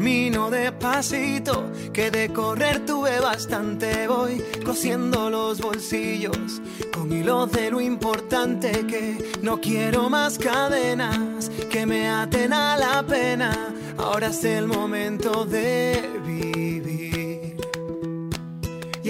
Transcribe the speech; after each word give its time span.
Camino 0.00 0.48
despacito, 0.50 1.70
que 1.92 2.10
de 2.10 2.32
correr 2.32 2.86
tuve 2.86 3.20
bastante. 3.20 4.08
Voy 4.08 4.42
cosiendo 4.64 5.28
los 5.28 5.60
bolsillos 5.60 6.62
con 6.90 7.12
hilos 7.12 7.52
de 7.52 7.70
lo 7.70 7.82
importante 7.82 8.70
que 8.86 9.18
no 9.42 9.60
quiero 9.60 10.08
más 10.08 10.38
cadenas 10.38 11.50
que 11.70 11.84
me 11.84 12.08
aten 12.08 12.54
a 12.54 12.78
la 12.78 13.02
pena. 13.02 13.74
Ahora 13.98 14.28
es 14.28 14.42
el 14.44 14.68
momento 14.68 15.44
de 15.44 16.02
vivir. 16.24 17.19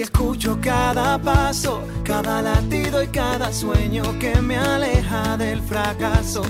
Escucho 0.01 0.57
cada 0.59 1.19
paso, 1.19 1.83
cada 2.03 2.41
latido 2.41 3.03
y 3.03 3.07
cada 3.07 3.53
sueño 3.53 4.01
que 4.17 4.33
me 4.41 4.57
aleja 4.57 5.37
del 5.37 5.61
fracaso 5.61 6.41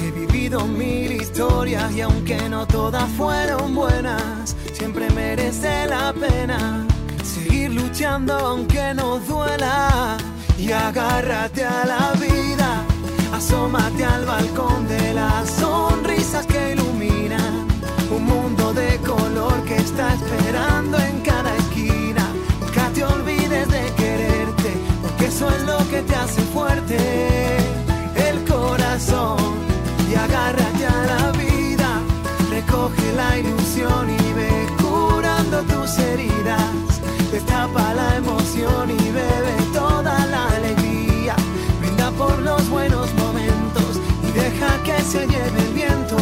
He 0.00 0.10
vivido 0.12 0.66
mil 0.66 1.12
historias 1.12 1.92
y 1.92 2.00
aunque 2.00 2.48
no 2.48 2.66
todas 2.66 3.06
fueron 3.10 3.74
buenas, 3.74 4.56
siempre 4.72 5.10
merece 5.10 5.86
la 5.88 6.14
pena 6.14 6.86
seguir 7.22 7.72
luchando 7.72 8.32
aunque 8.32 8.94
no 8.94 9.18
duela. 9.18 10.16
Y 10.58 10.72
agárrate 10.72 11.64
a 11.64 11.84
la 11.84 12.12
vida, 12.18 12.82
asómate 13.34 14.06
al 14.06 14.24
balcón 14.24 14.88
de 14.88 15.12
las 15.12 15.50
sonrisas 15.50 16.46
que 16.46 16.72
iluminan 16.72 17.68
un 18.10 18.24
mundo 18.24 18.72
de 18.72 18.96
color 18.98 19.62
que 19.64 19.76
está 19.76 20.14
esperando 20.14 20.98
en 20.98 21.20
cada 21.20 21.50
esquina. 21.50 21.65
Eso 25.26 25.48
es 25.50 25.62
lo 25.64 25.78
que 25.90 26.02
te 26.02 26.14
hace 26.14 26.40
fuerte. 26.54 26.96
El 28.28 28.44
corazón 28.44 29.38
y 30.10 30.14
agárrate 30.14 30.86
a 30.86 31.02
la 31.12 31.32
vida. 31.32 32.00
Recoge 32.50 33.12
la 33.14 33.38
ilusión 33.38 34.08
y 34.10 34.32
ve 34.34 34.66
curando 34.80 35.62
tus 35.62 35.98
heridas. 35.98 37.00
Destapa 37.32 37.92
la 37.94 38.16
emoción 38.16 38.90
y 38.90 39.10
bebe 39.10 39.56
toda 39.74 40.26
la 40.26 40.48
alegría. 40.56 41.34
Brinda 41.80 42.10
por 42.12 42.38
los 42.40 42.68
buenos 42.70 43.12
momentos 43.14 44.00
y 44.28 44.30
deja 44.32 44.82
que 44.84 45.02
se 45.02 45.26
lleve 45.26 45.60
el 45.66 45.72
viento. 45.74 46.16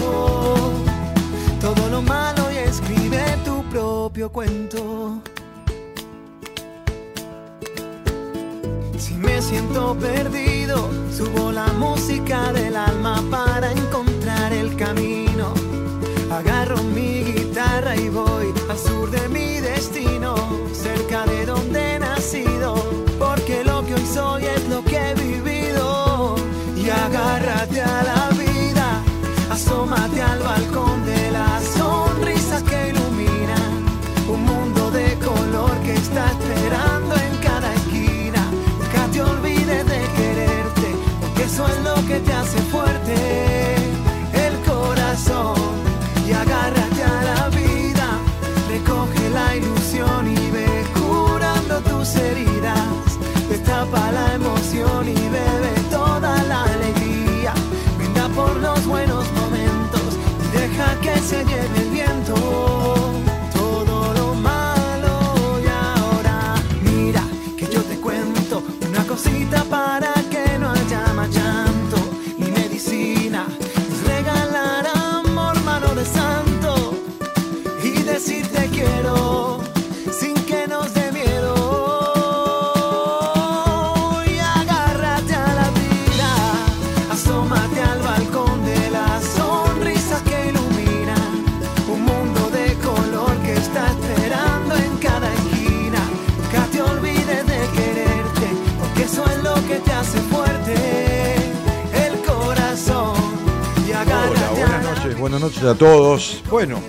Todo 1.60 1.88
lo 1.90 2.00
malo 2.02 2.50
y 2.52 2.56
escribe 2.56 3.22
tu 3.44 3.62
propio 3.64 4.30
cuento. 4.30 5.22
Si 9.04 9.12
me 9.16 9.42
siento 9.42 9.94
perdido, 10.00 10.88
subo 11.14 11.52
la 11.52 11.66
música 11.74 12.54
del 12.54 12.74
alma 12.74 13.22
para 13.30 13.70
encontrar 13.70 14.50
el 14.54 14.74
camino. 14.76 15.52
Agarro 16.32 16.82
mi 16.82 17.22
guitarra 17.22 17.96
y 17.96 18.08
voy 18.08 18.46
al 18.70 18.78
sur 18.78 19.10
de 19.10 19.28
mi 19.28 19.60
destino, 19.60 20.34
cerca 20.72 21.26
de 21.26 21.44
donde 21.44 21.96
he 21.96 21.98
nacido, 21.98 22.76
porque 23.18 23.62
lo 23.62 23.84
que 23.84 23.92
hoy 23.92 24.06
soy 24.06 24.46
es 24.46 24.66
lo 24.70 24.82
que 24.82 24.96
he 24.96 25.14
vivido. 25.14 26.36
Y 26.74 26.88
agárrate 26.88 27.82
a 27.82 28.02
la 28.04 28.30
vida, 28.38 29.02
asómate 29.50 30.22
al 30.22 30.38
balcón 30.38 31.03
que 42.14 42.20
te 42.20 42.32
hace 42.32 42.58
fuerte. 42.74 43.14
El 44.46 44.54
corazón 44.70 45.56
y 46.28 46.32
agárrate 46.32 47.02
a 47.02 47.22
la 47.30 47.48
vida, 47.48 48.08
recoge 48.68 49.30
la 49.30 49.56
ilusión 49.56 50.22
y 50.28 50.50
ve 50.50 50.84
curando 50.94 51.80
tus 51.80 52.14
heridas. 52.14 53.18
Destapa 53.48 54.12
la 54.12 54.34
emoción 54.34 55.08
y 55.08 55.14
bebe 55.14 55.74
toda 55.90 56.42
la 56.44 56.62
alegría. 56.64 57.52
Brinda 57.98 58.28
por 58.28 58.54
los 58.58 58.86
buenos 58.86 59.24
momentos 59.32 60.08
y 60.44 60.56
deja 60.56 60.88
que 61.00 61.18
se 61.20 61.44
lleve 61.44 61.93
buenas 105.34 105.50
noches, 105.50 105.64
a 105.64 105.74
todos. 105.76 106.44
Bueno, 106.48 106.80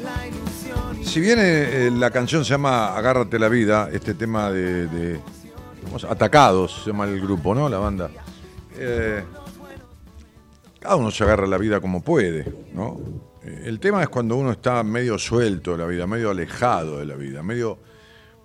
si 1.04 1.20
bien 1.20 1.40
eh, 1.42 1.90
la 1.92 2.12
canción 2.12 2.46
se 2.46 2.52
llama 2.52 2.96
Agárrate 2.96 3.40
la 3.40 3.50
vida, 3.50 3.90
este 3.92 4.14
tema 4.14 4.52
de, 4.52 4.86
de- 4.88 5.20
¿cómo 5.84 5.98
se- 5.98 6.06
Atacados, 6.08 6.82
se 6.84 6.92
llama 6.92 7.06
el 7.06 7.20
grupo, 7.20 7.56
¿no? 7.56 7.68
La 7.68 7.80
banda. 7.80 8.12
Eh, 8.78 9.24
cada 10.80 10.96
uno 10.96 11.10
se 11.10 11.24
agarra 11.24 11.48
la 11.48 11.58
vida 11.58 11.82
como 11.82 12.04
puede, 12.04 12.46
¿no? 12.72 13.00
Eh, 13.44 13.64
El 13.66 13.80
tema 13.80 14.04
es 14.04 14.10
cuando 14.10 14.36
uno 14.36 14.52
está 14.52 14.84
medio 14.84 15.18
suelto 15.18 15.72
de 15.72 15.78
la 15.80 15.88
vida, 15.88 16.06
medio 16.06 16.30
alejado 16.30 17.00
de 17.00 17.06
la 17.06 17.16
vida, 17.16 17.42
medio, 17.42 17.80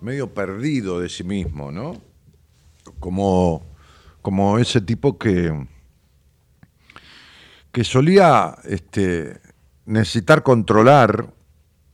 medio 0.01 0.33
perdido 0.33 0.99
de 0.99 1.11
sí 1.11 1.25
mismo, 1.25 1.71
¿no? 1.71 2.01
Como, 3.01 3.67
como 4.23 4.59
ese 4.59 4.81
tipo 4.81 5.19
que, 5.19 5.67
que 7.71 7.85
solía 7.85 8.57
este, 8.65 9.39
necesitar 9.91 10.43
controlar 10.43 11.33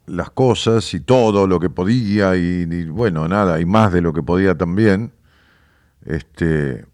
las 0.07 0.31
cosas 0.31 0.93
y 0.95 1.01
todo 1.01 1.47
lo 1.47 1.59
que 1.59 1.71
podía 1.71 2.37
y, 2.37 2.85
bueno, 2.89 3.27
nada, 3.27 3.59
y 3.61 3.65
más 3.65 3.93
de 3.93 4.03
lo 4.03 4.13
que 4.13 4.23
podía 4.23 4.57
también. 4.57 5.13
Este, 6.05 6.85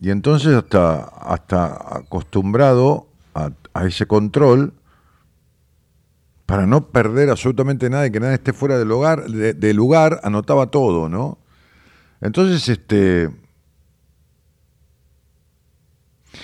y 0.00 0.10
entonces 0.10 0.54
hasta, 0.54 1.00
hasta 1.02 1.96
acostumbrado 1.98 3.08
a, 3.34 3.50
ese 3.84 4.06
control 4.06 4.72
para 6.46 6.66
no 6.66 6.88
perder 6.88 7.30
absolutamente 7.30 7.90
nada 7.90 8.06
y 8.06 8.10
que 8.10 8.20
nada 8.20 8.34
esté 8.34 8.52
fuera 8.52 8.78
del 8.78 8.90
hogar, 8.90 9.24
de- 9.26 9.74
lugar, 9.74 10.20
anotaba 10.22 10.68
todo, 10.68 11.08
¿no? 11.08 11.38
Entonces, 12.20 12.68
este, 12.68 13.30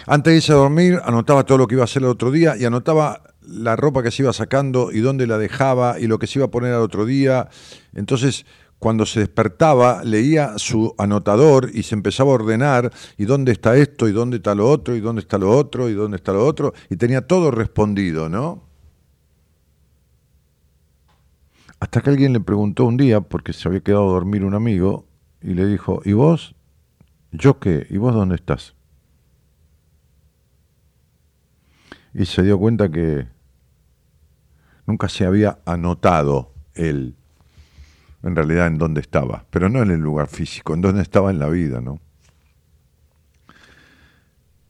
antes 0.07 0.33
de 0.33 0.37
irse 0.37 0.53
a 0.53 0.57
dormir, 0.57 1.01
anotaba 1.05 1.45
todo 1.45 1.59
lo 1.59 1.67
que 1.67 1.75
iba 1.75 1.83
a 1.83 1.85
hacer 1.85 2.03
el 2.03 2.09
otro 2.09 2.31
día 2.31 2.57
y 2.57 2.65
anotaba 2.65 3.23
la 3.47 3.77
ropa 3.77 4.03
que 4.03 4.11
se 4.11 4.23
iba 4.23 4.33
sacando 4.33 4.91
y 4.93 5.01
dónde 5.01 5.27
la 5.27 5.39
dejaba 5.39 5.99
y 5.99 6.07
lo 6.07 6.19
que 6.19 6.27
se 6.27 6.39
iba 6.39 6.47
a 6.47 6.51
poner 6.51 6.73
al 6.73 6.83
otro 6.83 7.07
día. 7.07 7.49
Entonces, 7.95 8.47
cuando 8.79 9.07
se 9.07 9.21
despertaba, 9.21 10.05
leía 10.05 10.59
su 10.59 10.95
anotador 10.99 11.71
y 11.73 11.83
se 11.83 11.95
empezaba 11.95 12.31
a 12.31 12.35
ordenar 12.35 12.93
y 13.17 13.25
dónde 13.25 13.53
está 13.53 13.77
esto 13.77 14.09
y 14.09 14.13
dónde 14.13 14.37
está 14.37 14.55
lo 14.55 14.69
otro 14.69 14.95
y 14.95 15.01
dónde 15.01 15.21
está 15.21 15.39
lo 15.39 15.51
otro 15.57 15.89
y 15.89 15.95
dónde 15.95 16.17
está 16.17 16.33
lo 16.33 16.45
otro 16.45 16.75
y 16.91 16.97
tenía 16.97 17.27
todo 17.27 17.51
respondido, 17.51 18.29
¿no? 18.29 18.67
Hasta 21.79 22.01
que 22.01 22.11
alguien 22.11 22.33
le 22.33 22.41
preguntó 22.41 22.85
un 22.85 22.97
día, 22.97 23.21
porque 23.21 23.53
se 23.53 23.69
había 23.69 23.81
quedado 23.81 24.09
a 24.09 24.13
dormir 24.13 24.45
un 24.45 24.55
amigo, 24.55 25.07
y 25.43 25.55
le 25.55 25.67
dijo, 25.67 26.01
¿y 26.05 26.15
vos? 26.15 26.55
¿Yo 27.33 27.59
qué? 27.59 27.87
¿Y 27.91 27.99
vos 27.99 28.15
dónde 28.15 28.37
estás? 28.37 28.75
Y 32.15 32.25
se 32.25 32.43
dio 32.43 32.59
cuenta 32.59 32.89
que 32.89 33.29
nunca 34.87 35.09
se 35.09 35.27
había 35.27 35.59
anotado 35.65 36.53
él, 36.75 37.15
en 38.23 38.37
realidad, 38.37 38.67
en 38.67 38.79
dónde 38.79 39.01
estaba, 39.01 39.45
pero 39.51 39.69
no 39.69 39.83
en 39.83 39.91
el 39.91 40.01
lugar 40.01 40.29
físico, 40.29 40.75
en 40.75 40.81
dónde 40.81 41.03
estaba 41.03 41.31
en 41.31 41.39
la 41.39 41.49
vida, 41.49 41.81
¿no? 41.81 42.01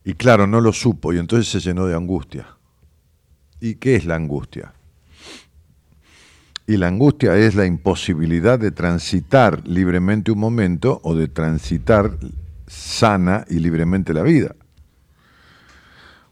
Y 0.05 0.15
claro, 0.15 0.47
no 0.47 0.61
lo 0.61 0.73
supo 0.73 1.13
y 1.13 1.19
entonces 1.19 1.51
se 1.51 1.59
llenó 1.59 1.87
de 1.87 1.97
angustia. 1.97 2.47
¿Y 3.61 3.75
qué 3.75 3.97
es 3.97 4.05
la 4.05 4.15
angustia? 4.15 4.73
Y 6.69 6.77
la 6.77 6.89
angustia 6.89 7.37
es 7.37 7.55
la 7.55 7.67
imposibilidad 7.67 8.59
de 8.59 8.71
transitar 8.71 9.67
libremente 9.67 10.31
un 10.31 10.39
momento 10.39 11.01
o 11.03 11.15
de 11.15 11.27
transitar 11.27 12.19
sana 12.67 13.45
y 13.49 13.59
libremente 13.59 14.15
la 14.15 14.23
vida. 14.23 14.55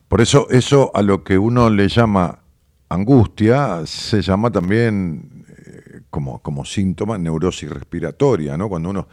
Por 0.08 0.20
eso 0.20 0.48
eso 0.50 0.92
a 0.94 1.02
lo 1.02 1.24
que 1.24 1.38
uno 1.38 1.70
le 1.70 1.88
llama 1.88 2.43
angustia 2.88 3.86
se 3.86 4.22
llama 4.22 4.50
también 4.50 5.44
eh, 5.48 6.00
como, 6.10 6.40
como 6.40 6.64
síntoma 6.64 7.18
neurosis 7.18 7.70
respiratoria, 7.70 8.56
¿no? 8.56 8.68
Cuando 8.68 8.90
uno 8.90 9.08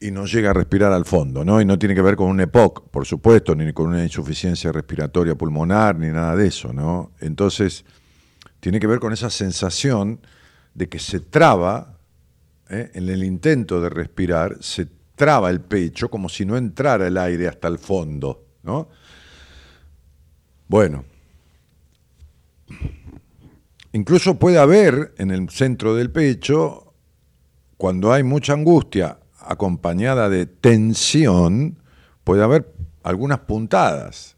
y 0.00 0.10
no 0.10 0.26
llega 0.26 0.50
a 0.50 0.52
respirar 0.52 0.92
al 0.92 1.04
fondo, 1.04 1.44
¿no? 1.44 1.60
Y 1.60 1.64
no 1.64 1.78
tiene 1.78 1.94
que 1.94 2.02
ver 2.02 2.14
con 2.16 2.28
un 2.28 2.40
EPOC, 2.40 2.88
por 2.88 3.04
supuesto, 3.04 3.54
ni 3.54 3.72
con 3.72 3.88
una 3.88 4.02
insuficiencia 4.02 4.70
respiratoria 4.70 5.34
pulmonar, 5.34 5.96
ni 5.96 6.08
nada 6.08 6.36
de 6.36 6.46
eso, 6.46 6.72
¿no? 6.72 7.10
Entonces, 7.20 7.84
tiene 8.60 8.78
que 8.78 8.86
ver 8.86 9.00
con 9.00 9.12
esa 9.12 9.30
sensación 9.30 10.20
de 10.74 10.88
que 10.88 11.00
se 11.00 11.20
traba, 11.20 11.98
¿eh? 12.70 12.90
en 12.94 13.08
el 13.08 13.24
intento 13.24 13.80
de 13.80 13.88
respirar, 13.88 14.58
se 14.60 14.86
traba 15.16 15.50
el 15.50 15.60
pecho 15.60 16.08
como 16.08 16.28
si 16.28 16.46
no 16.46 16.56
entrara 16.56 17.08
el 17.08 17.18
aire 17.18 17.48
hasta 17.48 17.66
el 17.66 17.78
fondo, 17.78 18.46
¿no? 18.62 18.88
Bueno, 20.68 21.04
incluso 23.92 24.38
puede 24.38 24.58
haber 24.58 25.14
en 25.18 25.30
el 25.30 25.48
centro 25.50 25.94
del 25.94 26.10
pecho, 26.10 26.94
cuando 27.76 28.12
hay 28.12 28.22
mucha 28.22 28.52
angustia, 28.52 29.18
acompañada 29.40 30.28
de 30.28 30.46
tensión, 30.46 31.78
puede 32.24 32.42
haber 32.42 32.74
algunas 33.02 33.40
puntadas, 33.40 34.36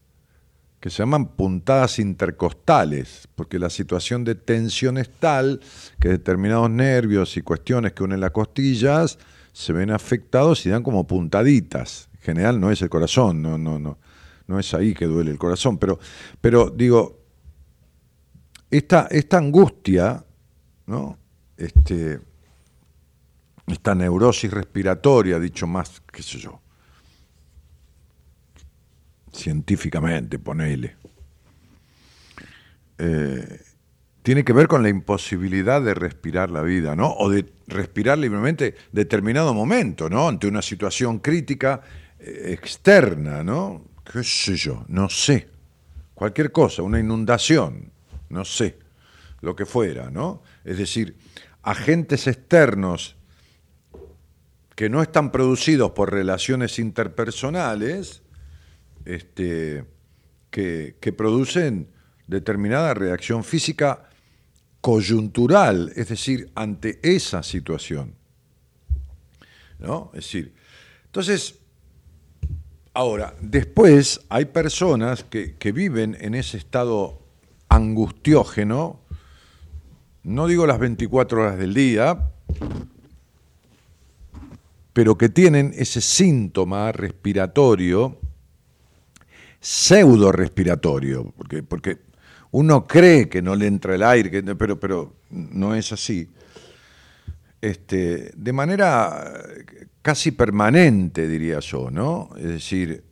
que 0.79 0.89
se 0.89 0.99
llaman 0.99 1.29
puntadas 1.29 1.99
intercostales, 1.99 3.29
porque 3.35 3.59
la 3.59 3.69
situación 3.69 4.25
de 4.25 4.35
tensión 4.35 4.97
es 4.97 5.11
tal 5.11 5.61
que 5.99 6.09
determinados 6.09 6.71
nervios 6.71 7.37
y 7.37 7.43
cuestiones 7.43 7.93
que 7.93 8.03
unen 8.03 8.21
las 8.21 8.31
costillas 8.31 9.19
se 9.53 9.73
ven 9.73 9.91
afectados 9.91 10.65
y 10.65 10.71
dan 10.71 10.83
como 10.83 11.07
puntaditas. 11.07 12.09
En 12.15 12.21
general 12.21 12.61
no 12.61 12.71
es 12.71 12.81
el 12.81 12.89
corazón, 12.89 13.43
no, 13.43 13.59
no, 13.59 13.79
no, 13.79 13.99
no 14.47 14.59
es 14.59 14.73
ahí 14.73 14.95
que 14.95 15.07
duele 15.07 15.31
el 15.31 15.39
corazón, 15.39 15.77
pero, 15.77 15.99
pero 16.41 16.71
digo, 16.71 17.20
esta, 18.71 19.09
esta 19.11 19.39
angustia, 19.39 20.25
¿no? 20.87 21.19
Este, 21.57 22.21
esta 23.67 23.95
neurosis 23.95 24.51
respiratoria, 24.51 25.39
dicho 25.39 25.67
más, 25.67 26.03
qué 26.13 26.23
sé 26.23 26.39
yo, 26.39 26.61
científicamente, 29.33 30.39
ponele, 30.39 30.97
eh, 32.99 33.61
tiene 34.23 34.45
que 34.45 34.53
ver 34.53 34.69
con 34.69 34.83
la 34.83 34.89
imposibilidad 34.89 35.81
de 35.83 35.95
respirar 35.95 36.51
la 36.51 36.63
vida, 36.63 36.95
¿no? 36.95 37.13
O 37.15 37.31
de 37.31 37.47
respirar 37.67 38.19
libremente 38.19 38.75
determinado 38.93 39.55
momento, 39.55 40.11
¿no? 40.11 40.29
Ante 40.29 40.47
una 40.47 40.63
situación 40.63 41.19
crítica 41.21 41.81
eh, 42.19 42.53
externa, 42.53 43.43
¿no? 43.43 43.85
¿Qué 44.05 44.23
sé 44.23 44.57
yo? 44.57 44.85
No 44.89 45.09
sé. 45.09 45.49
Cualquier 46.15 46.53
cosa, 46.53 46.83
una 46.83 47.01
inundación, 47.01 47.93
no 48.31 48.45
sé, 48.45 48.79
lo 49.41 49.55
que 49.55 49.67
fuera, 49.67 50.11
¿no? 50.11 50.43
Es 50.65 50.79
decir, 50.79 51.17
agentes 51.63 52.27
externos 52.27 53.17
que 54.75 54.89
no 54.89 55.03
están 55.03 55.31
producidos 55.31 55.91
por 55.91 56.11
relaciones 56.11 56.79
interpersonales, 56.79 58.23
este, 59.05 59.85
que, 60.51 61.15
producen 61.17 61.89
determinada 62.27 62.95
reacción 62.95 63.45
física 63.45 64.09
coyuntural, 64.81 65.93
es 65.97 66.09
decir, 66.09 66.51
ante 66.55 66.99
esa 67.03 67.43
situación. 67.43 68.15
¿No? 69.79 70.11
Es 70.15 70.25
decir, 70.25 70.55
entonces, 71.07 71.59
ahora, 72.95 73.35
después 73.41 74.21
hay 74.29 74.47
personas 74.47 75.25
que, 75.25 75.57
que 75.57 75.73
viven 75.73 76.17
en 76.21 76.35
ese 76.35 76.57
estado 76.57 77.20
angustiógeno, 77.71 79.01
no 80.25 80.47
digo 80.47 80.67
las 80.67 80.79
24 80.79 81.41
horas 81.41 81.59
del 81.59 81.73
día, 81.73 82.31
pero 84.93 85.17
que 85.17 85.31
tienen 85.31 85.73
ese 85.75 86.03
síntoma 86.03 86.93
respiratorio, 86.93 88.19
pseudo 89.61 90.33
respiratorio, 90.33 91.33
porque, 91.37 91.63
porque 91.63 91.99
uno 92.51 92.87
cree 92.87 93.29
que 93.29 93.41
no 93.41 93.57
le 93.57 93.67
entra 93.67 93.95
el 93.95 94.03
aire, 94.03 94.43
pero, 94.57 94.79
pero 94.79 95.15
no 95.31 95.75
es 95.75 95.93
así, 95.93 96.29
este, 97.61 98.33
de 98.35 98.53
manera 98.53 99.33
casi 100.03 100.33
permanente, 100.33 101.29
diría 101.29 101.61
yo, 101.61 101.91
¿no? 101.91 102.31
Es 102.37 102.45
decir, 102.45 103.05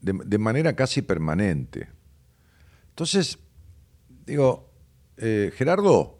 de, 0.00 0.38
manera 0.38 0.74
casi 0.74 1.02
permanente. 1.02 1.88
Entonces, 2.90 3.38
digo, 4.26 4.70
eh, 5.16 5.52
Gerardo, 5.54 6.18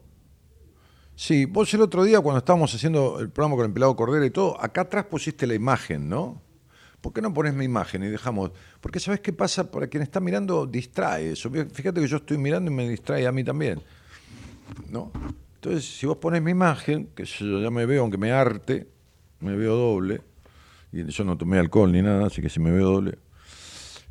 Sí, 1.16 1.44
vos 1.44 1.72
el 1.72 1.80
otro 1.80 2.02
día 2.02 2.20
cuando 2.20 2.38
estábamos 2.38 2.74
haciendo 2.74 3.20
el 3.20 3.30
programa 3.30 3.54
con 3.54 3.66
el 3.66 3.72
pelado 3.72 3.94
Cordero 3.94 4.24
y 4.24 4.30
todo, 4.30 4.60
acá 4.60 4.80
atrás 4.80 5.04
pusiste 5.04 5.46
la 5.46 5.54
imagen, 5.54 6.08
¿no? 6.08 6.42
¿Por 7.00 7.12
qué 7.12 7.22
no 7.22 7.32
pones 7.32 7.54
mi 7.54 7.64
imagen 7.64 8.02
y 8.02 8.08
dejamos? 8.08 8.50
Porque 8.80 8.98
sabes 8.98 9.20
qué 9.20 9.32
pasa, 9.32 9.70
para 9.70 9.86
quien 9.86 10.02
está 10.02 10.18
mirando 10.18 10.66
distrae 10.66 11.32
eso. 11.32 11.50
Fíjate 11.50 12.00
que 12.00 12.08
yo 12.08 12.16
estoy 12.16 12.38
mirando 12.38 12.70
y 12.70 12.74
me 12.74 12.88
distrae 12.88 13.26
a 13.26 13.32
mí 13.32 13.44
también. 13.44 13.80
¿No? 14.90 15.12
Entonces, 15.56 15.84
si 15.84 16.06
vos 16.06 16.16
pones 16.16 16.42
mi 16.42 16.50
imagen, 16.50 17.08
que 17.14 17.24
yo 17.24 17.60
ya 17.60 17.70
me 17.70 17.86
veo, 17.86 18.02
aunque 18.02 18.18
me 18.18 18.32
arte, 18.32 18.88
me 19.38 19.54
veo 19.54 19.76
doble, 19.76 20.20
y 20.90 21.04
yo 21.04 21.24
no 21.24 21.38
tomé 21.38 21.58
alcohol 21.58 21.92
ni 21.92 22.02
nada, 22.02 22.26
así 22.26 22.42
que 22.42 22.48
si 22.48 22.58
me 22.58 22.72
veo 22.72 22.90
doble. 22.90 23.18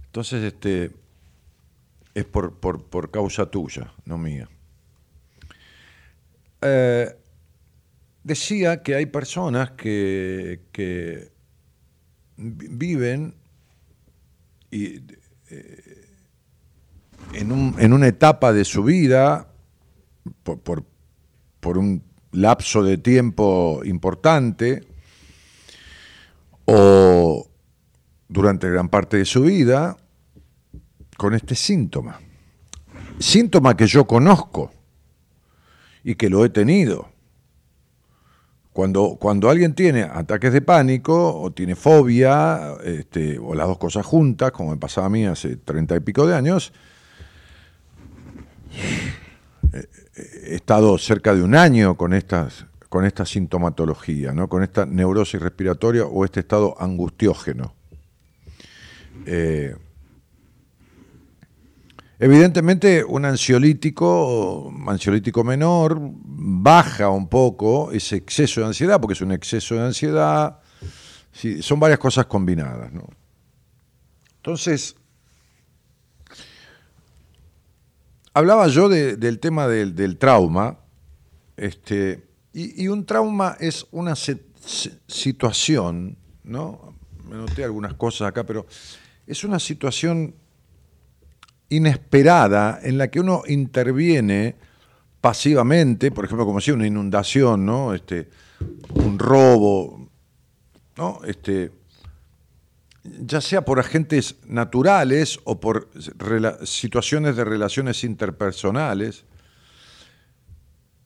Entonces, 0.05 0.41
este 0.43 0.91
es 2.13 2.25
por, 2.25 2.59
por, 2.59 2.85
por 2.85 3.11
causa 3.11 3.45
tuya, 3.45 3.93
no 4.05 4.17
mía. 4.17 4.47
Eh, 6.61 7.15
decía 8.23 8.81
que 8.81 8.95
hay 8.95 9.05
personas 9.05 9.71
que, 9.71 11.31
viven 12.37 13.35
y, 14.71 15.01
eh, 15.49 16.07
en, 17.33 17.93
una 17.93 18.07
etapa 18.07 18.53
de 18.53 18.65
su 18.65 18.83
vida, 18.83 19.49
por, 20.43 20.85
por, 21.59 21.77
un 21.77 22.03
lapso 22.31 22.83
de 22.83 22.97
tiempo 22.97 23.81
importante, 23.83 24.83
o 26.65 27.47
durante 28.27 28.69
gran 28.69 28.89
parte 28.89 29.17
de 29.17 29.25
su 29.25 29.41
vida, 29.41 29.97
con 31.23 31.35
este 31.35 31.55
síntoma. 31.55 32.19
Síntoma 33.17 33.77
que 33.77 33.87
yo 33.87 34.05
conozco 34.05 34.73
y 36.03 36.15
que 36.15 36.29
lo 36.29 36.43
he 36.43 36.49
tenido. 36.49 37.07
Cuando, 38.73 39.15
cuando 39.17 39.49
alguien 39.49 39.73
tiene 39.73 40.03
ataques 40.03 40.51
de 40.51 40.59
pánico 40.59 41.39
o 41.39 41.49
tiene 41.53 41.77
fobia, 41.77 42.73
este, 42.83 43.39
o 43.39 43.55
las 43.55 43.67
dos 43.67 43.77
cosas 43.77 44.05
juntas, 44.05 44.51
como 44.51 44.71
me 44.71 44.77
pasaba 44.77 45.07
a 45.07 45.09
mí 45.09 45.25
hace 45.25 45.55
treinta 45.55 45.95
y 45.95 46.01
pico 46.01 46.27
de 46.27 46.35
años, 46.35 46.73
he 49.71 50.55
estado 50.55 50.97
cerca 50.97 51.33
de 51.33 51.41
un 51.41 51.55
año 51.55 51.95
con, 51.95 52.13
estas, 52.13 52.65
con 52.89 53.05
esta 53.05 53.25
sintomatología, 53.25 54.33
¿no? 54.33 54.49
con 54.49 54.61
esta 54.61 54.85
neurosis 54.85 55.41
respiratoria 55.41 56.03
o 56.03 56.25
este 56.25 56.41
estado 56.41 56.75
angustiógeno. 56.81 57.73
Eh, 59.25 59.73
Evidentemente, 62.23 63.03
un 63.03 63.25
ansiolítico, 63.25 64.73
ansiolítico 64.87 65.43
menor, 65.43 65.97
baja 65.99 67.09
un 67.09 67.27
poco 67.27 67.91
ese 67.91 68.15
exceso 68.15 68.61
de 68.61 68.67
ansiedad, 68.67 69.01
porque 69.01 69.11
es 69.11 69.19
un 69.19 69.33
exceso 69.33 69.75
de 69.75 69.81
ansiedad. 69.81 70.61
son 71.59 71.81
varias 71.81 71.99
cosas 71.99 72.27
combinadas. 72.27 72.93
Entonces, 74.37 74.95
hablaba 78.33 78.69
yo 78.69 78.87
del 78.87 79.39
tema 79.39 79.67
del, 79.67 80.17
trauma, 80.17 80.77
Este, 81.57 82.23
y, 82.53 82.87
un 82.87 83.05
trauma 83.05 83.57
es 83.59 83.85
una 83.91 84.15
situación, 84.15 86.17
¿no? 86.45 86.95
Me 87.29 87.35
noté 87.35 87.65
algunas 87.65 87.95
cosas 87.95 88.29
acá, 88.29 88.45
pero 88.45 88.65
es 89.27 89.43
una 89.43 89.59
situación 89.59 90.35
inesperada 91.75 92.79
en 92.83 92.97
la 92.97 93.09
que 93.09 93.19
uno 93.19 93.43
interviene 93.47 94.55
pasivamente, 95.21 96.11
por 96.11 96.25
ejemplo, 96.25 96.45
como 96.45 96.59
si 96.59 96.71
una 96.71 96.85
inundación, 96.87 97.65
¿no? 97.65 97.93
Este, 97.93 98.29
un 98.95 99.17
robo, 99.17 100.09
¿no? 100.97 101.19
Este, 101.25 101.71
ya 103.03 103.41
sea 103.41 103.65
por 103.65 103.79
agentes 103.79 104.35
naturales 104.47 105.39
o 105.43 105.59
por 105.59 105.89
situaciones 106.63 107.35
de 107.35 107.43
relaciones 107.43 108.03
interpersonales, 108.03 109.25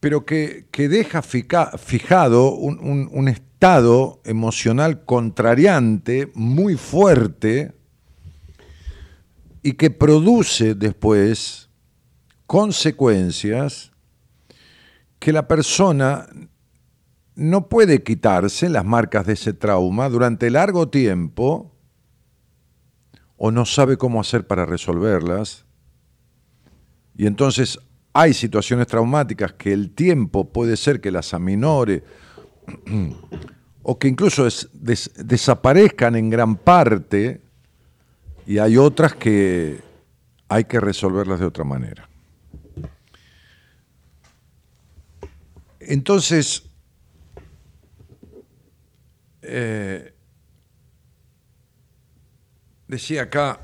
pero 0.00 0.24
que, 0.24 0.66
deja 0.72 1.22
fijado 1.22 2.52
un, 2.54 3.28
estado 3.28 4.20
emocional 4.24 5.04
contrariante 5.04 6.30
muy 6.34 6.76
fuerte 6.76 7.72
y 9.68 9.74
que 9.74 9.90
produce 9.90 10.74
después 10.74 11.68
consecuencias 12.46 13.92
que 15.18 15.30
la 15.30 15.46
persona 15.46 16.26
no 17.34 17.68
puede 17.68 18.02
quitarse 18.02 18.70
las 18.70 18.86
marcas 18.86 19.26
de 19.26 19.34
ese 19.34 19.52
trauma 19.52 20.08
durante 20.08 20.48
largo 20.48 20.88
tiempo 20.88 21.70
o 23.36 23.50
no 23.50 23.66
sabe 23.66 23.98
cómo 23.98 24.22
hacer 24.22 24.46
para 24.46 24.64
resolverlas. 24.64 25.66
Y 27.14 27.26
entonces 27.26 27.78
hay 28.14 28.32
situaciones 28.32 28.86
traumáticas 28.86 29.52
que 29.52 29.74
el 29.74 29.90
tiempo 29.90 30.50
puede 30.50 30.78
ser 30.78 31.02
que 31.02 31.10
las 31.10 31.34
aminore 31.34 32.04
o 33.82 33.98
que 33.98 34.08
incluso 34.08 34.48
desaparezcan 34.72 36.16
en 36.16 36.30
gran 36.30 36.56
parte 36.56 37.42
y 38.48 38.56
hay 38.56 38.78
otras 38.78 39.14
que 39.14 39.78
hay 40.48 40.64
que 40.64 40.80
resolverlas 40.80 41.38
de 41.38 41.44
otra 41.44 41.64
manera. 41.64 42.08
Entonces, 45.80 46.62
eh, 49.42 50.14
decía 52.86 53.24
acá, 53.24 53.60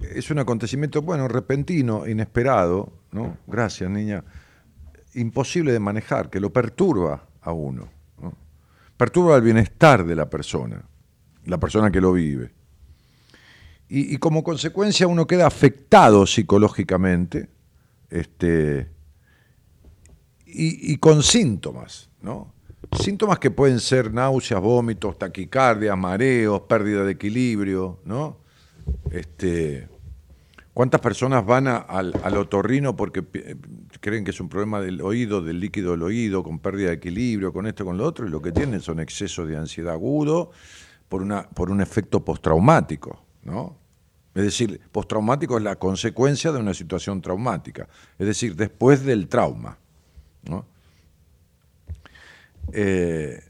es 0.00 0.32
un 0.32 0.40
acontecimiento, 0.40 1.02
bueno, 1.02 1.28
repentino, 1.28 2.08
inesperado, 2.08 2.92
¿no? 3.12 3.38
Gracias, 3.46 3.88
niña. 3.88 4.24
Imposible 5.14 5.72
de 5.72 5.78
manejar, 5.78 6.28
que 6.28 6.40
lo 6.40 6.52
perturba 6.52 7.24
a 7.40 7.52
uno. 7.52 7.88
Perturba 8.96 9.36
el 9.36 9.42
bienestar 9.42 10.04
de 10.04 10.16
la 10.16 10.28
persona, 10.28 10.82
la 11.44 11.58
persona 11.58 11.92
que 11.92 12.00
lo 12.00 12.12
vive. 12.12 12.55
Y, 13.88 14.16
como 14.18 14.42
consecuencia 14.42 15.06
uno 15.06 15.26
queda 15.26 15.46
afectado 15.46 16.26
psicológicamente 16.26 17.48
este, 18.10 18.88
y, 20.44 20.96
con 20.96 21.22
síntomas, 21.22 22.10
¿no? 22.20 22.52
Síntomas 23.00 23.38
que 23.38 23.50
pueden 23.50 23.78
ser 23.78 24.12
náuseas, 24.12 24.60
vómitos, 24.60 25.18
taquicardia, 25.18 25.94
mareos, 25.94 26.62
pérdida 26.62 27.04
de 27.04 27.12
equilibrio, 27.12 28.00
¿no? 28.04 28.38
Este, 29.10 29.88
¿Cuántas 30.76 31.00
personas 31.00 31.46
van 31.46 31.68
al, 31.68 32.36
otorrino 32.36 32.96
porque 32.96 33.24
creen 34.00 34.24
que 34.24 34.30
es 34.30 34.40
un 34.40 34.50
problema 34.50 34.78
del 34.78 35.00
oído, 35.00 35.40
del 35.40 35.58
líquido 35.58 35.92
del 35.92 36.02
oído, 36.02 36.42
con 36.42 36.58
pérdida 36.58 36.88
de 36.88 36.96
equilibrio, 36.96 37.50
con 37.50 37.66
esto, 37.66 37.84
con 37.86 37.96
lo 37.96 38.04
otro, 38.04 38.26
y 38.26 38.30
lo 38.30 38.42
que 38.42 38.52
tienen 38.52 38.82
son 38.82 39.00
excesos 39.00 39.48
de 39.48 39.56
ansiedad 39.56 39.94
agudo 39.94 40.50
por, 41.08 41.22
una, 41.22 41.48
por 41.48 41.70
un 41.70 41.80
efecto 41.80 42.22
postraumático, 42.22 43.25
¿no? 43.46 43.78
Es 44.34 44.42
decir, 44.42 44.80
postraumático 44.92 45.56
es 45.56 45.64
la 45.64 45.76
consecuencia 45.76 46.52
de 46.52 46.58
una 46.58 46.74
situación 46.74 47.22
traumática, 47.22 47.88
es 48.18 48.26
decir, 48.26 48.54
después 48.54 49.02
del 49.02 49.28
trauma. 49.28 49.78
Eh, 52.72 53.42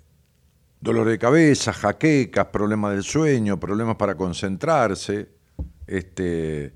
dolor 0.78 1.08
de 1.08 1.18
cabeza, 1.18 1.72
jaquecas, 1.72 2.46
problemas 2.46 2.92
del 2.92 3.02
sueño, 3.02 3.58
problemas 3.58 3.96
para 3.96 4.14
concentrarse, 4.14 5.28
este, 5.86 6.74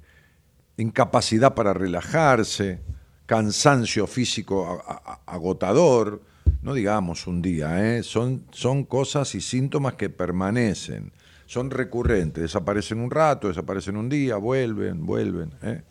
incapacidad 0.78 1.54
para 1.54 1.72
relajarse, 1.74 2.80
cansancio 3.26 4.06
físico 4.06 4.82
agotador, 5.26 6.22
no 6.62 6.74
digamos 6.74 7.26
un 7.26 7.42
día, 7.42 7.96
¿eh? 7.96 8.02
son, 8.02 8.44
son 8.50 8.84
cosas 8.84 9.34
y 9.34 9.40
síntomas 9.40 9.94
que 9.94 10.10
permanecen, 10.10 11.12
son 11.50 11.68
recurrentes, 11.68 12.42
desaparecen 12.44 13.00
un 13.00 13.10
rato, 13.10 13.48
desaparecen 13.48 13.96
un 13.96 14.08
día, 14.08 14.36
vuelven, 14.36 15.04
vuelven. 15.04 15.50
¿eh? 15.62 15.82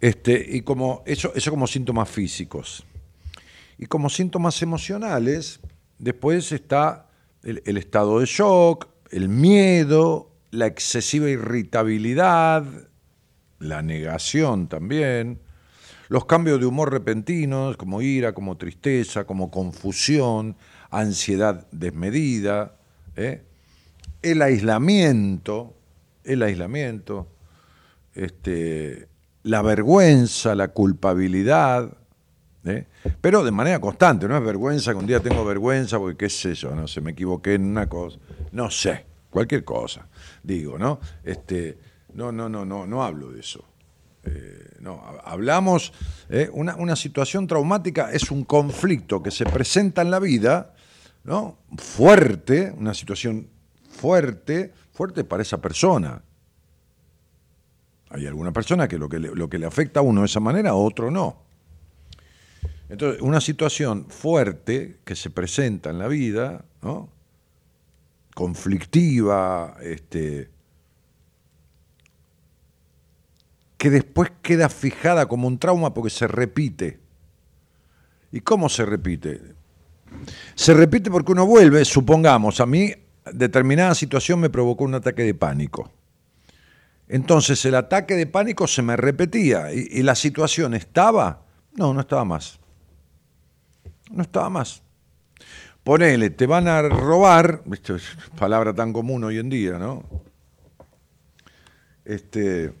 Este, 0.00 0.44
y 0.56 0.62
como 0.62 1.04
eso, 1.06 1.30
eso 1.36 1.52
como 1.52 1.68
síntomas 1.68 2.10
físicos. 2.10 2.84
Y 3.78 3.86
como 3.86 4.10
síntomas 4.10 4.60
emocionales, 4.60 5.60
después 6.00 6.50
está 6.50 7.06
el, 7.44 7.76
estado 7.76 8.18
de 8.18 8.26
shock, 8.26 8.88
el 9.12 9.28
miedo, 9.28 10.32
la 10.50 10.66
excesiva 10.66 11.28
irritabilidad, 11.28 12.64
la 13.60 13.82
negación 13.82 14.66
también, 14.66 15.38
los 16.08 16.24
cambios 16.24 16.58
de 16.58 16.66
humor 16.66 16.90
repentinos, 16.90 17.76
como 17.76 18.02
ira, 18.02 18.34
como 18.34 18.56
tristeza, 18.56 19.26
como 19.26 19.52
confusión, 19.52 20.56
ansiedad 20.90 21.68
desmedida, 21.70 22.74
¿eh? 23.14 23.44
El 24.24 24.42
aislamiento, 24.42 25.74
el 26.24 26.42
aislamiento, 26.42 27.28
este, 28.14 29.08
la 29.42 29.62
vergüenza, 29.62 30.54
la 30.54 30.68
culpabilidad, 30.68 31.96
¿eh? 32.64 32.86
Pero 33.20 33.44
de 33.44 33.50
manera 33.50 33.78
constante, 33.80 34.26
no 34.26 34.36
es 34.36 34.42
vergüenza 34.42 34.92
que 34.92 34.98
un 34.98 35.06
día 35.06 35.20
tengo 35.20 35.44
vergüenza 35.44 35.98
porque 35.98 36.16
qué 36.16 36.30
sé 36.30 36.54
yo, 36.54 36.74
no 36.74 36.88
sé, 36.88 37.00
me 37.00 37.10
equivoqué 37.10 37.54
en 37.54 37.64
una 37.64 37.86
cosa, 37.88 38.18
no 38.52 38.70
sé, 38.70 39.04
cualquier 39.28 39.64
cosa, 39.64 40.08
digo, 40.42 40.78
¿no? 40.78 41.00
Este, 41.22 41.78
no, 42.14 42.32
no, 42.32 42.48
no, 42.48 42.64
no, 42.64 42.86
no 42.86 43.04
hablo 43.04 43.30
de 43.30 43.40
eso. 43.40 43.64
Eh, 44.24 44.70
no, 44.80 45.02
hablamos, 45.22 45.92
¿eh? 46.30 46.48
una, 46.50 46.76
una, 46.76 46.96
situación 46.96 47.46
traumática 47.46 48.10
es 48.10 48.30
un 48.30 48.44
conflicto 48.44 49.22
que 49.22 49.30
se 49.30 49.44
presenta 49.44 50.00
en 50.00 50.10
la 50.10 50.18
vida, 50.18 50.74
¿no? 51.24 51.58
Fuerte, 51.76 52.72
una 52.74 52.94
situación 52.94 53.48
fuerte, 54.04 54.70
fuerte 54.92 55.24
para 55.24 55.42
esa 55.42 55.62
persona. 55.62 56.22
Hay 58.10 58.26
alguna 58.26 58.52
persona 58.52 58.86
que 58.86 58.98
lo 58.98 59.08
que 59.08 59.18
le, 59.18 59.34
lo 59.34 59.48
que 59.48 59.58
le 59.58 59.64
afecta 59.64 60.00
a 60.00 60.02
uno 60.02 60.20
de 60.20 60.26
esa 60.26 60.40
manera, 60.40 60.70
a 60.70 60.74
otro 60.74 61.10
no. 61.10 61.38
Entonces, 62.90 63.22
una 63.22 63.40
situación 63.40 64.04
fuerte 64.10 64.98
que 65.06 65.16
se 65.16 65.30
presenta 65.30 65.88
en 65.88 65.98
la 65.98 66.06
vida, 66.06 66.66
conflictiva, 68.34 69.78
este, 69.80 70.50
que 73.78 73.88
después 73.88 74.32
queda 74.42 74.68
fijada 74.68 75.24
como 75.24 75.48
un 75.48 75.58
trauma 75.58 75.94
porque 75.94 76.10
se 76.10 76.28
repite. 76.28 77.00
¿Y 78.32 78.42
cómo 78.42 78.68
se 78.68 78.84
repite? 78.84 79.40
Se 80.54 80.74
repite 80.74 81.10
porque 81.10 81.32
uno 81.32 81.46
vuelve, 81.46 81.86
supongamos, 81.86 82.60
a 82.60 82.66
mí 82.66 82.92
determinada 83.32 83.94
situación 83.94 84.40
me 84.40 84.50
provocó 84.50 84.84
un 84.84 84.94
ataque 84.94 85.22
de 85.22 85.34
pánico. 85.34 85.90
Entonces 87.08 87.64
el 87.64 87.74
ataque 87.74 88.14
de 88.14 88.26
pánico 88.26 88.66
se 88.66 88.82
me 88.82 88.96
repetía 88.96 89.72
y, 89.72 90.02
la 90.02 90.14
situación 90.14 90.74
estaba, 90.74 91.42
no, 91.76 91.92
no 91.92 92.00
estaba 92.00 92.24
más 92.24 92.58
no 94.10 94.22
estaba 94.22 94.48
más. 94.48 94.82
Ponele, 95.82 96.30
te 96.30 96.46
van 96.46 96.68
a 96.68 96.82
robar, 96.82 97.62
es 97.70 98.02
palabra 98.38 98.72
tan 98.72 98.92
común 98.92 99.24
hoy 99.24 99.38
en 99.38 99.50
día, 99.50 99.78
¿no? 99.78 100.04
Este, 102.04 102.72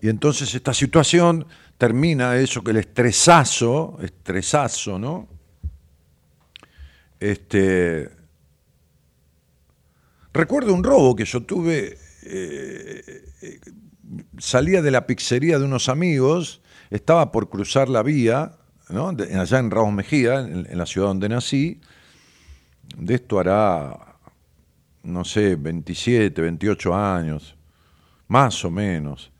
y 0.00 0.08
entonces 0.08 0.54
esta 0.54 0.72
situación 0.72 1.46
termina 1.78 2.36
eso 2.36 2.62
que 2.62 2.70
el 2.70 2.78
estresazo, 2.78 3.98
estresazo, 4.02 4.98
¿no? 4.98 5.28
Este, 7.18 8.10
recuerdo 10.36 10.74
un 10.74 10.84
robo 10.84 11.16
que 11.16 11.24
yo 11.24 11.42
tuve, 11.42 11.98
eh, 12.22 13.24
eh, 13.42 13.60
salía 14.38 14.82
de 14.82 14.90
la 14.90 15.06
pizzería 15.06 15.58
de 15.58 15.64
unos 15.64 15.88
amigos, 15.88 16.62
estaba 16.90 17.32
por 17.32 17.48
cruzar 17.48 17.88
la 17.88 18.02
vía, 18.02 18.52
allá 18.88 19.58
en 19.58 19.70
Ramos 19.70 19.92
Mejía, 19.92 20.40
en, 20.40 20.78
la 20.78 20.86
ciudad 20.86 21.08
donde 21.08 21.28
nací. 21.28 21.80
De 22.96 23.16
esto 23.16 23.40
hará, 23.40 24.18
no 25.02 25.24
sé, 25.24 25.56
27, 25.56 26.40
28 26.40 26.94
años, 26.94 27.56
más 28.28 28.64
o 28.64 28.70
menos. 28.70 29.32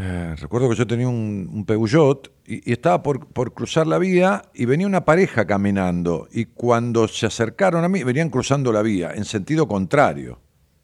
Eh, 0.00 0.36
recuerdo 0.36 0.68
que 0.68 0.76
yo 0.76 0.86
tenía 0.86 1.08
un, 1.08 1.50
un 1.52 1.64
Peugeot 1.64 2.30
y, 2.46 2.70
estaba 2.70 3.02
por, 3.02 3.52
cruzar 3.52 3.88
la 3.88 3.98
vía 3.98 4.44
y 4.54 4.64
venía 4.64 4.86
una 4.86 5.04
pareja 5.04 5.44
caminando 5.44 6.28
y 6.30 6.44
cuando 6.44 7.08
se 7.08 7.26
acercaron 7.26 7.82
a 7.82 7.88
mí 7.88 8.04
venían 8.04 8.30
cruzando 8.30 8.72
la 8.72 8.82
vía 8.82 9.10
en 9.12 9.24
sentido 9.24 9.66
contrario, 9.66 10.40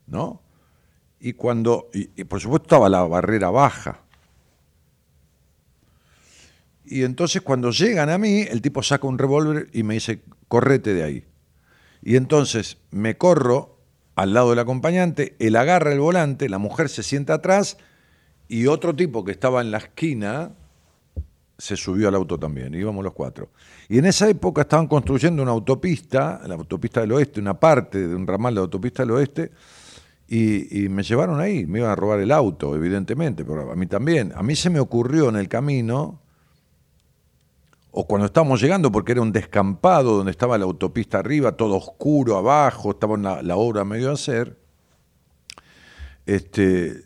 ¿no? 0.09 0.43
Y 1.21 1.35
cuando, 1.35 1.91
y 1.93 2.25
por 2.25 2.41
supuesto 2.41 2.67
estaba 2.67 2.89
la 2.89 3.03
barrera 3.05 3.51
baja. 3.51 4.01
Y 6.85 7.05
entonces 7.05 7.41
cuando 7.41 7.71
llegan 7.71 8.11
a 8.11 8.19
mí, 8.19 8.41
el 8.41 8.61
tipo 8.63 8.83
saca 8.83 9.07
un 9.07 9.19
revólver 9.19 9.69
y 9.73 9.85
me 9.85 9.95
dice, 9.95 10.23
correte 10.49 10.93
de 10.93 11.05
ahí. 11.05 11.25
Y 12.03 12.17
entonces 12.17 12.79
me 12.91 13.17
corro 13.17 13.79
al 14.17 14.35
lado 14.35 14.51
del 14.51 14.59
acompañante, 14.59 15.37
él 15.39 15.55
agarra 15.55 15.93
el 15.93 16.01
volante, 16.01 16.49
la 16.49 16.59
mujer 16.59 16.89
se 16.89 17.05
sienta 17.05 17.35
atrás 17.35 17.79
y 18.49 18.67
otro 18.67 18.95
tipo 18.95 19.25
que 19.25 19.33
estaba 19.33 19.61
en 19.61 19.71
la 19.71 19.79
esquina 19.79 20.53
se 21.57 21.77
subió 21.77 22.09
al 22.09 22.15
auto 22.15 22.39
también, 22.39 22.75
íbamos 22.75 23.05
los 23.05 23.13
cuatro. 23.13 23.51
Y 23.89 23.99
en 23.99 24.07
esa 24.07 24.29
época 24.29 24.63
estaban 24.63 24.87
construyendo 24.87 25.43
una 25.43 25.53
autopista, 25.53 26.41
la 26.47 26.55
autopista 26.55 27.01
del 27.01 27.13
oeste, 27.13 27.41
una 27.41 27.59
parte 27.59 28.07
de 28.07 28.15
un 28.15 28.27
ramal 28.27 28.55
de 28.55 28.57
la 28.57 28.65
autopista 28.65 29.03
del 29.03 29.13
oeste, 29.13 29.53
y, 30.27 30.89
me 30.89 31.03
llevaron 31.03 31.39
ahí, 31.39 31.67
me 31.67 31.79
iban 31.81 31.91
a 31.91 31.95
robar 31.95 32.19
el 32.19 32.33
auto, 32.33 32.75
evidentemente, 32.75 33.45
pero 33.45 33.71
a 33.71 33.77
mí 33.77 33.87
también. 33.87 34.33
A 34.35 34.43
mí 34.43 34.57
se 34.57 34.71
me 34.71 34.81
ocurrió 34.81 35.29
en 35.29 35.37
el 35.37 35.49
camino 35.49 36.21
o 37.97 38.07
cuando 38.09 38.27
estábamos 38.27 38.61
llegando, 38.61 38.91
porque 38.91 39.13
era 39.13 39.23
un 39.23 39.31
descampado 39.31 40.17
donde 40.17 40.33
estaba 40.33 40.59
la 40.59 40.65
autopista 40.65 41.19
arriba, 41.21 41.53
todo 41.53 41.77
oscuro 41.77 42.37
abajo, 42.37 42.91
estaba 42.91 43.17
la, 43.17 43.57
obra 43.57 43.85
medio 43.85 44.11
a 44.11 44.15
hacer, 44.15 44.59
este, 46.27 47.05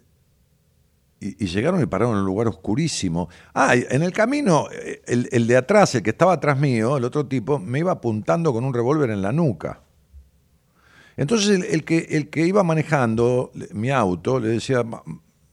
y, 1.20 1.46
llegaron 1.46 1.82
y 1.82 1.86
pararon 1.86 2.14
en 2.14 2.20
un 2.20 2.26
lugar 2.26 2.48
oscurísimo. 2.48 3.28
Ah, 3.54 3.74
en 3.74 4.02
el 4.02 4.12
camino, 4.12 4.68
el, 5.06 5.46
de 5.46 5.56
atrás, 5.56 5.94
el 5.94 6.02
que 6.02 6.10
estaba 6.10 6.34
atrás 6.34 6.58
mío, 6.58 6.96
el 6.96 7.04
otro 7.04 7.26
tipo, 7.26 7.58
me 7.58 7.80
iba 7.80 7.92
apuntando 7.92 8.52
con 8.52 8.64
un 8.64 8.72
revólver 8.72 9.10
en 9.10 9.22
la 9.22 9.32
nuca. 9.32 9.80
Entonces 11.16 11.64
el, 11.72 11.84
que, 11.84 12.06
el 12.10 12.30
que 12.30 12.46
iba 12.46 12.62
manejando 12.62 13.50
mi 13.72 13.90
auto 13.90 14.38
le 14.38 14.48
decía, 14.48 14.84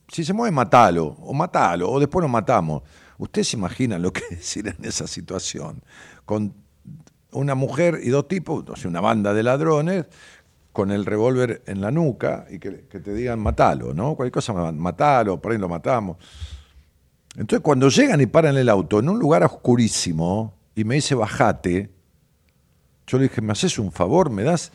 si 0.08 0.24
se 0.24 0.34
mueve, 0.34 0.52
matalo, 0.52 1.08
o 1.08 1.34
matalo, 1.34 1.90
o 1.90 2.00
después 2.00 2.22
lo 2.22 2.30
matamos. 2.30 2.84
Usted 3.18 3.44
se 3.44 3.58
imagina 3.58 3.98
lo 3.98 4.14
que 4.14 4.22
decir 4.30 4.68
en 4.68 4.86
esa 4.86 5.08
situación, 5.08 5.82
con 6.26 6.54
una 7.32 7.56
mujer 7.56 8.00
y 8.04 8.10
dos 8.10 8.28
tipos, 8.28 8.86
una 8.86 9.02
banda 9.02 9.34
de 9.34 9.44
ladrones, 9.44 10.06
con 10.76 10.92
el 10.92 11.06
revólver 11.06 11.64
en 11.68 11.80
la 11.80 11.90
nuca 11.90 12.46
y 12.50 12.60
que, 12.60 12.72
te 12.72 13.14
digan 13.14 13.40
matalo, 13.40 13.94
¿no? 13.94 14.14
Cualquier 14.16 14.34
cosa, 14.34 14.52
matalo, 14.74 15.42
por 15.42 15.54
ahí 15.54 15.58
lo 15.58 15.70
matamos. 15.70 16.18
Entonces, 17.38 17.62
cuando 17.62 17.88
llegan 17.88 18.20
y 18.20 18.26
paran 18.26 18.58
el 18.58 18.68
auto 18.68 19.00
en 19.00 19.08
un 19.08 19.18
lugar 19.18 19.46
oscurísimo 19.46 20.54
y 20.76 20.84
me 20.84 20.96
dice 20.96 21.16
bajate, 21.16 21.90
yo 23.08 23.18
le 23.18 23.24
dije, 23.24 23.42
¿me 23.42 23.54
haces 23.54 23.80
un 23.80 23.90
favor? 23.94 24.30
¿Me 24.30 24.44
das? 24.44 24.74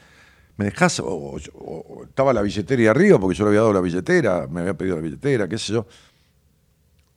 ¿Me 0.57 0.65
dejas? 0.65 1.03
O, 1.05 1.37
estaba 2.03 2.33
la 2.33 2.41
billetera 2.41 2.93
arriba 2.93 3.19
porque 3.19 3.37
yo 3.37 3.45
le 3.45 3.51
había 3.51 3.61
dado 3.61 3.75
la 3.75 3.83
billetera, 3.83 4.47
me 4.51 4.61
había 4.63 4.73
pedido 4.73 4.97
la 4.97 5.03
billetera, 5.03 5.49
qué 5.49 5.59
sé 5.59 5.75
yo 5.75 5.87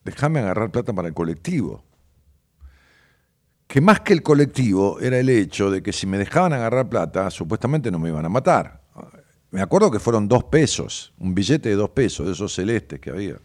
déjame 0.03 0.39
agarrar 0.39 0.71
plata 0.71 0.93
para 0.93 1.07
el 1.07 1.13
colectivo. 1.13 1.83
Que 3.73 3.81
más 3.81 4.01
que 4.01 4.13
el 4.13 4.21
colectivo 4.21 4.99
era 4.99 5.17
el 5.17 5.27
hecho 5.29 5.71
de 5.71 5.81
que 5.81 5.91
si 5.91 6.05
me 6.05 6.19
dejaban 6.19 6.53
agarrar 6.53 6.87
plata, 6.89 7.31
supuestamente 7.31 7.89
no 7.89 7.97
me 7.97 8.09
iban 8.09 8.23
a 8.23 8.29
matar. 8.29 8.81
Me 9.49 9.63
acuerdo 9.63 9.89
que 9.89 9.97
fueron 9.97 10.27
dos 10.27 10.43
pesos, 10.43 11.11
un 11.17 11.33
billete 11.33 11.69
de 11.69 11.75
dos 11.75 11.89
pesos, 11.89 12.27
de 12.27 12.33
esos 12.33 12.53
celestes 12.53 12.99
que 12.99 13.09
había. 13.09 13.37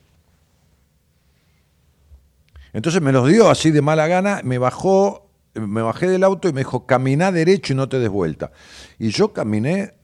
Entonces 2.75 3.01
me 3.01 3.11
los 3.11 3.27
dio 3.27 3.49
así 3.49 3.71
de 3.71 3.81
mala 3.81 4.07
gana, 4.07 4.43
me 4.45 4.59
bajó, 4.59 5.31
me 5.55 5.81
bajé 5.81 6.11
del 6.11 6.23
auto 6.25 6.47
y 6.47 6.53
me 6.53 6.61
dijo, 6.61 6.85
caminá 6.85 7.33
derecho 7.33 7.73
y 7.73 7.77
no 7.77 7.89
te 7.89 7.99
des 7.99 8.11
vuelta. 8.11 8.53
Y 8.99 9.09
yo 9.09 9.33
caminé, 9.33 9.95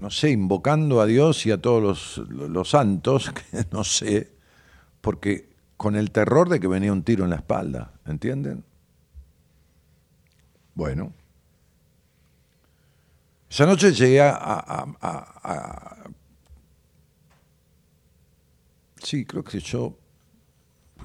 no 0.00 0.08
sé, 0.08 0.30
invocando 0.30 1.02
a 1.02 1.04
Dios 1.04 1.44
y 1.44 1.50
a 1.50 1.60
todos 1.60 1.82
los, 1.82 2.30
los 2.30 2.70
santos, 2.70 3.30
que 3.52 3.66
no 3.70 3.84
sé, 3.84 4.32
porque 5.02 5.50
con 5.76 5.94
el 5.94 6.10
terror 6.10 6.48
de 6.48 6.58
que 6.58 6.68
venía 6.68 6.90
un 6.90 7.02
tiro 7.02 7.24
en 7.24 7.30
la 7.30 7.36
espalda, 7.36 7.92
¿entienden? 8.06 8.64
Bueno. 10.78 11.12
Esa 13.50 13.66
noche 13.66 13.92
llegué 13.92 14.20
a, 14.20 14.86
Sí, 19.02 19.24
creo 19.24 19.42
que 19.42 19.58
yo 19.58 19.98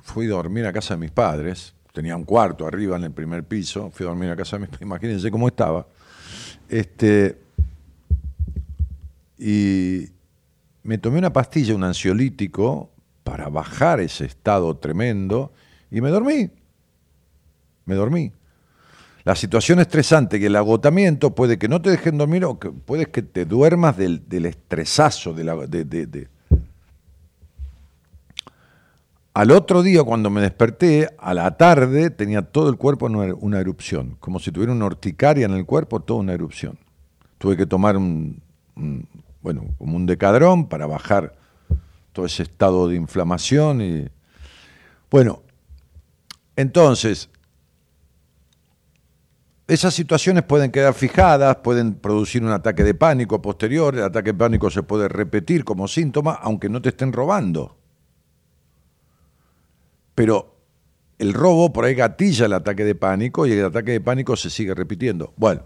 fui 0.04 0.28
a 0.28 0.30
dormir 0.30 0.68
a 0.68 0.74
casa 0.74 0.94
de 0.94 1.00
mis 1.00 1.10
padres. 1.10 1.74
Tenía 1.92 2.16
un 2.16 2.24
cuarto 2.24 2.68
arriba 2.68 2.98
en 2.98 3.06
el 3.06 3.12
primer 3.12 3.44
piso. 3.46 3.90
Fui 3.90 4.06
a 4.06 4.10
dormir 4.10 4.30
a 4.30 4.36
casa 4.36 4.58
de 4.58 4.60
mis 4.60 4.70
padres. 4.70 4.84
Imagínense 4.84 5.32
cómo 5.32 5.48
estaba. 5.48 5.88
Este, 6.70 7.42
y 9.40 10.08
me 10.84 11.00
tomé 11.00 11.18
una 11.18 11.34
pastilla, 11.34 11.74
un 11.74 11.84
ansiolítico, 11.84 12.92
para 13.24 13.50
bajar 13.50 14.02
ese 14.02 14.26
estado 14.26 14.78
tremendo 14.78 15.52
y 15.90 16.00
me 16.00 16.10
dormí. 16.10 16.52
Me 17.86 17.96
dormí. 17.96 18.32
La 19.26 19.36
situación 19.36 19.80
estresante 19.80 20.40
que 20.40 20.48
el 20.48 20.56
agotamiento 20.56 21.34
puede 21.34 21.58
que 21.58 21.68
no 21.68 21.82
te 21.82 21.90
dejen 21.90 22.18
dormir 22.18 22.44
o 22.46 22.60
que 22.60 22.70
puede 22.70 23.06
que 23.06 23.22
te 23.22 23.46
duermas 23.46 23.96
del, 23.98 24.28
del 24.28 24.46
estresazo. 24.48 25.34
De 25.34 25.44
la, 25.44 25.56
Al 29.34 29.52
otro 29.52 29.82
día, 29.82 30.04
cuando 30.04 30.30
me 30.30 30.42
desperté, 30.42 31.10
a 31.18 31.34
la 31.34 31.56
tarde 31.56 32.10
tenía 32.10 32.42
todo 32.42 32.70
el 32.70 32.76
cuerpo 32.76 33.08
en 33.08 33.16
una, 33.40 33.60
erupción, 33.60 34.18
como 34.20 34.40
si 34.40 34.52
tuviera 34.52 34.74
una 34.74 34.86
horticaria 34.86 35.46
en 35.46 35.54
el 35.54 35.66
cuerpo, 35.66 36.02
toda 36.02 36.20
una 36.20 36.34
erupción. 36.34 36.78
Tuve 37.38 37.56
que 37.56 37.66
tomar 37.66 37.96
un 37.96 38.42
bueno, 39.44 39.66
como 39.78 39.98
un 39.98 40.06
decadrón 40.06 40.68
para 40.68 40.88
bajar 40.88 41.36
todo 42.14 42.26
ese 42.26 42.44
estado 42.44 42.88
de 42.88 42.96
inflamación. 42.96 43.82
Y... 43.82 44.08
Bueno, 45.12 45.44
entonces, 46.56 47.30
esas 49.68 49.94
situaciones 49.94 50.44
pueden 50.44 50.72
quedar 50.72 50.94
fijadas, 50.94 51.58
pueden 51.58 51.96
producir 51.96 52.44
un 52.44 52.52
ataque 52.52 52.84
de 52.84 52.94
pánico 52.94 53.42
posterior, 53.42 53.96
el 53.96 54.04
ataque 54.04 54.32
de 54.32 54.38
pánico 54.38 54.70
se 54.70 54.84
puede 54.84 55.08
repetir 55.08 55.64
como 55.64 55.88
síntoma, 55.88 56.34
aunque 56.34 56.70
no 56.70 56.82
te 56.82 56.90
estén 56.90 57.14
robando. 57.14 57.78
Pero 60.16 60.58
el 61.18 61.34
robo 61.34 61.72
por 61.72 61.86
ahí 61.86 61.96
gatilla 61.96 62.46
el 62.46 62.54
ataque 62.54 62.84
de 62.84 62.96
pánico 62.96 63.48
y 63.48 63.54
el 63.54 63.66
ataque 63.66 63.92
de 63.92 64.02
pánico 64.02 64.36
se 64.36 64.50
sigue 64.50 64.76
repitiendo. 64.76 65.34
Bueno, 65.38 65.64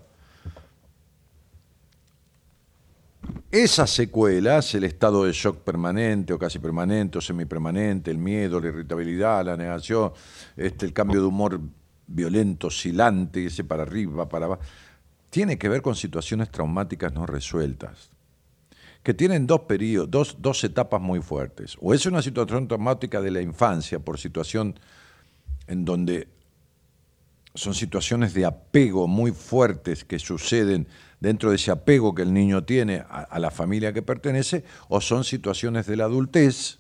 Esas 3.52 3.92
secuelas, 3.92 4.76
el 4.76 4.84
estado 4.84 5.24
de 5.24 5.32
shock 5.32 5.60
permanente 5.60 6.34
o 6.34 6.38
casi 6.38 6.60
permanente 6.60 7.18
o 7.18 7.22
semipermanente, 7.22 8.12
el 8.12 8.18
miedo, 8.18 8.60
la 8.60 8.68
irritabilidad, 8.68 9.46
la 9.46 9.56
negación, 9.56 10.12
este, 10.58 10.86
el 10.86 10.92
cambio 10.92 11.22
de 11.22 11.28
humor 11.28 11.60
violento, 12.08 12.68
oscilante, 12.68 13.46
ese 13.46 13.64
para 13.64 13.84
arriba, 13.84 14.28
para 14.28 14.46
abajo, 14.46 14.62
tiene 15.30 15.58
que 15.58 15.70
ver 15.70 15.82
con 15.82 15.96
situaciones 15.96 16.50
traumáticas 16.50 17.14
no 17.14 17.26
resueltas, 17.26 18.10
que 19.04 19.14
tienen 19.14 19.46
dos 19.46 19.62
periodos, 19.62 20.10
dos, 20.10 20.38
dos 20.40 20.64
etapas 20.64 21.02
muy 21.02 21.22
fuertes. 21.22 21.78
O 21.82 21.94
es 21.94 22.06
una 22.06 22.22
situación 22.22 22.68
traumática 22.68 23.22
de 23.22 23.32
la 23.32 23.42
infancia 23.42 24.00
por 24.00 24.18
situación 24.18 24.80
en 25.68 25.86
donde 25.86 26.28
son 27.58 27.74
situaciones 27.74 28.34
de 28.34 28.46
apego 28.46 29.08
muy 29.08 29.32
fuertes 29.32 30.06
que 30.06 30.20
suceden 30.20 30.88
dentro 31.20 31.50
de 31.50 31.56
ese 31.56 31.72
apego 31.72 32.14
que 32.14 32.22
el 32.22 32.34
niño 32.34 32.64
tiene 32.64 33.04
a, 33.10 33.40
la 33.40 33.50
familia 33.50 33.92
que 33.92 34.04
pertenece, 34.04 34.64
o 34.88 35.02
son 35.02 35.24
situaciones 35.24 35.88
de 35.88 35.98
la 35.98 36.06
adultez, 36.06 36.80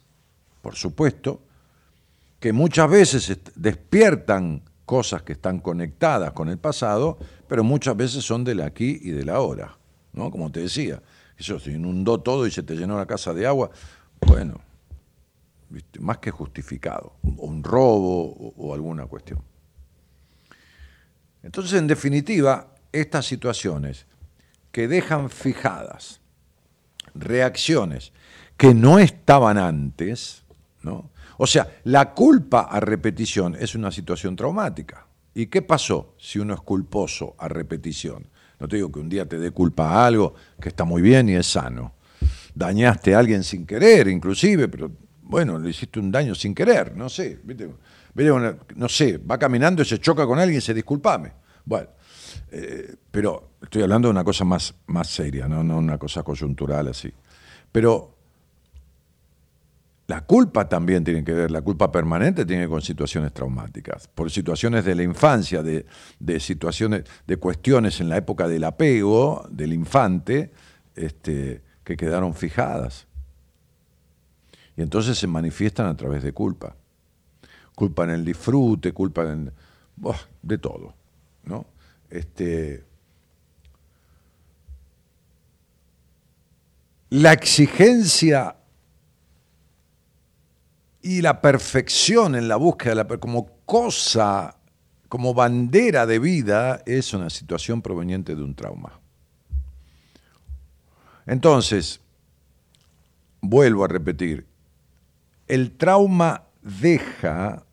por 0.62 0.76
supuesto, 0.76 1.42
que 2.40 2.54
muchas 2.54 2.90
veces 2.90 3.40
despiertan 3.56 4.62
cosas 4.88 5.21
que 5.21 5.34
están 5.34 5.60
conectadas 5.60 6.32
con 6.32 6.47
el 6.47 6.58
pasado, 6.58 7.17
pero 7.45 7.62
muchas 7.62 7.95
veces 7.97 8.23
son 8.23 8.45
del 8.45 8.62
aquí 8.62 8.97
y 9.04 9.12
del 9.12 9.30
ahora, 9.30 9.78
¿no? 10.13 10.32
Como 10.32 10.50
te 10.50 10.62
decía, 10.62 11.04
eso 11.38 11.60
se 11.60 11.73
inundó 11.73 12.21
todo 12.21 12.47
y 12.47 12.52
se 12.52 12.63
te 12.63 12.73
llenó 12.76 12.97
la 12.97 13.06
casa 13.06 13.34
de 13.34 13.45
agua, 13.45 13.69
bueno, 14.21 14.62
más 16.00 16.19
que 16.19 16.32
justificado, 16.32 17.17
un 17.21 17.65
robo 17.65 18.54
o 18.56 18.73
alguna 18.73 19.06
cuestión. 19.08 19.43
Entonces, 21.43 21.78
en 21.78 21.88
definitiva, 21.88 22.73
estas 22.93 23.26
situaciones 23.26 24.06
que 24.71 24.88
dejan 24.88 25.30
fijadas 25.30 26.21
reacciones 27.13 28.13
que 28.56 28.73
no 28.73 29.00
estaban 29.00 29.58
antes, 29.58 30.45
¿no? 30.82 31.10
O 31.38 31.47
sea, 31.47 31.80
la 31.84 32.13
culpa 32.13 32.62
a 32.62 32.80
repetición 32.80 33.56
es 33.56 33.76
una 33.76 33.91
situación 33.91 34.36
traumática. 34.36 35.08
¿Y 35.34 35.47
qué 35.47 35.62
pasó 35.62 36.15
si 36.17 36.39
uno 36.39 36.56
es 36.56 36.62
culposo 36.62 37.36
a 37.38 37.47
repetición? 37.47 38.28
No 38.60 38.67
te 38.67 38.78
digo 38.78 38.91
que 38.91 39.00
un 39.00 39.10
día 39.10 39.28
te 39.28 39.38
dé 39.38 39.52
culpa 39.52 39.89
a 39.89 40.08
algo 40.08 40.34
que 40.60 40.69
está 40.69 40.84
muy 40.84 41.02
bien 41.02 41.30
y 41.30 41.36
es 41.36 41.45
sano. 41.45 41.93
Dañaste 42.56 43.13
a 43.13 43.19
alguien 43.19 43.43
sin 43.43 43.67
querer, 43.67 44.08
inclusive, 44.08 44.67
pero 44.67 44.91
bueno, 45.21 45.60
le 45.60 45.69
hiciste 45.69 46.00
un 46.00 46.12
daño 46.12 46.34
sin 46.34 46.56
querer, 46.56 46.95
no 46.95 47.08
sé. 47.08 47.39
no 48.76 48.89
sé, 48.89 49.17
va 49.19 49.38
caminando 49.38 49.84
y 49.84 49.86
se 49.86 50.00
choca 50.00 50.26
con 50.26 50.39
alguien 50.39 50.58
y 50.58 50.62
se 50.62 50.73
disculpame. 50.73 51.34
Bueno, 51.65 51.89
eh, 52.52 52.95
pero 53.12 53.52
estoy 53.62 53.84
hablando 53.84 54.08
de 54.08 54.12
una 54.12 54.23
cosa 54.23 54.43
más, 54.43 54.73
más 54.88 55.08
seria, 55.08 55.47
¿no? 55.47 55.63
no 55.63 55.78
una 55.78 55.97
cosa 55.97 56.23
coyuntural 56.23 56.88
así. 56.88 57.13
Pero 57.71 58.16
la 60.08 60.22
culpa 60.22 60.70
también 60.70 61.04
tiene 61.04 61.24
que 61.24 61.34
ver, 61.34 61.52
la 61.52 61.62
culpa 61.62 61.91
permanente 61.91 62.46
tiene 62.46 62.63
que 62.63 62.67
ver 62.67 62.76
con 62.76 62.82
situaciones 62.82 63.34
traumáticas, 63.34 64.08
por 64.08 64.32
situaciones 64.32 64.86
de 64.86 64.96
la 64.96 65.04
infancia, 65.04 65.62
de, 65.62 65.86
situaciones, 66.39 67.04
de 67.28 67.38
cuestiones 67.38 68.00
en 68.00 68.08
la 68.08 68.15
época 68.15 68.48
del 68.48 68.63
apego 68.63 69.46
del 69.52 69.74
infante, 69.74 70.54
este, 70.96 71.62
que 71.84 71.98
quedaron 71.98 72.34
fijadas. 72.34 73.06
Y 74.78 74.82
entonces 74.82 75.17
se 75.17 75.28
manifiestan 75.28 75.88
a 75.88 75.98
través 75.98 76.24
de 76.24 76.32
culpa. 76.32 76.78
Culpa 77.76 78.06
en 78.06 78.12
el 78.12 78.24
disfrute, 78.24 78.93
culpa 78.93 79.24
en. 79.24 79.52
de 80.41 80.58
todo. 80.58 80.93
¿no? 81.43 81.65
Este, 82.10 82.86
la 87.10 87.34
exigencia 87.34 88.57
y 91.02 91.22
la 91.22 91.42
perfección 91.42 92.36
en 92.36 92.48
la 92.48 92.56
búsqueda 92.56 92.92
de 92.92 92.96
la, 92.96 93.08
como 93.20 93.48
cosa, 93.66 94.58
como 95.10 95.34
bandera 95.34 96.06
de 96.06 96.20
vida, 96.20 96.82
es 96.86 97.14
una 97.14 97.30
situación 97.30 97.82
proveniente 97.82 98.36
de 98.36 98.44
un 98.44 98.56
trauma. 98.56 99.00
Entonces, 101.26 102.02
vuelvo 103.42 103.86
a 103.86 103.88
repetir, 103.88 104.46
el 105.48 105.72
trauma 105.72 106.44
deja 106.62 107.64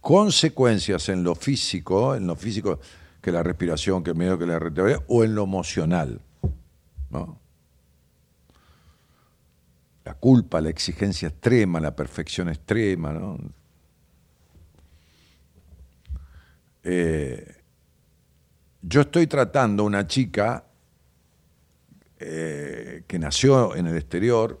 consecuencias 0.00 1.08
en 1.08 1.24
lo 1.24 1.34
físico, 1.34 2.14
en 2.14 2.26
lo 2.26 2.36
físico 2.36 2.80
que 3.20 3.32
la 3.32 3.42
respiración, 3.42 4.04
que 4.04 4.10
el 4.10 4.16
miedo, 4.16 4.38
que 4.38 4.46
la 4.46 4.58
respiración, 4.58 5.04
o 5.08 5.24
en 5.24 5.34
lo 5.34 5.44
emocional. 5.44 6.20
¿no? 7.10 7.38
La 10.04 10.14
culpa, 10.14 10.60
la 10.60 10.68
exigencia 10.68 11.28
extrema, 11.28 11.80
la 11.80 11.96
perfección 11.96 12.48
extrema. 12.48 13.12
¿no? 13.12 13.38
Eh, 16.82 17.56
yo 18.82 19.00
estoy 19.00 19.26
tratando 19.26 19.84
una 19.84 20.06
chica 20.06 20.64
eh, 22.18 23.04
que 23.06 23.18
nació 23.18 23.74
en 23.74 23.86
el 23.86 23.96
exterior, 23.96 24.60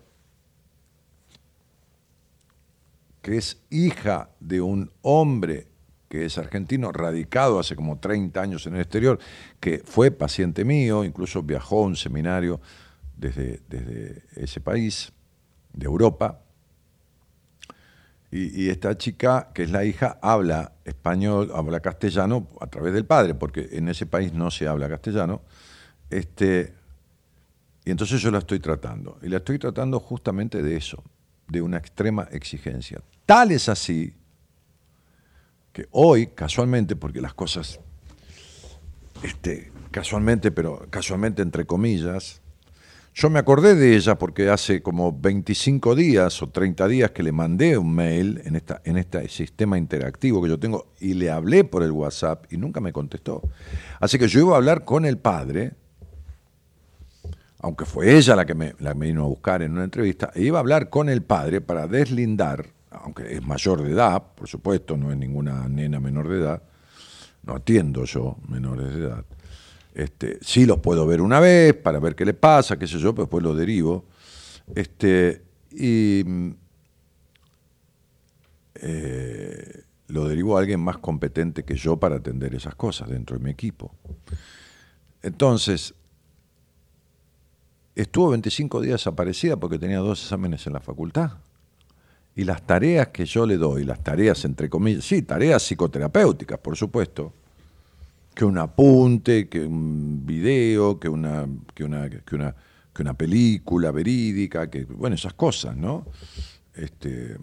que 3.20 3.36
es 3.36 3.62
hija 3.70 4.30
de 4.40 4.60
un 4.60 4.90
hombre 5.02 5.68
que 6.08 6.26
es 6.26 6.38
argentino, 6.38 6.92
radicado 6.92 7.58
hace 7.58 7.74
como 7.74 7.98
30 7.98 8.40
años 8.40 8.66
en 8.66 8.76
el 8.76 8.82
exterior, 8.82 9.18
que 9.60 9.82
fue 9.84 10.10
paciente 10.10 10.64
mío, 10.64 11.04
incluso 11.04 11.42
viajó 11.42 11.82
a 11.82 11.86
un 11.86 11.96
seminario 11.96 12.60
desde, 13.16 13.60
desde 13.68 14.22
ese 14.36 14.60
país 14.60 15.13
de 15.74 15.86
Europa. 15.86 16.40
Y, 18.30 18.68
esta 18.68 18.98
chica, 18.98 19.50
que 19.54 19.62
es 19.62 19.70
la 19.70 19.84
hija, 19.84 20.18
habla 20.20 20.72
español, 20.84 21.52
habla 21.54 21.78
castellano 21.78 22.48
a 22.60 22.66
través 22.66 22.92
del 22.92 23.04
padre, 23.04 23.34
porque 23.34 23.68
en 23.70 23.88
ese 23.88 24.06
país 24.06 24.32
no 24.32 24.50
se 24.50 24.66
habla 24.66 24.88
castellano. 24.88 25.42
Este, 26.10 26.74
y 27.84 27.92
entonces 27.92 28.20
yo 28.20 28.32
la 28.32 28.38
estoy 28.38 28.58
tratando. 28.58 29.18
Y 29.22 29.28
la 29.28 29.36
estoy 29.36 29.60
tratando 29.60 30.00
justamente 30.00 30.64
de 30.64 30.76
eso, 30.76 31.04
de 31.46 31.62
una 31.62 31.76
extrema 31.76 32.26
exigencia. 32.32 33.00
Tal 33.24 33.52
es 33.52 33.68
así 33.68 34.12
que 35.72 35.86
hoy, 35.92 36.28
casualmente, 36.28 36.96
porque 36.96 37.20
las 37.20 37.34
cosas, 37.34 37.78
este, 39.22 39.70
casualmente, 39.92 40.50
pero 40.50 40.88
casualmente 40.90 41.40
entre 41.40 41.66
comillas, 41.66 42.42
yo 43.16 43.30
me 43.30 43.38
acordé 43.38 43.76
de 43.76 43.94
ella 43.94 44.18
porque 44.18 44.50
hace 44.50 44.82
como 44.82 45.16
25 45.16 45.94
días 45.94 46.42
o 46.42 46.48
30 46.48 46.88
días 46.88 47.10
que 47.12 47.22
le 47.22 47.30
mandé 47.30 47.78
un 47.78 47.94
mail 47.94 48.42
en, 48.44 48.56
esta, 48.56 48.82
en 48.84 48.96
este 48.96 49.28
sistema 49.28 49.78
interactivo 49.78 50.42
que 50.42 50.48
yo 50.48 50.58
tengo 50.58 50.92
y 50.98 51.14
le 51.14 51.30
hablé 51.30 51.62
por 51.62 51.84
el 51.84 51.92
WhatsApp 51.92 52.52
y 52.52 52.56
nunca 52.56 52.80
me 52.80 52.92
contestó. 52.92 53.42
Así 54.00 54.18
que 54.18 54.26
yo 54.26 54.40
iba 54.40 54.54
a 54.54 54.56
hablar 54.56 54.84
con 54.84 55.04
el 55.04 55.18
padre, 55.18 55.74
aunque 57.60 57.84
fue 57.84 58.16
ella 58.16 58.34
la 58.34 58.44
que 58.44 58.56
me, 58.56 58.74
la 58.80 58.94
me 58.94 59.06
vino 59.06 59.22
a 59.22 59.28
buscar 59.28 59.62
en 59.62 59.70
una 59.72 59.84
entrevista, 59.84 60.32
e 60.34 60.42
iba 60.42 60.58
a 60.58 60.60
hablar 60.60 60.90
con 60.90 61.08
el 61.08 61.22
padre 61.22 61.60
para 61.60 61.86
deslindar, 61.86 62.66
aunque 62.90 63.32
es 63.32 63.46
mayor 63.46 63.80
de 63.84 63.92
edad, 63.92 64.24
por 64.34 64.48
supuesto, 64.48 64.96
no 64.96 65.12
es 65.12 65.16
ninguna 65.16 65.68
nena 65.68 66.00
menor 66.00 66.28
de 66.28 66.40
edad, 66.40 66.62
no 67.44 67.54
atiendo 67.54 68.06
yo 68.06 68.38
menores 68.48 68.92
de 68.92 69.04
edad 69.04 69.24
este, 69.94 70.38
sí 70.40 70.66
los 70.66 70.80
puedo 70.80 71.06
ver 71.06 71.20
una 71.20 71.40
vez 71.40 71.74
para 71.74 72.00
ver 72.00 72.16
qué 72.16 72.24
le 72.24 72.34
pasa, 72.34 72.78
qué 72.78 72.86
sé 72.86 72.98
yo, 72.98 73.14
pero 73.14 73.24
después 73.24 73.42
lo 73.42 73.54
derivo. 73.54 74.04
Este, 74.74 75.42
y 75.70 76.24
eh, 78.74 79.82
lo 80.08 80.28
derivo 80.28 80.56
a 80.56 80.60
alguien 80.60 80.80
más 80.80 80.98
competente 80.98 81.64
que 81.64 81.76
yo 81.76 81.96
para 81.96 82.16
atender 82.16 82.54
esas 82.54 82.74
cosas 82.74 83.08
dentro 83.08 83.38
de 83.38 83.44
mi 83.44 83.50
equipo. 83.50 83.94
Entonces, 85.22 85.94
estuvo 87.94 88.30
25 88.30 88.80
días 88.80 89.00
desaparecida 89.00 89.56
porque 89.56 89.78
tenía 89.78 89.98
dos 89.98 90.22
exámenes 90.22 90.66
en 90.66 90.72
la 90.72 90.80
facultad. 90.80 91.32
Y 92.36 92.44
las 92.44 92.66
tareas 92.66 93.08
que 93.08 93.24
yo 93.26 93.46
le 93.46 93.56
doy, 93.56 93.84
las 93.84 94.02
tareas 94.02 94.44
entre 94.44 94.68
comillas, 94.68 95.04
sí, 95.04 95.22
tareas 95.22 95.62
psicoterapéuticas, 95.62 96.58
por 96.58 96.76
supuesto, 96.76 97.32
que 98.34 98.44
un 98.44 98.58
apunte, 98.58 99.48
que 99.48 99.60
un 99.64 100.26
video, 100.26 100.98
que 100.98 101.08
una, 101.08 101.46
que 101.74 101.84
una, 101.84 102.10
que 102.10 102.34
una, 102.34 102.54
que 102.92 103.02
una 103.02 103.14
película 103.14 103.90
verídica, 103.90 104.68
que, 104.68 104.84
bueno, 104.84 105.14
esas 105.14 105.34
cosas, 105.34 105.76
¿no? 105.76 106.06
Este, 106.74 107.36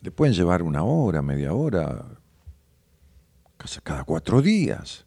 le 0.00 0.10
pueden 0.10 0.34
llevar 0.34 0.62
una 0.62 0.82
hora, 0.84 1.20
media 1.22 1.52
hora, 1.52 2.04
cada 3.82 4.04
cuatro 4.04 4.40
días. 4.40 5.04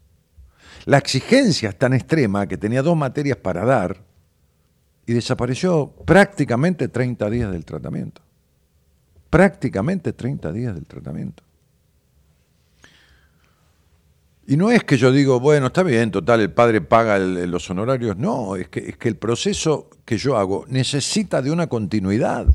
La 0.85 0.97
exigencia 0.97 1.69
es 1.69 1.77
tan 1.77 1.93
extrema 1.93 2.47
que 2.47 2.57
tenía 2.57 2.81
dos 2.81 2.97
materias 2.97 3.37
para 3.37 3.65
dar 3.65 4.03
y 5.05 5.13
desapareció 5.13 5.91
prácticamente 6.05 6.87
30 6.87 7.29
días 7.29 7.51
del 7.51 7.65
tratamiento. 7.65 8.21
Prácticamente 9.29 10.13
30 10.13 10.51
días 10.51 10.75
del 10.75 10.85
tratamiento. 10.85 11.43
Y 14.47 14.57
no 14.57 14.71
es 14.71 14.83
que 14.83 14.97
yo 14.97 15.11
digo, 15.11 15.39
bueno, 15.39 15.67
está 15.67 15.83
bien, 15.83 16.09
total, 16.11 16.41
el 16.41 16.51
padre 16.51 16.81
paga 16.81 17.19
los 17.19 17.69
honorarios. 17.69 18.17
No, 18.17 18.55
es 18.55 18.69
que, 18.69 18.79
es 18.79 18.97
que 18.97 19.07
el 19.07 19.15
proceso 19.15 19.89
que 20.03 20.17
yo 20.17 20.37
hago 20.37 20.65
necesita 20.67 21.41
de 21.41 21.51
una 21.51 21.67
continuidad, 21.67 22.47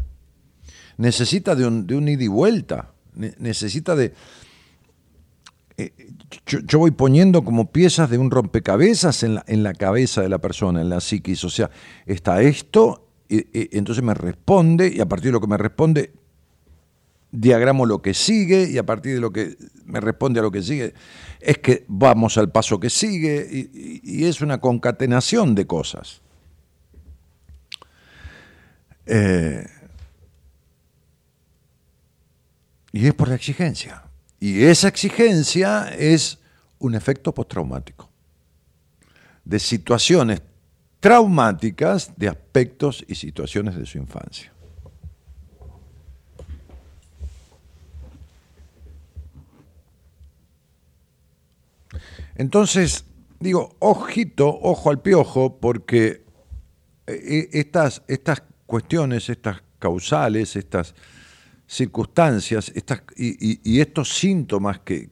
necesita 0.96 1.54
de 1.54 1.66
un, 1.66 1.86
de 1.86 1.94
un 1.96 2.08
ida 2.08 2.24
y 2.24 2.28
vuelta, 2.28 2.92
necesita 3.14 3.94
de... 3.94 4.12
Eh, 5.78 5.92
yo, 6.46 6.78
voy 6.78 6.90
poniendo 6.90 7.44
como 7.44 7.70
piezas 7.70 8.10
de 8.10 8.18
un 8.18 8.30
rompecabezas 8.30 9.22
en 9.22 9.36
la, 9.36 9.44
en 9.46 9.62
la 9.62 9.74
cabeza 9.74 10.22
de 10.22 10.28
la 10.28 10.38
persona, 10.38 10.80
en 10.80 10.88
la 10.88 11.00
psiquis. 11.00 11.44
O 11.44 11.50
sea, 11.50 11.70
está 12.06 12.40
esto, 12.42 13.10
y, 13.28 13.44
entonces 13.76 14.02
me 14.02 14.14
responde, 14.14 14.92
y 14.94 15.00
a 15.00 15.06
partir 15.06 15.26
de 15.26 15.32
lo 15.32 15.40
que 15.40 15.46
me 15.46 15.58
responde, 15.58 16.12
diagramo 17.30 17.86
lo 17.86 18.02
que 18.02 18.14
sigue, 18.14 18.70
y 18.70 18.78
a 18.78 18.86
partir 18.86 19.14
de 19.14 19.20
lo 19.20 19.32
que 19.32 19.56
me 19.84 20.00
responde 20.00 20.40
a 20.40 20.42
lo 20.42 20.50
que 20.50 20.62
sigue 20.62 20.94
es 21.40 21.58
que 21.58 21.84
vamos 21.88 22.38
al 22.38 22.50
paso 22.50 22.80
que 22.80 22.90
sigue 22.90 23.70
y, 23.72 24.24
es 24.24 24.40
una 24.40 24.60
concatenación 24.60 25.54
de 25.54 25.66
cosas. 25.66 26.20
Eh, 29.06 29.66
y 32.92 33.06
es 33.06 33.14
por 33.14 33.28
la 33.28 33.34
exigencia. 33.34 34.02
Y 34.40 34.64
esa 34.64 34.88
exigencia 34.88 35.88
es 35.96 36.38
un 36.78 36.94
efecto 36.94 37.32
postraumático 37.32 38.10
de 39.44 39.58
situaciones 39.58 40.42
traumáticas 41.00 42.12
de 42.16 42.28
aspectos 42.28 43.04
y 43.06 43.14
situaciones 43.14 43.76
de 43.76 43.86
su 43.86 43.98
infancia. 43.98 44.52
Entonces, 52.38 53.04
digo, 53.40 53.76
ojito, 53.78 54.48
ojo 54.48 54.90
al 54.90 55.00
piojo, 55.00 55.58
porque 55.58 56.24
eh, 57.06 57.12
eh, 57.14 57.48
estas, 57.52 58.02
estas 58.08 58.42
cuestiones, 58.66 59.28
estas 59.28 59.62
causales, 59.78 60.56
estas 60.56 60.94
circunstancias 61.66 62.70
estas, 62.74 63.02
y, 63.16 63.80
estos 63.80 64.16
síntomas 64.16 64.80
que, 64.80 65.10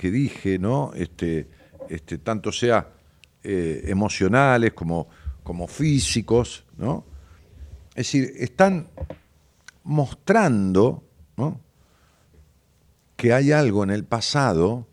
dije, 0.00 0.58
¿no? 0.58 0.92
Este, 0.94 1.48
este, 1.90 2.18
tanto 2.18 2.50
sea 2.52 2.88
eh, 3.42 3.82
emocionales 3.86 4.72
como, 4.72 5.08
como 5.42 5.66
físicos, 5.66 6.64
¿no? 6.78 7.04
Es 7.90 8.06
decir, 8.06 8.32
están 8.38 8.88
mostrando 9.84 11.04
que 13.16 13.32
hay 13.32 13.52
algo 13.52 13.84
en 13.84 13.90
el 13.90 14.04
pasado, 14.04 14.86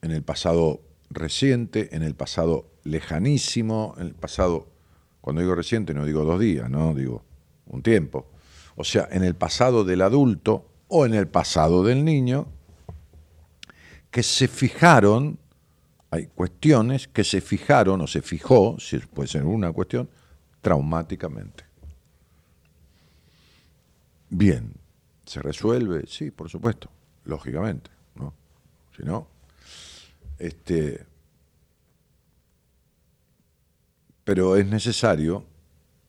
en 0.00 0.12
el 0.12 0.22
pasado 0.22 0.85
reciente, 1.10 1.94
en 1.94 2.02
el 2.02 2.14
pasado 2.14 2.70
lejanísimo, 2.84 3.94
en 3.98 4.08
el 4.08 4.14
pasado, 4.14 4.68
cuando 5.20 5.42
digo 5.42 5.54
reciente 5.54 5.94
no 5.94 6.04
digo 6.04 6.24
dos 6.24 6.40
días, 6.40 6.70
no 6.70 6.94
digo 6.94 7.24
un 7.66 7.82
tiempo, 7.82 8.26
o 8.76 8.84
sea, 8.84 9.08
en 9.10 9.24
el 9.24 9.34
pasado 9.34 9.84
del 9.84 10.02
adulto 10.02 10.68
o 10.88 11.06
en 11.06 11.14
el 11.14 11.26
pasado 11.28 11.82
del 11.82 12.04
niño, 12.04 12.46
que 14.10 14.22
se 14.22 14.48
fijaron, 14.48 15.38
hay 16.10 16.26
cuestiones 16.26 17.08
que 17.08 17.24
se 17.24 17.40
fijaron 17.40 18.00
o 18.00 18.06
se 18.06 18.22
fijó, 18.22 18.78
si 18.78 18.98
puede 18.98 19.28
ser 19.28 19.44
una 19.44 19.72
cuestión, 19.72 20.08
traumáticamente. 20.60 21.64
Bien, 24.28 24.72
¿se 25.24 25.40
resuelve? 25.40 26.04
Sí, 26.06 26.30
por 26.30 26.48
supuesto, 26.48 26.90
lógicamente, 27.24 27.90
¿no? 28.14 28.34
Si 28.96 29.02
no, 29.02 29.28
este, 30.38 31.04
pero 34.24 34.56
es 34.56 34.66
necesario 34.66 35.44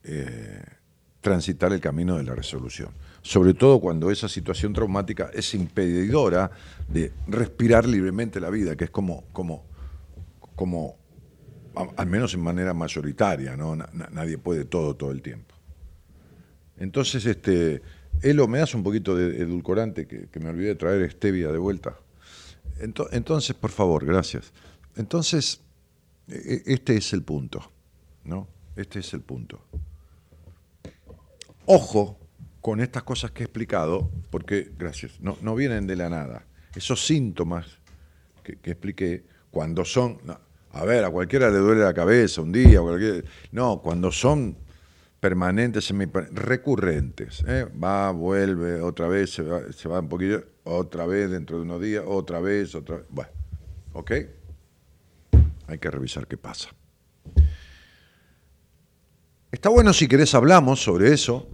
eh, 0.04 0.64
transitar 1.22 1.74
el 1.74 1.80
camino 1.80 2.18
de 2.18 2.24
la 2.24 2.36
resolución, 2.36 2.90
sobre 3.22 3.54
todo 3.54 3.80
cuando 3.80 4.12
esa 4.12 4.30
situación 4.30 4.74
traumática 4.74 5.30
es 5.34 5.54
impedidora 5.54 6.52
de 6.88 7.12
respirar 7.28 7.86
libremente 7.88 8.40
la 8.40 8.50
vida, 8.50 8.76
que 8.76 8.86
es 8.86 8.90
como, 8.90 9.26
como, 9.34 9.66
como 10.56 10.98
al 11.96 12.08
menos 12.08 12.34
en 12.34 12.42
manera 12.42 12.74
mayoritaria, 12.74 13.56
¿no? 13.56 13.76
nadie 13.76 14.38
puede 14.38 14.66
todo 14.66 14.96
todo 14.96 15.12
el 15.12 15.22
tiempo. 15.22 15.54
Entonces, 16.80 17.26
este, 17.26 17.82
Elo, 18.22 18.48
¿me 18.48 18.60
das 18.60 18.74
un 18.74 18.84
poquito 18.84 19.16
de 19.16 19.42
edulcorante 19.42 20.08
que, 20.08 20.40
me 20.40 20.50
olvidé 20.50 20.70
de 20.70 20.76
traer 20.76 21.12
stevia 21.12 21.52
de 21.52 21.58
vuelta? 21.58 21.98
Entonces, 22.80 23.56
por 23.56 23.72
favor, 23.72 24.06
gracias. 24.06 24.54
Entonces, 24.96 25.62
e, 26.28 26.64
e, 26.66 26.74
este 26.74 26.98
es 26.98 27.14
el 27.14 27.24
punto, 27.24 27.72
¿no? 28.24 28.48
Este 28.76 29.00
es 29.00 29.14
el 29.14 29.22
punto. 29.22 29.62
Ojo 31.66 32.20
con 32.62 32.82
estas 32.82 33.04
cosas 33.04 33.32
que 33.32 33.44
he 33.44 33.46
explicado, 33.46 34.10
porque, 34.30 34.72
gracias, 34.78 35.22
no, 35.22 35.38
no 35.42 35.56
vienen 35.56 35.88
de 35.88 35.96
la 35.96 36.10
nada. 36.10 36.46
Esos 36.76 37.06
síntomas 37.06 37.66
que, 38.44 38.58
expliqué, 38.72 39.26
cuando 39.52 39.86
son, 39.86 40.20
a 40.72 40.86
ver, 40.86 41.06
a 41.06 41.10
cualquiera 41.10 41.50
le 41.50 41.60
duele 41.60 41.82
la 41.82 41.94
cabeza 41.94 42.42
un 42.42 42.52
día, 42.52 42.82
no, 43.52 43.82
cuando 43.82 44.12
son 44.12 44.58
permanentes, 45.20 45.94
recurrentes, 46.32 47.44
¿eh? 47.48 47.68
va, 47.82 48.12
vuelve, 48.12 48.82
otra 48.82 49.08
vez, 49.08 49.32
se 49.32 49.44
va, 49.44 49.72
se 49.72 49.88
va 49.88 50.00
un 50.00 50.10
poquito, 50.10 50.44
otra 50.68 51.06
vez 51.06 51.30
dentro 51.30 51.58
de 51.58 51.64
unos 51.64 51.82
días, 51.82 52.04
otra 52.06 52.40
vez, 52.40 52.76
otra 52.76 52.98
vez. 52.98 53.06
Bueno, 53.10 53.32
¿ok? 53.94 54.12
Hay 55.68 55.80
que 55.80 55.92
revisar 55.92 56.28
qué 56.28 56.38
pasa. 56.38 56.70
Está 59.52 59.70
bueno 59.70 59.94
si 59.94 60.08
querés 60.08 60.36
hablamos 60.36 60.84
sobre 60.84 61.14
eso, 61.14 61.48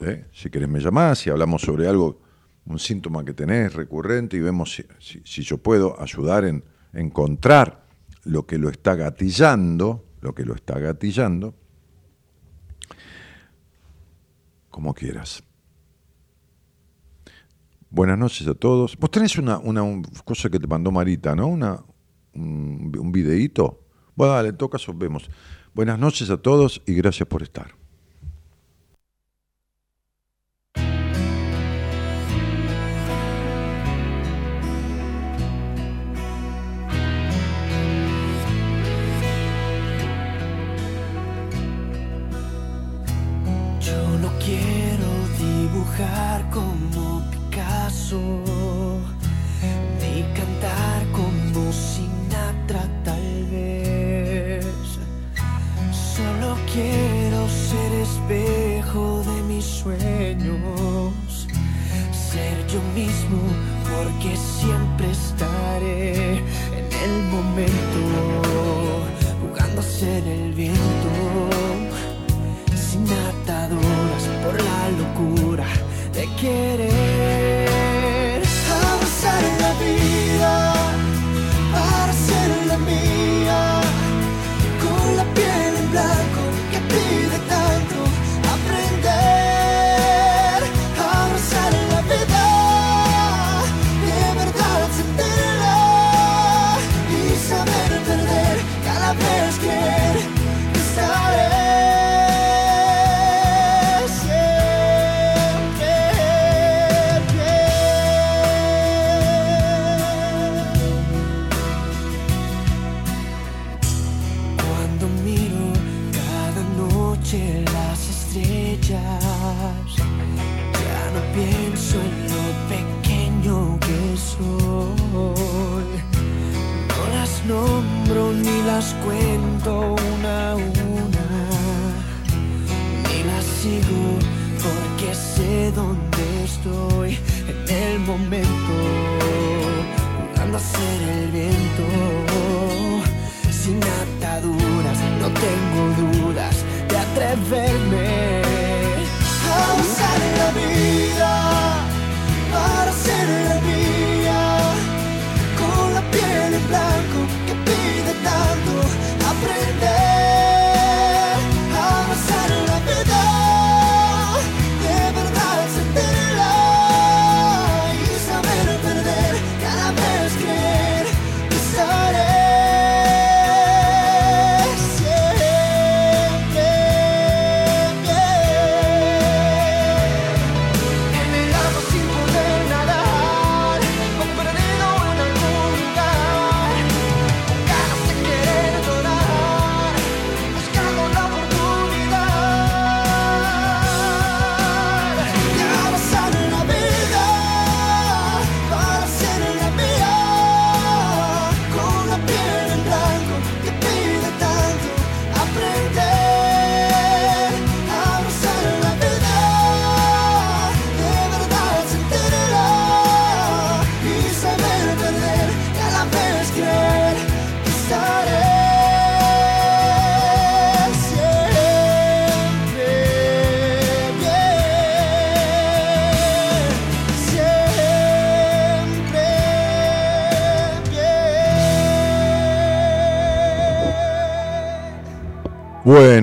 ¿eh? 0.00 0.26
si 0.32 0.50
querés 0.50 0.68
me 0.68 0.80
llamás, 0.80 1.20
si 1.20 1.30
hablamos 1.30 1.62
sobre 1.62 1.88
algo, 1.88 2.20
un 2.66 2.78
síntoma 2.78 3.24
que 3.24 3.32
tenés 3.32 3.74
recurrente 3.74 4.36
y 4.36 4.40
vemos 4.40 4.74
si, 4.74 4.84
si 5.24 5.42
yo 5.42 5.58
puedo 5.58 6.00
ayudar 6.00 6.44
en 6.44 6.62
encontrar 6.92 7.86
lo 8.24 8.46
que 8.46 8.58
lo 8.58 8.68
está 8.68 8.94
gatillando, 8.94 10.04
lo 10.20 10.34
que 10.34 10.44
lo 10.44 10.54
está 10.54 10.78
gatillando, 10.78 11.54
como 14.70 14.94
quieras. 14.94 15.42
Buenas 17.90 18.18
noches 18.18 18.46
a 18.46 18.54
todos. 18.54 18.96
Vos 18.98 19.10
tenés 19.10 19.38
una, 19.38 19.58
una 19.58 19.82
cosa 20.24 20.50
que 20.50 20.58
te 20.58 20.66
mandó 20.66 20.90
Marita, 20.90 21.34
¿no? 21.34 21.46
Una, 21.46 21.82
un, 22.34 22.92
un 22.98 23.12
videíto. 23.12 23.80
Bueno, 24.14 24.34
dale, 24.34 24.50
en 24.50 24.56
todo 24.56 24.68
caso 24.68 24.92
vemos. 24.94 25.30
Buenas 25.74 25.98
noches 25.98 26.28
a 26.28 26.36
todos 26.36 26.82
y 26.86 26.94
gracias 26.94 27.28
por 27.28 27.42
estar. 27.42 27.77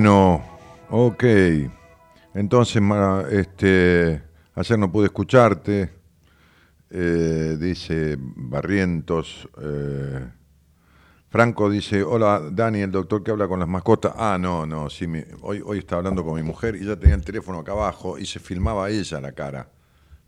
Bueno, 0.06 0.40
ok. 0.88 1.24
Entonces, 2.34 2.80
este, 3.32 4.22
ayer 4.54 4.78
no 4.78 4.92
pude 4.92 5.06
escucharte. 5.06 5.90
Eh, 6.90 7.56
dice 7.58 8.16
Barrientos. 8.16 9.48
Eh, 9.60 10.30
Franco 11.28 11.68
dice, 11.68 12.04
hola 12.04 12.40
Dani, 12.52 12.82
el 12.82 12.92
doctor 12.92 13.24
que 13.24 13.32
habla 13.32 13.48
con 13.48 13.58
las 13.58 13.68
mascotas. 13.68 14.12
Ah, 14.16 14.38
no, 14.40 14.64
no, 14.64 14.88
sí, 14.90 15.06
hoy, 15.40 15.60
hoy 15.66 15.78
está 15.78 15.96
hablando 15.96 16.24
con 16.24 16.36
mi 16.36 16.42
mujer 16.44 16.76
y 16.76 16.84
ya 16.84 16.94
tenía 16.94 17.16
el 17.16 17.24
teléfono 17.24 17.58
acá 17.58 17.72
abajo 17.72 18.16
y 18.16 18.26
se 18.26 18.38
filmaba 18.38 18.88
ella 18.90 19.20
la 19.20 19.32
cara. 19.32 19.68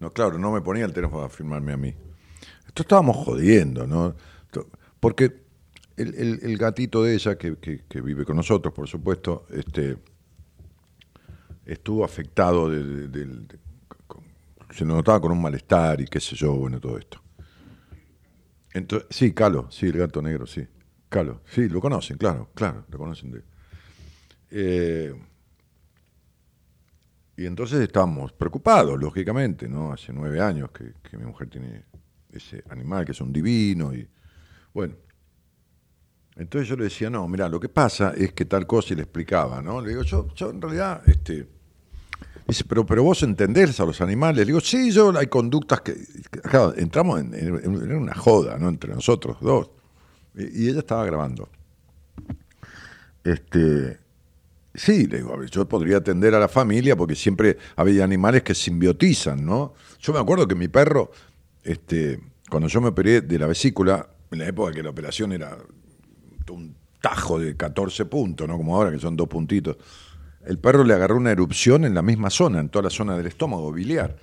No, 0.00 0.10
claro, 0.12 0.38
no 0.38 0.50
me 0.50 0.60
ponía 0.60 0.86
el 0.86 0.92
teléfono 0.92 1.22
a 1.22 1.28
filmarme 1.28 1.72
a 1.74 1.76
mí. 1.76 1.94
Esto 2.66 2.82
estábamos 2.82 3.16
jodiendo, 3.18 3.86
¿no? 3.86 4.16
Porque 4.98 5.46
el, 5.98 6.58
gatito 6.58 7.02
de 7.02 7.14
ella, 7.14 7.36
que, 7.36 8.00
vive 8.00 8.24
con 8.24 8.36
nosotros, 8.36 8.72
por 8.72 8.88
supuesto, 8.88 9.46
este, 9.50 9.96
estuvo 11.66 12.04
afectado, 12.04 12.70
de, 12.70 13.58
se 14.70 14.84
notaba 14.84 15.20
con 15.20 15.32
un 15.32 15.42
malestar 15.42 16.00
y 16.00 16.04
qué 16.06 16.20
sé 16.20 16.36
yo, 16.36 16.54
bueno, 16.54 16.80
todo 16.80 16.98
esto. 16.98 17.20
Entonces, 18.72 19.08
sí, 19.10 19.32
Calo, 19.32 19.70
sí, 19.70 19.86
el 19.86 19.98
gato 19.98 20.22
negro, 20.22 20.46
sí. 20.46 20.66
Calo, 21.08 21.42
sí, 21.46 21.68
lo 21.68 21.80
conocen, 21.80 22.18
claro, 22.18 22.50
claro, 22.54 22.84
lo 22.88 22.98
conocen 22.98 23.30
de. 23.30 23.42
Eh, 24.50 25.14
y 27.36 27.46
entonces 27.46 27.80
estamos 27.80 28.32
preocupados, 28.32 29.00
lógicamente, 29.00 29.68
¿no? 29.68 29.92
Hace 29.92 30.12
nueve 30.12 30.40
años 30.40 30.70
que, 30.70 30.92
que 31.02 31.16
mi 31.16 31.24
mujer 31.24 31.48
tiene 31.48 31.84
ese 32.30 32.62
animal 32.68 33.04
que 33.04 33.12
es 33.12 33.20
un 33.20 33.32
divino 33.32 33.94
y 33.94 34.08
bueno, 34.74 34.94
entonces 36.38 36.68
yo 36.68 36.76
le 36.76 36.84
decía, 36.84 37.10
no, 37.10 37.26
mira, 37.26 37.48
lo 37.48 37.58
que 37.58 37.68
pasa 37.68 38.14
es 38.16 38.32
que 38.32 38.44
tal 38.44 38.64
cosa 38.64 38.92
y 38.92 38.96
le 38.96 39.02
explicaba, 39.02 39.60
¿no? 39.60 39.80
Le 39.80 39.88
digo, 39.88 40.02
yo, 40.02 40.28
yo 40.36 40.50
en 40.50 40.62
realidad, 40.62 41.02
este, 41.06 41.48
dice, 42.46 42.64
pero, 42.64 42.86
pero 42.86 43.02
vos 43.02 43.24
entendés 43.24 43.80
a 43.80 43.84
los 43.84 44.00
animales. 44.00 44.38
Le 44.38 44.44
digo, 44.44 44.60
sí, 44.60 44.92
yo 44.92 45.16
hay 45.18 45.26
conductas 45.26 45.80
que, 45.80 45.96
claro, 46.42 46.74
entramos 46.76 47.20
en, 47.20 47.92
una 47.92 48.14
joda, 48.14 48.56
¿no? 48.56 48.68
Entre 48.68 48.94
nosotros 48.94 49.38
dos. 49.40 49.70
Y, 50.36 50.68
ella 50.68 50.78
estaba 50.78 51.04
grabando. 51.04 51.48
Este, 53.24 53.98
sí, 54.72 55.08
le 55.08 55.16
digo, 55.16 55.42
yo 55.42 55.68
podría 55.68 55.96
atender 55.96 56.36
a 56.36 56.38
la 56.38 56.48
familia 56.48 56.94
porque 56.94 57.16
siempre 57.16 57.58
había 57.74 58.04
animales 58.04 58.44
que 58.44 58.54
simbiotizan, 58.54 59.44
¿no? 59.44 59.74
Yo 59.98 60.12
me 60.12 60.20
acuerdo 60.20 60.46
que 60.46 60.54
mi 60.54 60.68
perro, 60.68 61.10
este, 61.64 62.20
cuando 62.48 62.68
yo 62.68 62.80
me 62.80 62.88
operé 62.88 63.22
de 63.22 63.38
la 63.40 63.48
vesícula, 63.48 64.08
en 64.30 64.38
la 64.38 64.46
época 64.46 64.72
que 64.72 64.84
la 64.84 64.90
operación 64.90 65.32
era 65.32 65.58
un 66.50 66.76
tajo 67.00 67.38
de 67.38 67.56
14 67.56 68.06
puntos, 68.06 68.48
¿no? 68.48 68.56
Como 68.56 68.76
ahora, 68.76 68.90
que 68.90 68.98
son 68.98 69.16
dos 69.16 69.28
puntitos. 69.28 69.76
El 70.44 70.58
perro 70.58 70.84
le 70.84 70.94
agarró 70.94 71.16
una 71.16 71.30
erupción 71.30 71.84
en 71.84 71.94
la 71.94 72.02
misma 72.02 72.30
zona, 72.30 72.60
en 72.60 72.68
toda 72.68 72.84
la 72.84 72.90
zona 72.90 73.16
del 73.16 73.26
estómago, 73.26 73.72
biliar. 73.72 74.16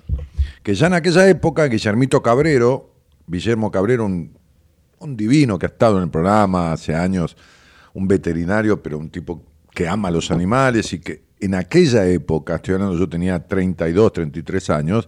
Que 0.62 0.74
ya 0.74 0.88
en 0.88 0.94
aquella 0.94 1.28
época, 1.28 1.66
Guillermito 1.66 2.22
Cabrero, 2.22 2.90
Guillermo 3.26 3.70
Cabrero, 3.70 4.06
un, 4.06 4.36
un 4.98 5.16
divino 5.16 5.58
que 5.58 5.66
ha 5.66 5.68
estado 5.68 5.98
en 5.98 6.04
el 6.04 6.10
programa 6.10 6.72
hace 6.72 6.94
años, 6.94 7.36
un 7.94 8.08
veterinario, 8.08 8.82
pero 8.82 8.98
un 8.98 9.10
tipo 9.10 9.42
que 9.72 9.88
ama 9.88 10.08
a 10.08 10.10
los 10.10 10.30
animales 10.30 10.92
y 10.92 11.00
que 11.00 11.26
en 11.40 11.54
aquella 11.54 12.06
época, 12.06 12.56
estoy 12.56 12.74
hablando, 12.74 12.98
yo 12.98 13.08
tenía 13.08 13.46
32, 13.46 14.12
33 14.12 14.70
años, 14.70 15.06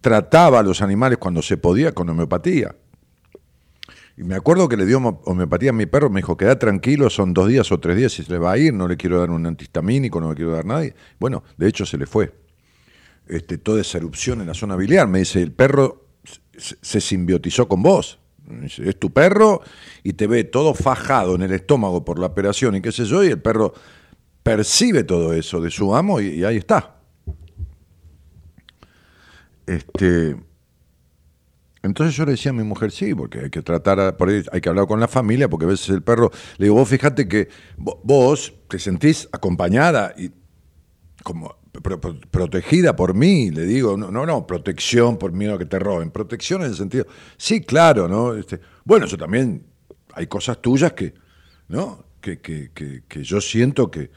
trataba 0.00 0.60
a 0.60 0.62
los 0.62 0.80
animales 0.80 1.18
cuando 1.18 1.42
se 1.42 1.56
podía 1.56 1.92
con 1.92 2.08
homeopatía. 2.08 2.74
Y 4.20 4.22
me 4.22 4.34
acuerdo 4.34 4.68
que 4.68 4.76
le 4.76 4.84
dio 4.84 4.98
homeopatía 4.98 5.70
a 5.70 5.72
mi 5.72 5.86
perro, 5.86 6.10
me 6.10 6.20
dijo, 6.20 6.36
queda 6.36 6.58
tranquilo, 6.58 7.08
son 7.08 7.32
dos 7.32 7.48
días 7.48 7.72
o 7.72 7.80
tres 7.80 7.96
días 7.96 8.18
y 8.18 8.22
se 8.22 8.30
le 8.30 8.38
va 8.38 8.52
a 8.52 8.58
ir, 8.58 8.74
no 8.74 8.86
le 8.86 8.98
quiero 8.98 9.18
dar 9.18 9.30
un 9.30 9.46
antihistamínico, 9.46 10.20
no 10.20 10.28
le 10.28 10.36
quiero 10.36 10.50
dar 10.50 10.66
nadie. 10.66 10.94
Bueno, 11.18 11.42
de 11.56 11.66
hecho 11.66 11.86
se 11.86 11.96
le 11.96 12.04
fue. 12.04 12.30
Este, 13.26 13.56
toda 13.56 13.80
esa 13.80 13.96
erupción 13.96 14.42
en 14.42 14.48
la 14.48 14.52
zona 14.52 14.76
biliar. 14.76 15.08
Me 15.08 15.20
dice, 15.20 15.40
el 15.40 15.52
perro 15.52 16.04
se 16.54 17.00
simbiotizó 17.00 17.66
con 17.66 17.82
vos. 17.82 18.18
es 18.76 18.98
tu 18.98 19.10
perro 19.10 19.62
y 20.02 20.12
te 20.12 20.26
ve 20.26 20.44
todo 20.44 20.74
fajado 20.74 21.34
en 21.34 21.40
el 21.40 21.52
estómago 21.52 22.04
por 22.04 22.18
la 22.18 22.26
operación 22.26 22.76
y 22.76 22.82
qué 22.82 22.92
sé 22.92 23.06
yo, 23.06 23.24
y 23.24 23.28
el 23.28 23.40
perro 23.40 23.72
percibe 24.42 25.02
todo 25.02 25.32
eso 25.32 25.62
de 25.62 25.70
su 25.70 25.96
amo 25.96 26.20
y, 26.20 26.26
y 26.40 26.44
ahí 26.44 26.58
está. 26.58 27.00
Este, 29.66 30.36
entonces 31.82 32.14
yo 32.14 32.24
le 32.26 32.32
decía 32.32 32.50
a 32.50 32.54
mi 32.54 32.62
mujer, 32.62 32.90
sí, 32.90 33.14
porque 33.14 33.40
hay 33.40 33.50
que 33.50 33.62
tratar, 33.62 34.16
por 34.16 34.28
ahí 34.28 34.42
hay 34.52 34.60
que 34.60 34.68
hablar 34.68 34.86
con 34.86 35.00
la 35.00 35.08
familia, 35.08 35.48
porque 35.48 35.64
a 35.64 35.68
veces 35.68 35.88
el 35.88 36.02
perro, 36.02 36.30
le 36.58 36.66
digo, 36.66 36.74
vos 36.76 36.88
fíjate 36.88 37.26
que 37.26 37.48
vos 37.76 38.52
te 38.68 38.78
sentís 38.78 39.28
acompañada 39.32 40.14
y 40.16 40.30
como 41.22 41.56
protegida 42.30 42.96
por 42.96 43.14
mí, 43.14 43.50
le 43.50 43.64
digo, 43.64 43.96
no, 43.96 44.10
no, 44.10 44.26
no, 44.26 44.46
protección 44.46 45.16
por 45.16 45.32
miedo 45.32 45.54
a 45.54 45.58
que 45.58 45.66
te 45.66 45.78
roben, 45.78 46.10
protección 46.10 46.62
en 46.62 46.68
el 46.68 46.74
sentido, 46.74 47.06
sí, 47.36 47.62
claro, 47.62 48.08
¿no? 48.08 48.34
Este, 48.34 48.60
bueno, 48.84 49.06
yo 49.06 49.16
también, 49.16 49.64
hay 50.12 50.26
cosas 50.26 50.60
tuyas 50.60 50.92
que, 50.92 51.14
¿no? 51.68 52.04
Que, 52.20 52.40
que, 52.40 52.70
que, 52.72 53.22
yo 53.22 53.40
siento 53.40 53.90
que, 53.90 54.10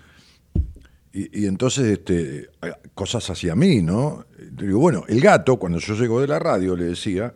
y, 1.13 1.43
y, 1.43 1.45
entonces, 1.45 1.85
este, 1.85 2.49
cosas 2.93 3.29
hacia 3.29 3.55
mí, 3.55 3.81
¿no? 3.81 4.25
Digo, 4.51 4.79
bueno, 4.79 5.03
el 5.07 5.21
gato, 5.21 5.57
cuando 5.57 5.77
yo 5.77 5.93
llego 5.93 6.19
de 6.19 6.27
la 6.27 6.39
radio, 6.39 6.75
le 6.75 6.85
decía, 6.85 7.33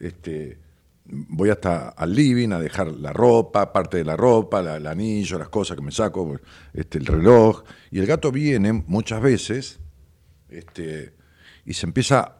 este, 0.00 0.58
voy 1.04 1.50
hasta 1.50 1.90
al 1.90 2.14
living 2.14 2.50
a 2.50 2.58
dejar 2.58 2.88
la 2.92 3.12
ropa, 3.12 3.72
parte 3.72 3.98
de 3.98 4.04
la 4.04 4.16
ropa, 4.16 4.60
el 4.76 4.86
anillo, 4.86 5.38
las 5.38 5.48
cosas 5.48 5.76
que 5.76 5.82
me 5.82 5.92
saco, 5.92 6.38
este, 6.72 6.98
el 6.98 7.06
reloj, 7.06 7.62
y 7.90 8.00
el 8.00 8.06
gato 8.06 8.32
viene 8.32 8.72
muchas 8.72 9.20
veces 9.20 9.78
este, 10.48 11.14
y 11.64 11.74
se 11.74 11.86
empieza 11.86 12.36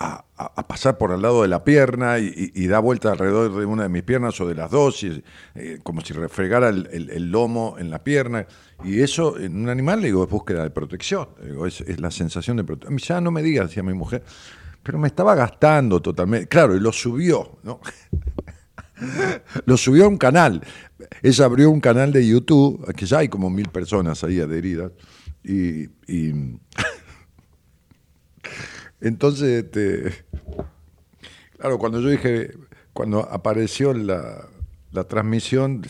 a, 0.00 0.24
pasar 0.66 0.96
por 0.96 1.12
al 1.12 1.20
lado 1.20 1.42
de 1.42 1.48
la 1.48 1.62
pierna 1.62 2.18
y, 2.18 2.66
da 2.68 2.78
vuelta 2.78 3.12
alrededor 3.12 3.54
de 3.54 3.66
una 3.66 3.82
de 3.82 3.90
mis 3.90 4.02
piernas 4.02 4.40
o 4.40 4.48
de 4.48 4.54
las 4.54 4.70
dos, 4.70 5.02
y, 5.02 5.22
eh, 5.54 5.78
como 5.82 6.00
si 6.00 6.14
refregara 6.14 6.70
el, 6.70 7.30
lomo 7.30 7.76
en 7.78 7.90
la 7.90 8.02
pierna. 8.02 8.46
Y 8.82 9.02
eso 9.02 9.38
en 9.38 9.56
un 9.56 9.68
animal, 9.68 10.00
le 10.00 10.06
digo, 10.06 10.24
es 10.24 10.30
búsqueda 10.30 10.62
de 10.62 10.70
protección, 10.70 11.28
es, 11.66 12.00
la 12.00 12.10
sensación 12.10 12.56
de 12.56 12.64
protección. 12.64 12.96
Ya 12.98 13.20
no 13.20 13.30
me 13.30 13.42
diga, 13.42 13.64
decía 13.64 13.82
mi 13.82 13.92
mujer, 13.92 14.22
pero 14.82 14.98
me 14.98 15.08
estaba 15.08 15.34
gastando 15.34 16.00
totalmente. 16.00 16.48
Claro, 16.48 16.74
y 16.76 16.80
lo 16.80 16.92
subió, 16.92 17.58
¿no? 17.62 17.80
lo 19.66 19.76
subió 19.76 20.06
a 20.06 20.08
un 20.08 20.18
canal. 20.18 20.62
Ella 21.22 21.44
abrió 21.44 21.70
un 21.70 21.80
canal 21.80 22.12
de 22.12 22.26
YouTube, 22.26 22.92
que 22.94 23.06
ya 23.06 23.18
hay 23.18 23.28
como 23.28 23.50
mil 23.50 23.68
personas 23.68 24.24
ahí 24.24 24.40
adheridas. 24.40 24.92
Y, 25.42 25.88
entonces, 29.00 29.64
este, 29.64 30.24
claro, 31.58 31.78
cuando 31.78 32.00
yo 32.00 32.08
dije, 32.08 32.50
cuando 32.92 33.20
apareció 33.20 33.94
la, 33.94 34.48
la 34.92 35.04
transmisión, 35.04 35.82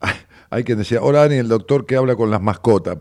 hay 0.50 0.64
quien 0.64 0.78
decía, 0.78 1.02
hola 1.02 1.20
Dani, 1.20 1.36
el 1.36 1.48
doctor 1.48 1.86
que 1.86 1.96
habla 1.96 2.16
con 2.16 2.30
las 2.30 2.40
mascotas. 2.40 2.98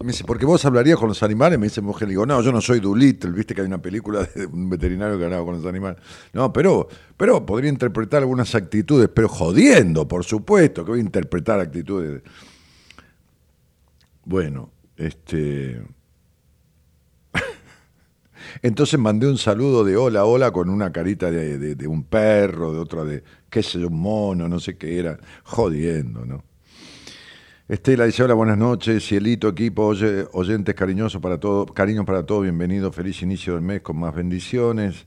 Me 0.00 0.08
dice, 0.08 0.24
porque 0.24 0.44
vos 0.44 0.64
hablarías 0.64 0.98
con 0.98 1.08
los 1.08 1.22
animales, 1.22 1.58
me 1.58 1.66
dice 1.66 1.80
mi 1.80 1.86
mujer, 1.86 2.08
le 2.08 2.12
digo, 2.12 2.26
no, 2.26 2.42
yo 2.42 2.50
no 2.50 2.60
soy 2.60 2.80
Doolittle, 2.80 3.30
viste 3.30 3.54
que 3.54 3.60
hay 3.60 3.66
una 3.66 3.80
película 3.80 4.24
de 4.34 4.46
un 4.52 4.68
veterinario 4.68 5.16
que 5.18 5.24
hablaba 5.24 5.44
con 5.44 5.56
los 5.56 5.66
animales. 5.66 5.98
No, 6.32 6.52
pero, 6.52 6.88
pero 7.16 7.46
podría 7.46 7.70
interpretar 7.70 8.22
algunas 8.22 8.54
actitudes, 8.54 9.08
pero 9.14 9.28
jodiendo, 9.28 10.08
por 10.08 10.24
supuesto, 10.24 10.84
que 10.84 10.90
voy 10.90 11.00
a 11.00 11.02
interpretar 11.02 11.60
actitudes. 11.60 12.22
Bueno, 14.24 14.70
este. 14.96 15.82
Entonces 18.62 18.98
mandé 18.98 19.28
un 19.28 19.38
saludo 19.38 19.84
de 19.84 19.96
hola, 19.96 20.24
hola, 20.24 20.50
con 20.50 20.68
una 20.68 20.92
carita 20.92 21.30
de, 21.30 21.86
un 21.86 22.04
perro, 22.04 22.72
de 22.72 22.78
otra 22.78 23.04
de, 23.04 23.22
qué 23.48 23.62
sé 23.62 23.80
yo, 23.80 23.88
un 23.88 24.00
mono, 24.00 24.48
no 24.48 24.58
sé 24.60 24.76
qué 24.76 24.98
era, 24.98 25.18
jodiendo, 25.44 26.24
¿no? 26.26 26.44
Estela 27.72 28.04
dice, 28.04 28.22
hola, 28.22 28.34
buenas 28.34 28.58
noches, 28.58 29.02
cielito, 29.02 29.48
equipo, 29.48 29.94
oyentes 30.32 30.74
cariñosos 30.74 31.22
para 31.22 31.40
todo, 31.40 31.64
cariños 31.64 32.04
para 32.04 32.22
todos, 32.26 32.42
bienvenido, 32.42 32.92
feliz 32.92 33.22
inicio 33.22 33.54
del 33.54 33.62
mes 33.62 33.80
con 33.80 33.98
más 33.98 34.14
bendiciones. 34.14 35.06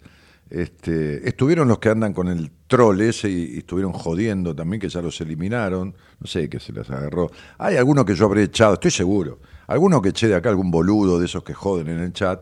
Este, 0.49 1.29
estuvieron 1.29 1.67
los 1.67 1.77
que 1.77 1.89
andan 1.89 2.11
con 2.11 2.27
el 2.27 2.49
troll 2.65 3.01
ese 3.01 3.29
y, 3.29 3.59
estuvieron 3.59 3.93
jodiendo 3.93 4.55
también, 4.55 4.81
que 4.81 4.89
ya 4.89 4.99
los 5.03 5.21
eliminaron, 5.21 5.95
no 6.19 6.25
sé 6.25 6.49
qué 6.49 6.59
se 6.59 6.73
les 6.73 6.89
agarró. 6.89 7.29
Hay 7.59 7.77
algunos 7.77 8.03
que 8.03 8.15
yo 8.15 8.25
habré 8.25 8.41
echado, 8.41 8.73
estoy 8.73 8.89
seguro, 8.89 9.41
alguno 9.67 10.01
que 10.01 10.09
eché 10.09 10.27
de 10.27 10.33
acá, 10.33 10.49
algún 10.49 10.71
boludo 10.71 11.19
de 11.19 11.27
esos 11.27 11.43
que 11.43 11.53
joden 11.53 11.87
en 11.89 11.99
el 11.99 12.13
chat, 12.13 12.41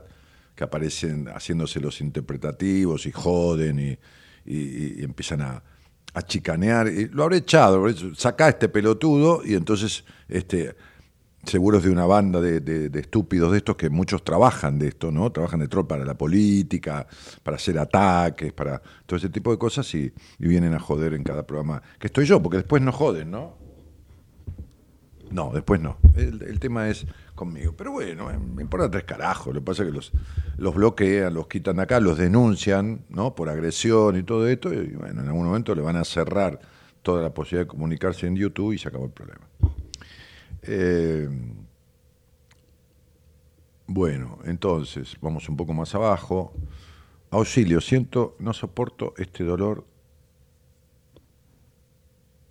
que 0.55 0.63
aparecen 0.63 1.27
haciéndose 1.35 1.81
los 1.81 1.99
interpretativos 1.99 3.05
y 3.07 3.11
joden 3.11 3.99
y 4.45 5.03
empiezan 5.03 5.41
a, 5.41 5.63
a 6.13 6.21
chicanear, 6.21 6.87
y 6.87 7.07
lo 7.07 7.23
habré 7.23 7.37
echado, 7.37 7.85
saca 8.15 8.49
este 8.49 8.69
pelotudo 8.69 9.41
y 9.43 9.55
entonces 9.55 10.03
este, 10.29 10.75
seguro 11.43 11.77
es 11.77 11.83
de 11.83 11.89
una 11.89 12.05
banda 12.05 12.39
de, 12.39 12.91
estúpidos 12.99 13.51
de 13.51 13.57
estos 13.57 13.75
que 13.75 13.89
muchos 13.89 14.23
trabajan 14.23 14.79
de 14.79 14.89
esto, 14.89 15.11
¿no? 15.11 15.31
Trabajan 15.31 15.59
de 15.59 15.67
troll 15.67 15.85
para 15.85 16.05
la 16.05 16.15
política, 16.15 17.07
para 17.41 17.57
hacer 17.57 17.77
ataques, 17.79 18.53
para 18.53 18.81
todo 19.05 19.17
ese 19.17 19.29
tipo 19.29 19.51
de 19.51 19.57
cosas 19.57 19.93
y, 19.95 20.13
y, 20.39 20.47
vienen 20.47 20.73
a 20.73 20.79
joder 20.79 21.13
en 21.13 21.23
cada 21.23 21.45
programa. 21.45 21.81
Que 21.99 22.07
estoy 22.07 22.25
yo, 22.25 22.41
porque 22.41 22.57
después 22.57 22.81
no 22.81 22.91
joden, 22.91 23.31
¿no? 23.31 23.63
No, 25.33 25.51
después 25.51 25.81
no. 25.81 25.97
El, 26.15 26.59
tema 26.59 26.89
es 26.89 27.07
conmigo. 27.33 27.73
Pero 27.77 27.91
bueno, 27.91 28.31
eh, 28.31 28.37
me 28.37 28.61
importa 28.61 28.89
tres 28.89 29.03
carajos. 29.03 29.53
Lo 29.53 29.61
que 29.61 29.65
pasa 29.65 29.83
es 29.83 29.89
que 29.89 29.95
los, 30.57 30.75
bloquean, 30.75 31.33
los 31.33 31.47
quitan 31.47 31.79
acá, 31.79 31.99
los 31.99 32.17
denuncian, 32.17 33.05
¿no? 33.09 33.35
Por 33.35 33.49
agresión 33.49 34.17
y 34.17 34.23
todo 34.23 34.47
esto. 34.47 34.73
Y 34.73 34.87
bueno, 34.91 35.21
en 35.21 35.27
algún 35.27 35.45
momento 35.45 35.75
le 35.75 35.81
van 35.81 35.95
a 35.95 36.03
cerrar 36.03 36.59
toda 37.01 37.21
la 37.21 37.33
posibilidad 37.33 37.65
de 37.65 37.67
comunicarse 37.67 38.27
en 38.27 38.35
YouTube 38.35 38.73
y 38.73 38.77
se 38.77 38.87
acabó 38.87 39.05
el 39.05 39.11
problema. 39.11 39.47
Eh, 40.63 41.29
bueno, 43.87 44.39
entonces, 44.45 45.17
vamos 45.21 45.49
un 45.49 45.57
poco 45.57 45.73
más 45.73 45.93
abajo. 45.93 46.53
Auxilio, 47.31 47.81
siento, 47.81 48.35
no 48.39 48.53
soporto 48.53 49.13
este 49.17 49.43
dolor 49.43 49.85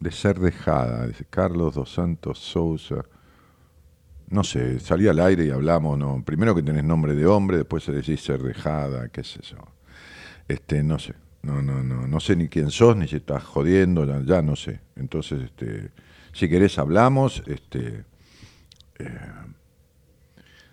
de 0.00 0.10
ser 0.10 0.40
dejada, 0.40 1.06
dice 1.06 1.24
Carlos 1.30 1.74
dos 1.74 1.92
Santos 1.92 2.38
Sousa. 2.38 3.04
No 4.32 4.42
sé, 4.44 4.80
salí 4.80 5.08
al 5.08 5.20
aire 5.20 5.44
y 5.44 5.50
hablamos, 5.50 5.98
no. 5.98 6.22
Primero 6.24 6.54
que 6.54 6.62
tenés 6.62 6.84
nombre 6.84 7.14
de 7.14 7.26
hombre, 7.26 7.58
después 7.58 7.84
decís 7.86 8.22
ser 8.22 8.42
dejada, 8.42 9.10
qué 9.10 9.22
sé 9.22 9.40
yo. 9.42 9.58
Este, 10.48 10.82
no 10.82 10.98
sé. 10.98 11.14
No, 11.42 11.60
no, 11.60 11.82
no, 11.82 12.06
no 12.06 12.18
sé 12.18 12.34
ni 12.34 12.48
quién 12.48 12.70
sos, 12.70 12.96
ni 12.96 13.06
si 13.06 13.16
estás 13.16 13.42
jodiendo, 13.44 14.06
ya, 14.22 14.40
no 14.40 14.56
sé. 14.56 14.80
Entonces, 14.96 15.42
este, 15.42 15.90
si 16.32 16.48
querés 16.48 16.78
hablamos, 16.78 17.42
este, 17.46 18.06
eh, 18.98 19.18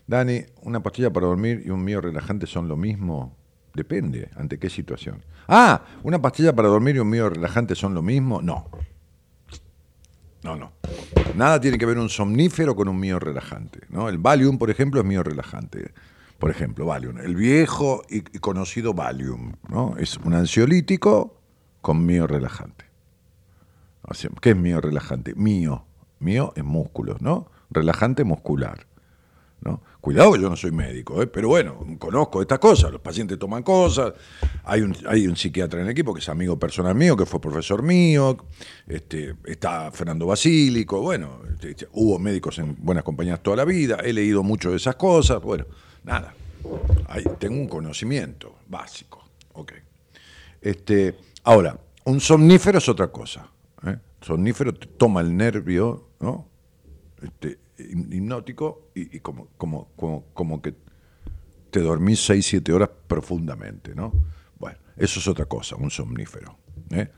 Dani, 0.07 0.41
¿una 0.62 0.82
pastilla 0.82 1.12
para 1.12 1.28
dormir 1.28 1.62
y 1.66 1.70
un 1.70 1.84
mío 1.84 1.99
relajante 1.99 2.47
son 2.47 2.70
lo 2.70 2.78
mismo? 2.78 3.36
Depende, 3.74 4.30
¿ante 4.38 4.57
qué 4.57 4.70
situación? 4.70 5.22
Ah, 5.49 5.84
¿una 6.03 6.22
pastilla 6.22 6.55
para 6.55 6.70
dormir 6.70 6.95
y 6.95 6.99
un 6.99 7.10
mío 7.10 7.30
relajante 7.30 7.76
son 7.76 7.93
lo 7.93 8.01
mismo? 8.01 8.41
No. 8.41 8.70
No, 10.43 10.55
no. 10.55 10.71
Nada 11.35 11.59
tiene 11.59 11.77
que 11.77 11.85
ver 11.85 11.97
un 11.97 12.09
somnífero 12.09 12.75
con 12.75 12.87
un 12.87 12.99
mío 12.99 13.19
relajante. 13.19 13.81
¿no? 13.89 14.09
El 14.09 14.17
Valium, 14.17 14.57
por 14.57 14.69
ejemplo, 14.69 15.01
es 15.01 15.05
mío 15.05 15.23
relajante. 15.23 15.93
Por 16.37 16.49
ejemplo, 16.51 16.85
Valium. 16.85 17.17
El 17.17 17.35
viejo 17.35 18.01
y 18.09 18.21
conocido 18.39 18.93
Valium. 18.93 19.53
¿no? 19.67 19.95
Es 19.97 20.17
un 20.17 20.33
ansiolítico 20.33 21.41
con 21.81 22.05
mío 22.05 22.27
relajante. 22.27 22.85
¿Qué 24.41 24.51
es 24.51 24.55
mío 24.55 24.81
relajante? 24.81 25.35
Mío. 25.35 25.85
Mío 26.19 26.53
es 26.55 26.63
músculos, 26.63 27.21
¿no? 27.21 27.49
Relajante 27.69 28.23
muscular. 28.23 28.87
¿no? 29.61 29.81
Cuidado, 30.01 30.37
yo 30.37 30.49
no 30.49 30.55
soy 30.55 30.71
médico, 30.71 31.21
¿eh? 31.21 31.27
pero 31.27 31.49
bueno, 31.49 31.85
conozco 31.99 32.41
estas 32.41 32.57
cosas, 32.57 32.89
los 32.89 33.01
pacientes 33.01 33.37
toman 33.37 33.63
cosas, 33.63 34.13
hay 34.63 34.79
un, 34.79 34.95
hay 35.05 35.27
un 35.27 35.35
psiquiatra 35.35 35.81
en 35.81 35.87
el 35.87 35.91
equipo 35.91 36.13
que 36.13 36.21
es 36.21 36.29
amigo 36.29 36.57
personal 36.57 36.95
mío, 36.95 37.17
que 37.17 37.25
fue 37.25 37.41
profesor 37.41 37.83
mío, 37.83 38.37
este, 38.87 39.35
está 39.43 39.91
Fernando 39.91 40.25
Basílico, 40.25 41.01
bueno, 41.01 41.41
este, 41.61 41.89
hubo 41.91 42.17
médicos 42.17 42.59
en 42.59 42.77
buenas 42.79 43.03
compañías 43.03 43.43
toda 43.43 43.57
la 43.57 43.65
vida, 43.65 43.97
he 44.01 44.13
leído 44.13 44.41
mucho 44.41 44.71
de 44.71 44.77
esas 44.77 44.95
cosas, 44.95 45.41
bueno, 45.41 45.65
nada, 46.05 46.33
tengo 47.37 47.55
un 47.55 47.67
conocimiento 47.67 48.55
básico, 48.69 49.25
ok. 49.51 49.73
Este, 50.61 51.17
ahora, 51.43 51.77
un 52.05 52.21
somnífero 52.21 52.77
es 52.77 52.87
otra 52.87 53.09
cosa, 53.09 53.49
¿eh? 53.85 53.97
somnífero 54.21 54.73
toma 54.73 55.19
el 55.19 55.35
nervio, 55.35 56.07
¿no? 56.21 56.47
Este, 57.21 57.57
hipnótico 57.80 58.91
y, 58.93 59.19
como, 59.19 59.47
como, 59.57 59.89
como, 60.34 60.61
que 60.61 60.75
te 61.71 61.80
dormís 61.80 62.25
6, 62.25 62.45
7 62.45 62.73
horas 62.73 62.89
profundamente, 63.07 63.95
¿no? 63.95 64.11
Bueno, 64.57 64.77
eso 64.97 65.19
es 65.19 65.27
otra 65.27 65.45
cosa, 65.45 65.75
un 65.75 65.89
somnífero. 65.89 66.57
¿eh? 66.91 67.09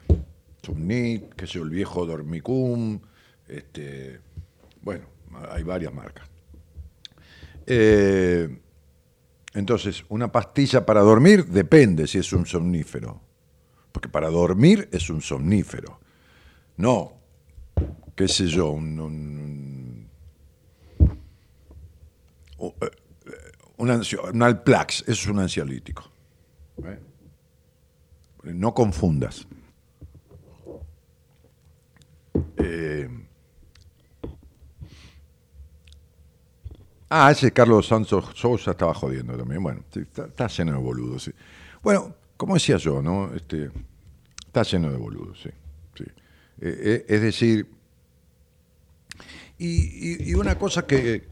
Somnit, 0.64 1.34
que 1.34 1.47
sé 1.47 1.59
el 1.59 1.70
viejo 1.70 2.05
Dormicum, 2.05 2.99
este, 3.47 4.20
bueno, 4.82 5.05
hay 5.49 5.64
varias 5.64 5.93
marcas. 5.93 6.30
Eh, 7.66 8.59
entonces, 9.53 10.05
una 10.09 10.32
pastilla 10.32 10.86
para 10.86 11.01
dormir 11.01 11.45
depende 11.47 12.07
si 12.07 12.20
es 12.20 12.32
un 12.34 12.45
somnífero, 12.45 13.22
porque 13.91 14.09
para 14.09 14.30
dormir 14.30 14.88
es 14.91 15.09
un 15.09 15.22
somnífero, 15.22 15.99
no, 16.78 17.14
qué 18.16 18.28
sé 18.28 18.47
yo, 18.47 18.72
un 18.72 20.01
un, 23.78 24.41
Alplax, 24.41 25.01
eso 25.01 25.12
es 25.12 25.28
un 25.28 25.39
ansiolítico. 25.39 26.09
¿eh? 26.84 26.99
No 28.43 28.74
confundas. 28.74 29.47
Eh, 32.57 33.09
ah, 37.09 37.32
ese 37.32 37.51
Carlos 37.51 37.88
Santos 37.88 38.32
Sousa 38.36 38.72
estaba 38.72 38.93
jodiendo 38.93 39.38
también. 39.38 39.64
Bueno, 39.64 39.84
está, 39.93 40.47
lleno 40.47 40.74
de 40.74 40.78
boludos. 40.78 41.32
Bueno, 41.82 42.16
como 42.38 42.55
decía 42.55 42.78
yo, 42.78 43.01
¿no? 43.01 43.34
Este, 43.34 43.72
está 44.45 44.64
lleno 44.64 44.91
de 44.91 44.97
boludos, 44.97 45.41
sí. 45.41 45.49
es 46.59 47.22
decir, 47.22 47.68
y, 49.64 50.34
una 50.34 50.57
cosa 50.57 50.88
que, 50.88 51.28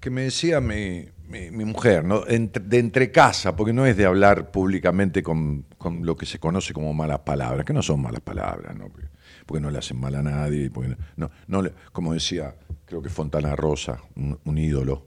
que 0.00 0.10
me 0.10 0.22
decía 0.22 0.60
mi, 0.60 1.08
mi, 1.28 1.64
mujer, 1.64 2.04
¿no? 2.04 2.22
de 2.22 2.78
entre 2.78 3.12
casa, 3.12 3.54
porque 3.54 3.72
no 3.72 3.84
es 3.84 3.96
de 3.96 4.06
hablar 4.06 4.50
públicamente 4.50 5.22
con, 5.22 5.66
con, 5.76 6.04
lo 6.06 6.16
que 6.16 6.26
se 6.26 6.38
conoce 6.38 6.72
como 6.72 6.94
malas 6.94 7.20
palabras, 7.20 7.64
que 7.64 7.72
no 7.72 7.82
son 7.82 8.00
malas 8.00 8.20
palabras, 8.20 8.74
¿no? 8.76 8.88
Porque, 8.88 9.60
no 9.60 9.70
le 9.70 9.78
hacen 9.78 9.98
mal 9.98 10.14
a 10.14 10.22
nadie, 10.22 10.70
porque 10.70 10.94
no, 11.16 11.30
no, 11.46 11.62
como 11.92 12.12
decía, 12.12 12.54
creo 12.84 13.00
que 13.00 13.08
Fontana 13.08 13.56
Rosa, 13.56 13.98
un, 14.14 14.58
ídolo 14.58 15.06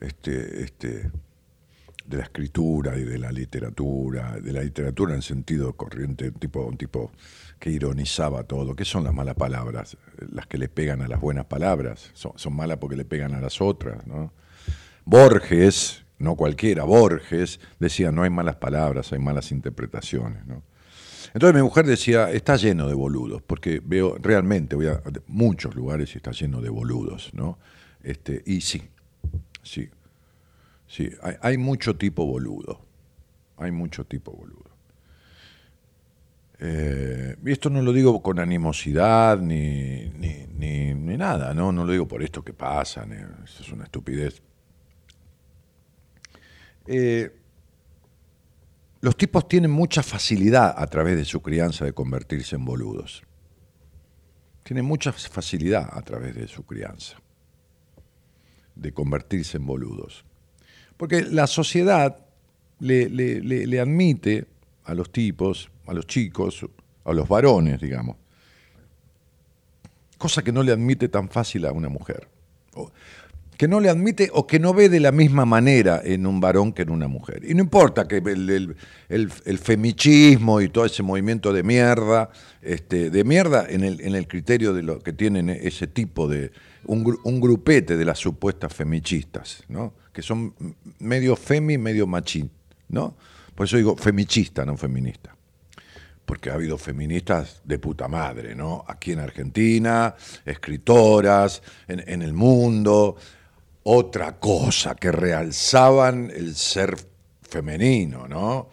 este, 0.00 0.64
este, 0.64 1.10
de 2.06 2.18
la 2.18 2.24
escritura 2.24 2.96
y 2.98 3.04
de 3.04 3.18
la 3.18 3.32
literatura, 3.32 4.38
de 4.40 4.52
la 4.52 4.62
literatura 4.62 5.14
en 5.14 5.22
sentido 5.22 5.72
corriente, 5.74 6.28
un 6.28 6.34
tipo, 6.34 6.66
un 6.66 6.76
tipo 6.76 7.12
que 7.58 7.70
ironizaba 7.70 8.44
todo. 8.44 8.76
¿Qué 8.76 8.84
son 8.84 9.04
las 9.04 9.14
malas 9.14 9.36
palabras? 9.36 9.96
Las 10.30 10.46
que 10.46 10.58
le 10.58 10.68
pegan 10.68 11.02
a 11.02 11.08
las 11.08 11.20
buenas 11.20 11.46
palabras. 11.46 12.10
Son, 12.14 12.54
malas 12.54 12.78
porque 12.78 12.96
le 12.96 13.04
pegan 13.04 13.34
a 13.34 13.40
las 13.40 13.60
otras. 13.60 14.02
Borges, 15.04 16.04
no 16.18 16.36
cualquiera, 16.36 16.84
Borges 16.84 17.60
decía, 17.78 18.12
no 18.12 18.22
hay 18.22 18.30
malas 18.30 18.56
palabras, 18.56 19.12
hay 19.12 19.18
malas 19.18 19.50
interpretaciones. 19.50 20.42
Entonces 21.32 21.54
mi 21.54 21.62
mujer 21.62 21.86
decía, 21.86 22.30
está 22.30 22.56
lleno 22.56 22.86
de 22.86 22.94
boludos, 22.94 23.42
porque 23.42 23.80
veo 23.84 24.16
realmente, 24.20 24.76
voy 24.76 24.88
a 24.88 25.02
muchos 25.26 25.74
lugares 25.74 26.14
y 26.14 26.18
está 26.18 26.32
lleno 26.32 26.60
de 26.60 26.70
boludos. 26.70 27.32
¿no? 27.34 27.58
Este, 28.02 28.42
y 28.46 28.60
sí, 28.60 28.82
sí, 29.62 29.88
sí, 30.94 31.10
hay, 31.40 31.58
mucho 31.58 31.96
tipo 31.96 32.24
boludo. 32.24 32.80
Hay 33.56 33.72
mucho 33.72 34.04
tipo 34.04 34.30
boludo. 34.30 34.70
Eh, 36.60 37.36
y 37.44 37.50
esto 37.50 37.68
no 37.68 37.82
lo 37.82 37.92
digo 37.92 38.22
con 38.22 38.38
animosidad 38.38 39.38
ni, 39.38 40.08
ni, 40.10 41.16
nada, 41.16 41.54
¿no? 41.54 41.72
no 41.72 41.84
lo 41.84 41.92
digo 41.92 42.08
por 42.08 42.22
esto 42.22 42.42
que 42.42 42.52
pasa, 42.52 43.06
eso 43.44 43.62
es 43.62 43.72
una 43.72 43.84
estupidez. 43.84 44.42
Eh, 46.86 47.32
los 49.00 49.16
tipos 49.16 49.48
tienen 49.48 49.70
mucha 49.70 50.02
facilidad 50.02 50.74
a 50.76 50.86
través 50.86 51.16
de 51.16 51.24
su 51.24 51.40
crianza 51.42 51.84
de 51.84 51.92
convertirse 51.92 52.56
en 52.56 52.64
boludos. 52.64 53.22
Tienen 54.62 54.84
mucha 54.84 55.12
facilidad 55.12 55.88
a 55.92 56.02
través 56.02 56.34
de 56.34 56.48
su 56.48 56.64
crianza 56.64 57.18
de 58.74 58.92
convertirse 58.92 59.56
en 59.56 59.66
boludos. 59.66 60.24
Porque 60.96 61.22
la 61.22 61.46
sociedad 61.46 62.16
le, 62.80 63.80
admite 63.80 64.46
a 64.84 64.94
los 64.94 65.10
tipos 65.10 65.70
a 65.86 65.92
los 65.92 66.06
chicos, 66.06 66.64
a 67.04 67.12
los 67.12 67.28
varones, 67.28 67.80
digamos. 67.80 68.16
Cosa 70.18 70.42
que 70.42 70.52
no 70.52 70.62
le 70.62 70.72
admite 70.72 71.08
tan 71.08 71.28
fácil 71.28 71.66
a 71.66 71.72
una 71.72 71.88
mujer. 71.88 72.28
que 73.56 73.68
no 73.68 73.78
le 73.78 73.88
admite 73.88 74.30
o 74.32 74.48
que 74.48 74.58
no 74.58 74.74
ve 74.74 74.88
de 74.88 74.98
la 74.98 75.12
misma 75.12 75.44
manera 75.44 76.00
en 76.02 76.26
un 76.26 76.40
varón 76.40 76.72
que 76.72 76.82
en 76.82 76.90
una 76.90 77.06
mujer. 77.06 77.42
Y 77.48 77.54
no 77.54 77.62
importa 77.62 78.08
que 78.08 78.16
el, 78.16 78.76
el, 79.08 79.58
femichismo 79.58 80.60
y 80.60 80.68
todo 80.68 80.86
ese 80.86 81.04
movimiento 81.04 81.52
de 81.52 81.62
mierda, 81.62 82.30
este, 82.62 83.10
de 83.10 83.24
mierda 83.24 83.66
en 83.68 83.84
el, 83.84 84.00
en 84.00 84.16
el 84.16 84.26
criterio 84.26 84.72
de 84.72 84.82
lo 84.82 84.98
que 84.98 85.12
tienen 85.12 85.50
ese 85.50 85.86
tipo 85.86 86.26
de, 86.26 86.50
un, 86.86 87.16
un 87.22 87.40
grupete 87.40 87.96
de 87.96 88.04
las 88.04 88.18
supuestas 88.18 88.74
femichistas, 88.74 89.62
¿no? 89.68 89.92
Que 90.14 90.22
son 90.22 90.54
medio 91.00 91.36
femi, 91.36 91.76
medio 91.76 92.06
machín, 92.06 92.50
¿no? 92.88 93.14
Por 93.54 93.66
eso 93.66 93.76
digo 93.76 93.96
femichista, 93.96 94.64
no 94.64 94.76
feminista 94.78 95.34
porque 96.24 96.50
ha 96.50 96.54
habido 96.54 96.78
feministas 96.78 97.60
de 97.64 97.78
puta 97.78 98.08
madre, 98.08 98.54
¿no? 98.54 98.84
Aquí 98.88 99.12
en 99.12 99.20
Argentina, 99.20 100.14
escritoras, 100.44 101.62
en, 101.86 102.22
el 102.22 102.32
mundo, 102.32 103.16
otra 103.82 104.38
cosa, 104.38 104.94
que 104.94 105.12
realzaban 105.12 106.30
el 106.34 106.54
ser 106.54 106.96
femenino, 107.42 108.26
¿no? 108.26 108.70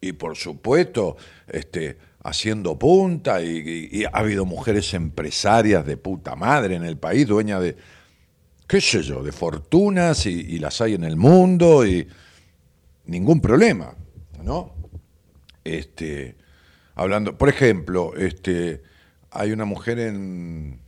Y 0.00 0.12
por 0.12 0.36
supuesto, 0.36 1.16
este, 1.48 1.98
haciendo 2.22 2.78
punta, 2.78 3.42
y, 3.42 4.04
ha 4.04 4.18
habido 4.18 4.44
mujeres 4.44 4.94
empresarias 4.94 5.84
de 5.84 5.96
puta 5.96 6.36
madre 6.36 6.76
en 6.76 6.84
el 6.84 6.96
país, 6.96 7.26
dueñas 7.26 7.60
de, 7.62 7.76
qué 8.72 8.80
sé 8.80 9.02
yo, 9.02 9.22
de 9.22 9.32
fortunas 9.32 10.24
y, 10.24 10.58
las 10.58 10.80
hay 10.80 10.94
en 10.94 11.04
el 11.04 11.14
mundo 11.14 11.86
y 11.86 12.08
ningún 13.04 13.38
problema, 13.38 13.94
¿no? 14.42 14.72
Este, 15.62 16.36
hablando, 16.94 17.36
por 17.36 17.50
ejemplo, 17.50 18.14
este, 18.16 18.82
hay 19.30 19.52
una 19.52 19.66
mujer 19.66 19.98
en, 19.98 20.80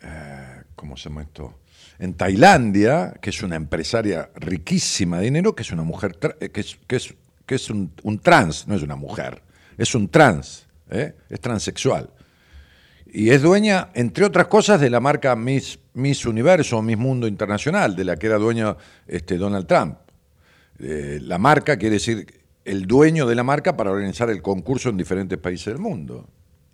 eh, 0.00 0.62
¿cómo 0.74 0.96
se 0.96 1.10
llama 1.10 1.20
esto? 1.20 1.58
En 1.98 2.14
Tailandia, 2.14 3.12
que 3.20 3.28
es 3.28 3.42
una 3.42 3.56
empresaria 3.56 4.30
riquísima 4.34 5.18
de 5.18 5.24
dinero, 5.24 5.54
que 5.54 5.64
es 5.64 5.70
una 5.70 5.82
mujer, 5.82 6.16
eh, 6.40 6.48
que 6.48 6.62
es, 6.62 6.78
que 6.86 6.96
es, 6.96 7.14
que 7.44 7.56
es 7.56 7.68
un, 7.68 7.92
trans, 8.22 8.66
no 8.66 8.74
es 8.74 8.82
una 8.82 8.96
mujer, 8.96 9.42
es 9.76 9.94
un 9.94 10.08
trans, 10.08 10.66
¿eh? 10.88 11.14
es 11.28 11.40
transexual 11.42 12.08
y 13.12 13.30
es 13.30 13.42
dueña, 13.42 13.88
entre 13.94 14.24
otras 14.24 14.46
cosas, 14.48 14.80
de 14.80 14.90
la 14.90 15.00
marca 15.00 15.34
Miss, 15.34 15.78
Miss 15.98 16.24
Universo, 16.24 16.80
Miss 16.82 16.96
Mundo 16.96 17.26
Internacional, 17.26 17.94
de 17.94 18.04
la 18.04 18.16
que 18.16 18.26
era 18.26 18.38
dueño 18.38 18.76
este, 19.06 19.36
Donald 19.36 19.66
Trump. 19.66 19.98
Eh, 20.78 21.18
la 21.20 21.38
marca 21.38 21.76
quiere 21.76 21.94
decir 21.94 22.26
el 22.64 22.86
dueño 22.86 23.26
de 23.26 23.34
la 23.34 23.42
marca 23.42 23.76
para 23.76 23.90
organizar 23.90 24.30
el 24.30 24.40
concurso 24.40 24.88
en 24.88 24.96
diferentes 24.96 25.38
países 25.38 25.66
del 25.66 25.78
mundo. 25.78 26.28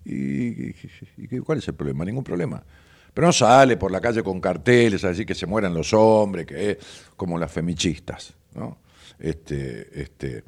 ¿Y, 0.05 0.71
cuál 1.41 1.57
es 1.57 1.67
el 1.67 1.73
problema? 1.73 2.05
Ningún 2.05 2.23
problema. 2.23 2.63
Pero 3.13 3.27
no 3.27 3.33
sale 3.33 3.77
por 3.77 3.91
la 3.91 3.99
calle 3.99 4.21
con 4.21 4.39
carteles 4.39 5.03
a 5.03 5.09
decir 5.09 5.25
que 5.25 5.35
se 5.35 5.45
mueran 5.45 5.73
los 5.73 5.93
hombres, 5.93 6.45
que 6.45 6.71
es 6.71 6.77
como 7.15 7.37
las 7.39 7.51
femichistas. 7.51 8.33
¿no? 8.53 8.77
Este, 9.17 10.01
este. 10.01 10.43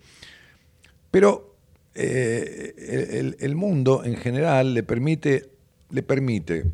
Pero 1.10 1.56
eh, 1.96 3.36
el 3.40 3.56
mundo 3.56 4.04
en 4.04 4.18
general 4.18 4.74
le 4.74 4.84
permite 4.84 5.58
le 5.90 6.04
permite, 6.04 6.66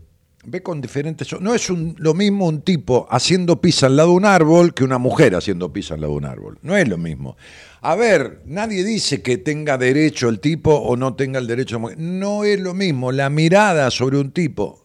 ve 0.45 0.61
con 0.61 0.81
diferentes... 0.81 1.39
No 1.39 1.53
es 1.53 1.69
lo 1.69 2.13
mismo 2.13 2.47
un 2.47 2.61
tipo 2.61 3.07
haciendo 3.09 3.61
pizza 3.61 3.87
al 3.87 3.95
lado 3.95 4.09
de 4.09 4.15
un 4.15 4.25
árbol 4.25 4.73
que 4.73 4.83
una 4.83 4.97
mujer 4.97 5.35
haciendo 5.35 5.71
pizza 5.71 5.93
al 5.95 6.01
lado 6.01 6.13
de 6.13 6.17
un 6.17 6.25
árbol. 6.25 6.57
No 6.61 6.75
es 6.75 6.87
lo 6.87 6.97
mismo. 6.97 7.37
A 7.81 7.95
ver, 7.95 8.41
nadie 8.45 8.83
dice 8.83 9.21
que 9.21 9.37
tenga 9.37 9.77
derecho 9.77 10.29
el 10.29 10.39
tipo 10.39 10.73
o 10.73 10.95
no 10.95 11.15
tenga 11.15 11.39
el 11.39 11.47
derecho. 11.47 11.79
No 11.97 12.43
es 12.43 12.59
lo 12.59 12.73
mismo. 12.73 13.11
La 13.11 13.29
mirada 13.29 13.91
sobre 13.91 14.17
un 14.17 14.31
tipo 14.31 14.83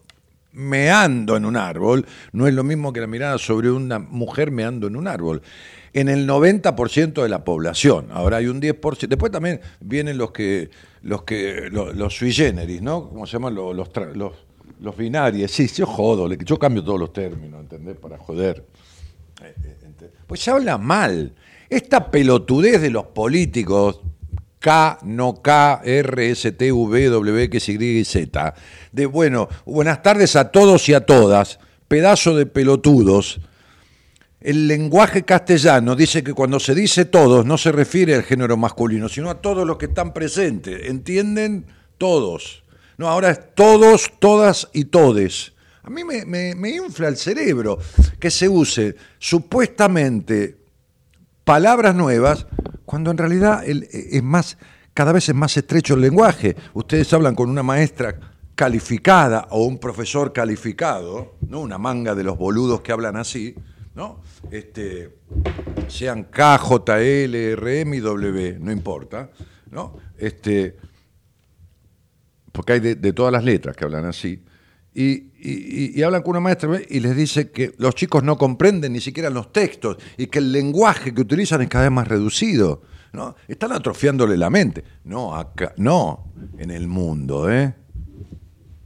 meando 0.51 1.37
en 1.37 1.45
un 1.45 1.55
árbol 1.55 2.05
no 2.33 2.47
es 2.47 2.53
lo 2.53 2.63
mismo 2.63 2.91
que 2.91 3.01
la 3.01 3.07
mirada 3.07 3.37
sobre 3.37 3.71
una 3.71 3.99
mujer 3.99 4.51
meando 4.51 4.87
en 4.87 4.95
un 4.95 5.07
árbol 5.07 5.41
en 5.93 6.09
el 6.09 6.27
90% 6.27 7.21
de 7.21 7.29
la 7.29 7.43
población. 7.43 8.07
Ahora 8.11 8.37
hay 8.37 8.47
un 8.47 8.61
10%. 8.61 9.07
Después 9.07 9.31
también 9.31 9.61
vienen 9.79 10.17
los 10.17 10.31
que 10.31 10.69
los 11.01 11.23
que 11.23 11.69
los, 11.71 12.13
sui 12.13 12.33
generis, 12.33 12.81
¿no? 12.81 13.09
¿Cómo 13.09 13.25
se 13.25 13.33
llaman 13.33 13.55
los 13.55 13.75
los, 13.75 13.89
los, 14.15 14.33
binarios? 14.97 15.51
Sí, 15.51 15.67
yo 15.67 15.85
jodo, 15.85 16.31
yo 16.33 16.59
cambio 16.59 16.83
todos 16.83 16.99
los 16.99 17.13
términos, 17.13 17.61
¿entendés? 17.61 17.97
Para 17.97 18.17
joder. 18.17 18.65
Eh, 19.43 19.53
eh, 19.63 20.11
pues 20.27 20.41
se 20.41 20.51
habla 20.51 20.77
mal. 20.77 21.33
Esta 21.69 22.09
pelotudez 22.11 22.81
de 22.81 22.89
los 22.89 23.05
políticos, 23.07 24.01
K, 24.59 24.99
no 25.03 25.41
K, 25.41 25.81
R, 25.83 26.31
S, 26.31 26.51
T, 26.51 26.71
V, 26.71 27.05
W, 27.05 27.43
X, 27.43 27.69
y 27.69 28.05
Z, 28.05 28.53
de 28.91 29.05
bueno, 29.05 29.47
buenas 29.65 30.01
tardes 30.01 30.35
a 30.35 30.51
todos 30.51 30.89
y 30.89 30.93
a 30.93 31.05
todas, 31.05 31.59
pedazo 31.87 32.35
de 32.35 32.45
pelotudos, 32.45 33.39
el 34.41 34.67
lenguaje 34.67 35.23
castellano 35.23 35.95
dice 35.95 36.23
que 36.23 36.33
cuando 36.33 36.61
se 36.61 36.73
dice 36.73 37.03
todos 37.03 37.45
no 37.45 37.57
se 37.57 37.73
refiere 37.73 38.15
al 38.15 38.23
género 38.23 38.55
masculino, 38.55 39.09
sino 39.09 39.29
a 39.29 39.41
todos 39.41 39.67
los 39.67 39.77
que 39.77 39.87
están 39.87 40.13
presentes. 40.13 40.89
¿Entienden? 40.89 41.65
Todos. 41.97 42.63
No, 42.99 43.07
ahora 43.07 43.29
es 43.29 43.55
todos, 43.55 44.11
todas 44.19 44.67
y 44.73 44.83
todes. 44.83 45.53
A 45.83 45.89
mí 45.89 46.03
me, 46.03 46.69
infla 46.69 47.07
el 47.07 47.15
cerebro 47.15 47.79
que 48.19 48.29
se 48.29 48.49
use 48.49 48.93
supuestamente 49.17 50.57
palabras 51.45 51.95
nuevas 51.95 52.45
cuando 52.83 53.09
en 53.11 53.17
realidad 53.17 53.63
es 53.65 54.21
más, 54.21 54.57
cada 54.93 55.13
vez 55.13 55.29
es 55.29 55.35
más 55.35 55.55
estrecho 55.55 55.93
el 55.93 56.01
lenguaje. 56.01 56.57
Ustedes 56.73 57.13
hablan 57.13 57.35
con 57.35 57.49
una 57.49 57.63
maestra 57.63 58.19
calificada 58.53 59.47
o 59.51 59.63
un 59.63 59.77
profesor 59.77 60.33
calificado, 60.33 61.37
no 61.47 61.61
una 61.61 61.77
manga 61.77 62.13
de 62.15 62.25
los 62.25 62.37
boludos 62.37 62.81
que 62.81 62.91
hablan 62.91 63.15
así, 63.15 63.55
¿no? 63.95 64.19
Este, 64.51 65.19
sean 65.87 66.25
K, 66.25 66.57
J, 66.57 66.99
L, 66.99 67.51
R, 67.53 67.79
M 67.79 67.95
y 67.95 68.01
W, 68.01 68.57
no 68.59 68.73
importa, 68.73 69.29
¿no? 69.71 69.95
Este, 70.17 70.75
porque 72.59 72.73
hay 72.73 72.79
de, 72.81 73.13
todas 73.13 73.31
las 73.31 73.45
letras 73.45 73.73
que 73.73 73.85
hablan 73.85 74.03
así, 74.03 74.43
y, 74.93 76.01
hablan 76.03 76.21
con 76.21 76.31
una 76.31 76.41
maestra 76.41 76.77
y 76.89 76.99
les 76.99 77.15
dice 77.15 77.51
que 77.51 77.73
los 77.77 77.95
chicos 77.95 78.21
no 78.21 78.37
comprenden 78.37 78.91
ni 78.91 78.99
siquiera 78.99 79.29
los 79.29 79.53
textos 79.53 79.95
y 80.17 80.27
que 80.27 80.39
el 80.39 80.51
lenguaje 80.51 81.13
que 81.13 81.21
utilizan 81.21 81.61
es 81.61 81.69
cada 81.69 81.85
vez 81.85 81.93
más 81.93 82.05
reducido. 82.05 82.81
¿no? 83.13 83.33
Están 83.47 83.71
atrofiándole 83.71 84.35
la 84.35 84.49
mente. 84.49 84.83
No, 85.05 85.37
acá, 85.37 85.73
no, 85.77 86.33
en 86.57 86.69
el 86.69 86.89
mundo, 86.89 87.49
¿eh? 87.49 87.73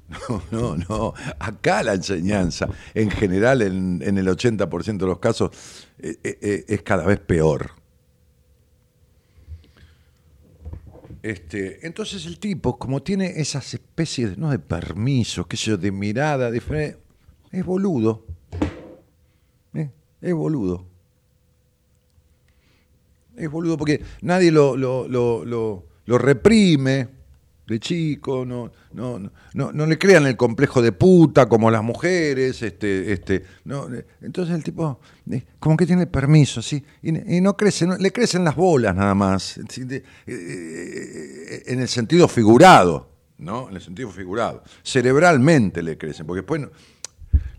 No, 0.29 0.43
no, 0.51 0.77
no. 0.87 1.13
Acá 1.39 1.81
la 1.81 1.95
enseñanza, 1.95 2.69
en 2.93 3.09
general, 3.09 3.63
en, 3.63 4.03
el 4.03 4.27
80% 4.27 4.97
de 4.97 5.07
los 5.07 5.17
casos, 5.17 5.49
eh, 5.97 6.19
eh, 6.23 6.37
eh, 6.43 6.65
es 6.67 6.83
cada 6.83 7.07
vez 7.07 7.17
peor. 7.17 7.71
Este, 11.23 11.87
entonces 11.87 12.25
el 12.25 12.37
tipo, 12.37 12.77
como 12.77 13.01
tiene 13.01 13.39
esas 13.39 13.73
especies 13.73 14.37
¿no? 14.37 14.51
de 14.51 14.59
permisos, 14.59 15.47
qué 15.47 15.55
sé 15.55 15.71
yo, 15.71 15.77
de 15.77 15.89
mirada 15.89 16.51
diferente, 16.51 16.99
es 17.51 17.65
boludo. 17.65 18.25
Es 20.21 20.33
boludo. 20.33 20.85
Es 23.35 23.49
boludo 23.49 23.77
porque 23.77 24.01
nadie 24.21 24.51
lo, 24.51 24.77
lo, 24.77 25.07
lo, 25.07 25.85
lo 26.05 26.17
reprime 26.17 27.09
de 27.67 27.79
chico, 27.79 28.45
no, 28.45 28.71
no, 28.91 29.31
no, 29.53 29.71
no 29.71 29.85
le 29.85 29.97
crean 29.97 30.25
el 30.27 30.35
complejo 30.35 30.81
de 30.81 30.91
puta 30.91 31.47
como 31.47 31.71
las 31.71 31.81
mujeres, 31.81 32.61
este, 32.61 33.13
este, 33.13 33.43
no, 33.63 33.87
entonces 34.21 34.53
el 34.53 34.63
tipo 34.63 34.99
eh, 35.31 35.43
como 35.59 35.77
que 35.77 35.85
tiene 35.85 36.05
permiso, 36.07 36.61
¿sí? 36.61 36.83
y, 37.01 37.41
no 37.41 37.55
crece, 37.55 37.87
le 37.97 38.11
crecen 38.11 38.43
las 38.43 38.55
bolas 38.55 38.95
nada 38.95 39.15
más, 39.15 39.57
eh, 39.57 40.03
eh, 40.27 41.63
en 41.67 41.79
el 41.79 41.87
sentido 41.87 42.27
figurado, 42.27 43.09
¿no? 43.37 43.69
En 43.69 43.75
el 43.75 43.81
sentido 43.81 44.09
figurado. 44.09 44.63
Cerebralmente 44.83 45.81
le 45.81 45.97
crecen, 45.97 46.25
porque 46.25 46.41
después 46.41 46.61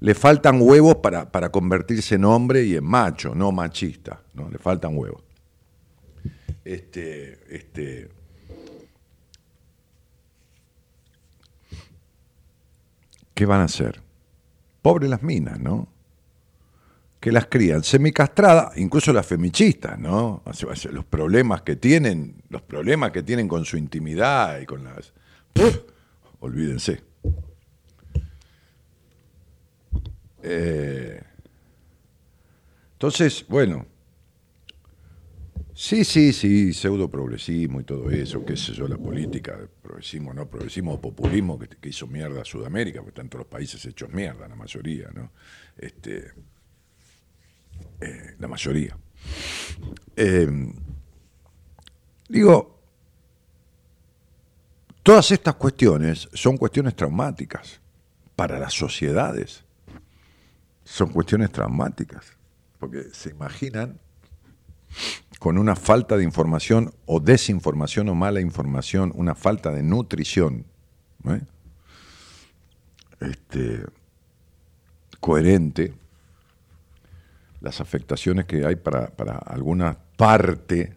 le 0.00 0.14
faltan 0.14 0.60
huevos 0.60 0.96
para, 0.96 1.30
para 1.30 1.50
convertirse 1.50 2.16
en 2.16 2.24
hombre 2.24 2.64
y 2.64 2.76
en 2.76 2.84
macho, 2.84 3.34
no 3.34 3.52
machista, 3.52 4.22
¿no? 4.34 4.50
Le 4.50 4.58
faltan 4.58 4.96
huevos. 4.96 5.22
Este, 6.64 7.38
este, 7.54 8.10
¿qué 13.34 13.46
van 13.46 13.60
a 13.60 13.64
hacer? 13.64 14.00
Pobres 14.82 15.10
las 15.10 15.22
minas, 15.22 15.58
¿no? 15.58 15.88
Que 17.20 17.32
las 17.32 17.46
crían 17.46 17.82
semicastradas, 17.82 18.76
incluso 18.76 19.12
las 19.12 19.26
femichistas, 19.26 19.98
¿no? 19.98 20.42
Los 20.90 21.04
problemas 21.04 21.62
que 21.62 21.76
tienen, 21.76 22.42
los 22.48 22.62
problemas 22.62 23.10
que 23.10 23.22
tienen 23.22 23.48
con 23.48 23.64
su 23.64 23.76
intimidad 23.76 24.60
y 24.60 24.66
con 24.66 24.84
las. 24.84 25.12
Olvídense. 26.40 27.02
Eh, 30.42 31.22
entonces, 32.92 33.46
bueno, 33.48 33.86
Sí, 35.76 36.04
sí, 36.04 36.32
sí, 36.32 36.72
pseudo 36.72 37.10
progresismo 37.10 37.80
y 37.80 37.84
todo 37.84 38.08
eso, 38.08 38.44
qué 38.44 38.56
sé 38.56 38.72
yo, 38.72 38.86
la 38.86 38.96
política, 38.96 39.58
progresismo, 39.82 40.32
no 40.32 40.48
progresismo, 40.48 41.00
populismo 41.00 41.58
que, 41.58 41.88
hizo 41.88 42.06
mierda 42.06 42.42
a 42.42 42.44
Sudamérica, 42.44 43.02
porque 43.02 43.24
todos 43.24 43.40
los 43.40 43.46
países 43.48 43.84
hechos 43.84 44.08
mierda, 44.10 44.46
la 44.46 44.54
mayoría, 44.54 45.10
¿no? 45.12 45.32
Este, 45.76 46.32
eh, 48.00 48.36
la 48.38 48.46
mayoría. 48.46 48.96
Eh, 50.14 50.72
digo, 52.28 52.80
todas 55.02 55.32
estas 55.32 55.56
cuestiones 55.56 56.28
son 56.34 56.56
cuestiones 56.56 56.94
traumáticas 56.94 57.80
para 58.36 58.60
las 58.60 58.74
sociedades. 58.74 59.64
Son 60.84 61.08
cuestiones 61.08 61.50
traumáticas, 61.50 62.32
porque 62.78 63.04
se 63.12 63.30
imaginan 63.30 63.98
con 65.38 65.58
una 65.58 65.76
falta 65.76 66.16
de 66.16 66.24
información 66.24 66.94
o 67.06 67.20
desinformación 67.20 68.08
o 68.08 68.14
mala 68.14 68.40
información, 68.40 69.12
una 69.14 69.34
falta 69.34 69.70
de 69.70 69.82
nutrición 69.82 70.64
este, 73.20 73.84
coherente, 75.20 75.94
las 77.60 77.80
afectaciones 77.80 78.44
que 78.44 78.64
hay 78.66 78.76
para, 78.76 79.06
alguna 79.46 79.98
parte 80.16 80.94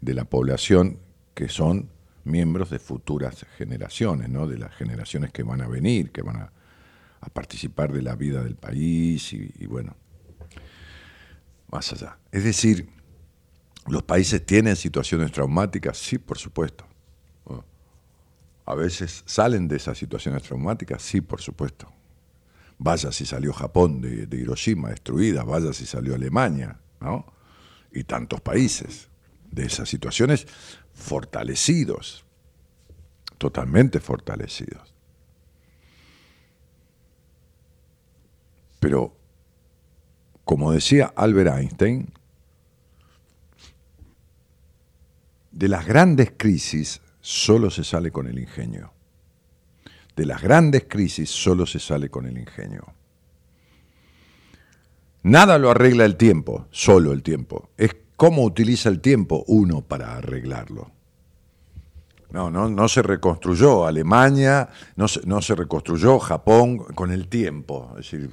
de 0.00 0.14
la 0.14 0.24
población 0.24 0.98
que 1.34 1.48
son 1.48 1.88
miembros 2.24 2.70
de 2.70 2.80
futuras 2.80 3.46
generaciones, 3.56 4.28
¿no? 4.28 4.48
de 4.48 4.58
las 4.58 4.74
generaciones 4.74 5.32
que 5.32 5.44
van 5.44 5.60
a 5.60 5.68
venir, 5.68 6.10
que 6.10 6.22
van 6.22 6.36
a 6.38 6.50
participar 7.32 7.92
de 7.92 8.02
la 8.02 8.16
vida 8.16 8.42
del 8.42 8.56
país 8.56 9.32
y, 9.32 9.66
bueno, 9.66 9.96
más 11.70 11.92
allá. 11.92 12.18
Es 12.32 12.44
decir, 12.44 12.88
¿los 13.88 14.02
países 14.02 14.44
tienen 14.44 14.76
situaciones 14.76 15.32
traumáticas? 15.32 15.98
Sí, 15.98 16.18
por 16.18 16.38
supuesto. 16.38 16.86
A 18.64 18.74
veces 18.74 19.22
salen 19.26 19.68
de 19.68 19.76
esas 19.76 19.96
situaciones 19.96 20.42
traumáticas, 20.42 21.00
sí, 21.00 21.20
por 21.20 21.40
supuesto. 21.40 21.88
Vaya 22.78 23.12
si 23.12 23.24
salió 23.24 23.52
Japón 23.52 24.00
de, 24.00 24.26
de 24.26 24.36
Hiroshima 24.36 24.90
destruida, 24.90 25.44
vaya 25.44 25.72
si 25.72 25.86
salió 25.86 26.16
Alemania, 26.16 26.80
¿no? 27.00 27.32
Y 27.92 28.02
tantos 28.02 28.40
países 28.40 29.08
de 29.52 29.66
esas 29.66 29.88
situaciones 29.88 30.48
fortalecidos, 30.92 32.24
totalmente 33.38 34.00
fortalecidos. 34.00 34.92
Pero, 38.80 39.16
como 40.44 40.72
decía 40.72 41.12
Albert 41.16 41.56
Einstein, 41.56 42.12
de 45.56 45.68
las 45.68 45.86
grandes 45.86 46.32
crisis 46.36 47.00
solo 47.20 47.70
se 47.70 47.82
sale 47.82 48.10
con 48.10 48.26
el 48.26 48.38
ingenio. 48.38 48.92
De 50.14 50.26
las 50.26 50.42
grandes 50.42 50.84
crisis 50.86 51.30
solo 51.30 51.64
se 51.64 51.78
sale 51.78 52.10
con 52.10 52.26
el 52.26 52.36
ingenio. 52.36 52.84
Nada 55.22 55.58
lo 55.58 55.70
arregla 55.70 56.04
el 56.04 56.16
tiempo, 56.16 56.66
solo 56.70 57.12
el 57.12 57.22
tiempo. 57.22 57.70
Es 57.78 57.96
cómo 58.16 58.44
utiliza 58.44 58.90
el 58.90 59.00
tiempo 59.00 59.44
uno 59.46 59.80
para 59.80 60.16
arreglarlo. 60.18 60.90
No, 62.30 62.50
no, 62.50 62.68
no 62.68 62.86
se 62.86 63.00
reconstruyó 63.00 63.86
Alemania, 63.86 64.68
no 64.96 65.08
se, 65.08 65.26
no 65.26 65.40
se 65.40 65.54
reconstruyó 65.54 66.18
Japón 66.18 66.78
con 66.78 67.12
el 67.12 67.28
tiempo. 67.28 67.94
Es 67.98 68.10
decir, 68.10 68.30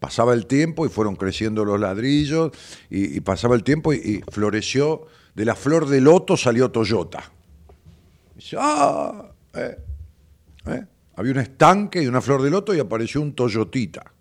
pasaba 0.00 0.34
el 0.34 0.46
tiempo 0.46 0.86
y 0.86 0.88
fueron 0.88 1.14
creciendo 1.14 1.64
los 1.64 1.78
ladrillos 1.78 2.50
y, 2.90 3.20
pasaba 3.20 3.54
el 3.54 3.62
tiempo 3.62 3.92
y, 3.92 4.24
floreció, 4.30 5.06
de 5.38 5.44
la 5.44 5.54
flor 5.54 5.86
de 5.86 6.00
loto 6.00 6.36
salió 6.36 6.68
Toyota. 6.68 7.22
ah, 8.56 9.30
eh, 9.54 9.78
eh". 10.66 10.84
Había 11.14 11.32
un 11.32 11.38
estanque 11.38 12.02
y 12.02 12.08
una 12.08 12.20
flor 12.20 12.42
de 12.42 12.50
loto 12.50 12.74
y 12.74 12.80
apareció 12.80 13.20
un 13.20 13.34
Toyotita. 13.34 14.12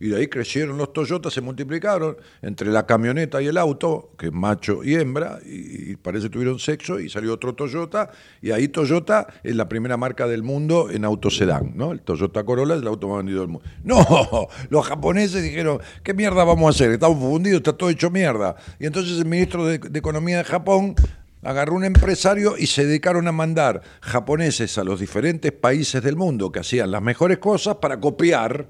Y 0.00 0.08
de 0.08 0.16
ahí 0.16 0.28
crecieron 0.28 0.76
los 0.76 0.92
Toyotas, 0.92 1.32
se 1.32 1.40
multiplicaron 1.40 2.16
entre 2.42 2.70
la 2.70 2.86
camioneta 2.86 3.40
y 3.40 3.46
el 3.46 3.56
auto, 3.56 4.10
que 4.18 4.26
es 4.26 4.32
macho 4.32 4.84
y 4.84 4.94
hembra, 4.94 5.38
y, 5.44 5.96
parece 5.96 6.26
que 6.26 6.30
tuvieron 6.30 6.58
sexo, 6.58 7.00
y 7.00 7.08
salió 7.08 7.32
otro 7.34 7.54
Toyota, 7.54 8.10
y 8.42 8.50
ahí 8.50 8.68
Toyota 8.68 9.26
es 9.42 9.56
la 9.56 9.68
primera 9.68 9.96
marca 9.96 10.26
del 10.26 10.42
mundo 10.42 10.90
en 10.90 11.04
autosedán, 11.04 11.72
¿no? 11.74 11.92
El 11.92 12.00
Toyota 12.00 12.44
Corolla 12.44 12.74
es 12.74 12.82
el 12.82 12.88
auto 12.88 13.08
más 13.08 13.18
vendido 13.18 13.40
del 13.40 13.48
mundo. 13.48 13.66
No, 13.86 14.48
los 14.68 14.86
japoneses 14.86 15.42
dijeron, 15.42 15.80
¿qué 16.02 16.12
mierda 16.12 16.44
vamos 16.44 16.66
a 16.66 16.70
hacer? 16.70 16.90
Estamos 16.90 17.18
fundidos, 17.18 17.58
está 17.58 17.72
todo 17.72 17.88
hecho 17.88 18.10
mierda. 18.10 18.56
Y 18.80 18.86
entonces 18.86 19.18
el 19.18 19.26
ministro 19.26 19.64
de, 19.64 19.78
de 19.78 19.98
Economía 19.98 20.38
de 20.38 20.44
Japón 20.44 20.96
agarró 21.42 21.74
un 21.74 21.84
empresario 21.84 22.56
y 22.58 22.66
se 22.66 22.84
dedicaron 22.84 23.28
a 23.28 23.32
mandar 23.32 23.80
japoneses 24.00 24.76
a 24.78 24.84
los 24.84 24.98
diferentes 24.98 25.52
países 25.52 26.02
del 26.02 26.16
mundo 26.16 26.50
que 26.50 26.60
hacían 26.60 26.90
las 26.90 27.02
mejores 27.02 27.38
cosas 27.38 27.76
para 27.76 28.00
copiar 28.00 28.68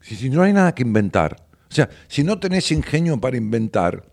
si, 0.00 0.30
no 0.30 0.42
hay 0.42 0.52
nada 0.52 0.74
que 0.74 0.82
inventar. 0.82 1.46
O 1.70 1.74
sea, 1.74 1.88
si 2.08 2.24
no 2.24 2.38
tenés 2.38 2.72
ingenio 2.72 3.20
para 3.20 3.36
inventar, 3.36 4.10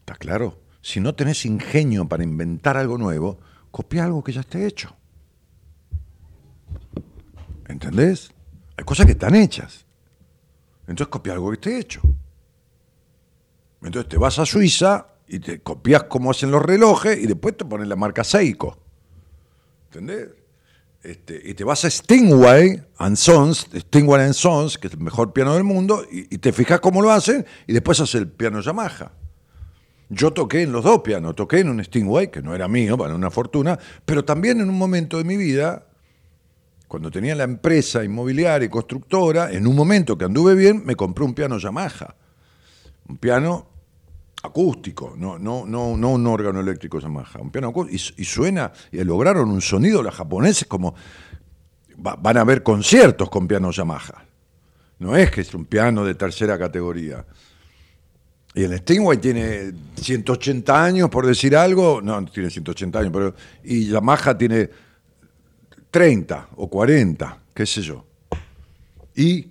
está 0.00 0.14
claro, 0.14 0.60
si 0.80 1.00
no 1.00 1.14
tenés 1.14 1.44
ingenio 1.44 2.08
para 2.08 2.22
inventar 2.22 2.76
algo 2.76 2.98
nuevo, 2.98 3.38
copia 3.70 4.04
algo 4.04 4.22
que 4.22 4.32
ya 4.32 4.40
esté 4.40 4.66
hecho. 4.66 4.94
¿Entendés? 7.66 8.30
Hay 8.76 8.84
cosas 8.84 9.06
que 9.06 9.12
están 9.12 9.34
hechas. 9.34 9.86
Entonces 10.82 11.08
copia 11.08 11.32
algo 11.32 11.48
que 11.50 11.54
esté 11.54 11.78
hecho. 11.78 12.00
Entonces 13.82 14.08
te 14.08 14.18
vas 14.18 14.38
a 14.38 14.46
Suiza 14.46 15.08
y 15.26 15.38
te 15.38 15.60
copias 15.60 16.04
cómo 16.04 16.30
hacen 16.30 16.50
los 16.50 16.62
relojes 16.62 17.18
y 17.18 17.26
después 17.26 17.56
te 17.56 17.64
pones 17.64 17.88
la 17.88 17.96
marca 17.96 18.22
Seiko. 18.24 18.78
¿Entendés? 19.86 20.28
Este, 21.04 21.38
y 21.44 21.52
te 21.52 21.64
vas 21.64 21.84
a 21.84 21.90
Stingway 21.90 22.82
and 22.96 23.16
Sons, 23.16 23.68
Stingway 23.74 24.24
and 24.24 24.32
Sons, 24.32 24.78
que 24.78 24.86
es 24.86 24.94
el 24.94 25.00
mejor 25.00 25.34
piano 25.34 25.52
del 25.52 25.62
mundo, 25.62 26.02
y, 26.10 26.38
te 26.38 26.50
fijas 26.50 26.80
cómo 26.80 27.02
lo 27.02 27.10
hacen, 27.10 27.44
y 27.66 27.74
después 27.74 28.00
haces 28.00 28.14
el 28.14 28.28
piano 28.28 28.62
Yamaha. 28.62 29.12
Yo 30.08 30.32
toqué 30.32 30.62
en 30.62 30.72
los 30.72 30.82
dos 30.82 31.02
pianos, 31.02 31.36
toqué 31.36 31.58
en 31.60 31.68
un 31.68 31.84
Stingway, 31.84 32.30
que 32.30 32.40
no 32.40 32.54
era 32.54 32.68
mío, 32.68 32.96
para 32.96 33.14
una 33.14 33.30
fortuna, 33.30 33.78
pero 34.06 34.24
también 34.24 34.62
en 34.62 34.70
un 34.70 34.78
momento 34.78 35.18
de 35.18 35.24
mi 35.24 35.36
vida, 35.36 35.86
cuando 36.88 37.10
tenía 37.10 37.34
la 37.34 37.44
empresa 37.44 38.02
inmobiliaria 38.02 38.64
y 38.64 38.70
constructora, 38.70 39.52
en 39.52 39.66
un 39.66 39.76
momento 39.76 40.16
que 40.16 40.24
anduve 40.24 40.54
bien, 40.54 40.86
me 40.86 40.96
compré 40.96 41.26
un 41.26 41.34
piano 41.34 41.58
Yamaha. 41.58 42.14
Un 43.08 43.18
piano 43.18 43.66
acústico, 44.44 45.14
no, 45.16 45.38
no, 45.38 45.64
no, 45.64 45.96
no 45.96 46.10
un 46.10 46.26
órgano 46.26 46.60
eléctrico 46.60 47.00
Yamaha, 47.00 47.40
un 47.40 47.50
piano 47.50 47.68
acústico, 47.68 48.14
y, 48.18 48.24
suena, 48.24 48.70
y 48.92 49.02
lograron 49.02 49.50
un 49.50 49.62
sonido 49.62 50.02
los 50.02 50.14
japoneses 50.14 50.68
como 50.68 50.94
van 51.96 52.36
a 52.36 52.44
ver 52.44 52.62
conciertos 52.62 53.30
con 53.30 53.48
piano 53.48 53.70
Yamaha. 53.70 54.24
No 54.98 55.16
es 55.16 55.30
que 55.30 55.40
es 55.40 55.54
un 55.54 55.64
piano 55.64 56.04
de 56.04 56.14
tercera 56.14 56.58
categoría. 56.58 57.24
Y 58.54 58.64
el 58.64 58.76
Stingway 58.78 59.18
tiene 59.18 59.72
180 59.96 60.84
años, 60.84 61.08
por 61.08 61.26
decir 61.26 61.56
algo, 61.56 62.02
no, 62.02 62.22
tiene 62.26 62.50
180 62.50 62.98
años, 62.98 63.12
pero 63.12 63.34
y 63.64 63.88
Yamaha 63.88 64.36
tiene 64.36 64.68
30 65.90 66.48
o 66.56 66.68
40, 66.68 67.38
qué 67.54 67.64
sé 67.64 67.80
yo. 67.80 68.04
Y 69.16 69.48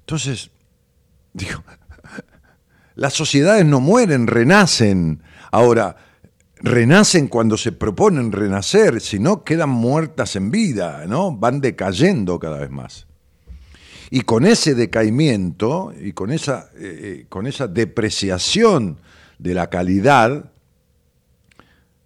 entonces, 0.00 0.50
digo, 1.32 1.62
las 2.94 3.14
sociedades 3.14 3.64
no 3.64 3.80
mueren, 3.80 4.26
renacen. 4.26 5.22
Ahora, 5.50 5.96
renacen 6.56 7.28
cuando 7.28 7.56
se 7.56 7.72
proponen 7.72 8.32
renacer, 8.32 9.00
si 9.00 9.18
no 9.18 9.44
quedan 9.44 9.70
muertas 9.70 10.36
en 10.36 10.50
vida, 10.50 11.04
¿no? 11.06 11.34
Van 11.34 11.60
decayendo 11.60 12.38
cada 12.38 12.58
vez 12.58 12.70
más. 12.70 13.06
Y 14.10 14.22
con 14.22 14.44
ese 14.44 14.74
decaimiento 14.74 15.92
y 15.98 16.12
con 16.12 16.30
esa, 16.30 16.70
eh, 16.76 17.22
eh, 17.22 17.26
con 17.28 17.46
esa 17.46 17.66
depreciación 17.66 18.98
de 19.38 19.54
la 19.54 19.70
calidad, 19.70 20.50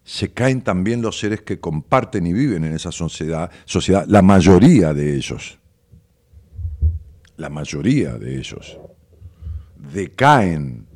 se 0.04 0.32
caen 0.32 0.62
también 0.62 1.02
los 1.02 1.18
seres 1.18 1.42
que 1.42 1.58
comparten 1.58 2.28
y 2.28 2.32
viven 2.32 2.62
en 2.64 2.74
esa 2.74 2.92
sociedad, 2.92 3.50
sociedad 3.64 4.04
la 4.06 4.22
mayoría 4.22 4.94
de 4.94 5.16
ellos. 5.16 5.58
La 7.36 7.50
mayoría 7.50 8.12
de 8.12 8.38
ellos 8.38 8.78
decaen 9.92 10.86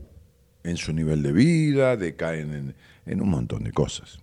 en 0.62 0.76
su 0.76 0.92
nivel 0.92 1.22
de 1.22 1.32
vida, 1.32 1.96
decaen 1.96 2.74
en, 3.06 3.20
un 3.20 3.30
montón 3.30 3.64
de 3.64 3.72
cosas. 3.72 4.20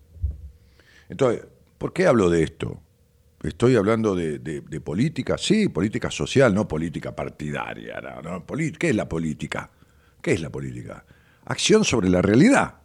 Entonces, 1.09 1.45
¿por 1.77 1.93
qué 1.93 2.07
hablo 2.07 2.29
de 2.29 2.43
esto? 2.43 2.79
Estoy 3.43 3.75
hablando 3.75 4.15
de, 4.15 4.81
política, 4.83 5.37
sí, 5.37 5.69
política 5.69 6.09
social, 6.09 6.53
no 6.53 6.67
política 6.67 7.15
partidaria. 7.15 8.01
No, 8.23 8.45
¿Qué 8.45 8.89
es 8.89 8.95
la 8.95 9.07
política? 9.07 9.69
¿Qué 10.21 10.33
es 10.33 10.41
la 10.41 10.49
política? 10.49 11.05
Acción 11.45 11.83
sobre 11.83 12.09
la 12.09 12.21
realidad. 12.21 12.75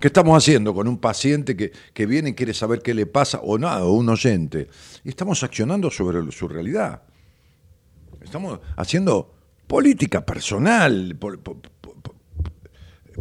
¿Qué 0.00 0.08
estamos 0.08 0.36
haciendo 0.36 0.74
con 0.74 0.88
un 0.88 0.98
paciente 0.98 1.56
que, 1.56 1.70
que, 1.92 2.06
viene 2.06 2.30
y 2.30 2.34
quiere 2.34 2.52
saber 2.52 2.82
qué 2.82 2.94
le 2.94 3.06
pasa 3.06 3.40
o 3.42 3.58
nada, 3.58 3.84
o 3.84 3.92
un 3.92 4.08
oyente? 4.08 4.68
Y 5.04 5.10
estamos 5.10 5.42
accionando 5.42 5.90
sobre 5.90 6.30
su 6.32 6.48
realidad. 6.48 7.02
Estamos 8.20 8.60
haciendo 8.76 9.35
política 9.66 10.24
personal. 10.24 11.18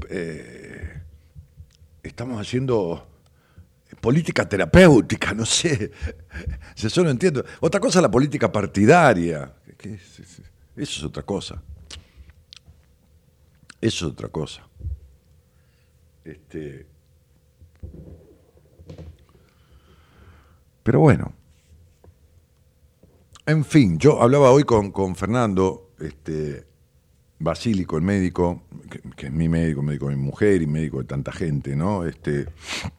Eh, 0.10 1.02
estamos 2.04 2.40
haciendo 2.40 3.08
política 4.02 4.48
terapéutica, 4.48 5.34
no 5.34 5.46
sé. 5.46 5.92
Eso 6.76 7.04
no 7.04 7.10
entiendo. 7.10 7.44
Otra 7.62 7.80
cosa 7.80 8.00
es 8.00 8.04
la 8.04 8.12
política 8.12 8.52
partidaria. 8.52 9.54
Eso 9.80 10.22
es 10.76 11.04
otra 11.04 11.24
cosa. 11.24 11.62
Eso 13.82 14.08
es 14.08 14.12
otra 14.14 14.30
cosa. 14.30 14.68
Este, 16.24 16.88
pero 20.84 21.00
bueno. 21.00 21.34
En 23.48 23.64
fin, 23.64 24.00
yo 24.00 24.22
hablaba 24.22 24.50
hoy 24.50 24.64
con, 24.64 24.92
con 24.92 25.16
Fernando 25.16 25.85
este, 26.00 26.66
Basílico, 27.38 27.98
el 27.98 28.04
médico, 28.04 28.64
que, 29.18 29.28
es 29.28 29.34
mi 29.34 29.50
médico, 29.50 29.82
médico 29.82 30.10
de 30.10 30.16
mi 30.16 30.22
mujer 30.22 30.62
y 30.62 30.68
médico 30.68 31.00
de 31.00 31.04
tanta 31.06 31.34
gente, 31.34 31.76
¿no? 31.76 32.06
Este, 32.06 32.48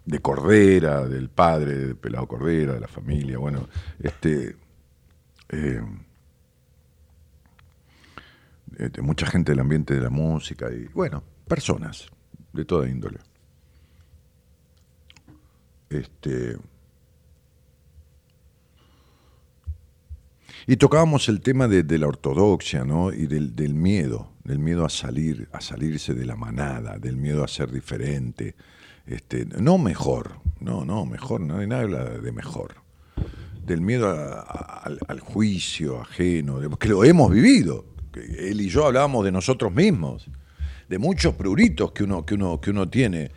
de 0.04 0.18
Cordera, 0.20 1.06
del 1.06 1.30
padre 1.30 1.74
de 1.74 1.94
Pelado 1.94 2.26
Cordera, 2.26 2.74
de 2.74 2.80
la 2.80 2.88
familia, 2.88 3.38
bueno, 3.38 3.66
este, 3.98 4.56
eh, 5.48 5.80
de 8.78 9.02
mucha 9.02 9.26
gente 9.26 9.52
del 9.52 9.60
ambiente 9.60 9.94
de 9.94 10.00
la 10.00 10.10
música 10.10 10.70
y, 10.70 10.86
bueno, 10.92 11.22
personas 11.48 12.06
de 12.52 12.64
toda 12.66 12.88
índole. 12.88 13.20
Este, 15.88 16.58
Y 20.68 20.78
tocábamos 20.78 21.28
el 21.28 21.42
tema 21.42 21.68
de, 21.68 21.98
la 21.98 22.08
ortodoxia, 22.08 22.84
¿no? 22.84 23.12
Y 23.12 23.28
del, 23.28 23.74
miedo, 23.74 24.32
del 24.42 24.58
miedo 24.58 24.84
a 24.84 24.88
salir, 24.88 25.48
a 25.52 25.60
salirse 25.60 26.12
de 26.12 26.26
la 26.26 26.34
manada, 26.34 26.98
del 26.98 27.16
miedo 27.16 27.44
a 27.44 27.48
ser 27.48 27.70
diferente. 27.70 28.56
Este, 29.06 29.46
no 29.46 29.78
mejor, 29.78 30.40
no, 30.58 30.84
no, 30.84 31.06
mejor, 31.06 31.40
hay 31.52 31.68
nada 31.68 32.18
de 32.18 32.32
mejor. 32.32 32.74
Del 33.64 33.80
miedo 33.80 34.08
al, 34.10 35.20
juicio 35.20 36.00
ajeno, 36.00 36.58
que 36.76 36.88
lo 36.88 37.04
hemos 37.04 37.30
vivido. 37.30 37.84
Él 38.14 38.60
y 38.60 38.68
yo 38.68 38.86
hablábamos 38.86 39.24
de 39.24 39.30
nosotros 39.30 39.72
mismos, 39.72 40.28
de 40.88 40.98
muchos 40.98 41.34
pruritos 41.34 41.92
que 41.92 42.02
uno, 42.02 42.26
que 42.26 42.34
uno, 42.34 42.60
que 42.60 42.70
uno 42.70 42.88
tiene. 42.88 43.30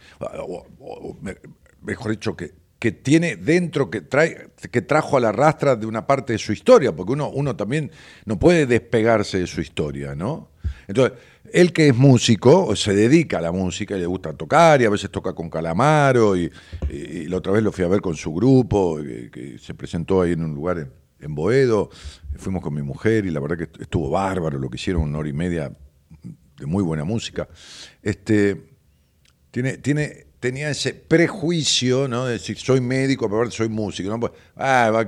Mejor 1.84 2.12
dicho, 2.12 2.36
que, 2.36 2.54
que 2.80 2.94
tiene 2.94 3.36
dentro, 3.36 3.90
que, 3.90 4.02
trae, 4.02 4.50
que 4.72 4.82
trajo 4.82 5.18
a 5.18 5.20
la 5.20 5.34
rastra 5.34 5.76
de 5.76 5.86
una 5.86 6.08
parte 6.08 6.34
de 6.34 6.40
su 6.40 6.54
historia, 6.54 6.96
porque 6.96 7.12
uno, 7.12 7.30
uno 7.30 7.56
también 7.56 7.92
no 8.26 8.40
puede 8.40 8.66
despegarse 8.66 9.40
de 9.40 9.48
su 9.48 9.60
historia, 9.60 10.16
¿no? 10.16 10.50
Entonces, 10.88 11.20
él 11.52 11.74
que 11.74 11.90
es 11.90 11.96
músico, 11.96 12.76
se 12.76 12.96
dedica 12.96 13.40
a 13.40 13.42
la 13.42 13.52
música 13.52 13.98
y 13.98 14.00
le 14.00 14.06
gusta 14.06 14.34
tocar, 14.34 14.82
y 14.82 14.86
a 14.86 14.90
veces 14.90 15.12
toca 15.12 15.34
con 15.34 15.50
Calamaro, 15.50 16.38
y, 16.38 16.50
la 17.28 17.38
otra 17.38 17.52
vez 17.52 17.62
lo 17.64 17.72
fui 17.72 17.84
a 17.84 17.90
ver 17.90 18.02
con 18.02 18.16
su 18.16 18.34
grupo, 18.34 18.98
que, 18.98 19.58
se 19.62 19.74
presentó 19.74 20.22
ahí 20.22 20.32
en 20.32 20.44
un 20.44 20.56
lugar 20.56 20.80
en, 20.80 20.92
en, 21.20 21.36
Boedo, 21.36 21.90
fuimos 22.38 22.64
con 22.64 22.74
mi 22.74 22.82
mujer, 22.82 23.26
y 23.26 23.30
la 23.30 23.42
verdad 23.42 23.58
que 23.58 23.84
estuvo 23.84 24.10
bárbaro 24.10 24.58
lo 24.58 24.70
que 24.70 24.78
hicieron, 24.78 25.04
una 25.04 25.20
hora 25.20 25.30
y 25.30 25.34
media 25.34 25.72
de 26.58 26.66
muy 26.66 26.84
buena 26.84 27.04
música. 27.04 27.50
Este, 28.02 28.70
tiene, 29.52 29.78
tiene 29.78 30.29
tenía 30.40 30.70
ese 30.70 30.94
prejuicio, 30.94 32.08
¿no? 32.08 32.26
De 32.26 32.34
decir, 32.34 32.58
soy 32.58 32.80
médico, 32.80 33.30
pero 33.30 33.52
soy 33.52 33.68
músico. 33.70 34.10
¿no? 34.10 34.20
Pues, 34.20 34.32
ah, 34.56 35.06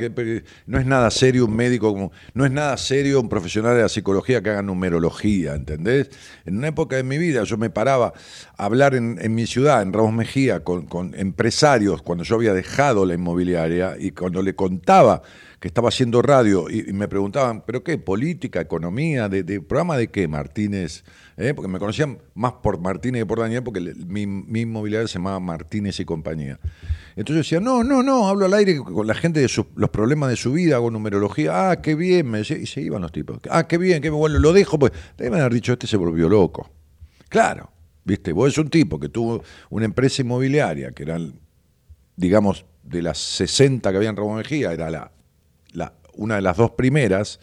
no 0.66 0.80
es 0.80 0.86
nada 0.86 1.10
serio 1.10 1.46
un 1.46 1.56
médico, 1.56 1.94
como, 1.94 2.12
no 2.34 2.46
es 2.46 2.52
nada 2.52 2.76
serio 2.78 3.22
un 3.22 3.30
profesional 3.30 3.76
de 3.76 3.84
la 3.84 3.90
psicología 3.90 4.42
que 4.42 4.50
haga 4.50 4.62
numerología, 4.62 5.56
¿entendés? 5.56 6.10
En 6.46 6.58
una 6.58 6.68
época 6.68 6.98
de 6.98 7.04
mi 7.04 7.18
vida 7.18 7.44
yo 7.44 7.58
me 7.58 7.70
paraba 7.70 8.14
a 8.58 8.66
hablar 8.66 8.94
en, 8.96 9.34
mi 9.34 9.48
ciudad, 9.48 9.82
en 9.82 9.94
Ramos 9.94 10.14
Mejía, 10.14 10.64
con, 10.64 11.14
empresarios, 11.16 12.02
cuando 12.02 12.24
yo 12.24 12.36
había 12.36 12.54
dejado 12.54 13.06
la 13.06 13.14
inmobiliaria, 13.14 13.96
y 13.98 14.12
cuando 14.12 14.42
le 14.42 14.54
contaba 14.56 15.22
que 15.62 15.68
estaba 15.68 15.90
haciendo 15.90 16.24
radio, 16.24 16.66
y, 16.72 16.92
me 16.92 17.08
preguntaban, 17.08 17.64
¿pero 17.64 17.84
qué? 17.84 18.00
¿Política, 18.00 18.60
economía? 18.60 19.30
¿De, 19.30 19.44
programa 19.62 19.96
de 19.96 20.08
qué, 20.08 20.28
Martínez? 20.28 21.04
¿eh? 21.38 21.54
porque 21.54 21.68
me 21.68 21.78
conocían 21.78 22.18
más 22.34 22.54
por 22.54 22.80
Martínez 22.80 23.22
que 23.22 23.26
por 23.28 23.40
Daniel, 23.40 23.62
porque 23.62 23.80
mi, 23.80 24.26
mi, 24.26 24.62
inmobiliaria 24.62 25.08
se 25.08 25.20
llamaba 25.20 25.40
Martínez 25.40 26.00
y 26.00 26.06
compañía. 26.06 26.60
Entonces 27.16 27.36
yo 27.36 27.36
decía, 27.36 27.60
no, 27.60 27.84
no, 27.84 28.02
no, 28.02 28.28
hablo 28.28 28.46
al 28.46 28.56
aire 28.56 28.76
con 28.78 29.06
la 29.06 29.14
gente 29.14 29.40
de 29.40 29.48
los 29.76 29.90
problemas 29.92 30.32
de 30.32 30.36
su 30.36 30.52
vida, 30.52 30.78
hago 30.78 30.90
numerología, 30.90 31.70
ah, 31.70 31.80
qué 31.80 31.94
bien, 31.94 32.28
me 32.28 32.40
decía, 32.40 32.58
y 32.58 32.66
se 32.66 32.82
iban 32.82 33.04
los 33.04 33.12
tipos, 33.12 33.38
ah, 33.52 33.68
qué 33.68 33.78
bien, 33.78 34.02
qué 34.02 34.10
bueno, 34.10 34.40
lo 34.40 34.54
dejo, 34.54 34.80
pues, 34.80 34.92
deben 35.16 35.42
haber 35.42 35.54
dicho, 35.54 35.74
este 35.74 35.86
se 35.86 35.96
volvió 35.96 36.28
loco. 36.28 36.72
Claro, 37.30 37.70
viste, 38.04 38.34
vos 38.34 38.50
es 38.50 38.58
un 38.58 38.72
tipo 38.72 39.00
que 39.00 39.10
tuvo 39.10 39.44
una 39.70 39.86
empresa 39.86 40.24
inmobiliaria, 40.24 40.92
que 40.92 41.04
eran, 41.04 41.40
digamos, 42.16 42.66
de 42.82 43.04
las 43.04 43.20
60 43.20 43.92
que 43.92 43.98
había 43.98 44.10
en 44.10 44.16
Ramón 44.16 44.38
Mejía, 44.38 44.74
era 44.74 44.90
la, 44.90 45.12
una 46.14 46.36
de 46.36 46.42
las 46.42 46.58
dos 46.58 46.72
primeras, 46.72 47.40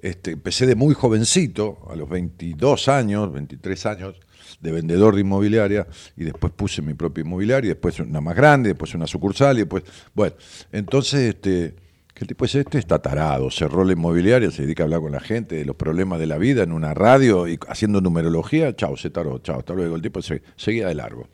este, 0.00 0.32
empecé 0.32 0.66
de 0.66 0.74
muy 0.74 0.94
jovencito, 0.94 1.86
a 1.90 1.96
los 1.96 2.08
22 2.08 2.88
años, 2.88 3.32
23 3.32 3.86
años, 3.86 4.20
de 4.60 4.72
vendedor 4.72 5.14
de 5.14 5.20
inmobiliaria, 5.22 5.86
y 6.16 6.24
después 6.24 6.52
puse 6.52 6.82
mi 6.82 6.94
propia 6.94 7.22
inmobiliaria, 7.22 7.68
y 7.68 7.74
después 7.74 7.98
una 8.00 8.20
más 8.20 8.36
grande, 8.36 8.70
después 8.70 8.94
una 8.94 9.06
sucursal, 9.06 9.56
y 9.56 9.60
después. 9.60 9.84
Bueno, 10.14 10.36
entonces, 10.72 11.34
este, 11.34 11.74
¿qué 12.14 12.24
tipo 12.24 12.44
es 12.44 12.54
este? 12.54 12.78
Está 12.78 13.00
tarado, 13.00 13.50
cerró 13.50 13.84
la 13.84 13.92
inmobiliaria, 13.92 14.50
se 14.50 14.62
dedica 14.62 14.82
a 14.82 14.84
hablar 14.84 15.00
con 15.00 15.12
la 15.12 15.20
gente 15.20 15.56
de 15.56 15.64
los 15.64 15.76
problemas 15.76 16.18
de 16.18 16.26
la 16.26 16.38
vida 16.38 16.62
en 16.62 16.72
una 16.72 16.94
radio 16.94 17.48
y 17.48 17.58
haciendo 17.68 18.00
numerología, 18.00 18.74
chao, 18.74 18.96
se 18.96 19.10
taró, 19.10 19.38
chao, 19.38 19.58
hasta 19.58 19.74
luego. 19.74 19.96
El 19.96 20.02
tipo 20.02 20.20
seguía 20.22 20.88
de 20.88 20.94
largo. 20.94 21.28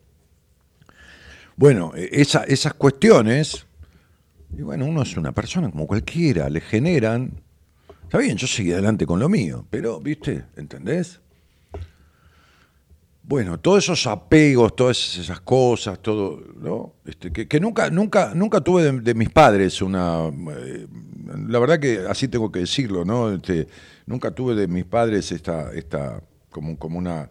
Bueno, 1.56 1.92
e, 1.94 2.08
esa, 2.20 2.44
esas 2.44 2.74
cuestiones, 2.74 3.66
y 4.57 4.62
bueno, 4.62 4.86
uno 4.86 5.02
es 5.02 5.16
una 5.16 5.32
persona 5.32 5.70
como 5.70 5.86
cualquiera, 5.86 6.48
le 6.48 6.61
generan 6.61 7.44
Está 8.14 8.22
bien, 8.22 8.36
yo 8.36 8.46
seguí 8.46 8.72
adelante 8.72 9.07
con 9.07 9.18
lo 9.18 9.28
mío, 9.28 9.66
pero, 9.70 9.98
¿viste? 9.98 10.44
¿Entendés? 10.57 11.20
Bueno, 13.24 13.59
todos 13.59 13.82
esos 13.82 14.07
apegos, 14.07 14.76
todas 14.76 15.16
esas 15.18 15.40
cosas, 15.40 16.00
todo, 16.00 16.40
¿no? 16.61 16.92
Este, 17.07 17.32
que, 17.32 17.59
nunca, 17.59 17.90
nunca, 17.90 18.32
nunca 18.32 18.61
tuve 18.61 18.92
de, 18.92 19.14
mis 19.14 19.30
padres 19.30 19.82
una. 19.82 20.28
Eh, 20.28 20.86
la 21.48 21.59
verdad 21.59 21.80
que 21.80 22.07
así 22.09 22.28
tengo 22.28 22.52
que 22.52 22.61
decirlo, 22.61 23.05
¿no? 23.05 23.32
Este, 23.32 23.66
nunca 24.07 24.30
tuve 24.30 24.55
de 24.55 24.68
mis 24.68 24.84
padres 24.84 25.32
esta, 25.32 25.72
esta, 25.72 26.22
como, 26.50 26.78
como 26.78 26.98
una, 26.98 27.30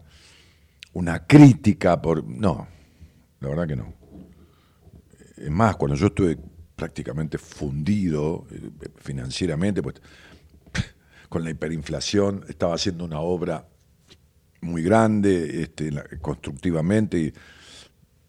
una 0.92 1.26
crítica 1.26 2.02
por. 2.02 2.24
No, 2.24 2.66
la 3.40 3.48
verdad 3.48 3.68
que 3.68 3.76
no. 3.76 3.94
Es 5.38 5.50
más, 5.50 5.76
cuando 5.76 5.96
yo 5.96 6.08
estuve 6.08 6.36
prácticamente 6.84 7.38
fundido 7.38 8.46
eh, 8.50 8.90
financieramente, 8.98 9.82
pues 9.82 9.94
con 11.30 11.42
la 11.42 11.48
hiperinflación, 11.48 12.44
estaba 12.46 12.74
haciendo 12.74 13.06
una 13.06 13.20
obra 13.20 13.66
muy 14.60 14.82
grande, 14.82 15.62
este, 15.62 15.90
constructivamente, 16.20 17.18
y 17.18 17.32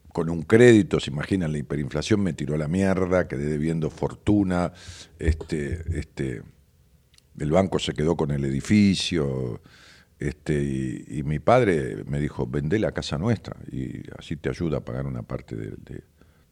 con 0.08 0.30
un 0.30 0.44
crédito, 0.44 1.02
se 1.02 1.12
imaginan, 1.12 1.52
la 1.52 1.58
hiperinflación 1.58 2.22
me 2.22 2.32
tiró 2.32 2.56
la 2.56 2.70
mierda, 2.70 3.28
quedé 3.28 3.44
debiendo 3.50 3.90
fortuna, 3.90 4.72
este, 5.20 6.00
este, 6.00 6.42
el 7.38 7.52
banco 7.52 7.78
se 7.78 7.92
quedó 7.92 8.16
con 8.16 8.32
el 8.32 8.46
edificio, 8.46 9.62
este, 10.18 10.64
y, 10.64 11.24
mi 11.24 11.40
padre 11.40 12.06
me 12.06 12.22
dijo, 12.22 12.48
vende 12.48 12.80
la 12.80 12.94
casa 12.94 13.18
nuestra 13.18 13.58
y 13.70 14.02
así 14.18 14.38
te 14.38 14.48
ayuda 14.48 14.78
a 14.78 14.86
pagar 14.86 15.08
una 15.08 15.24
parte 15.24 15.58
de, 15.58 15.72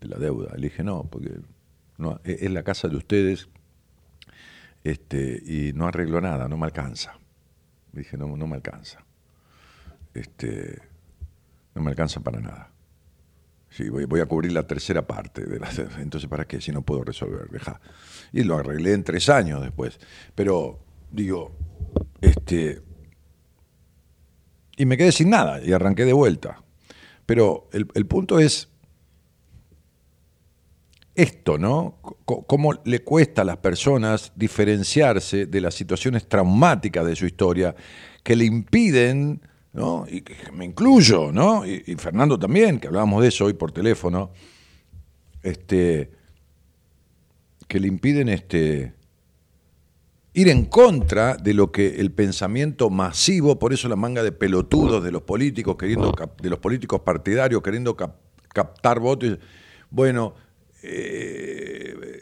de 0.02 0.08
la 0.10 0.18
deuda. 0.18 0.54
Le 0.58 0.64
dije, 0.64 0.84
no, 0.84 1.08
porque 1.10 1.32
no, 1.98 2.20
es 2.24 2.50
la 2.52 2.64
casa 2.64 2.88
de 2.88 2.98
ustedes, 2.98 3.50
este, 4.84 5.42
y 5.46 5.74
no 5.74 5.88
arreglo 5.88 6.20
nada, 6.22 6.48
no 6.48 6.58
me 6.58 6.66
alcanza. 6.66 7.18
Dije, 7.92 8.18
no, 8.18 8.36
no 8.36 8.48
me 8.48 8.56
alcanza. 8.56 9.04
Este, 10.14 10.82
no 11.76 11.82
me 11.82 11.90
alcanza 11.92 12.20
para 12.20 12.40
nada. 12.40 12.72
Sí, 13.70 13.90
voy, 13.90 14.06
voy, 14.06 14.20
a 14.20 14.26
cubrir 14.26 14.52
la 14.52 14.68
tercera 14.68 15.08
parte. 15.08 15.46
De 15.46 15.60
la, 15.60 15.70
entonces, 16.00 16.30
¿para 16.30 16.46
qué? 16.46 16.62
Si 16.62 16.72
no 16.72 16.82
puedo 16.82 17.04
resolver, 17.04 17.50
deja. 17.50 17.80
Y 18.32 18.44
lo 18.44 18.58
arreglé 18.58 18.94
en 18.94 19.04
tres 19.04 19.30
años 19.30 19.62
después. 19.62 20.00
Pero, 20.36 20.80
digo, 21.12 21.56
este. 22.22 22.82
Y 24.76 24.86
me 24.86 24.98
quedé 24.98 25.12
sin 25.12 25.30
nada 25.30 25.64
y 25.64 25.72
arranqué 25.72 26.06
de 26.06 26.14
vuelta. 26.14 26.64
Pero 27.26 27.70
el, 27.72 27.88
el 27.94 28.06
punto 28.06 28.40
es 28.40 28.70
esto, 31.16 31.58
¿no? 31.58 32.00
cómo 32.26 32.74
le 32.86 33.04
cuesta 33.04 33.44
a 33.44 33.46
las 33.46 33.58
personas 33.58 34.32
diferenciarse 34.36 35.46
de 35.46 35.62
las 35.62 35.76
situaciones 35.76 36.28
traumáticas 36.28 37.06
de 37.06 37.16
su 37.16 37.26
historia 37.26 37.76
que 38.24 38.36
le 38.36 38.46
impiden, 38.46 39.42
¿no? 39.74 40.06
Y 40.10 40.24
me 40.54 40.66
incluyo, 40.66 41.32
¿no? 41.32 41.66
Y, 41.66 41.82
Fernando 41.98 42.40
también, 42.40 42.80
que 42.80 42.88
hablábamos 42.88 43.22
de 43.22 43.28
eso 43.28 43.46
hoy 43.46 43.54
por 43.54 43.72
teléfono, 43.72 44.32
este, 45.44 46.12
que 47.68 47.80
le 47.80 47.88
impiden 47.88 48.30
este, 48.30 48.94
ir 50.34 50.48
en 50.48 50.66
contra 50.66 51.36
de 51.36 51.54
lo 51.54 51.72
que 51.72 52.00
el 52.00 52.12
pensamiento 52.12 52.90
masivo, 52.90 53.60
por 53.60 53.74
eso 53.74 53.90
la 53.90 53.96
manga 53.96 54.24
de 54.24 54.32
pelotudos 54.32 55.04
de 55.04 55.12
los 55.12 55.24
políticos, 55.24 55.76
queriendo 55.78 56.14
de 56.42 56.50
los 56.50 56.60
políticos 56.60 57.02
partidarios, 57.02 57.62
queriendo 57.62 57.96
captar 57.96 59.00
votos. 59.00 59.38
Bueno, 59.90 60.34
eh, 60.84 62.22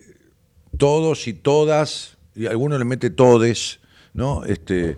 todos 0.78 1.28
y 1.28 1.34
todas, 1.34 2.18
y 2.36 2.45
algunos 2.45 2.78
le 2.78 2.86
mete 2.86 3.09
todes, 3.09 3.80
¿no? 4.14 4.45
Este, 4.45 4.97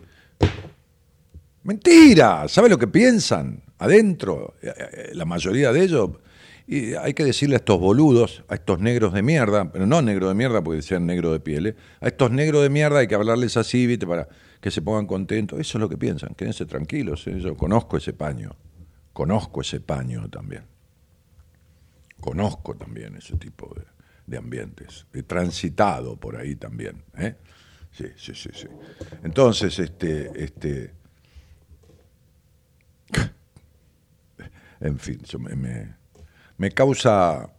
mentira, 1.63 2.47
¿sabe 2.49 2.69
lo 2.69 2.77
que 2.77 2.87
piensan 2.87 3.63
adentro? 3.79 4.55
Eh, 4.61 4.73
eh, 4.77 5.11
la 5.13 5.25
mayoría 5.25 5.71
de 5.71 5.83
ellos. 5.83 6.09
Y 6.67 6.93
hay 6.93 7.13
que 7.13 7.25
decirle 7.25 7.55
a 7.55 7.57
estos 7.57 7.79
boludos, 7.79 8.43
a 8.47 8.55
estos 8.55 8.79
negros 8.79 9.13
de 9.13 9.21
mierda, 9.21 9.69
pero 9.71 9.85
no 9.85 10.01
negros 10.01 10.29
de 10.29 10.35
mierda 10.35 10.63
porque 10.63 10.81
sean 10.81 11.05
negros 11.05 11.33
de 11.33 11.39
piel, 11.41 11.75
a 11.99 12.07
estos 12.07 12.31
negros 12.31 12.63
de 12.63 12.69
mierda 12.69 12.99
hay 12.99 13.07
que 13.07 13.15
hablarles 13.15 13.57
así, 13.57 13.85
¿viste? 13.85 14.07
Para 14.07 14.29
que 14.61 14.71
se 14.71 14.81
pongan 14.81 15.05
contentos. 15.05 15.59
Eso 15.59 15.77
es 15.77 15.81
lo 15.81 15.89
que 15.89 15.97
piensan, 15.97 16.33
quédense 16.35 16.65
tranquilos. 16.65 17.25
Yo 17.25 17.57
conozco 17.57 17.97
ese 17.97 18.13
paño, 18.13 18.55
conozco 19.11 19.59
ese 19.59 19.81
paño 19.81 20.29
también 20.29 20.72
conozco 22.23 22.73
también 22.75 23.17
ese 23.17 23.35
tipo 23.35 23.75
de, 24.25 24.37
ambientes, 24.37 25.05
he 25.13 25.23
transitado 25.23 26.15
por 26.15 26.37
ahí 26.37 26.55
también. 26.55 27.03
¿eh? 27.17 27.35
Sí, 27.91 28.05
sí, 28.15 28.33
sí, 28.33 28.49
sí. 28.53 28.67
Entonces, 29.23 29.77
este, 29.77 30.31
este, 30.41 30.93
en 34.79 34.97
fin, 34.97 35.21
me, 35.37 35.95
me, 36.57 36.71
causa 36.71 37.49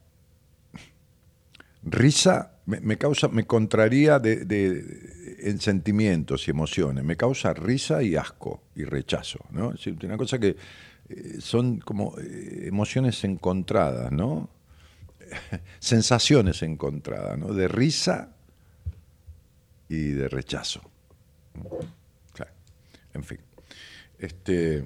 risa, 1.82 2.58
me, 2.64 2.96
causa, 2.96 3.28
me 3.28 3.46
contraría 3.46 4.18
de, 4.18 4.40
en 5.40 5.60
sentimientos 5.60 6.48
y 6.48 6.50
emociones 6.50 7.04
me 7.04 7.16
causa 7.16 7.52
risa 7.52 8.02
y 8.02 8.16
asco 8.16 8.62
y 8.74 8.84
rechazo, 8.84 9.40
¿no? 9.50 9.72
Es 9.74 9.86
una 9.86 10.16
cosa 10.16 10.38
que 10.38 10.56
eh, 11.10 11.36
son 11.38 11.80
como 11.80 12.18
eh, 12.18 12.64
emociones 12.66 13.22
encontradas, 13.24 14.10
¿no? 14.10 14.48
Sensaciones 15.78 16.62
encontradas. 16.62 17.56
De 17.56 17.68
risa 17.68 18.34
y 19.88 20.10
de 20.10 20.28
rechazo. 20.28 20.80
En 23.14 23.22
fin. 23.22 23.38
Este. 24.18 24.84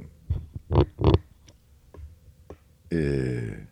Eh, 2.91 3.67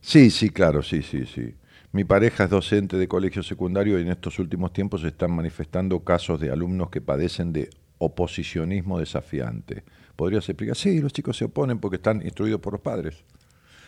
sí, 0.00 0.30
sí, 0.30 0.50
claro, 0.50 0.82
sí, 0.82 1.02
sí, 1.02 1.24
sí. 1.26 1.54
Mi 1.92 2.04
pareja 2.04 2.44
es 2.44 2.50
docente 2.50 2.96
de 2.96 3.06
colegio 3.06 3.42
secundario 3.42 3.98
y 3.98 4.02
en 4.02 4.08
estos 4.08 4.38
últimos 4.38 4.72
tiempos 4.72 5.02
se 5.02 5.08
están 5.08 5.30
manifestando 5.32 6.00
casos 6.00 6.40
de 6.40 6.50
alumnos 6.50 6.90
que 6.90 7.00
padecen 7.00 7.52
de 7.52 7.70
oposicionismo 7.98 8.98
desafiante. 8.98 9.84
¿Podrías 10.22 10.48
explicar? 10.48 10.76
Sí, 10.76 11.00
los 11.00 11.12
chicos 11.12 11.36
se 11.36 11.46
oponen 11.46 11.80
porque 11.80 11.96
están 11.96 12.22
instruidos 12.22 12.60
por 12.60 12.74
los 12.74 12.80
padres. 12.80 13.24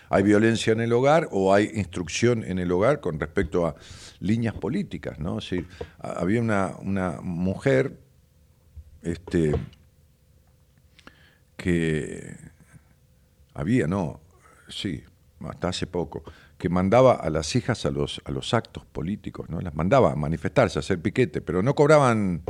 Hay 0.09 0.25
violencia 0.25 0.73
en 0.73 0.81
el 0.81 0.93
hogar 0.93 1.29
o 1.31 1.55
hay 1.55 1.71
instrucción 1.75 2.43
en 2.43 2.59
el 2.59 2.73
hogar 2.73 2.99
con 2.99 3.21
respecto 3.21 3.69
a 3.69 3.77
líneas 4.19 4.55
políticas, 4.55 5.21
¿no? 5.21 5.39
había 6.01 6.41
una, 6.41 6.75
una 6.81 7.21
mujer 7.23 8.01
este, 9.03 9.55
que 11.57 12.37
había, 13.55 13.87
no, 13.87 14.19
sí, 14.69 15.05
hasta 15.39 15.69
hace 15.69 15.87
poco, 15.87 16.25
que 16.59 16.69
mandaba 16.69 17.13
a 17.13 17.31
las 17.31 17.55
hijas 17.55 17.87
a 17.87 17.93
los, 17.93 18.21
a 18.25 18.33
los 18.33 18.55
actos 18.55 18.85
políticos, 18.87 19.49
¿no? 19.51 19.61
Las 19.61 19.77
mandaba 19.77 20.11
a 20.11 20.17
manifestarse, 20.17 20.81
a 20.81 20.81
hacer 20.81 21.01
piquete, 21.01 21.43
pero 21.43 21.63
no 21.63 21.77
cobraban, 21.77 22.43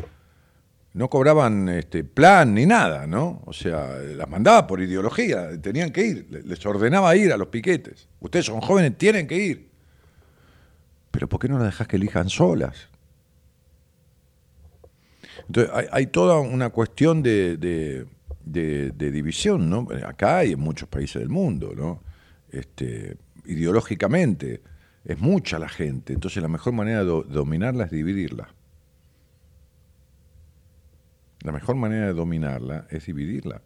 no 0.95 1.11
cobraban 1.11 1.69
este, 1.69 2.05
plan 2.05 2.55
ni 2.55 2.67
nada, 2.67 3.07
¿no? 3.07 3.43
O 3.47 3.53
sea, 3.53 3.97
las 3.99 4.29
mandaba 4.29 4.67
por 4.67 4.81
ideología, 4.81 5.61
tenían 5.61 5.91
que 5.91 6.07
ir, 6.07 6.45
les 6.45 6.65
ordenaba 6.65 7.15
ir 7.17 7.33
a 7.33 7.37
los 7.37 7.49
piquetes. 7.49 8.09
Ustedes 8.21 8.47
son 8.47 8.61
jóvenes, 8.61 8.97
tienen 8.97 9.27
que 9.27 9.37
ir. 9.37 9.69
Pero 11.11 11.29
¿por 11.29 11.41
qué 11.41 11.49
no 11.49 11.59
las 11.59 11.67
dejas 11.67 11.89
que 11.89 11.97
elijan 11.97 12.31
solas? 12.31 12.89
Entonces, 15.49 15.73
hay, 15.91 16.07
toda 16.07 16.39
una 16.39 16.71
cuestión 16.71 17.23
de, 17.23 18.07
división, 18.45 19.69
¿no? 19.69 19.89
Acá 20.07 20.45
y 20.45 20.53
en 20.53 20.61
muchos 20.61 20.89
países 20.89 21.21
del 21.21 21.29
mundo, 21.29 21.73
¿no? 21.77 22.03
Este, 22.51 23.17
ideológicamente 23.47 24.63
es 25.05 25.19
mucha 25.19 25.59
la 25.59 25.69
gente, 25.69 26.13
entonces 26.13 26.41
la 26.41 26.49
mejor 26.49 26.73
manera 26.73 27.01
de 27.01 27.25
dominarla 27.29 27.85
es 27.85 27.91
dividirla. 27.91 28.49
La 31.45 31.53
mejor 31.53 31.77
manera 31.77 32.07
de 32.07 32.15
dominarla 32.15 32.89
es 32.91 33.07
dividirla. 33.07 33.63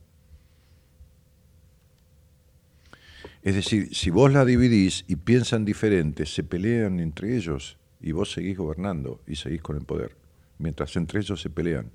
Es 3.43 3.55
decir, 3.55 3.95
si 3.95 4.11
vos 4.11 4.33
la 4.33 4.45
dividís 4.45 5.05
y 5.07 5.15
piensan 5.17 5.65
diferentes, 5.65 6.35
se 6.35 6.43
pelean 6.43 6.99
entre 6.99 7.37
ellos 7.37 7.79
y 8.01 8.11
vos 8.13 8.33
seguís 8.33 8.57
gobernando 8.59 9.21
y 9.27 9.37
seguís 9.37 9.63
con 9.63 9.77
el 9.77 9.85
poder, 9.85 10.17
mientras 10.59 10.97
entre 10.97 11.21
ellos 11.21 11.41
se 11.41 11.51
pelean. 11.51 11.93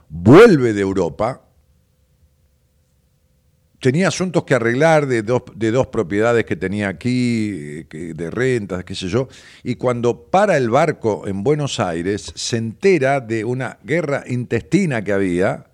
vuelve 0.08 0.72
de 0.72 0.80
Europa 0.80 1.44
tenía 3.84 4.08
asuntos 4.08 4.44
que 4.44 4.54
arreglar 4.54 5.06
de 5.06 5.22
dos, 5.22 5.42
de 5.54 5.70
dos 5.70 5.88
propiedades 5.88 6.46
que 6.46 6.56
tenía 6.56 6.88
aquí, 6.88 7.82
de 7.82 8.30
rentas, 8.30 8.82
qué 8.82 8.94
sé 8.94 9.08
yo, 9.08 9.28
y 9.62 9.74
cuando 9.74 10.22
para 10.30 10.56
el 10.56 10.70
barco 10.70 11.28
en 11.28 11.44
Buenos 11.44 11.78
Aires 11.80 12.32
se 12.34 12.56
entera 12.56 13.20
de 13.20 13.44
una 13.44 13.78
guerra 13.84 14.24
intestina 14.26 15.04
que 15.04 15.12
había, 15.12 15.66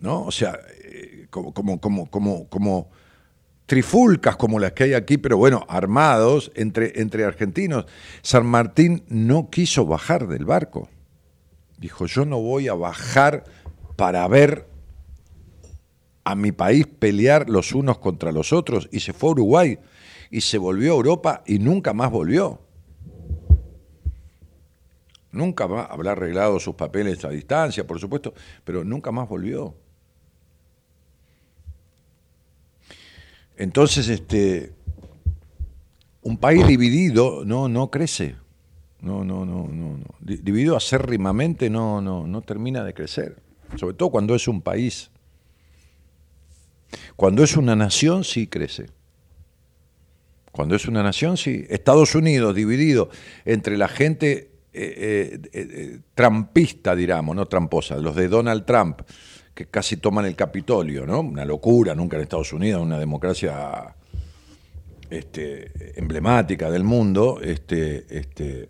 ¿no? 0.00 0.24
O 0.24 0.32
sea, 0.32 0.58
eh, 0.82 1.28
como, 1.30 1.52
como, 1.52 2.10
como, 2.10 2.48
como 2.48 2.90
trifulcas 3.66 4.36
como 4.36 4.58
las 4.58 4.72
que 4.72 4.84
hay 4.84 4.94
aquí, 4.94 5.18
pero 5.18 5.36
bueno, 5.36 5.66
armados 5.68 6.52
entre, 6.54 7.00
entre 7.00 7.24
argentinos. 7.24 7.86
San 8.22 8.46
Martín 8.46 9.04
no 9.08 9.50
quiso 9.50 9.84
bajar 9.84 10.28
del 10.28 10.44
barco. 10.44 10.88
Dijo, 11.78 12.06
yo 12.06 12.24
no 12.24 12.40
voy 12.40 12.68
a 12.68 12.74
bajar 12.74 13.44
para 13.96 14.26
ver 14.28 14.68
a 16.24 16.34
mi 16.34 16.52
país 16.52 16.86
pelear 16.86 17.50
los 17.50 17.72
unos 17.72 17.98
contra 17.98 18.32
los 18.32 18.52
otros 18.52 18.88
y 18.90 19.00
se 19.00 19.12
fue 19.12 19.30
a 19.30 19.32
Uruguay 19.32 19.78
y 20.30 20.40
se 20.40 20.58
volvió 20.58 20.92
a 20.92 20.96
Europa 20.96 21.42
y 21.46 21.58
nunca 21.58 21.92
más 21.92 22.10
volvió. 22.10 22.60
Nunca 25.30 25.68
más 25.68 25.88
habrá 25.90 26.12
arreglado 26.12 26.58
sus 26.58 26.74
papeles 26.74 27.24
a 27.24 27.28
distancia, 27.28 27.86
por 27.86 28.00
supuesto, 28.00 28.32
pero 28.64 28.84
nunca 28.84 29.12
más 29.12 29.28
volvió. 29.28 29.74
Entonces, 33.56 34.08
este, 34.08 34.72
un 36.22 36.38
país 36.38 36.66
dividido 36.66 37.44
no, 37.44 37.68
no 37.68 37.90
crece. 37.90 38.36
No, 39.00 39.24
no, 39.24 39.44
no, 39.44 39.68
no, 39.68 39.98
no. 39.98 40.04
Dividido 40.20 40.76
acérrimamente 40.76 41.70
no, 41.70 42.00
no, 42.00 42.26
no 42.26 42.42
termina 42.42 42.84
de 42.84 42.94
crecer. 42.94 43.36
Sobre 43.76 43.94
todo 43.94 44.10
cuando 44.10 44.34
es 44.34 44.48
un 44.48 44.62
país 44.62 45.10
cuando 47.16 47.42
es 47.42 47.56
una 47.56 47.76
nación, 47.76 48.24
sí 48.24 48.46
crece. 48.46 48.86
Cuando 50.52 50.74
es 50.74 50.86
una 50.86 51.02
nación, 51.02 51.36
sí. 51.36 51.66
Estados 51.68 52.14
Unidos 52.14 52.54
dividido 52.54 53.10
entre 53.44 53.76
la 53.76 53.88
gente 53.88 54.50
eh, 54.72 55.40
eh, 55.42 55.50
eh, 55.52 55.98
trampista, 56.14 56.94
diríamos, 56.94 57.36
no 57.36 57.46
tramposa, 57.46 57.96
los 57.96 58.14
de 58.16 58.28
Donald 58.28 58.64
Trump, 58.64 59.00
que 59.56 59.64
casi 59.64 59.96
toman 59.96 60.26
el 60.26 60.36
Capitolio, 60.36 61.06
¿no? 61.06 61.20
Una 61.20 61.46
locura, 61.46 61.94
nunca 61.94 62.18
en 62.18 62.24
Estados 62.24 62.52
Unidos, 62.52 62.82
una 62.82 62.98
democracia 62.98 63.96
este, 65.08 65.98
emblemática 65.98 66.70
del 66.70 66.84
mundo, 66.84 67.40
este, 67.40 68.04
este, 68.10 68.68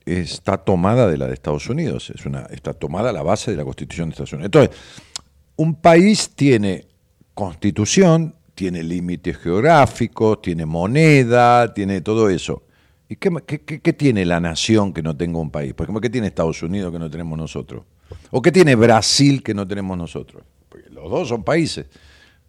está 0.05 0.59
tomada 0.59 1.09
de 1.09 1.19
la 1.19 1.27
de 1.27 1.35
Estados 1.35 1.69
Unidos, 1.69 2.11
es 2.15 2.25
una, 2.27 2.43
está 2.51 2.73
tomada 2.73 3.13
la 3.13 3.23
base 3.23 3.51
de 3.51 3.57
la 3.57 3.65
constitución 3.65 4.09
de 4.09 4.13
Estados 4.13 4.33
Unidos. 4.33 4.47
Entonces, 4.47 4.77
un 5.57 5.75
país 5.75 6.31
tiene 6.35 6.87
constitución, 7.35 8.35
tiene 8.55 8.83
límites 8.83 9.37
geográficos, 9.39 10.43
tiene 10.43 10.67
moneda, 10.67 11.73
tiene 11.75 12.01
todo 12.01 12.29
eso. 12.29 12.65
¿Y 13.09 13.17
qué, 13.17 13.93
tiene 13.93 14.27
la 14.27 14.39
nación 14.39 14.93
que 14.93 15.03
no 15.03 15.17
tenga 15.17 15.39
un 15.39 15.51
país? 15.51 15.73
Por 15.73 15.85
ejemplo, 15.85 16.01
¿qué 16.01 16.11
tiene 16.11 16.27
Estados 16.27 16.63
Unidos 16.63 16.93
que 16.93 16.99
no 16.99 17.11
tenemos 17.11 17.39
nosotros? 17.39 17.85
¿O 18.31 18.43
qué 18.43 18.53
tiene 18.53 18.75
Brasil 18.75 19.43
que 19.43 19.55
no 19.55 19.67
tenemos 19.67 19.97
nosotros? 19.97 20.43
Porque 20.69 20.91
los 20.91 21.11
dos 21.11 21.29
son 21.29 21.43
países. 21.43 21.87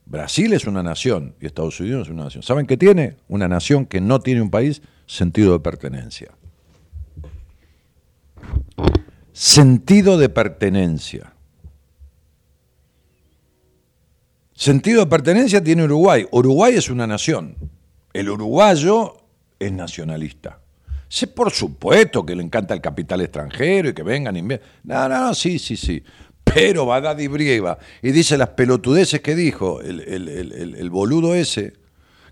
Brasil 0.05 0.51
es 0.53 0.65
una 0.65 0.83
nación 0.83 1.35
y 1.39 1.45
Estados 1.45 1.79
Unidos 1.79 2.07
es 2.07 2.13
una 2.13 2.25
nación. 2.25 2.43
¿Saben 2.43 2.65
qué 2.65 2.75
tiene? 2.75 3.15
Una 3.27 3.47
nación 3.47 3.85
que 3.85 4.01
no 4.01 4.19
tiene 4.19 4.41
un 4.41 4.49
país, 4.49 4.81
sentido 5.09 5.53
de 5.53 5.59
pertenencia. 5.59 6.29
sentido 9.33 10.17
de 10.17 10.29
pertenencia. 10.29 11.33
Sentido 14.53 14.99
de 14.99 15.07
pertenencia 15.07 15.63
tiene 15.63 15.85
Uruguay. 15.85 16.27
Uruguay 16.31 16.75
es 16.75 16.89
una 16.89 17.07
nación. 17.07 17.55
El 18.13 18.29
uruguayo 18.29 19.17
es 19.57 19.71
nacionalista. 19.71 20.59
Sé 21.07 21.27
por 21.27 21.51
supuesto 21.51 22.25
que 22.25 22.35
le 22.35 22.43
encanta 22.43 22.73
el 22.75 22.81
capital 22.81 23.21
extranjero 23.21 23.89
y 23.89 23.93
que 23.93 24.03
vengan 24.03 24.35
y 24.37 24.43
No, 24.43 24.59
no, 24.83 25.07
no, 25.07 25.33
sí, 25.33 25.57
sí, 25.57 25.75
sí. 25.75 26.03
Pero 26.43 26.85
va 26.85 26.97
a 26.97 27.13
Brieva 27.13 27.79
y 28.01 28.11
dice 28.11 28.37
las 28.37 28.49
pelotudeces 28.49 29.21
que 29.21 29.35
dijo 29.35 29.81
el, 29.81 30.01
el, 30.01 30.89
boludo 30.89 31.33
ese, 31.33 31.73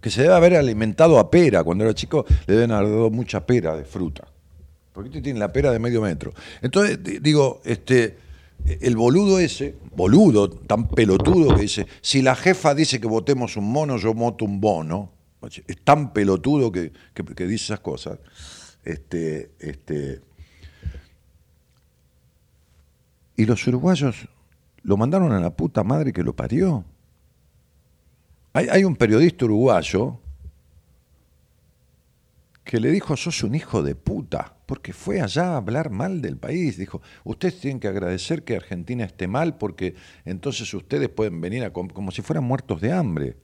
que 0.07 0.11
se 0.11 0.21
debe 0.23 0.33
haber 0.33 0.55
alimentado 0.55 1.19
a 1.19 1.29
pera. 1.29 1.63
Cuando 1.63 1.83
era 1.83 1.93
chico 1.93 2.25
le 2.45 2.53
deben 2.55 2.71
haber 2.71 2.89
dado 2.89 3.09
mucha 3.09 3.45
pera 3.45 3.75
de 3.75 3.85
fruta. 3.85 4.27
Porque 4.93 5.09
este 5.09 5.21
tiene 5.21 5.39
la 5.39 5.51
pera 5.51 5.71
de 5.71 5.79
medio 5.79 6.01
metro. 6.01 6.33
Entonces, 6.61 6.99
digo, 7.21 7.61
este, 7.65 8.17
el 8.65 8.95
boludo 8.95 9.39
ese, 9.39 9.75
boludo, 9.95 10.49
tan 10.49 10.87
pelotudo 10.87 11.55
que 11.55 11.61
dice, 11.61 11.87
si 12.01 12.21
la 12.21 12.35
jefa 12.35 12.73
dice 12.73 12.99
que 12.99 13.07
votemos 13.07 13.57
un 13.57 13.71
mono, 13.71 13.97
yo 13.97 14.13
voto 14.13 14.45
un 14.45 14.59
bono. 14.59 15.11
Es 15.67 15.77
tan 15.83 16.13
pelotudo 16.13 16.71
que, 16.71 16.91
que 17.13 17.45
dice 17.45 17.65
esas 17.65 17.79
cosas 17.79 18.17
este, 18.87 19.51
este, 19.59 20.21
y 23.35 23.45
los 23.45 23.67
uruguayos 23.67 24.27
lo 24.81 24.97
mandaron 24.97 25.31
a 25.33 25.39
la 25.39 25.49
puta 25.49 25.83
madre 25.83 26.13
que 26.13 26.23
lo 26.23 26.33
parió. 26.33 26.85
Hay, 28.57 28.83
un 28.83 28.95
periodista 28.95 29.45
uruguayo 29.45 30.19
que 32.63 32.79
le 32.79 32.89
dijo, 32.89 33.15
sos 33.15 33.43
un 33.43 33.53
hijo 33.53 33.83
de 33.83 33.93
puta, 33.93 34.55
porque 34.65 34.93
fue 34.93 35.21
allá 35.21 35.53
a 35.53 35.57
hablar 35.57 35.91
mal 35.91 36.21
del 36.23 36.37
país. 36.37 36.75
Dijo, 36.75 37.01
ustedes 37.23 37.59
tienen 37.59 37.79
que 37.79 37.87
agradecer 37.87 38.43
que 38.43 38.55
Argentina 38.55 39.05
esté 39.05 39.27
mal, 39.27 39.57
porque 39.57 39.93
entonces 40.25 40.73
ustedes 40.73 41.07
pueden 41.07 41.39
venir 41.39 41.63
a, 41.65 41.71
como 41.71 42.09
si 42.11 42.23
fueran 42.23 42.45
muertos 42.45 42.81
de 42.81 42.91
hambre. 42.91 43.37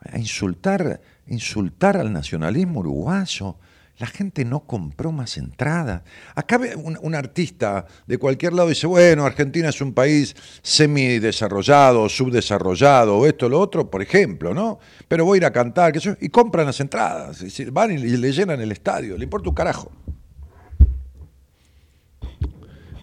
A 0.00 0.18
insultar 0.18 1.00
insultar 1.26 1.96
al 1.96 2.12
nacionalismo 2.12 2.80
uruguayo. 2.80 3.56
La 4.00 4.06
gente 4.06 4.46
no 4.46 4.60
compró 4.60 5.12
más 5.12 5.36
entradas. 5.36 6.02
Acá 6.34 6.58
un, 6.76 6.98
un, 7.02 7.14
artista 7.14 7.84
de 8.06 8.16
cualquier 8.16 8.54
lado 8.54 8.70
dice, 8.70 8.86
bueno, 8.86 9.26
Argentina 9.26 9.68
es 9.68 9.82
un 9.82 9.92
país 9.92 10.34
semidesarrollado, 10.62 12.08
subdesarrollado, 12.08 13.18
o 13.18 13.26
esto, 13.26 13.46
lo 13.46 13.60
otro, 13.60 13.90
por 13.90 14.00
ejemplo, 14.00 14.54
¿no? 14.54 14.78
Pero 15.06 15.26
voy 15.26 15.36
a 15.36 15.38
ir 15.38 15.44
a 15.44 15.52
cantar, 15.52 15.92
que 15.92 16.16
y 16.18 16.30
compran 16.30 16.64
las 16.64 16.80
entradas, 16.80 17.44
van 17.70 17.90
y 17.90 17.98
le 17.98 18.32
llenan 18.32 18.58
el 18.62 18.72
estadio, 18.72 19.18
le 19.18 19.24
importa 19.24 19.50
un 19.50 19.54
carajo. 19.54 19.92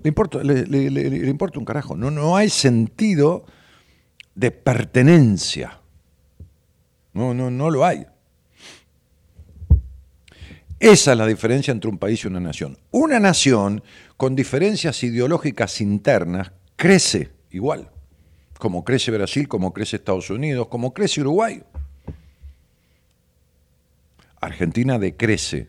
Le 0.02 0.08
importa, 0.08 0.44
le 0.44 1.30
importa 1.30 1.60
un 1.60 1.66
carajo. 1.66 1.96
No, 1.96 2.10
no 2.10 2.36
hay 2.36 2.50
sentido 2.50 3.46
de 4.34 4.50
pertenencia. 4.50 5.80
No, 7.14 7.36
no, 7.36 7.52
no 7.52 7.70
lo 7.70 7.86
hay. 7.86 8.08
Esa 10.80 11.14
es 11.14 11.18
la 11.18 11.26
diferencia 11.26 11.72
entre 11.72 11.90
un 11.90 11.98
país 11.98 12.24
y 12.24 12.28
una 12.28 12.40
nación. 12.40 12.78
Una 12.92 13.20
nación 13.20 13.82
con 14.16 14.36
diferencias 14.36 15.04
ideológicas 15.04 15.82
internas 15.82 16.52
crece 16.76 17.32
igual, 17.50 17.90
como 18.60 18.84
crece 18.84 19.12
Brasil, 19.12 19.48
como 19.48 19.74
crece 19.74 19.96
Estados 19.96 20.30
Unidos, 20.30 20.68
como 20.68 20.94
crece 20.94 21.22
Uruguay. 21.22 21.64
Argentina 24.40 25.00
decrece. 25.00 25.68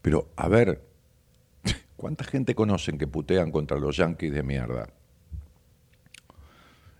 Pero, 0.00 0.30
a 0.34 0.48
ver, 0.48 0.82
¿cuánta 1.96 2.24
gente 2.24 2.54
conocen 2.54 2.96
que 2.96 3.06
putean 3.06 3.50
contra 3.52 3.78
los 3.78 3.98
yanquis 3.98 4.32
de 4.32 4.42
mierda? 4.42 4.88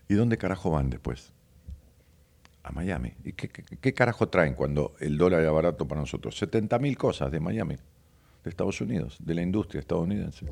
¿Y 0.07 0.13
dónde 0.13 0.37
carajo 0.37 0.69
van 0.69 0.91
después? 0.91 1.33
A 2.63 2.71
Miami. 2.71 3.13
¿Y 3.23 3.33
qué, 3.33 3.93
carajo 3.93 4.29
traen 4.29 4.53
cuando 4.55 4.95
el 4.99 5.17
dólar 5.17 5.41
era 5.41 5.51
barato 5.51 5.87
para 5.87 6.01
nosotros? 6.01 6.37
70 6.37 6.79
mil 6.79 6.97
cosas 6.97 7.31
de 7.31 7.39
Miami, 7.39 7.75
de 7.75 8.49
Estados 8.49 8.79
Unidos, 8.81 9.17
de 9.19 9.35
la 9.35 9.41
industria 9.41 9.81
estadounidense. 9.81 10.47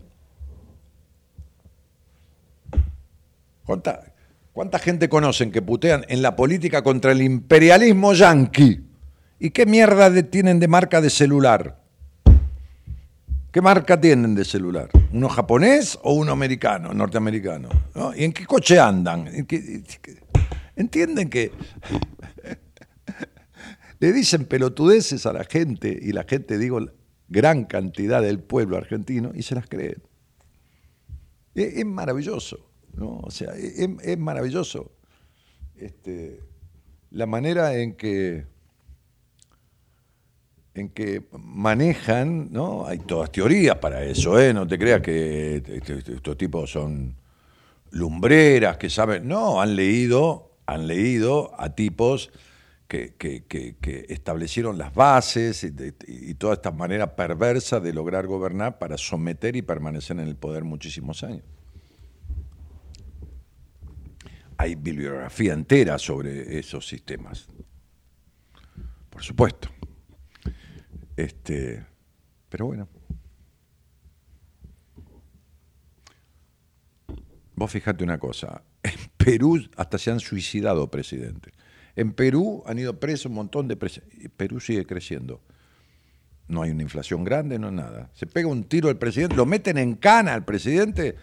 ¿Cuánta, 3.66 4.14
¿Cuánta 4.52 4.80
gente 4.80 5.08
conocen 5.08 5.52
que 5.52 5.62
putean 5.62 6.06
en 6.10 6.22
la 6.22 6.36
política 6.36 6.84
contra 6.84 7.14
el 7.14 7.22
imperialismo 7.22 8.14
yanqui? 8.14 8.84
¿Y 9.40 9.52
qué 9.52 9.66
mierda 9.66 10.12
tienen 10.24 10.60
de 10.60 10.68
marca 10.68 11.00
de 11.00 11.10
celular? 11.10 11.80
¿Qué 13.52 13.62
marca 13.62 14.00
tienen 14.00 14.36
de 14.36 14.46
celular? 14.46 14.90
¿Uno 15.12 15.30
japonés 15.30 15.98
o 16.04 16.14
uno 16.14 16.32
americano, 16.32 16.94
norteamericano? 16.94 17.70
¿Y 18.16 18.26
en 18.26 18.34
qué 18.34 18.46
coche 18.46 18.80
andan? 18.80 19.28
¿En 19.28 19.46
qué, 19.46 19.84
Entienden 20.82 21.30
que 21.30 21.52
le 24.00 24.14
dicen 24.14 24.46
pelotudeces 24.46 25.28
a 25.28 25.34
la 25.34 25.44
gente 25.44 25.96
y 26.02 26.12
la 26.12 26.24
gente, 26.24 26.58
digo, 26.58 26.80
gran 27.30 27.66
cantidad 27.66 28.20
del 28.20 28.40
pueblo 28.40 28.78
argentino 28.78 29.32
y 29.36 29.44
se 29.44 29.54
las 29.54 29.68
creen. 29.68 30.02
Es, 31.54 31.86
maravilloso, 31.86 32.72
¿no? 32.96 33.20
O 33.20 33.30
sea, 33.30 33.52
es, 33.54 34.18
maravilloso 34.18 34.92
este, 35.76 36.40
la 37.12 37.28
manera 37.28 37.76
en 37.76 37.94
que 37.94 38.48
en 40.74 40.90
que 40.90 41.28
manejan, 41.34 42.52
¿no? 42.52 42.88
Hay 42.88 42.98
todas 43.00 43.32
teorías 43.32 43.76
para 43.76 44.04
eso, 44.04 44.40
¿eh? 44.40 44.52
No 44.52 44.66
te 44.66 44.80
creas 44.80 45.02
que 45.02 45.58
este, 45.58 45.78
este, 45.78 46.14
estos 46.14 46.38
tipos 46.38 46.72
son 46.72 47.18
lumbreras, 47.92 48.78
que 48.78 48.90
saben, 48.90 49.28
no, 49.28 49.62
han 49.62 49.76
leído 49.76 50.51
han 50.72 50.88
leído 50.88 51.52
a 51.60 51.76
tipos 51.76 52.32
que, 52.88 54.06
establecieron 54.08 54.78
las 54.78 54.94
bases 54.94 55.66
y, 55.66 56.34
toda 56.36 56.54
esta 56.54 56.72
manera 56.72 57.14
perversa 57.16 57.82
de 57.82 57.92
lograr 57.92 58.26
gobernar 58.26 58.80
para 58.80 58.98
someter 58.98 59.58
y 59.58 59.62
permanecer 59.62 60.18
en 60.20 60.28
el 60.28 60.36
poder 60.38 60.64
muchísimos 60.64 61.24
años. 61.24 61.44
Hay 64.58 64.76
bibliografía 64.76 65.54
entera 65.54 65.98
sobre 65.98 66.58
esos 66.58 66.88
sistemas, 66.88 67.50
por 69.10 69.24
supuesto. 69.24 69.70
Este, 71.18 71.86
pero 72.48 72.68
bueno. 72.68 72.88
Vos 77.56 77.70
fijate 77.70 78.04
una 78.06 78.18
cosa, 78.18 78.64
en 78.84 79.00
Perú 79.18 79.62
hasta 79.76 79.98
se 79.98 80.12
han 80.12 80.20
suicidado 80.20 80.90
presidentes. 80.90 81.54
En 81.96 82.14
Perú 82.14 82.64
han 82.66 82.80
ido 82.80 83.00
presos 83.00 83.28
un 83.28 83.34
montón 83.34 83.68
de 83.68 83.76
presidentes. 83.76 84.30
Perú 84.36 84.60
sigue 84.60 84.86
creciendo. 84.86 85.42
No 86.48 86.64
hay 86.64 86.72
una 86.72 86.84
inflación 86.84 87.24
grande, 87.24 87.60
no 87.60 87.72
nada. 87.72 88.10
Se 88.14 88.26
pega 88.26 88.48
un 88.48 88.64
tiro 88.64 88.90
al 88.90 88.98
presidente, 88.98 89.36
lo 89.36 89.46
meten 89.46 89.78
en 89.78 89.96
cana 89.96 90.34
al 90.34 90.44
presidente 90.44 91.16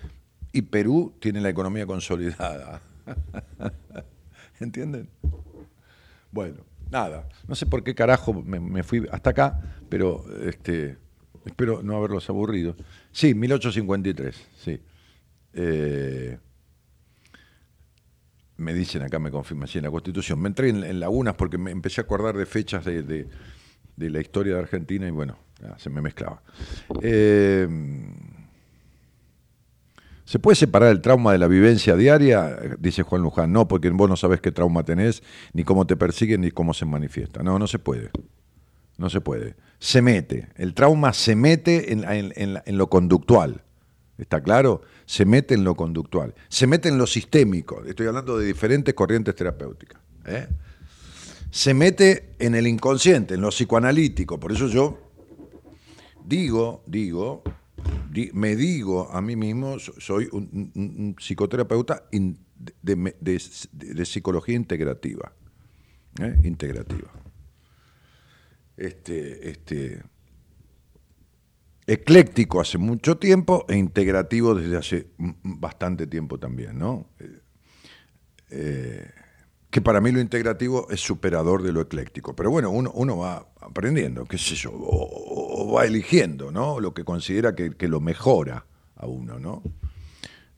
y 0.53 0.63
Perú 0.63 1.15
tiene 1.21 1.41
la 1.41 1.51
economía 1.51 1.87
consolidada. 1.87 2.81
¿Entienden? 4.61 5.09
Bueno, 6.31 6.65
nada. 6.91 7.29
No 7.47 7.55
sé 7.55 7.67
por 7.67 7.85
qué 7.85 7.95
carajo 7.95 8.33
me, 8.33 8.83
fui 8.83 9.07
hasta 9.11 9.31
acá, 9.31 9.61
pero 9.89 10.25
este, 10.43 10.97
espero 11.45 11.83
no 11.83 11.97
haberlos 11.97 12.29
aburrido. 12.31 12.77
Sí, 13.13 13.35
1853, 13.35 14.49
sí. 14.59 14.81
Eh, 15.55 16.39
me 18.59 18.75
dicen 18.75 19.03
acá, 19.03 19.19
me 19.19 19.31
confirman, 19.31 19.69
sí, 19.69 19.79
en 19.79 19.85
la 19.85 19.91
Constitución. 19.91 20.41
Me 20.41 20.49
entré 20.49 20.69
en, 20.69 21.01
lagunas 21.01 21.35
porque 21.35 21.59
me 21.59 21.71
empecé 21.71 22.01
a 22.01 22.05
acordar 22.05 22.37
de 22.37 22.45
fechas 22.45 22.85
de, 22.85 23.27
la 23.97 24.21
historia 24.21 24.55
de 24.55 24.61
Argentina 24.61 25.07
y 25.07 25.11
bueno, 25.11 25.39
se 25.77 25.89
me 25.91 26.03
mezclaba. 26.03 26.43
Eh, 27.01 27.67
¿Se 30.25 30.39
puede 30.39 30.57
separar 30.57 30.91
el 30.91 31.01
trauma 31.01 31.33
de 31.33 31.39
la 31.39 31.47
vivencia 31.47 31.97
diaria? 31.97 32.59
Dice 32.79 33.03
Juan 33.03 33.23
Luján. 33.23 33.53
No, 33.53 33.67
porque 33.67 33.89
vos 33.91 34.11
no 34.11 34.17
sabés 34.17 34.41
qué 34.41 34.53
trauma 34.53 34.85
tenés, 34.85 35.23
ni 35.53 35.65
cómo 35.65 35.87
te 35.87 35.97
persiguen, 35.97 36.43
ni 36.43 36.51
cómo 36.51 36.75
se 36.75 36.85
manifiesta. 36.85 37.43
No, 37.43 37.59
no 37.59 37.67
se 37.67 37.79
puede. 37.79 38.11
No 38.99 39.09
se 39.09 39.21
puede. 39.21 39.55
Se 39.79 40.03
mete. 40.03 40.49
El 40.57 40.75
trauma 40.75 41.13
se 41.13 41.37
mete 41.37 41.93
en 41.93 42.77
lo 42.77 42.91
conductual. 42.91 43.63
¿Está 44.19 44.43
claro? 44.43 44.83
Se 45.07 45.25
mete 45.25 45.55
en 45.55 45.63
lo 45.63 45.77
conductual, 45.77 46.35
se 46.49 46.67
mete 46.67 46.89
en 46.89 46.99
lo 46.99 47.07
sistémico, 47.07 47.85
estoy 47.85 48.09
hablando 48.09 48.37
de 48.37 48.47
diferentes 48.47 48.93
corrientes 48.93 49.35
terapéuticas. 49.37 50.01
¿eh? 50.27 50.49
Se 51.51 51.73
mete 51.73 52.35
en 52.41 52.57
el 52.57 52.67
inconsciente, 52.67 53.35
en 53.35 53.41
lo 53.41 53.51
psicoanalítico. 53.51 54.39
Por 54.39 54.53
eso 54.53 54.67
yo 54.67 54.99
digo, 56.25 56.83
digo, 56.87 57.43
me 58.33 58.57
digo 58.57 59.09
a 59.11 59.23
mí 59.23 59.37
mismo, 59.37 59.79
soy 59.79 60.29
un, 60.33 61.15
psicoterapeuta 61.19 62.09
de, 62.83 64.05
psicología 64.05 64.57
integrativa. 64.57 65.33
¿eh? 66.21 66.41
Integrativa. 66.43 67.11
este, 68.77 69.49
este, 69.49 70.03
ecléctico 71.89 72.61
hace 72.61 72.77
mucho 72.77 73.17
tiempo 73.17 73.65
e 73.67 73.77
integrativo 73.77 74.55
desde 74.55 74.77
hace 74.77 75.07
bastante 75.17 76.07
tiempo 76.07 76.39
también, 76.39 76.79
¿no? 76.79 77.07
Eh, 77.19 77.41
eh, 78.51 79.11
que 79.71 79.81
para 79.81 80.01
mí 80.01 80.13
lo 80.13 80.21
integrativo 80.21 80.89
es 80.91 81.01
superador 81.01 81.63
de 81.63 81.73
lo 81.73 81.81
ecléctico. 81.81 82.37
Pero 82.37 82.51
bueno, 82.51 82.71
uno, 82.71 82.91
uno 82.95 83.17
va 83.17 83.49
aprendiendo, 83.61 84.27
qué 84.27 84.37
sé 84.37 84.55
yo, 84.55 84.71
o, 84.75 85.73
va 85.73 85.87
eligiendo, 85.87 86.51
¿no? 86.53 86.79
Lo 86.79 86.93
que 86.93 87.05
considera 87.05 87.55
que, 87.55 87.89
lo 87.89 88.01
mejora 88.01 88.67
a 88.97 89.07
uno, 89.07 89.39
¿no? 89.39 89.63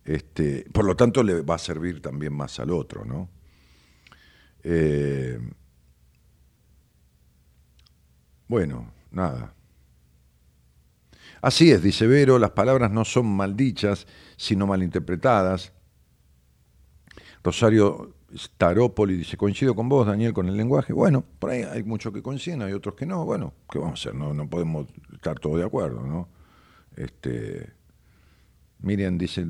Este, 0.04 0.66
por 0.72 0.84
lo 0.84 0.96
tanto, 0.96 1.22
le 1.22 1.42
va 1.42 1.54
a 1.56 1.58
servir 1.58 2.02
también 2.02 2.32
más 2.32 2.58
al 2.58 2.70
otro, 2.70 3.04
¿no? 3.04 3.28
Eh, 4.64 5.38
bueno, 8.48 8.92
nada. 9.12 9.54
Así 11.42 11.70
es, 11.70 11.82
dice 11.82 12.06
Vero, 12.06 12.38
las 12.38 12.50
palabras 12.50 12.90
no 12.90 13.04
son 13.04 13.26
maldichas, 13.26 14.06
sino 14.36 14.66
malinterpretadas. 14.66 15.72
Rosario 17.42 18.14
Starópoli 18.36 19.16
dice, 19.16 19.36
coincido 19.36 19.74
con 19.74 19.88
vos, 19.88 20.06
Daniel, 20.06 20.32
con 20.32 20.48
el 20.48 20.56
lenguaje. 20.56 20.92
Bueno, 20.92 21.24
por 21.38 21.50
ahí 21.50 21.62
hay 21.62 21.82
muchos 21.82 22.12
que 22.12 22.22
coinciden, 22.22 22.62
hay 22.62 22.72
otros 22.72 22.94
que 22.94 23.06
no. 23.06 23.24
Bueno, 23.24 23.54
¿qué 23.70 23.78
vamos 23.78 24.00
a 24.00 24.10
hacer? 24.10 24.14
No, 24.14 24.34
no 24.34 24.48
podemos 24.48 24.86
estar 25.12 25.38
todos 25.38 25.58
de 25.58 25.64
acuerdo, 25.64 26.02
¿no? 26.02 26.28
Este, 26.96 27.72
Miriam 28.80 29.18
dice, 29.18 29.46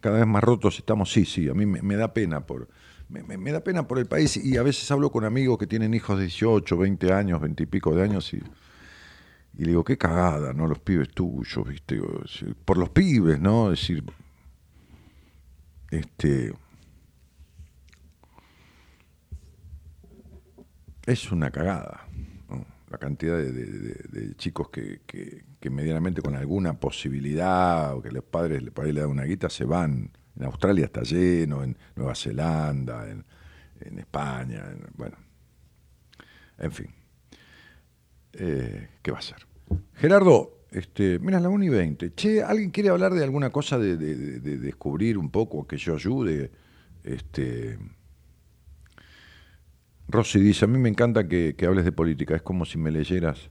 cada 0.00 0.18
vez 0.18 0.26
más 0.26 0.42
rotos 0.42 0.78
estamos, 0.78 1.12
sí, 1.12 1.24
sí, 1.24 1.48
a 1.48 1.54
mí 1.54 1.66
me, 1.66 1.96
da 1.96 2.12
pena 2.12 2.46
por... 2.46 2.68
Me, 3.08 3.52
da 3.52 3.60
pena 3.60 3.88
por 3.88 3.98
el 3.98 4.04
país 4.04 4.36
y 4.36 4.58
a 4.58 4.62
veces 4.62 4.90
hablo 4.90 5.10
con 5.10 5.24
amigos 5.24 5.56
que 5.56 5.66
tienen 5.66 5.94
hijos 5.94 6.18
de 6.18 6.24
18, 6.24 6.76
20 6.76 7.12
años, 7.12 7.40
20 7.40 7.62
y 7.62 7.66
pico 7.66 7.94
de 7.94 8.02
años 8.02 8.34
y 8.34 8.42
y 9.58 9.64
le 9.64 9.70
digo, 9.70 9.82
qué 9.82 9.98
cagada, 9.98 10.52
¿no? 10.52 10.68
Los 10.68 10.78
pibes 10.78 11.08
tuyos, 11.10 11.68
¿viste? 11.68 12.00
Por 12.64 12.78
los 12.78 12.90
pibes, 12.90 13.40
¿no? 13.40 13.72
Es 13.72 13.80
decir, 13.80 14.04
este. 15.90 16.52
Es 21.06 21.32
una 21.32 21.50
cagada, 21.50 22.06
La 22.88 22.98
cantidad 22.98 23.36
de, 23.36 24.34
chicos 24.36 24.68
que, 24.70 25.00
medianamente 25.70 26.22
con 26.22 26.36
alguna 26.36 26.78
posibilidad 26.78 27.96
o 27.96 28.02
que 28.02 28.12
los 28.12 28.22
padres 28.22 28.62
le, 28.62 28.92
le 28.92 29.00
dan 29.00 29.10
una 29.10 29.24
guita 29.24 29.50
se 29.50 29.64
van. 29.64 30.12
En 30.36 30.44
Australia 30.44 30.84
está 30.84 31.02
lleno, 31.02 31.64
en 31.64 31.76
Nueva 31.96 32.14
Zelanda, 32.14 33.10
en, 33.10 33.24
en 33.80 33.98
España, 33.98 34.66
bueno. 34.94 35.16
En 36.58 36.70
fin. 36.70 36.94
Eh, 38.34 38.88
¿Qué 39.02 39.10
va 39.10 39.18
a 39.18 39.22
ser? 39.22 39.47
Gerardo, 39.94 40.58
este, 40.70 41.18
mira, 41.18 41.40
la 41.40 41.48
1 41.48 41.64
y 41.64 41.68
20. 41.68 42.14
Che, 42.14 42.42
¿alguien 42.42 42.70
quiere 42.70 42.90
hablar 42.90 43.12
de 43.12 43.24
alguna 43.24 43.50
cosa 43.50 43.78
de, 43.78 43.96
descubrir 43.96 45.18
un 45.18 45.30
poco, 45.30 45.66
que 45.66 45.76
yo 45.76 45.94
ayude? 45.94 46.50
Este, 47.04 47.78
dice, 50.34 50.64
a 50.64 50.68
mí 50.68 50.78
me 50.78 50.88
encanta 50.88 51.26
que, 51.26 51.54
hables 51.66 51.84
de 51.84 51.92
política, 51.92 52.36
es 52.36 52.42
como 52.42 52.64
si 52.64 52.78
me 52.78 52.90
leyeras 52.90 53.50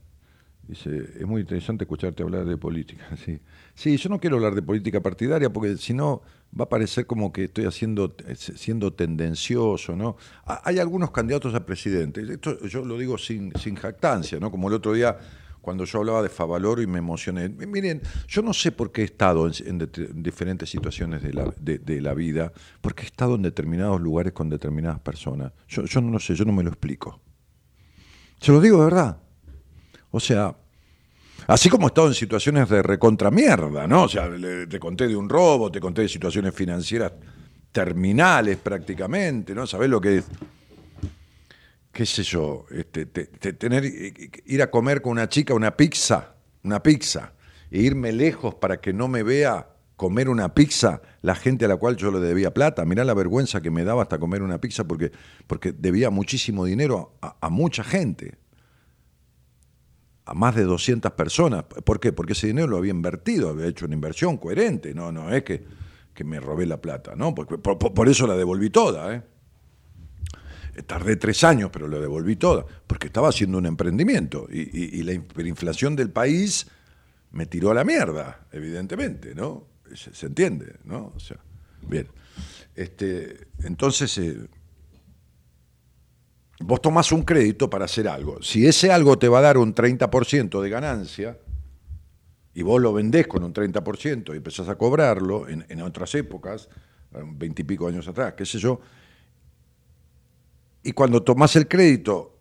Dice, 0.68 1.14
es 1.18 1.26
muy 1.26 1.40
interesante 1.40 1.84
escucharte 1.84 2.22
hablar 2.22 2.44
de 2.44 2.58
política. 2.58 3.08
Sí. 3.24 3.40
sí, 3.74 3.96
yo 3.96 4.10
no 4.10 4.20
quiero 4.20 4.36
hablar 4.36 4.54
de 4.54 4.60
política 4.60 5.00
partidaria 5.00 5.50
porque 5.50 5.78
si 5.78 5.94
no 5.94 6.20
va 6.58 6.64
a 6.64 6.68
parecer 6.68 7.06
como 7.06 7.32
que 7.32 7.44
estoy 7.44 7.64
haciendo, 7.64 8.14
siendo 8.34 8.92
tendencioso, 8.92 9.96
¿no? 9.96 10.18
Hay 10.44 10.78
algunos 10.78 11.10
candidatos 11.10 11.54
a 11.54 11.64
presidente, 11.64 12.20
esto 12.20 12.66
yo 12.66 12.84
lo 12.84 12.98
digo 12.98 13.16
sin, 13.16 13.50
sin 13.58 13.76
jactancia, 13.76 14.38
¿no? 14.40 14.50
Como 14.50 14.68
el 14.68 14.74
otro 14.74 14.92
día 14.92 15.16
cuando 15.60 15.84
yo 15.84 15.98
hablaba 15.98 16.22
de 16.22 16.28
Favaloro 16.28 16.82
y 16.82 16.86
me 16.86 16.98
emocioné. 16.98 17.48
Miren, 17.48 18.02
yo 18.26 18.42
no 18.42 18.52
sé 18.52 18.72
por 18.72 18.92
qué 18.92 19.02
he 19.02 19.04
estado 19.04 19.46
en, 19.46 19.90
diferentes 20.14 20.70
situaciones 20.70 21.22
de 21.22 21.32
la, 21.32 21.52
de, 21.60 22.00
la, 22.00 22.14
vida, 22.14 22.52
porque 22.80 23.02
he 23.02 23.06
estado 23.06 23.34
en 23.34 23.42
determinados 23.42 24.00
lugares 24.00 24.32
con 24.32 24.48
determinadas 24.48 25.00
personas. 25.00 25.52
Yo, 25.68 26.00
no 26.00 26.10
lo 26.10 26.18
sé, 26.18 26.34
yo 26.34 26.44
no 26.44 26.52
me 26.52 26.62
lo 26.62 26.70
explico. 26.70 27.20
Se 28.40 28.52
lo 28.52 28.60
digo 28.60 28.78
de 28.78 28.84
verdad. 28.84 29.18
O 30.10 30.20
sea, 30.20 30.56
así 31.46 31.68
como 31.68 31.86
he 31.86 31.88
estado 31.88 32.08
en 32.08 32.14
situaciones 32.14 32.68
de 32.68 32.82
recontra 32.82 33.30
mierda, 33.30 33.86
¿no? 33.86 34.04
O 34.04 34.08
sea, 34.08 34.30
te 34.68 34.78
conté 34.78 35.08
de 35.08 35.16
un 35.16 35.28
robo, 35.28 35.70
te 35.70 35.80
conté 35.80 36.02
de 36.02 36.08
situaciones 36.08 36.54
financieras 36.54 37.12
terminales 37.72 38.56
prácticamente, 38.56 39.54
¿no? 39.54 39.66
¿Sabés 39.66 39.90
lo 39.90 40.00
que 40.00 40.18
es? 40.18 40.24
Qué 41.98 42.06
sé 42.06 42.22
yo, 42.22 42.64
este, 42.70 43.06
tener, 43.06 43.84
ir 43.84 44.62
a 44.62 44.70
comer 44.70 45.02
con 45.02 45.10
una 45.10 45.28
chica 45.28 45.52
una 45.52 45.76
pizza, 45.76 46.36
una 46.62 46.80
pizza, 46.80 47.32
e 47.72 47.80
irme 47.82 48.12
lejos 48.12 48.54
para 48.54 48.80
que 48.80 48.92
no 48.92 49.08
me 49.08 49.24
vea 49.24 49.70
comer 49.96 50.28
una 50.28 50.54
pizza 50.54 51.02
la 51.22 51.34
gente 51.34 51.64
a 51.64 51.68
la 51.68 51.74
cual 51.74 51.96
yo 51.96 52.12
le 52.12 52.20
debía 52.20 52.54
plata. 52.54 52.84
Mirá 52.84 53.02
la 53.04 53.14
vergüenza 53.14 53.60
que 53.60 53.72
me 53.72 53.82
daba 53.82 54.02
hasta 54.02 54.16
comer 54.16 54.42
una 54.42 54.60
pizza 54.60 54.84
porque, 54.84 55.10
porque 55.48 55.72
debía 55.72 56.08
muchísimo 56.10 56.66
dinero 56.66 57.16
a 57.20 57.48
mucha 57.50 57.82
gente 57.82 58.38
a 60.24 60.34
más 60.34 60.54
de 60.54 60.62
200 60.62 61.10
personas. 61.14 61.64
¿Por 61.64 61.98
qué? 61.98 62.12
Porque 62.12 62.34
ese 62.34 62.46
dinero 62.46 62.68
lo 62.68 62.76
había 62.76 62.92
invertido, 62.92 63.48
había 63.48 63.66
hecho 63.66 63.86
una 63.86 63.96
inversión 63.96 64.36
coherente, 64.36 64.94
no, 64.94 65.10
no 65.10 65.34
es 65.34 65.42
que, 65.42 65.64
que 66.14 66.22
me 66.22 66.38
robé 66.38 66.64
la 66.64 66.80
plata, 66.80 67.16
¿no? 67.16 67.34
Porque, 67.34 67.58
por, 67.58 68.08
eso 68.08 68.28
la 68.28 68.36
devolví 68.36 68.70
toda, 68.70 69.16
¿eh? 69.16 69.22
Tardé 70.86 71.16
tres 71.16 71.44
años, 71.44 71.70
pero 71.72 71.88
la 71.88 71.98
devolví 71.98 72.36
toda, 72.36 72.64
porque 72.86 73.08
estaba 73.08 73.28
haciendo 73.28 73.58
un 73.58 73.66
emprendimiento 73.66 74.46
y, 74.50 75.02
la 75.02 75.12
inflación 75.46 75.96
del 75.96 76.10
país 76.10 76.66
me 77.32 77.46
tiró 77.46 77.70
a 77.70 77.74
la 77.74 77.84
mierda, 77.84 78.46
evidentemente, 78.52 79.34
¿no? 79.34 79.66
Se, 79.94 80.26
entiende, 80.26 80.76
¿no? 80.84 81.12
O 81.14 81.20
sea, 81.20 81.38
bien. 81.82 82.08
Este, 82.74 83.48
entonces, 83.64 84.16
eh, 84.18 84.46
vos 86.60 86.80
tomás 86.80 87.10
un 87.12 87.22
crédito 87.22 87.68
para 87.68 87.86
hacer 87.86 88.08
algo. 88.08 88.42
Si 88.42 88.66
ese 88.66 88.92
algo 88.92 89.18
te 89.18 89.28
va 89.28 89.38
a 89.38 89.42
dar 89.42 89.58
un 89.58 89.74
30% 89.74 90.60
de 90.60 90.70
ganancia, 90.70 91.38
y 92.58 92.62
vos 92.62 92.82
lo 92.82 92.92
vendés 92.92 93.28
con 93.28 93.44
un 93.44 93.54
30% 93.54 94.34
y 94.34 94.38
empezás 94.38 94.68
a 94.68 94.76
cobrarlo 94.76 95.46
en, 95.48 95.80
otras 95.80 96.12
épocas, 96.16 96.68
veintipico 97.12 97.86
años 97.86 98.08
atrás, 98.08 98.34
qué 98.36 98.44
sé 98.44 98.58
yo, 98.58 98.80
y 100.88 100.92
cuando 100.92 101.22
tomás 101.22 101.54
el 101.56 101.68
crédito, 101.68 102.38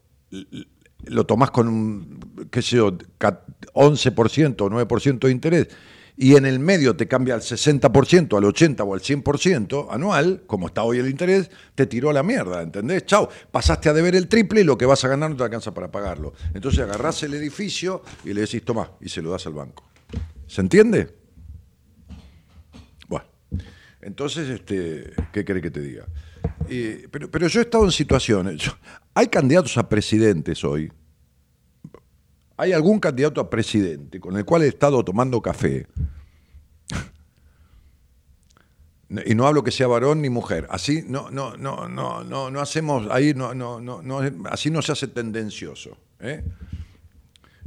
lo 1.03 1.25
tomás 1.25 1.51
con 1.51 1.67
un, 1.67 2.47
qué 2.49 2.61
sé 2.61 2.77
yo, 2.77 2.93
11% 2.93 4.61
o 4.61 4.69
9% 4.69 5.19
de 5.19 5.31
interés, 5.31 5.67
y 6.15 6.37
en 6.37 6.45
el 6.45 6.59
medio 6.59 6.95
te 6.95 7.09
cambia 7.09 7.35
al 7.35 7.41
60%, 7.41 8.37
al 8.37 8.43
80% 8.45 8.85
o 8.87 8.93
al 8.93 9.01
100% 9.01 9.87
anual, 9.91 10.43
como 10.47 10.67
está 10.67 10.83
hoy 10.83 10.99
el 10.99 11.09
interés, 11.09 11.51
te 11.75 11.87
tiró 11.87 12.09
a 12.09 12.13
la 12.13 12.23
mierda, 12.23 12.61
¿entendés? 12.61 13.05
Chau, 13.05 13.27
pasaste 13.51 13.89
a 13.89 13.93
deber 13.93 14.15
el 14.15 14.29
triple 14.29 14.61
y 14.61 14.63
lo 14.63 14.77
que 14.77 14.85
vas 14.85 15.03
a 15.03 15.09
ganar 15.09 15.29
no 15.29 15.35
te 15.35 15.43
alcanza 15.43 15.73
para 15.73 15.91
pagarlo. 15.91 16.33
Entonces 16.53 16.79
agarrás 16.79 17.21
el 17.23 17.33
edificio 17.33 18.01
y 18.23 18.33
le 18.33 18.41
decís, 18.41 18.63
toma, 18.63 18.93
y 19.01 19.09
se 19.09 19.21
lo 19.21 19.31
das 19.31 19.45
al 19.45 19.55
banco. 19.55 19.83
¿Se 20.47 20.61
entiende? 20.61 21.13
Bueno, 23.09 23.25
entonces, 23.99 24.47
este, 24.47 25.11
¿qué 25.33 25.43
querés 25.43 25.61
que 25.61 25.71
te 25.71 25.81
diga? 25.81 26.05
Pero, 27.11 27.29
pero 27.29 27.47
yo 27.47 27.59
he 27.59 27.63
estado 27.63 27.85
en 27.85 27.91
situaciones, 27.91 28.71
hay 29.13 29.27
candidatos 29.27 29.77
a 29.77 29.87
presidentes 29.87 30.63
hoy, 30.63 30.91
hay 32.55 32.73
algún 32.73 32.99
candidato 32.99 33.39
a 33.39 33.49
presidente 33.49 34.19
con 34.19 34.35
el 34.37 34.45
cual 34.45 34.63
he 34.63 34.67
estado 34.67 35.03
tomando 35.03 35.41
café, 35.41 35.87
y 39.25 39.35
no 39.35 39.47
hablo 39.47 39.63
que 39.63 39.71
sea 39.71 39.87
varón 39.87 40.21
ni 40.21 40.29
mujer, 40.29 40.67
así 40.69 41.03
no, 41.07 41.31
no, 41.31 41.55
no, 41.55 41.87
no, 41.87 42.23
no, 42.23 42.51
no 42.51 42.59
hacemos, 42.59 43.07
ahí 43.09 43.33
no, 43.33 43.53
no, 43.53 43.79
no, 43.79 44.01
no, 44.01 44.19
así 44.49 44.69
no 44.69 44.81
se 44.81 44.91
hace 44.91 45.07
tendencioso. 45.07 45.97
¿eh? 46.19 46.43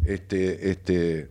Este, 0.05 0.71
este, 0.71 1.31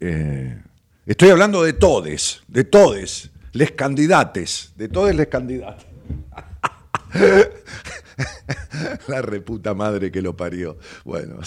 eh, 0.00 0.62
estoy 1.06 1.30
hablando 1.30 1.62
de 1.62 1.72
todes, 1.72 2.42
de 2.46 2.64
todes, 2.64 3.30
les 3.52 3.72
candidates, 3.72 4.72
de 4.76 4.88
todes 4.88 5.14
les 5.14 5.28
candidates. 5.28 5.86
la 9.08 9.22
reputa 9.22 9.74
madre 9.74 10.10
que 10.10 10.22
lo 10.22 10.36
parió. 10.36 10.78
Bueno, 11.04 11.38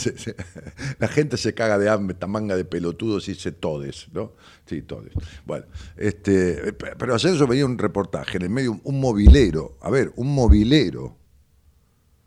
la 0.99 1.07
gente 1.07 1.37
se 1.37 1.53
caga 1.53 1.77
de 1.77 1.89
hambre, 1.89 2.13
esta 2.13 2.27
manga 2.27 2.55
de 2.55 2.65
pelotudos 2.65 3.27
y 3.27 3.33
dice 3.33 3.51
todes, 3.51 4.07
¿no? 4.13 4.33
Sí, 4.65 4.81
todes. 4.81 5.13
Bueno, 5.45 5.65
este, 5.97 6.73
pero 6.73 7.15
ayer 7.15 7.33
yo 7.33 7.47
veía 7.47 7.65
un 7.65 7.77
reportaje 7.77 8.37
en 8.37 8.43
el 8.43 8.49
medio, 8.49 8.79
un 8.83 8.99
movilero, 8.99 9.77
a 9.81 9.89
ver, 9.89 10.11
un 10.15 10.33
movilero 10.33 11.17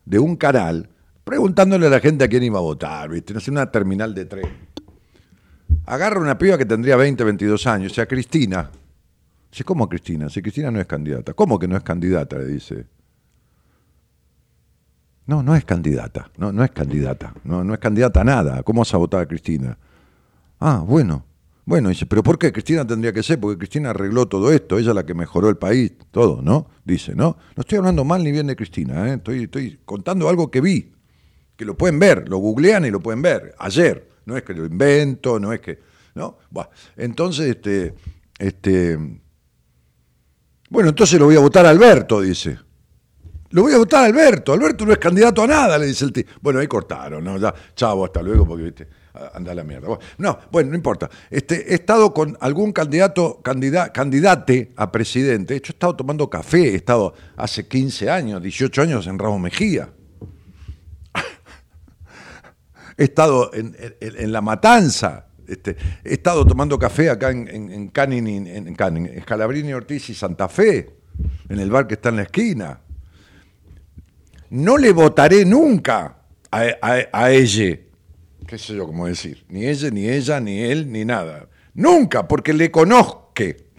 de 0.05 0.19
un 0.19 0.37
canal, 0.37 0.91
preguntándole 1.25 1.87
a 1.87 1.91
la 1.91 2.01
gente 2.01 2.25
a 2.25 2.29
quién 2.29 2.43
iba 2.43 2.59
a 2.59 2.63
votar, 2.63 3.09
¿viste? 3.09 3.33
No 3.33 3.41
sé, 3.41 3.51
una 3.51 3.71
terminal 3.71 4.15
de 4.15 4.25
tren. 4.27 4.75
Agarra 5.87 6.21
una 6.21 6.39
piba 6.39 6.57
que 6.57 6.67
tendría 6.67 6.97
20, 6.97 7.25
22 7.25 7.67
años, 7.67 7.93
o 7.93 7.95
sea, 7.95 8.07
Cristina. 8.07 8.71
Dice, 9.55 9.63
¿cómo 9.63 9.89
Cristina? 9.89 10.29
Si 10.29 10.43
Cristina 10.43 10.73
no 10.73 10.81
es 10.81 10.87
candidata. 10.89 11.33
¿Cómo 11.33 11.61
que 11.61 11.69
no 11.69 11.77
es 11.77 11.85
candidata? 11.85 12.37
Le 12.39 12.47
dice. 12.47 12.87
No, 15.27 15.45
no 15.45 15.55
es 15.55 15.65
candidata, 15.65 16.29
no, 16.39 16.51
no 16.51 16.65
es 16.65 16.73
candidata, 16.73 17.33
no, 17.45 17.63
no 17.63 17.73
es 17.73 17.79
candidata 17.79 18.23
a 18.23 18.25
nada. 18.25 18.63
¿Cómo 18.65 18.81
vas 18.81 18.93
a 18.93 18.97
votar 18.97 19.21
a 19.21 19.27
Cristina? 19.27 19.79
Ah, 20.59 20.83
bueno, 20.85 21.25
bueno, 21.65 21.89
dice, 21.89 22.05
pero 22.05 22.25
¿por 22.25 22.37
qué 22.37 22.53
Cristina 22.53 22.85
tendría 22.85 23.13
que 23.13 23.23
ser? 23.23 23.39
Porque 23.39 23.57
Cristina 23.57 23.91
arregló 23.91 24.27
todo 24.27 24.51
esto, 24.51 24.77
ella 24.77 24.89
es 24.89 24.97
la 24.97 25.07
que 25.07 25.15
mejoró 25.15 25.49
el 25.49 25.57
país, 25.57 25.93
todo, 26.11 26.43
¿no? 26.43 26.67
Dice, 26.85 27.15
¿no? 27.15 27.37
No 27.55 27.61
estoy 27.61 27.79
hablando 27.79 28.05
mal 28.05 28.25
ni 28.25 28.33
bien 28.33 28.49
de 28.49 28.57
Cristina, 28.57 29.09
¿eh? 29.09 29.15
estoy, 29.15 29.45
estoy 29.45 29.79
contando 29.85 30.29
algo 30.29 30.51
que 30.51 30.61
vi, 30.61 30.93
que 31.57 31.65
lo 31.65 31.79
pueden 31.79 32.01
ver, 32.01 32.29
lo 32.29 32.39
googlean 32.39 32.87
y 32.87 32.91
lo 32.91 32.99
pueden 32.99 33.23
ver, 33.23 33.55
ayer, 33.61 34.11
no 34.27 34.37
es 34.37 34.43
que 34.43 34.53
lo 34.53 34.67
invento, 34.67 35.39
no 35.39 35.53
es 35.53 35.61
que, 35.61 35.79
¿no? 36.17 36.39
Bueno, 36.51 36.71
entonces, 36.97 37.47
este, 37.47 37.95
este, 38.39 38.99
bueno, 40.71 40.89
entonces 40.91 41.19
lo 41.19 41.27
voy 41.27 41.37
a 41.37 41.41
votar 41.41 41.67
a 41.67 41.71
Alberto, 41.71 42.21
dice. 42.21 42.59
Lo 43.51 43.63
voy 43.63 43.73
a 43.73 43.79
votar 43.79 44.03
a 44.03 44.07
Alberto. 44.07 44.53
Alberto 44.53 44.85
no 44.85 44.93
es 44.93 44.99
candidato 44.99 45.43
a 45.43 45.47
nada, 45.47 45.79
le 45.79 45.87
dice 45.87 46.05
el 46.05 46.13
tío. 46.13 46.25
Bueno, 46.41 46.59
ahí 46.59 46.67
cortaron, 46.67 47.23
¿no? 47.23 47.39
Ya, 47.39 47.55
chavo, 47.77 48.05
hasta 48.05 48.21
luego, 48.21 48.47
porque, 48.47 48.65
viste, 48.65 48.89
anda 49.33 49.55
la 49.55 49.63
mierda. 49.63 49.97
No, 50.19 50.39
bueno, 50.51 50.71
no 50.71 50.77
importa. 50.77 51.09
Este, 51.31 51.71
he 51.71 51.75
estado 51.75 52.13
con 52.13 52.37
algún 52.41 52.73
candidato, 52.73 53.41
candida, 53.43 53.93
candidate 53.93 54.73
a 54.77 54.91
presidente. 54.91 55.55
De 55.55 55.61
he 55.65 55.71
estado 55.71 55.95
tomando 55.95 56.29
café, 56.29 56.73
he 56.73 56.75
estado 56.75 57.15
hace 57.37 57.69
15 57.69 58.11
años, 58.11 58.43
18 58.43 58.83
años 58.83 59.07
en 59.07 59.19
Ramos 59.21 59.41
Mejía. 59.41 59.91
he 62.97 63.05
estado 63.05 63.53
en, 63.55 64.33
La 64.33 64.41
Matanza. 64.41 65.27
Este, 65.49 65.77
he 66.05 66.15
estado 66.15 66.47
tomando 66.47 66.79
café 66.79 67.11
acá 67.11 67.31
en, 67.31 67.49
en, 67.49 67.71
en 67.71 67.89
Canning, 67.89 68.47
en, 68.47 68.75
Canning, 68.75 69.09
en 69.09 69.75
Ortiz 69.75 70.11
y 70.11 70.15
Santa 70.15 70.49
Fe, 70.49 70.91
en 71.49 71.61
el 71.61 71.71
bar 71.71 71.87
que 71.87 71.95
está 71.95 72.09
en 72.09 72.17
la 72.17 72.23
esquina 72.23 72.81
no 74.55 74.77
le 74.77 74.93
votaré 74.93 75.45
nunca 75.45 76.17
a, 76.51 77.31
ella. 77.33 77.79
¿Qué 78.47 78.57
sé 78.57 78.77
yo 78.77 78.87
cómo 78.87 79.07
decir? 79.07 79.45
Ni 79.49 79.67
ella, 79.67 79.91
ni 79.91 80.09
ella, 80.09 80.39
ni 80.39 80.63
él, 80.63 80.93
ni 80.93 81.05
nada. 81.05 81.49
Nunca, 81.75 82.29
porque 82.29 82.53
le 82.53 82.71
conozque, 82.71 83.71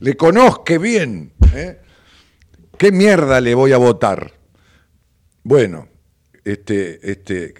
le 0.00 0.16
conozque 0.16 0.78
bien. 0.78 1.34
¿eh? 1.54 1.80
¿Qué 2.78 2.92
mierda 2.92 3.42
le 3.42 3.54
voy 3.54 3.72
a 3.72 3.76
votar? 3.76 4.32
Bueno, 5.42 5.88
este, 6.44 7.10
este, 7.10 7.52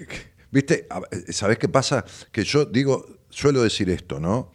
viste, 0.51 0.89
¿sabés 1.29 1.59
qué 1.59 1.69
pasa? 1.69 2.07
Que 2.31 2.43
yo 2.43 2.65
digo, 2.65 3.12
suelo 3.33 3.63
decir 3.63 3.91
esto, 3.91 4.21
¿no? 4.21 4.53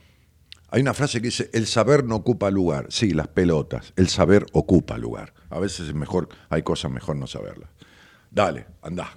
Hay 0.69 0.81
una 0.81 0.93
frase 0.93 1.19
que 1.19 1.27
dice, 1.27 1.49
el 1.53 1.65
saber 1.65 2.03
no 2.03 2.15
ocupa 2.15 2.51
lugar. 2.51 2.87
Sí, 2.89 3.11
las 3.11 3.27
pelotas, 3.27 3.93
el 3.95 4.09
saber 4.09 4.45
ocupa 4.53 4.97
lugar. 4.97 5.33
A 5.49 5.59
veces 5.59 5.87
es 5.87 5.93
mejor, 5.93 6.29
hay 6.49 6.61
cosas 6.61 6.91
mejor 6.91 7.15
no 7.15 7.27
saberlas. 7.27 7.69
Dale, 8.31 8.67
anda. 8.81 9.09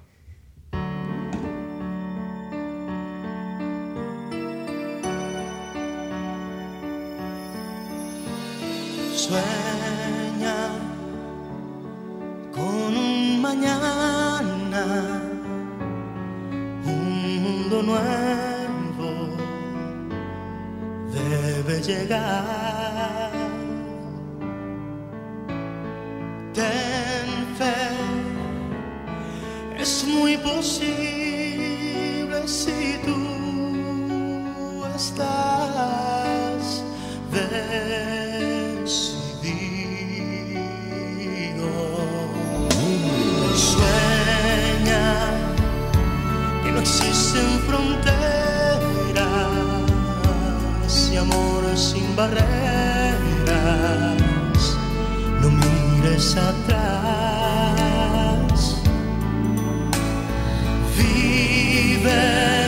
Sueña 9.15 10.69
con 12.53 12.97
un 12.97 13.43
mañana, 13.43 15.23
un 16.87 17.43
mundo 17.43 17.82
nuevo 17.82 18.19
debe 21.70 21.82
llegar. 21.82 23.30
Ten 26.52 27.28
fe 27.59 27.74
es 29.78 30.05
muy 30.05 30.36
posible 30.38 31.68
si 32.47 32.98
tú 33.05 34.84
estás 34.97 36.82
decidido. 37.30 37.70
Sueña 43.55 45.06
que 46.64 46.70
no 46.72 46.80
existen 46.80 47.48
fronteras 47.68 48.39
amor 51.20 51.76
sin 51.76 52.16
barreras. 52.16 52.47
No 55.40 55.51
mires 55.51 56.36
atrás. 56.36 57.10
con 62.01 62.60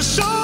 So. 0.00 0.22
show. 0.22 0.39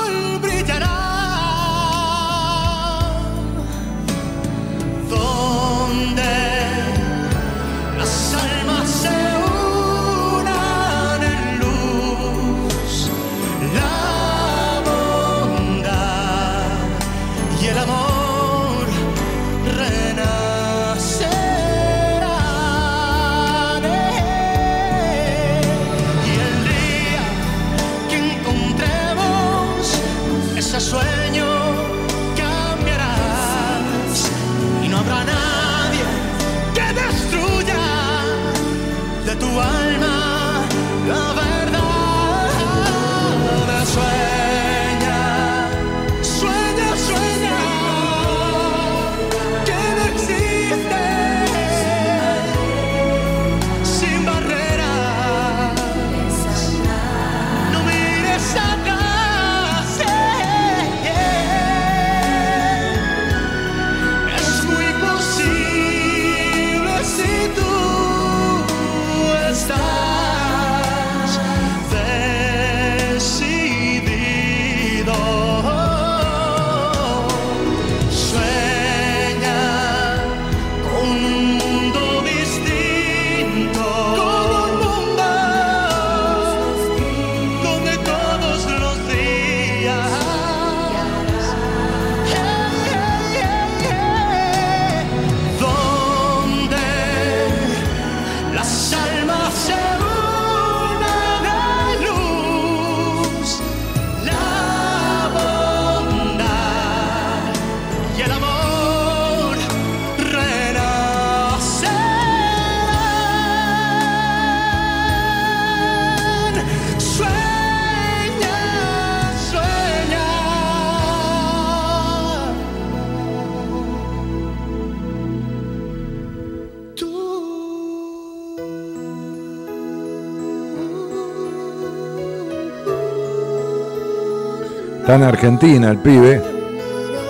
Está 135.07 135.15
en 135.15 135.23
Argentina 135.23 135.89
el 135.93 135.99
pibe, 135.99 136.43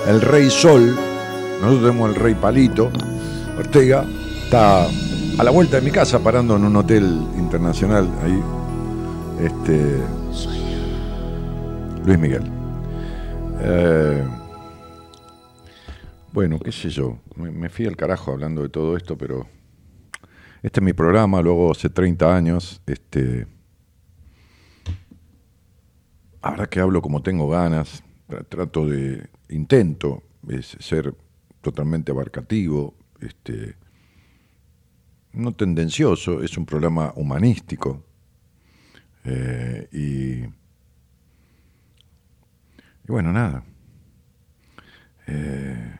el 0.08 0.22
Rey 0.22 0.48
Sol. 0.48 0.96
Nosotros 1.60 1.80
tenemos 1.80 2.08
el 2.08 2.14
Rey 2.14 2.34
Palito. 2.34 2.90
Ortega 3.58 4.02
está 4.44 4.86
a 4.86 5.44
la 5.44 5.50
vuelta 5.50 5.76
de 5.76 5.82
mi 5.82 5.90
casa 5.90 6.18
parando 6.20 6.56
en 6.56 6.64
un 6.64 6.74
hotel 6.74 7.04
internacional 7.36 8.08
ahí. 8.22 8.42
Este. 9.44 9.98
Luis 12.06 12.18
Miguel. 12.18 12.44
Eh, 13.60 14.24
bueno, 16.32 16.58
qué 16.58 16.72
sé 16.72 16.88
yo. 16.88 17.18
Me, 17.34 17.50
me 17.50 17.68
fui 17.68 17.84
al 17.84 17.94
carajo 17.94 18.32
hablando 18.32 18.62
de 18.62 18.70
todo 18.70 18.96
esto, 18.96 19.18
pero. 19.18 19.46
Este 20.62 20.80
es 20.80 20.82
mi 20.82 20.94
programa, 20.94 21.42
luego 21.42 21.72
hace 21.72 21.90
30 21.90 22.34
años. 22.34 22.80
Este. 22.86 23.46
Ahora 26.56 26.70
que 26.70 26.80
hablo 26.80 27.02
como 27.02 27.22
tengo 27.22 27.50
ganas, 27.50 28.02
trato 28.48 28.86
de, 28.86 29.28
intento 29.50 30.22
ser 30.80 31.14
totalmente 31.60 32.12
abarcativo, 32.12 32.94
este, 33.20 33.76
no 35.34 35.52
tendencioso, 35.52 36.42
es 36.42 36.56
un 36.56 36.64
programa 36.64 37.12
humanístico. 37.14 38.02
Eh, 39.26 39.86
y, 39.92 40.48
bueno, 43.06 43.34
nada. 43.34 43.62
Eh, 45.26 45.94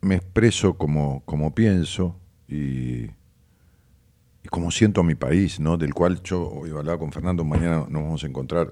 me 0.00 0.16
expreso 0.16 0.76
como, 0.76 1.24
como 1.24 1.54
pienso 1.54 2.18
y 2.48 3.06
y 4.44 4.48
como 4.48 4.70
siento 4.70 5.00
a 5.00 5.04
mi 5.04 5.14
país, 5.14 5.58
¿no? 5.58 5.78
Del 5.78 5.94
cual 5.94 6.22
yo 6.22 6.46
hoy 6.46 6.70
hablaba 6.70 6.98
con 6.98 7.10
Fernando, 7.10 7.44
mañana 7.44 7.86
nos 7.88 8.02
vamos 8.02 8.24
a 8.24 8.26
encontrar 8.26 8.70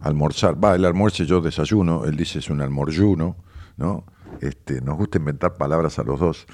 a 0.00 0.08
almorzar. 0.08 0.62
Va, 0.62 0.74
el 0.74 0.84
almuerzo 0.84 1.22
yo 1.22 1.40
desayuno, 1.40 2.04
él 2.04 2.16
dice 2.16 2.40
es 2.40 2.50
un 2.50 2.60
almorzuno, 2.60 3.36
¿no? 3.76 4.04
Este, 4.40 4.80
nos 4.80 4.96
gusta 4.96 5.18
inventar 5.18 5.54
palabras 5.54 6.00
a 6.00 6.02
los 6.02 6.18
dos, 6.18 6.46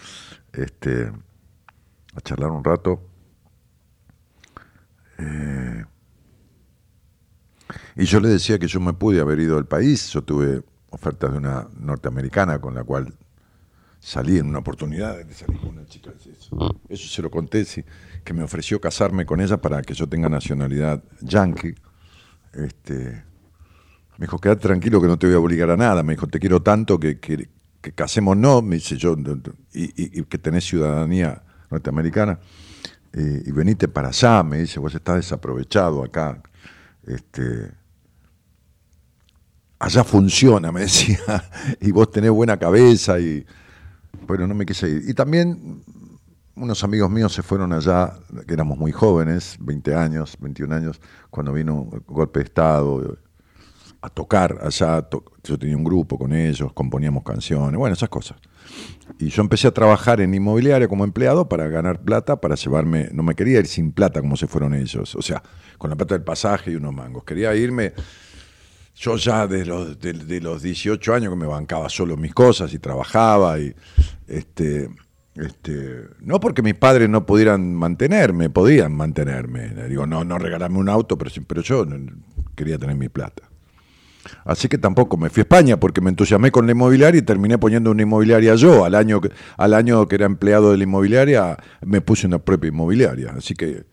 este, 0.52 1.10
a 2.14 2.20
charlar 2.20 2.50
un 2.50 2.62
rato. 2.62 3.00
Eh, 5.16 5.84
y 7.96 8.04
yo 8.04 8.20
le 8.20 8.28
decía 8.28 8.58
que 8.58 8.68
yo 8.68 8.80
me 8.80 8.92
pude 8.92 9.20
haber 9.20 9.40
ido 9.40 9.56
del 9.56 9.64
país, 9.64 10.10
yo 10.10 10.22
tuve 10.22 10.62
ofertas 10.90 11.32
de 11.32 11.38
una 11.38 11.68
norteamericana 11.80 12.60
con 12.60 12.74
la 12.74 12.84
cual 12.84 13.14
salí 13.98 14.38
en 14.38 14.46
una 14.46 14.58
oportunidad 14.58 15.16
salir 15.30 15.58
con 15.58 15.70
una 15.70 15.86
chica. 15.86 16.12
Eso, 16.18 16.80
eso 16.88 17.08
se 17.08 17.22
lo 17.22 17.30
conté, 17.30 17.64
que 18.28 18.34
me 18.34 18.42
ofreció 18.42 18.78
casarme 18.78 19.24
con 19.24 19.40
ella 19.40 19.56
para 19.56 19.80
que 19.80 19.94
yo 19.94 20.06
tenga 20.06 20.28
nacionalidad 20.28 21.02
yankee. 21.22 21.74
Este, 22.52 23.24
me 24.18 24.26
dijo, 24.26 24.38
quédate 24.38 24.60
tranquilo 24.60 25.00
que 25.00 25.06
no 25.06 25.18
te 25.18 25.28
voy 25.28 25.36
a 25.36 25.38
obligar 25.38 25.70
a 25.70 25.78
nada. 25.78 26.02
Me 26.02 26.12
dijo, 26.12 26.26
te 26.26 26.38
quiero 26.38 26.60
tanto 26.60 27.00
que, 27.00 27.18
que, 27.20 27.48
que 27.80 27.92
casémonos, 27.92 28.62
me 28.62 28.74
dice 28.74 28.98
yo, 28.98 29.16
y, 29.72 30.22
que 30.24 30.36
tenés 30.36 30.66
ciudadanía 30.66 31.42
norteamericana. 31.70 32.38
y 33.14 33.50
venite 33.50 33.88
para 33.88 34.08
allá, 34.08 34.42
me 34.42 34.58
dice, 34.58 34.78
vos 34.78 34.94
estás 34.94 35.16
desaprovechado 35.16 36.04
acá. 36.04 36.42
Este, 37.06 37.70
allá 39.78 40.04
funciona, 40.04 40.70
me 40.70 40.80
decía, 40.88 41.18
y 41.80 41.92
vos 41.92 42.10
tenés 42.10 42.30
buena 42.30 42.58
cabeza 42.58 43.18
y 43.18 43.46
bueno, 44.26 44.46
no 44.46 44.54
me 44.54 44.66
quise 44.66 44.86
ir. 44.86 45.04
Y 45.08 45.14
también 45.14 45.82
unos 46.60 46.84
amigos 46.84 47.10
míos 47.10 47.32
se 47.32 47.42
fueron 47.42 47.72
allá, 47.72 48.14
que 48.46 48.54
éramos 48.54 48.78
muy 48.78 48.92
jóvenes, 48.92 49.56
20 49.60 49.94
años, 49.94 50.36
21 50.40 50.74
años, 50.74 51.00
cuando 51.30 51.52
vino 51.52 51.88
el 51.92 52.00
golpe 52.06 52.40
de 52.40 52.44
Estado, 52.44 53.18
a 54.00 54.08
tocar 54.08 54.58
allá. 54.62 55.08
yo 55.42 55.58
tenía 55.58 55.76
un 55.76 55.84
grupo 55.84 56.18
con 56.18 56.32
ellos, 56.32 56.72
componíamos 56.72 57.24
canciones, 57.24 57.76
bueno, 57.76 57.94
esas 57.94 58.08
cosas. 58.08 58.38
Y 59.18 59.28
yo 59.28 59.42
empecé 59.42 59.66
a 59.68 59.72
trabajar 59.72 60.20
en 60.20 60.34
inmobiliaria 60.34 60.88
como 60.88 61.04
empleado 61.04 61.48
para 61.48 61.68
ganar 61.68 62.00
plata, 62.00 62.40
para 62.40 62.54
llevarme, 62.54 63.08
no 63.12 63.22
me 63.22 63.34
quería 63.34 63.58
ir 63.58 63.66
sin 63.66 63.92
plata 63.92 64.20
como 64.20 64.36
se 64.36 64.46
fueron 64.46 64.74
ellos, 64.74 65.14
o 65.14 65.22
sea, 65.22 65.42
con 65.78 65.90
la 65.90 65.96
plata 65.96 66.14
del 66.14 66.24
pasaje 66.24 66.72
y 66.72 66.76
unos 66.76 66.94
mangos. 66.94 67.24
Quería 67.24 67.54
irme 67.54 67.94
yo 68.94 69.16
ya 69.16 69.46
de 69.46 69.64
los, 69.64 69.98
de, 70.00 70.40
los 70.40 70.60
18 70.60 71.14
años 71.14 71.30
que 71.30 71.38
me 71.38 71.46
bancaba 71.46 71.88
solo 71.88 72.16
mis 72.16 72.34
cosas 72.34 72.74
y 72.74 72.80
trabajaba 72.80 73.58
y 73.60 73.72
este, 74.26 74.90
este, 75.38 76.08
no 76.20 76.40
porque 76.40 76.62
mis 76.62 76.74
padres 76.74 77.08
no 77.08 77.24
pudieran 77.24 77.74
mantenerme, 77.74 78.50
podían 78.50 78.92
mantenerme. 78.92 79.68
Digo, 79.88 80.06
no, 80.06 80.24
no 80.24 80.38
regalarme 80.38 80.78
un 80.78 80.88
auto, 80.88 81.16
pero, 81.16 81.30
pero 81.46 81.62
yo 81.62 81.86
quería 82.56 82.78
tener 82.78 82.96
mi 82.96 83.08
plata. 83.08 83.48
Así 84.44 84.68
que 84.68 84.78
tampoco 84.78 85.16
me 85.16 85.30
fui 85.30 85.40
a 85.40 85.42
España 85.42 85.78
porque 85.78 86.00
me 86.00 86.10
entusiasmé 86.10 86.50
con 86.50 86.66
la 86.66 86.72
inmobiliaria 86.72 87.18
y 87.18 87.22
terminé 87.22 87.56
poniendo 87.58 87.90
una 87.90 88.02
inmobiliaria 88.02 88.54
yo. 88.56 88.84
Al 88.84 88.94
año, 88.94 89.20
al 89.56 89.74
año 89.74 90.06
que 90.08 90.16
era 90.16 90.26
empleado 90.26 90.72
de 90.72 90.78
la 90.78 90.84
inmobiliaria 90.84 91.56
me 91.84 92.00
puse 92.00 92.26
una 92.26 92.38
propia 92.38 92.68
inmobiliaria. 92.68 93.32
Así 93.36 93.54
que 93.54 93.84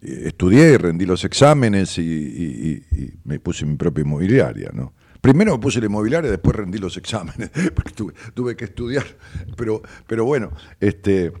estudié, 0.00 0.78
rendí 0.78 1.06
los 1.06 1.24
exámenes 1.24 1.98
y, 1.98 2.82
me 3.24 3.38
puse 3.38 3.66
mi 3.66 3.76
propia 3.76 4.02
inmobiliaria, 4.02 4.70
¿no? 4.72 4.94
Primero 5.20 5.52
me 5.52 5.58
puse 5.58 5.80
la 5.80 5.86
inmobiliaria, 5.86 6.30
después 6.30 6.56
rendí 6.56 6.78
los 6.78 6.96
exámenes, 6.96 7.50
porque 7.74 7.92
tuve, 8.34 8.56
que 8.56 8.64
estudiar. 8.64 9.04
Pero, 9.56 9.82
pero 10.06 10.24
bueno, 10.24 10.50
este, 10.80 11.32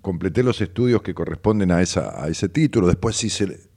completé 0.00 0.42
los 0.42 0.60
estudios 0.60 1.02
que 1.02 1.14
corresponden 1.14 1.70
a, 1.72 1.82
esa, 1.82 2.22
a 2.22 2.28
ese 2.28 2.48
título. 2.48 2.86
Después 2.86 3.22
hice 3.24 3.68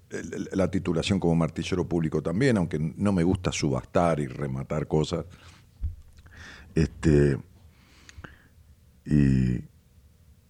la 0.53 0.69
titulación 0.71 1.19
como 1.19 1.35
martillero 1.35 1.87
público 1.87 2.21
también, 2.21 2.57
aunque 2.57 2.79
no 2.79 3.11
me 3.11 3.23
gusta 3.23 3.51
subastar 3.51 4.19
y 4.19 4.27
rematar 4.27 4.87
cosas. 4.87 5.25
Este, 6.75 7.37
y, 9.05 9.63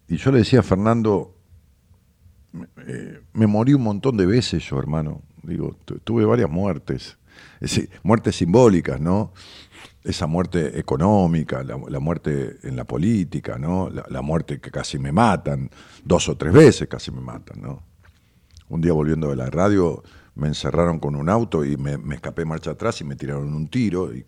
y 0.08 0.16
yo 0.16 0.30
le 0.32 0.38
decía 0.38 0.60
a 0.60 0.62
Fernando, 0.62 1.34
eh, 2.86 3.20
me 3.32 3.46
morí 3.46 3.74
un 3.74 3.82
montón 3.82 4.16
de 4.16 4.26
veces 4.26 4.68
yo, 4.68 4.78
hermano. 4.78 5.22
Digo, 5.42 5.76
tuve 6.04 6.24
varias 6.24 6.50
muertes. 6.50 7.16
Muertes 8.02 8.36
simbólicas, 8.36 9.00
¿no? 9.00 9.32
Esa 10.02 10.26
muerte 10.26 10.78
económica, 10.78 11.62
la, 11.62 12.00
muerte 12.00 12.56
en 12.62 12.76
la 12.76 12.84
política, 12.84 13.58
¿no? 13.58 13.90
La, 13.90 14.22
muerte 14.22 14.60
que 14.60 14.70
casi 14.70 14.98
me 14.98 15.12
matan, 15.12 15.70
dos 16.04 16.28
o 16.28 16.36
tres 16.36 16.52
veces 16.52 16.88
casi 16.88 17.10
me 17.10 17.20
matan, 17.20 17.60
¿no? 17.60 17.82
Un 18.68 18.80
día 18.80 18.92
volviendo 18.92 19.28
de 19.30 19.36
la 19.36 19.50
radio 19.50 20.02
me 20.36 20.48
encerraron 20.48 21.00
con 21.00 21.16
un 21.16 21.28
auto 21.28 21.64
y 21.64 21.76
me, 21.76 21.98
escapé 22.14 22.44
marcha 22.44 22.70
atrás 22.70 23.00
y 23.00 23.04
me 23.04 23.16
tiraron 23.16 23.52
un 23.52 23.68
tiro 23.68 24.14
y, 24.14 24.24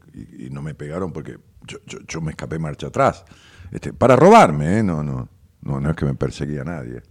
no 0.50 0.60
me 0.60 0.74
pegaron 0.74 1.12
porque 1.12 1.38
yo, 1.86 2.20
me 2.20 2.32
escapé 2.32 2.58
marcha 2.58 2.88
atrás. 2.88 3.24
Este, 3.70 3.92
para 3.94 4.16
robarme, 4.16 4.78
¿eh? 4.78 4.82
No, 4.82 5.02
no, 5.02 5.28
no, 5.62 5.80
no 5.80 5.90
es 5.90 5.96
que 5.96 6.04
me 6.04 6.14
perseguía 6.14 6.64
nadie 6.64 7.02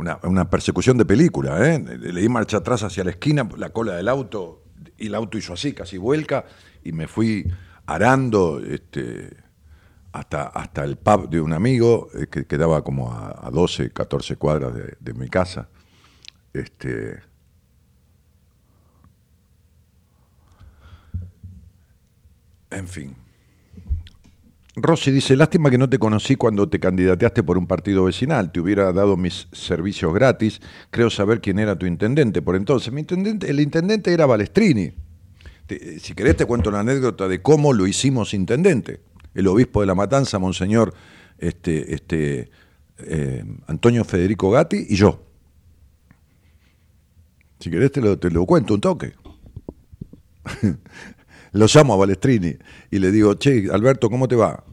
una, 0.00 0.50
persecución 0.50 0.96
de 0.96 1.04
película, 1.04 1.68
¿eh? 1.68 1.78
Le 1.78 2.20
di 2.20 2.28
marcha 2.28 2.58
atrás 2.58 2.82
hacia 2.82 3.04
la 3.04 3.10
esquina, 3.10 3.48
la 3.56 3.70
cola 3.70 3.94
del 3.94 4.08
auto, 4.08 4.59
y 4.98 5.06
el 5.06 5.14
auto 5.14 5.38
hizo 5.38 5.52
así, 5.52 5.72
casi 5.72 5.98
vuelca, 5.98 6.44
y 6.84 6.92
me 6.92 7.06
fui 7.06 7.46
arando 7.86 8.60
este, 8.60 9.36
hasta, 10.12 10.44
hasta 10.48 10.84
el 10.84 10.96
pub 10.96 11.28
de 11.28 11.40
un 11.40 11.52
amigo 11.52 12.08
eh, 12.14 12.26
que 12.30 12.46
quedaba 12.46 12.82
como 12.82 13.12
a, 13.12 13.50
12, 13.50 13.90
14 13.90 14.36
cuadras 14.36 14.74
de, 14.74 14.96
de 14.98 15.14
mi 15.14 15.28
casa. 15.28 15.68
Este, 16.52 17.20
en 22.70 22.88
fin. 22.88 23.29
Rossi 24.76 25.10
dice, 25.10 25.34
lástima 25.36 25.68
que 25.68 25.78
no 25.78 25.90
te 25.90 25.98
conocí 25.98 26.36
cuando 26.36 26.68
te 26.68 26.78
candidateaste 26.78 27.42
por 27.42 27.58
un 27.58 27.66
partido 27.66 28.04
vecinal, 28.04 28.52
te 28.52 28.60
hubiera 28.60 28.92
dado 28.92 29.16
mis 29.16 29.48
servicios 29.52 30.14
gratis, 30.14 30.60
creo 30.90 31.10
saber 31.10 31.40
quién 31.40 31.58
era 31.58 31.76
tu 31.76 31.86
intendente 31.86 32.40
por 32.40 32.54
entonces. 32.54 32.92
Mi 32.92 33.00
intendente, 33.00 33.50
el 33.50 33.58
intendente 33.58 34.12
era 34.12 34.26
Balestrini. 34.26 34.92
si 35.98 36.14
querés 36.14 36.36
te 36.36 36.44
cuento 36.44 36.70
la 36.70 36.80
anécdota 36.80 37.26
de 37.26 37.42
cómo 37.42 37.72
lo 37.72 37.86
hicimos 37.86 38.32
intendente. 38.32 39.00
El 39.34 39.48
obispo 39.48 39.80
de 39.80 39.86
La 39.86 39.94
Matanza, 39.94 40.38
Monseñor 40.38 40.94
este, 41.38 41.94
este, 41.94 42.50
eh, 42.98 43.44
Antonio 43.66 44.04
Federico 44.04 44.50
Gatti 44.50 44.86
y 44.88 44.96
yo. 44.96 45.24
Si 47.58 47.70
querés 47.70 47.92
te 47.92 48.30
lo 48.30 48.46
cuento 48.46 48.74
un 48.74 48.80
toque. 48.80 49.14
lo 51.52 51.66
llamo 51.66 51.94
a 51.94 51.96
Balestrini 51.96 52.56
y 52.90 52.98
le 52.98 53.10
digo, 53.10 53.34
che, 53.34 53.68
Alberto, 53.70 54.08
¿cómo 54.08 54.28
te 54.28 54.36
va? 54.36 54.64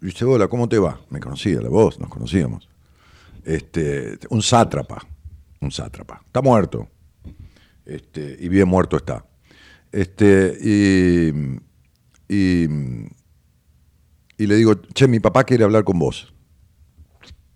Y 0.00 0.06
dice, 0.06 0.24
hola, 0.24 0.48
¿cómo 0.48 0.68
te 0.68 0.78
va? 0.78 1.00
Me 1.10 1.20
conocía 1.20 1.60
la 1.60 1.68
voz, 1.68 1.98
nos 1.98 2.10
conocíamos. 2.10 2.68
Este, 3.44 4.18
un 4.30 4.42
sátrapa, 4.42 5.06
un 5.60 5.70
sátrapa. 5.70 6.22
Está 6.26 6.42
muerto. 6.42 6.88
Este, 7.84 8.36
y 8.40 8.48
bien 8.48 8.68
muerto 8.68 8.96
está. 8.96 9.24
Este, 9.92 10.56
y, 10.60 11.58
y, 12.28 12.68
le 14.46 14.56
digo, 14.56 14.74
che, 14.74 15.06
mi 15.06 15.20
papá 15.20 15.44
quiere 15.44 15.64
hablar 15.64 15.84
con 15.84 15.98
vos. 15.98 16.32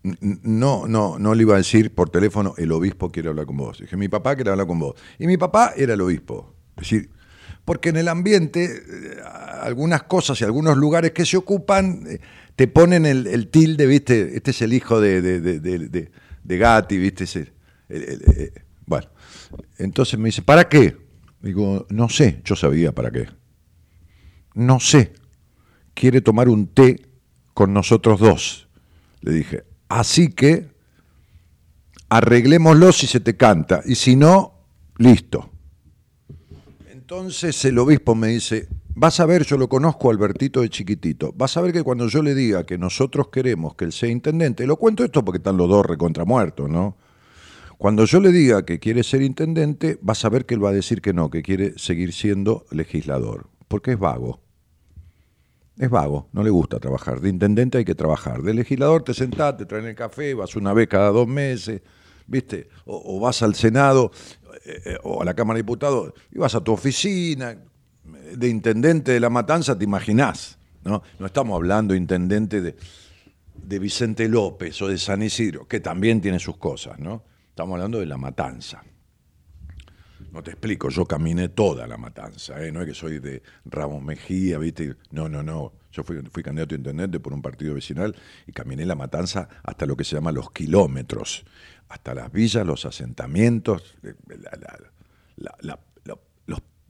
No, 0.02 0.86
no, 0.86 1.18
no 1.18 1.34
le 1.34 1.42
iba 1.42 1.54
a 1.54 1.58
decir 1.58 1.94
por 1.94 2.10
teléfono, 2.10 2.54
el 2.56 2.70
obispo 2.72 3.10
quiere 3.10 3.28
hablar 3.28 3.46
con 3.46 3.56
vos. 3.56 3.80
Dije, 3.80 3.96
mi 3.96 4.08
papá 4.08 4.36
quiere 4.36 4.50
hablar 4.50 4.66
con 4.66 4.78
vos. 4.78 4.94
Y 5.18 5.26
mi 5.26 5.36
papá 5.36 5.72
era 5.76 5.94
el 5.94 6.00
obispo. 6.00 6.54
Es 6.76 6.82
decir, 6.82 7.10
porque 7.68 7.90
en 7.90 7.98
el 7.98 8.08
ambiente 8.08 8.64
eh, 8.64 9.16
algunas 9.60 10.04
cosas 10.04 10.40
y 10.40 10.44
algunos 10.44 10.78
lugares 10.78 11.10
que 11.10 11.26
se 11.26 11.36
ocupan 11.36 12.02
eh, 12.08 12.18
te 12.56 12.66
ponen 12.66 13.04
el, 13.04 13.48
tilde, 13.48 13.84
¿viste? 13.84 14.34
Este 14.34 14.52
es 14.52 14.62
el 14.62 14.72
hijo 14.72 15.02
de, 15.02 15.20
de, 15.20 16.56
Gatti, 16.56 16.96
¿viste? 16.96 17.24
Ese, 17.24 17.52
eh, 17.90 18.52
bueno, 18.86 19.08
entonces 19.76 20.18
me 20.18 20.30
dice, 20.30 20.40
¿para 20.40 20.66
qué? 20.66 20.96
Digo, 21.42 21.86
no 21.90 22.08
sé, 22.08 22.40
yo 22.42 22.56
sabía 22.56 22.92
para 22.92 23.10
qué. 23.10 23.28
No 24.54 24.80
sé, 24.80 25.12
quiere 25.92 26.22
tomar 26.22 26.48
un 26.48 26.68
té 26.68 27.02
con 27.52 27.74
nosotros 27.74 28.18
dos. 28.18 28.68
Le 29.20 29.32
dije, 29.32 29.64
así 29.90 30.30
que 30.30 30.70
arreglémoslo 32.08 32.92
si 32.92 33.06
se 33.06 33.20
te 33.20 33.36
canta, 33.36 33.82
y 33.84 33.96
si 33.96 34.16
no, 34.16 34.64
listo. 34.96 35.52
Entonces 37.10 37.64
el 37.64 37.78
obispo 37.78 38.14
me 38.14 38.26
dice, 38.26 38.68
vas 38.94 39.18
a 39.18 39.24
ver, 39.24 39.42
yo 39.46 39.56
lo 39.56 39.66
conozco 39.66 40.10
Albertito 40.10 40.60
de 40.60 40.68
chiquitito, 40.68 41.32
vas 41.34 41.56
a 41.56 41.62
ver 41.62 41.72
que 41.72 41.82
cuando 41.82 42.06
yo 42.06 42.22
le 42.22 42.34
diga 42.34 42.66
que 42.66 42.76
nosotros 42.76 43.28
queremos 43.28 43.74
que 43.76 43.86
él 43.86 43.92
sea 43.92 44.10
intendente, 44.10 44.66
lo 44.66 44.76
cuento 44.76 45.04
esto 45.04 45.24
porque 45.24 45.38
están 45.38 45.56
los 45.56 45.70
dos 45.70 45.86
recontra 45.86 46.26
muertos, 46.26 46.68
¿no? 46.68 46.98
Cuando 47.78 48.04
yo 48.04 48.20
le 48.20 48.30
diga 48.30 48.66
que 48.66 48.78
quiere 48.78 49.02
ser 49.04 49.22
intendente, 49.22 49.98
vas 50.02 50.22
a 50.26 50.28
ver 50.28 50.44
que 50.44 50.52
él 50.52 50.62
va 50.62 50.68
a 50.68 50.74
decir 50.74 51.00
que 51.00 51.14
no, 51.14 51.30
que 51.30 51.40
quiere 51.40 51.78
seguir 51.78 52.12
siendo 52.12 52.66
legislador, 52.72 53.46
porque 53.68 53.92
es 53.92 53.98
vago. 53.98 54.42
Es 55.78 55.88
vago, 55.88 56.28
no 56.32 56.42
le 56.42 56.50
gusta 56.50 56.78
trabajar. 56.78 57.22
De 57.22 57.30
intendente 57.30 57.78
hay 57.78 57.86
que 57.86 57.94
trabajar. 57.94 58.42
De 58.42 58.52
legislador 58.52 59.02
te 59.02 59.14
sentás, 59.14 59.56
te 59.56 59.64
traen 59.64 59.86
el 59.86 59.94
café, 59.94 60.34
vas 60.34 60.56
una 60.56 60.74
vez 60.74 60.88
cada 60.88 61.08
dos 61.08 61.26
meses, 61.26 61.80
¿viste? 62.26 62.68
O, 62.84 63.18
vas 63.18 63.42
al 63.42 63.54
Senado 63.54 64.12
eh, 64.68 64.82
eh, 64.84 64.98
o 65.02 65.22
a 65.22 65.24
la 65.24 65.32
Cámara 65.32 65.56
de 65.56 65.62
Diputados 65.62 66.12
y 66.30 66.38
vas 66.38 66.54
a 66.54 66.60
tu 66.60 66.72
oficina. 66.72 67.56
De 68.36 68.48
intendente 68.48 69.12
de 69.12 69.20
La 69.20 69.30
Matanza 69.30 69.76
te 69.78 69.84
imaginás, 69.84 70.58
¿no? 70.84 71.02
No 71.18 71.26
estamos 71.26 71.56
hablando 71.56 71.94
intendente 71.94 72.60
de, 72.60 72.76
de 73.54 73.78
Vicente 73.78 74.28
López 74.28 74.80
o 74.82 74.88
de 74.88 74.98
San 74.98 75.22
Isidro, 75.22 75.66
que 75.66 75.80
también 75.80 76.20
tiene 76.20 76.38
sus 76.38 76.56
cosas, 76.58 76.98
¿no? 76.98 77.24
Estamos 77.50 77.74
hablando 77.74 77.98
de 77.98 78.06
La 78.06 78.18
Matanza. 78.18 78.82
No 80.32 80.42
te 80.42 80.50
explico, 80.50 80.90
yo 80.90 81.06
caminé 81.06 81.48
toda 81.48 81.86
la 81.86 81.96
matanza, 81.96 82.62
¿eh? 82.62 82.70
no 82.70 82.82
es 82.82 82.86
que 82.86 82.94
soy 82.94 83.18
de 83.18 83.42
Ramos 83.64 84.02
Mejía, 84.02 84.58
¿viste? 84.58 84.94
No, 85.10 85.28
no, 85.28 85.42
no. 85.42 85.72
Yo 85.90 86.04
fui, 86.04 86.20
fui 86.30 86.42
candidato 86.42 86.74
a 86.74 86.78
intendente 86.78 87.18
por 87.18 87.32
un 87.32 87.40
partido 87.40 87.74
vecinal 87.74 88.14
y 88.46 88.52
caminé 88.52 88.84
la 88.84 88.94
matanza 88.94 89.48
hasta 89.62 89.86
lo 89.86 89.96
que 89.96 90.04
se 90.04 90.16
llama 90.16 90.30
los 90.30 90.50
kilómetros, 90.50 91.46
hasta 91.88 92.14
las 92.14 92.30
villas, 92.32 92.66
los 92.66 92.84
asentamientos, 92.84 93.96
eh, 94.02 94.14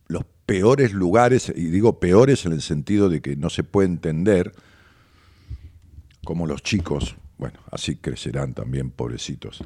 los, 0.09 0.25
peores 0.47 0.95
lugares, 0.95 1.53
y 1.55 1.67
digo 1.67 2.01
peores 2.01 2.47
en 2.47 2.53
el 2.53 2.63
sentido 2.63 3.11
de 3.11 3.21
que 3.21 3.37
no 3.37 3.51
se 3.51 3.65
puede 3.65 3.87
entender 3.87 4.55
como 6.25 6.47
los 6.47 6.63
chicos, 6.63 7.17
bueno, 7.37 7.61
así 7.71 7.97
crecerán 7.97 8.55
también, 8.55 8.91
pobrecitos. 8.91 9.63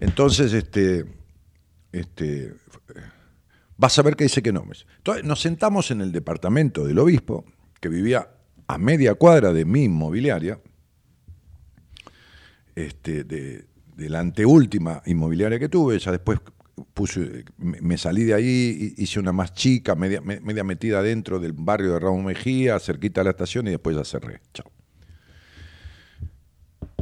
Entonces, 0.00 0.54
este, 0.54 1.04
este, 1.92 2.54
vas 3.76 3.98
a 3.98 4.02
ver 4.02 4.16
que 4.16 4.24
dice 4.24 4.42
que 4.42 4.52
no. 4.52 4.66
Entonces 4.96 5.24
nos 5.24 5.42
sentamos 5.42 5.90
en 5.90 6.00
el 6.00 6.10
departamento 6.10 6.86
del 6.86 6.98
obispo, 6.98 7.44
que 7.78 7.90
vivía 7.90 8.30
a 8.66 8.78
media 8.78 9.14
cuadra 9.14 9.52
de 9.52 9.66
mi 9.66 9.84
inmobiliaria, 9.84 10.58
este, 12.74 13.24
de, 13.24 13.66
la 13.98 14.20
anteúltima 14.20 15.02
inmobiliaria 15.06 15.58
que 15.58 15.68
tuve, 15.68 15.98
ya 15.98 16.12
después 16.12 16.38
me 17.58 17.98
salí 17.98 18.24
de 18.24 18.34
ahí, 18.34 18.94
hice 18.96 19.18
una 19.18 19.32
más 19.32 19.52
chica, 19.52 19.94
media, 19.94 20.20
metida 20.20 21.02
dentro 21.02 21.38
del 21.40 21.52
barrio 21.52 21.94
de 21.94 22.00
Ramón 22.00 22.24
Mejía, 22.24 22.78
cerquita 22.78 23.20
de 23.20 23.24
la 23.26 23.30
estación 23.30 23.66
y 23.66 23.70
después 23.70 23.96
ya 23.96 24.04
cerré. 24.04 24.40
Chao. 24.54 24.70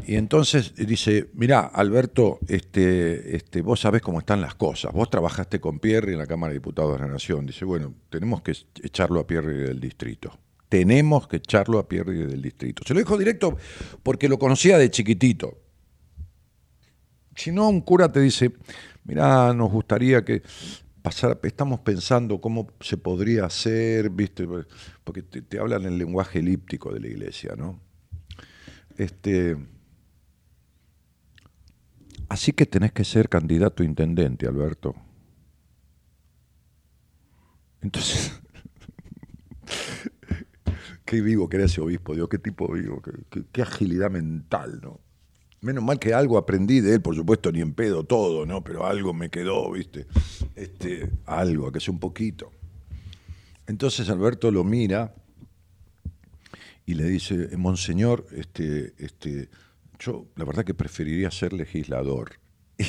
Y 0.06 0.14
entonces 0.14 0.72
dice, 0.76 1.30
mirá, 1.34 1.60
Alberto, 1.60 2.38
este, 2.46 3.34
este, 3.34 3.60
vos 3.60 3.80
sabés 3.80 4.02
cómo 4.02 4.20
están 4.20 4.40
las 4.40 4.54
cosas. 4.54 4.92
Vos 4.92 5.10
trabajaste 5.10 5.60
con 5.60 5.80
Pierre 5.80 6.12
en 6.12 6.18
la 6.18 6.26
Cámara 6.26 6.52
de 6.52 6.60
Diputados 6.60 6.92
de 6.92 7.06
la 7.06 7.12
Nación. 7.12 7.44
Dice, 7.44 7.64
bueno, 7.64 7.92
tenemos 8.08 8.40
que 8.42 8.52
echarlo 8.84 9.18
a 9.18 9.26
Pierre 9.26 9.52
del 9.52 9.80
distrito. 9.80 10.38
Tenemos 10.68 11.26
que 11.26 11.38
echarlo 11.38 11.80
a 11.80 11.88
Pierre 11.88 12.26
del 12.26 12.40
distrito. 12.40 12.84
Se 12.86 12.94
lo 12.94 13.00
dijo 13.00 13.18
directo 13.18 13.56
porque 14.04 14.28
lo 14.28 14.38
conocía 14.38 14.78
de 14.78 14.90
chiquitito. 14.90 15.58
Si 17.36 17.52
no, 17.52 17.68
un 17.68 17.80
cura 17.82 18.10
te 18.10 18.20
dice, 18.20 18.52
mirá, 19.04 19.54
nos 19.54 19.70
gustaría 19.70 20.24
que 20.24 20.42
pasara, 21.02 21.38
estamos 21.44 21.80
pensando 21.80 22.40
cómo 22.40 22.66
se 22.80 22.96
podría 22.96 23.44
hacer, 23.44 24.10
¿viste? 24.10 24.48
Porque 25.04 25.22
te, 25.22 25.58
hablan 25.58 25.84
el 25.84 25.98
lenguaje 25.98 26.40
elíptico 26.40 26.92
de 26.92 27.00
la 27.00 27.06
iglesia, 27.06 27.54
¿no? 27.56 27.78
Este, 28.96 29.56
Así 32.28 32.52
que 32.52 32.66
tenés 32.66 32.92
que 32.92 33.04
ser 33.04 33.28
candidato 33.28 33.82
a 33.82 33.86
intendente, 33.86 34.46
Alberto. 34.46 34.94
Entonces, 37.80 38.40
qué 41.04 41.20
vivo 41.20 41.48
que 41.48 41.56
era 41.56 41.66
ese 41.66 41.80
obispo, 41.80 42.14
Dios, 42.14 42.28
qué 42.28 42.38
tipo 42.38 42.72
vivo, 42.72 43.00
qué, 43.52 43.62
agilidad 43.62 44.10
mental, 44.10 44.80
¿no? 44.82 45.00
Menos 45.60 45.82
mal 45.82 45.98
que 45.98 46.14
algo 46.14 46.38
aprendí 46.38 46.80
de 46.80 46.94
él, 46.94 47.00
por 47.00 47.16
supuesto, 47.16 47.50
ni 47.50 47.60
en 47.60 47.72
pedo 47.72 48.04
todo, 48.04 48.46
¿no? 48.46 48.62
Pero 48.62 48.86
algo 48.86 49.14
me 49.14 49.30
quedó, 49.30 49.72
¿viste? 49.72 50.06
Este, 50.54 51.10
algo, 51.24 51.72
que 51.72 51.80
sea 51.80 51.92
un 51.92 52.00
poquito. 52.00 52.52
Entonces 53.66 54.08
Alberto 54.08 54.50
lo 54.50 54.64
mira 54.64 55.14
y 56.84 56.94
le 56.94 57.04
dice, 57.04 57.56
Monseñor, 57.56 58.26
este, 58.32 58.94
este, 58.98 59.48
yo 59.98 60.26
la 60.36 60.44
verdad 60.44 60.64
que 60.64 60.74
preferiría 60.74 61.30
ser 61.30 61.52
legislador. 61.52 62.32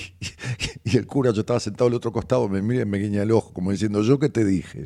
Y, 0.83 0.95
el 0.95 1.05
cura, 1.05 1.31
yo 1.31 1.41
estaba 1.41 1.59
sentado 1.59 1.89
al 1.89 1.95
otro 1.95 2.13
costado, 2.13 2.47
me 2.47 2.61
mira 2.61 2.83
y 2.83 2.85
me 2.85 2.97
guiña 2.97 3.21
el 3.23 3.31
ojo, 3.31 3.51
como 3.51 3.71
diciendo, 3.71 4.01
¿yo 4.03 4.19
qué 4.19 4.29
te 4.29 4.45
dije? 4.45 4.85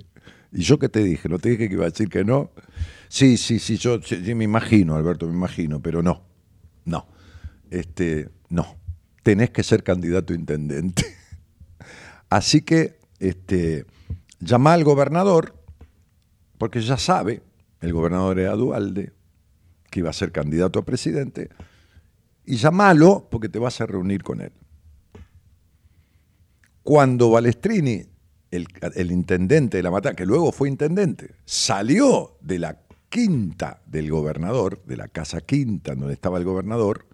¿Y 0.51 0.63
yo 0.63 0.79
qué 0.79 0.89
te 0.89 1.03
dije? 1.03 1.29
¿No 1.29 1.37
te 1.37 1.49
dije 1.49 1.67
que 1.67 1.75
iba 1.75 1.85
a 1.85 1.91
decir 1.91 2.09
que 2.09 2.23
no? 2.23 2.49
Sí, 3.07 3.37
sí, 3.37 3.59
sí, 3.59 3.77
yo 3.77 3.99
me 4.35 4.43
imagino, 4.43 4.95
Alberto, 4.95 5.27
me 5.27 5.33
imagino, 5.33 5.79
pero 5.79 6.01
no, 6.01 6.23
no, 6.85 7.05
este, 7.71 8.29
no, 8.49 8.77
tenés 9.23 9.49
que 9.49 9.63
ser 9.63 9.83
candidato 9.83 10.33
a 10.33 10.35
intendente. 10.35 11.03
Así 12.29 12.61
que, 12.61 12.99
este, 13.19 13.85
llama 14.39 14.73
al 14.73 14.83
gobernador, 14.83 15.55
porque 16.57 16.81
ya 16.81 16.97
sabe, 16.97 17.41
el 17.79 17.93
gobernador 17.93 18.37
era 18.39 18.53
Dualde, 18.53 19.13
que 19.89 19.99
iba 19.99 20.09
a 20.09 20.13
ser 20.13 20.31
candidato 20.31 20.79
a 20.79 20.85
presidente, 20.85 21.49
y 22.45 22.57
llamalo 22.57 23.27
porque 23.29 23.49
te 23.49 23.59
vas 23.59 23.81
a 23.81 23.85
reunir 23.85 24.23
con 24.23 24.41
él. 24.41 24.51
Cuando 26.83 27.29
Balestrini, 27.29 28.03
el, 28.49 29.11
intendente 29.11 29.77
de 29.77 29.83
la 29.83 29.91
Matanza, 29.91 30.15
que 30.15 30.25
luego 30.25 30.51
fue 30.51 30.67
intendente, 30.67 31.35
salió 31.45 32.37
de 32.41 32.59
la 32.59 32.81
quinta 33.09 33.81
del 33.85 34.09
gobernador, 34.09 34.83
de 34.85 34.97
la 34.97 35.07
casa 35.07 35.41
quinta 35.41 35.95
donde 35.95 36.13
estaba 36.13 36.37
el 36.37 36.43
gobernador, 36.43 37.07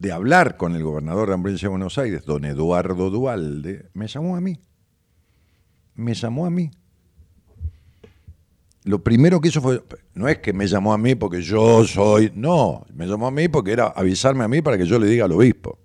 de 0.00 0.10
hablar 0.10 0.56
con 0.56 0.74
el 0.74 0.82
gobernador 0.82 1.30
de 1.30 1.36
la 1.36 1.56
de 1.56 1.68
Buenos 1.68 1.96
Aires, 1.98 2.24
don 2.24 2.44
Eduardo 2.44 3.10
Dualde, 3.10 3.90
me 3.94 4.08
llamó 4.08 4.34
a 4.34 4.40
mí. 4.40 4.58
Me 5.94 6.14
llamó 6.14 6.46
a 6.46 6.50
mí 6.50 6.72
lo 8.84 9.02
primero 9.02 9.40
que 9.40 9.48
hizo 9.48 9.60
fue, 9.60 9.82
no 10.14 10.28
es 10.28 10.38
que 10.38 10.52
me 10.52 10.66
llamó 10.66 10.92
a 10.92 10.98
mí 10.98 11.14
porque 11.14 11.42
yo 11.42 11.84
soy, 11.84 12.32
no, 12.34 12.86
me 12.94 13.06
llamó 13.06 13.26
a 13.26 13.30
mí 13.30 13.48
porque 13.48 13.72
era 13.72 13.88
avisarme 13.88 14.44
a 14.44 14.48
mí 14.48 14.62
para 14.62 14.78
que 14.78 14.86
yo 14.86 14.98
le 14.98 15.06
diga 15.06 15.26
al 15.26 15.32
obispo. 15.32 15.78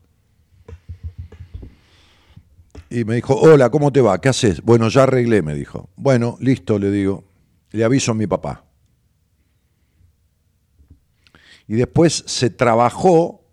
Y 2.89 3.03
me 3.03 3.15
dijo, 3.15 3.35
hola, 3.35 3.69
¿cómo 3.69 3.91
te 3.91 3.99
va? 3.99 4.21
¿Qué 4.21 4.29
haces? 4.29 4.61
Bueno, 4.61 4.87
ya 4.87 5.03
arreglé, 5.03 5.41
me 5.41 5.53
dijo. 5.53 5.89
Bueno, 5.97 6.37
listo, 6.39 6.79
le 6.79 6.91
digo. 6.91 7.25
Le 7.71 7.83
aviso 7.83 8.11
a 8.11 8.15
mi 8.15 8.27
papá. 8.27 8.63
Y 11.67 11.73
después 11.73 12.23
se 12.27 12.51
trabajó, 12.51 13.44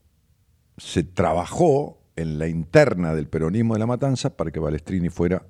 se 0.83 1.05
trabajó 1.05 2.03
en 2.17 2.39
la 2.39 2.49
interna 2.49 3.15
del 3.15 3.29
peronismo 3.29 3.75
de 3.75 3.81
la 3.81 3.87
matanza 3.87 4.37
para 4.37 4.51
que 4.51 4.59
Balestrini 4.59 5.11
fuera 5.11 5.47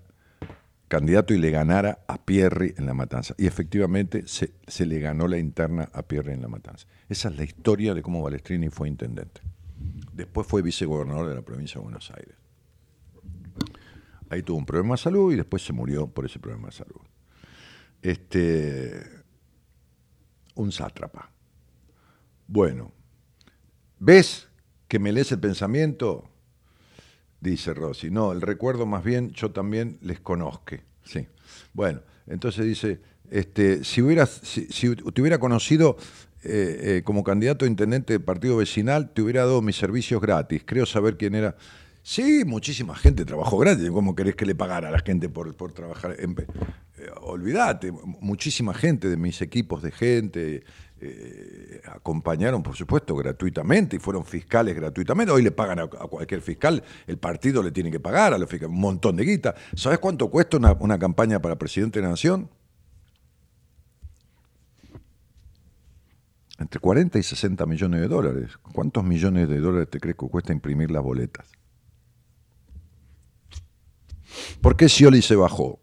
candidato 0.88 1.32
y 1.32 1.38
le 1.38 1.50
ganara 1.50 2.04
a 2.06 2.22
Pierri 2.22 2.74
en 2.76 2.84
la 2.84 2.92
matanza. 2.92 3.34
Y 3.38 3.46
efectivamente 3.46 4.24
se, 4.26 4.52
le 4.84 5.00
ganó 5.00 5.26
la 5.26 5.38
interna 5.38 5.88
a 5.94 6.02
Pierri 6.02 6.34
en 6.34 6.42
la 6.42 6.48
matanza. 6.48 6.86
Esa 7.08 7.30
es 7.30 7.36
la 7.36 7.44
historia 7.44 7.94
de 7.94 8.02
cómo 8.02 8.22
Balestrini 8.22 8.68
fue 8.68 8.88
intendente. 8.88 9.40
Después 10.12 10.46
fue 10.46 10.60
vicegobernador 10.60 11.30
de 11.30 11.34
la 11.34 11.42
provincia 11.42 11.80
de 11.80 11.84
Buenos 11.84 12.10
Aires. 12.10 12.36
Ahí 14.28 14.42
tuvo 14.42 14.58
un 14.58 14.66
problema 14.66 14.94
de 14.94 14.98
salud 14.98 15.32
y 15.32 15.36
después 15.36 15.64
se 15.64 15.72
murió 15.72 16.08
por 16.08 16.26
ese 16.26 16.38
problema 16.38 16.68
de 16.68 16.72
salud. 16.72 17.00
Este, 18.02 19.02
un 20.56 20.70
sátrapa. 20.70 21.30
Bueno, 22.46 22.92
¿ves 23.98 24.51
que 24.92 24.98
me 24.98 25.10
lees 25.10 25.32
el 25.32 25.38
pensamiento? 25.38 26.28
dice 27.40 27.72
Rossi. 27.72 28.10
No, 28.10 28.30
el 28.30 28.42
recuerdo 28.42 28.84
más 28.84 29.02
bien 29.02 29.30
yo 29.30 29.50
también 29.50 29.96
les 30.02 30.20
conozco. 30.20 30.76
Sí. 31.02 31.26
Bueno, 31.72 32.02
entonces 32.26 32.66
dice, 32.66 33.00
este, 33.30 33.84
si, 33.84 34.02
hubieras, 34.02 34.42
si, 34.42 34.94
te 34.94 35.20
hubiera 35.22 35.38
conocido 35.38 35.96
eh, 36.44 36.98
eh, 36.98 37.02
como 37.06 37.24
candidato 37.24 37.64
a 37.64 37.68
intendente 37.68 38.12
del 38.12 38.20
partido 38.20 38.58
vecinal, 38.58 39.14
te 39.14 39.22
hubiera 39.22 39.46
dado 39.46 39.62
mis 39.62 39.76
servicios 39.76 40.20
gratis. 40.20 40.60
Creo 40.66 40.84
saber 40.84 41.16
quién 41.16 41.36
era. 41.36 41.56
Sí, 42.02 42.42
muchísima 42.44 42.94
gente 42.94 43.24
trabajó 43.24 43.56
gratis. 43.56 43.90
¿Cómo 43.90 44.14
querés 44.14 44.36
que 44.36 44.44
le 44.44 44.54
pagara 44.54 44.88
a 44.88 44.92
la 44.92 44.98
gente 44.98 45.30
por, 45.30 45.56
por 45.56 45.72
trabajar? 45.72 46.16
En, 46.18 46.32
eh, 46.32 47.08
olvídate, 47.22 47.92
muchísima 48.20 48.74
gente 48.74 49.08
de 49.08 49.16
mis 49.16 49.40
equipos 49.40 49.82
de 49.82 49.90
gente 49.90 50.64
eh, 51.04 51.80
acompañaron, 51.84 52.62
por 52.62 52.76
supuesto, 52.76 53.16
gratuitamente 53.16 53.96
y 53.96 53.98
fueron 53.98 54.24
fiscales 54.24 54.76
gratuitamente. 54.76 55.32
Hoy 55.32 55.42
le 55.42 55.50
pagan 55.50 55.80
a, 55.80 55.88
cualquier 55.88 56.40
fiscal, 56.40 56.80
el 57.08 57.18
partido 57.18 57.60
le 57.60 57.72
tiene 57.72 57.90
que 57.90 57.98
pagar 57.98 58.32
a 58.32 58.38
los 58.38 58.48
fiscales 58.48 58.72
un 58.72 58.80
montón 58.80 59.16
de 59.16 59.24
guita. 59.24 59.56
¿Sabes 59.74 59.98
cuánto 59.98 60.30
cuesta 60.30 60.58
una, 60.58 60.98
campaña 61.00 61.42
para 61.42 61.56
presidente 61.56 61.98
de 61.98 62.04
la 62.04 62.10
nación? 62.10 62.48
Entre 66.60 66.78
40 66.78 67.18
y 67.18 67.22
60 67.24 67.66
millones 67.66 68.00
de 68.00 68.06
dólares. 68.06 68.56
¿Cuántos 68.72 69.02
millones 69.02 69.48
de 69.48 69.58
dólares 69.58 69.90
te 69.90 69.98
crees 69.98 70.16
que 70.16 70.28
cuesta 70.28 70.52
imprimir 70.52 70.92
las 70.92 71.02
boletas? 71.02 71.48
¿Por 74.60 74.76
qué 74.76 74.88
Scioli 74.88 75.20
se 75.20 75.34
bajó? 75.34 75.81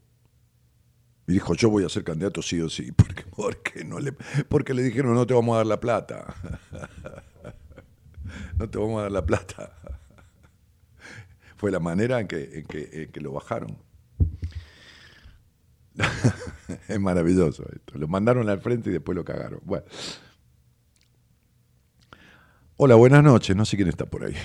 Y 1.30 1.34
dijo, 1.34 1.54
yo 1.54 1.70
voy 1.70 1.86
a 1.86 1.90
ser 1.90 2.04
candidato 2.04 2.42
sí 2.42 2.60
o 2.60 2.70
sí. 2.70 2.92
Porque, 2.98 3.24
porque, 3.24 3.84
no 3.84 4.00
le, 4.00 4.14
porque 4.48 4.74
le 4.74 4.82
dijeron, 4.82 5.14
no 5.14 5.28
te 5.28 5.36
vamos 5.36 5.54
a 5.54 5.58
dar 5.58 5.68
la 5.68 5.80
plata. 5.80 6.34
no 8.58 8.68
te 8.68 8.80
vamos 8.80 8.98
a 8.98 9.04
dar 9.04 9.12
la 9.12 9.24
plata. 9.24 9.72
Fue 11.58 11.70
la 11.70 11.80
manera 11.80 12.20
en 12.20 12.28
que, 12.28 12.66
en 12.92 13.12
que, 13.12 13.22
lo 13.22 13.34
bajaron. 13.34 13.78
es 16.88 17.00
maravilloso 17.00 17.64
esto. 17.76 18.00
Lo 18.00 18.08
mandaron 18.08 18.50
al 18.50 18.60
frente 18.60 18.90
y 18.90 18.94
después 18.94 19.16
lo 19.16 19.24
cagaron. 19.24 19.60
Bueno. 19.66 19.86
Hola, 22.78 22.96
buenas 22.96 23.22
noches. 23.22 23.56
No 23.56 23.66
sé 23.66 23.76
quién 23.76 23.90
está 23.90 24.08
por 24.08 24.24
ahí. 24.24 24.36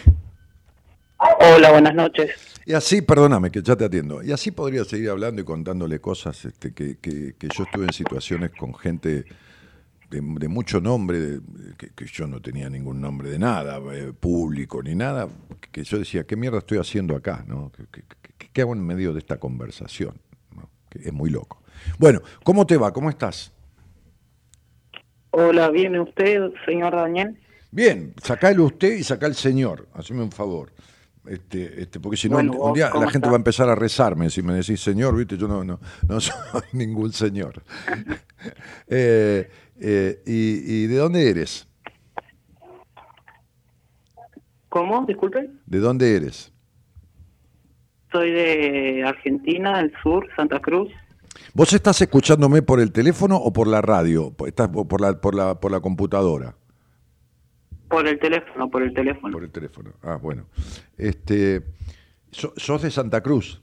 Hola, 1.17 1.71
buenas 1.71 1.95
noches. 1.95 2.54
Y 2.67 2.73
así, 2.73 3.03
perdóname, 3.03 3.51
que 3.51 3.63
ya 3.63 3.77
te 3.77 3.85
atiendo. 3.85 4.23
Y 4.23 4.33
así 4.33 4.51
podría 4.51 4.85
seguir 4.85 5.11
hablando 5.11 5.43
y 5.43 5.45
contándole 5.45 6.01
cosas 6.01 6.45
este, 6.45 6.73
que, 6.73 6.97
que, 6.97 7.35
yo 7.55 7.65
estuve 7.65 7.85
en 7.85 7.93
situaciones 7.93 8.53
con 8.59 8.75
gente 8.75 9.27
de, 10.11 10.49
mucho 10.49 10.81
nombre, 10.81 11.41
que, 11.77 12.07
yo 12.07 12.27
no 12.27 12.41
tenía 12.41 12.71
ningún 12.71 13.01
nombre 13.01 13.29
de 13.29 13.39
nada, 13.39 13.81
eh, 13.93 14.13
público 14.19 14.83
ni 14.83 14.95
nada, 14.95 15.29
que 15.73 15.85
yo 15.85 15.99
decía, 15.99 16.25
¿qué 16.25 16.37
mierda 16.37 16.59
estoy 16.59 16.79
haciendo 16.79 17.17
acá? 17.17 17.45
¿no? 17.47 17.71
¿Qué, 18.53 18.63
hago 18.63 18.73
en 18.73 18.87
medio 18.87 19.13
de 19.13 19.19
esta 19.19 19.39
conversación? 19.39 20.15
Que 20.89 21.01
es 21.01 21.13
muy 21.13 21.29
loco. 21.29 21.63
Bueno, 21.99 22.21
¿cómo 22.45 22.67
te 22.67 22.77
va? 22.77 22.93
¿Cómo 22.93 23.11
estás? 23.11 23.53
Hola, 25.31 25.69
¿viene 25.71 26.01
usted, 26.01 26.53
señor 26.65 26.95
Daniel? 26.95 27.37
Bien, 27.73 28.15
el 28.43 28.61
usted 28.61 28.97
y 28.97 29.03
saca 29.03 29.27
el 29.27 29.35
señor, 29.35 29.89
haceme 29.95 30.23
un 30.23 30.31
favor. 30.31 30.71
Este, 31.27 31.81
este, 31.81 32.01
porque 32.01 32.19
si 32.19 32.29
no, 32.29 32.37
un 32.39 32.75
día 32.75 32.91
la 32.91 33.09
gente 33.09 33.29
va 33.29 33.35
a 33.35 33.37
empezar 33.37 33.69
a 33.69 33.75
rezarme. 33.75 34.29
Si 34.29 34.43
me 34.43 34.53
decís 34.53 34.81
señor, 34.81 35.17
viste, 35.17 35.39
yo 35.39 35.49
no, 35.49 35.65
no, 35.65 35.81
no 36.07 36.21
soy 36.21 36.63
ningún 36.73 37.13
señor. 37.13 37.63
Eh, 38.89 39.49
eh, 39.81 40.23
y, 40.27 40.87
de 40.87 40.97
dónde 40.97 41.31
eres? 41.31 41.67
¿Cómo? 44.69 45.07
Disculpe. 45.07 45.49
¿De 45.65 45.79
dónde 45.79 46.15
eres? 46.15 46.53
Soy 48.13 48.31
de 48.33 49.03
Argentina, 49.07 49.79
del 49.79 49.95
sur, 50.03 50.29
Santa 50.37 50.61
Cruz. 50.61 50.91
¿Vos 51.55 51.73
estás 51.73 52.03
escuchándome 52.03 52.61
por 52.61 52.81
el 52.81 52.93
teléfono 52.93 53.37
o 53.37 53.51
por 53.51 53.67
la 53.67 53.81
radio? 53.81 54.35
¿Estás 54.47 54.69
por 54.69 55.01
la, 55.01 55.19
por 55.19 55.35
la, 55.35 55.59
por 55.59 55.71
la 55.71 55.81
computadora? 55.81 56.55
Por 57.95 58.09
el 58.09 58.19
teléfono, 58.19 58.69
por 58.69 58.83
el 58.83 58.93
teléfono. 58.93 59.33
Por 59.33 59.45
el 59.45 59.53
teléfono. 59.53 59.93
Ah, 60.03 60.19
bueno. 60.21 60.47
Este, 60.99 61.63
¿Sos 62.33 62.83
de 62.83 62.91
Santa 62.91 63.21
Cruz? 63.23 63.63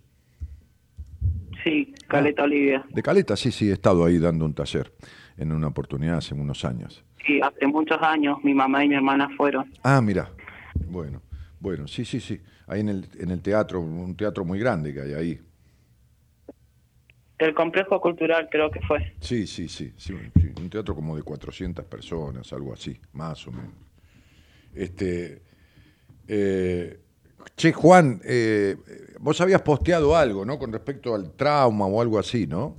Sí, 1.65 1.93
Caleta, 2.07 2.43
Olivia. 2.43 2.85
De 2.89 3.03
Caleta, 3.03 3.35
sí, 3.35 3.51
sí, 3.51 3.69
he 3.69 3.73
estado 3.73 4.05
ahí 4.05 4.19
dando 4.19 4.45
un 4.45 4.53
taller 4.53 4.93
en 5.35 5.51
una 5.51 5.67
oportunidad 5.67 6.19
hace 6.19 6.33
unos 6.33 6.63
años. 6.63 7.03
Sí, 7.25 7.41
hace 7.41 7.67
muchos 7.67 8.01
años 8.01 8.37
mi 8.41 8.53
mamá 8.53 8.85
y 8.85 8.87
mi 8.87 8.95
hermana 8.95 9.27
fueron. 9.35 9.69
Ah, 9.83 9.99
mira. 9.99 10.29
Bueno, 10.87 11.21
bueno, 11.59 11.85
sí, 11.89 12.05
sí, 12.05 12.21
sí. 12.21 12.39
Ahí 12.67 12.79
en 12.79 12.87
el, 12.87 13.09
en 13.19 13.31
el 13.31 13.41
teatro, 13.41 13.81
un 13.81 14.15
teatro 14.15 14.45
muy 14.45 14.59
grande 14.59 14.93
que 14.93 15.01
hay 15.01 15.13
ahí. 15.13 15.41
El 17.37 17.53
complejo 17.53 17.99
cultural 17.99 18.47
creo 18.49 18.71
que 18.71 18.79
fue. 18.87 19.13
Sí, 19.19 19.45
sí, 19.45 19.67
sí, 19.67 19.91
sí, 19.97 20.13
un 20.57 20.69
teatro 20.69 20.95
como 20.95 21.17
de 21.17 21.21
400 21.23 21.83
personas, 21.83 22.53
algo 22.53 22.71
así, 22.71 22.97
más 23.11 23.45
o 23.45 23.51
menos. 23.51 23.90
Este, 24.73 25.41
eh, 26.27 26.99
che, 27.55 27.73
Juan, 27.73 28.21
eh, 28.23 28.75
vos 29.19 29.39
habías 29.41 29.61
posteado 29.61 30.15
algo, 30.15 30.45
¿no? 30.45 30.57
Con 30.57 30.71
respecto 30.71 31.13
al 31.13 31.35
trauma 31.35 31.85
o 31.85 32.01
algo 32.01 32.19
así, 32.19 32.47
¿no? 32.47 32.77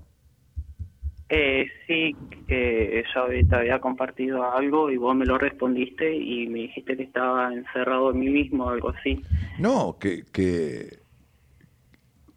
Eh, 1.29 1.67
sí, 1.87 2.15
que 2.47 3.03
yo 3.15 3.49
te 3.49 3.57
había 3.57 3.81
compartido 3.81 4.51
algo 4.53 4.91
y 4.91 4.99
vos 4.99 5.17
me 5.17 5.25
lo 5.25 5.39
respondiste 5.39 6.15
y 6.15 6.47
me 6.47 6.61
dijiste 6.61 6.95
que 6.95 7.05
estaba 7.05 7.53
encerrado 7.55 8.11
en 8.11 8.21
mí 8.21 8.29
mismo, 8.29 8.69
algo 8.69 8.91
así. 8.91 9.23
No, 9.59 9.97
que, 9.99 10.25
que... 10.31 10.99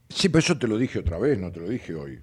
Sí, 0.08 0.30
pero 0.30 0.40
eso 0.40 0.58
te 0.58 0.70
lo 0.70 0.78
dije 0.78 1.00
otra 1.00 1.18
vez, 1.18 1.38
no 1.38 1.52
te 1.52 1.60
lo 1.60 1.68
dije 1.68 1.94
hoy. 1.94 2.20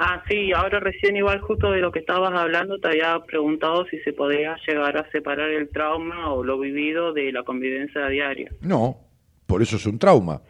Ah, 0.00 0.22
sí, 0.28 0.52
ahora 0.52 0.78
recién 0.78 1.16
igual 1.16 1.40
justo 1.40 1.72
de 1.72 1.80
lo 1.80 1.90
que 1.90 1.98
estabas 1.98 2.32
hablando 2.32 2.78
te 2.78 2.86
había 2.86 3.18
preguntado 3.26 3.84
si 3.86 3.98
se 4.00 4.12
podía 4.12 4.56
llegar 4.64 4.96
a 4.96 5.10
separar 5.10 5.50
el 5.50 5.70
trauma 5.70 6.32
o 6.32 6.44
lo 6.44 6.56
vivido 6.56 7.12
de 7.12 7.32
la 7.32 7.42
convivencia 7.42 8.06
diaria. 8.06 8.52
No, 8.60 8.96
por 9.46 9.60
eso 9.60 9.74
es 9.74 9.86
un 9.86 9.98
trauma. 9.98 10.40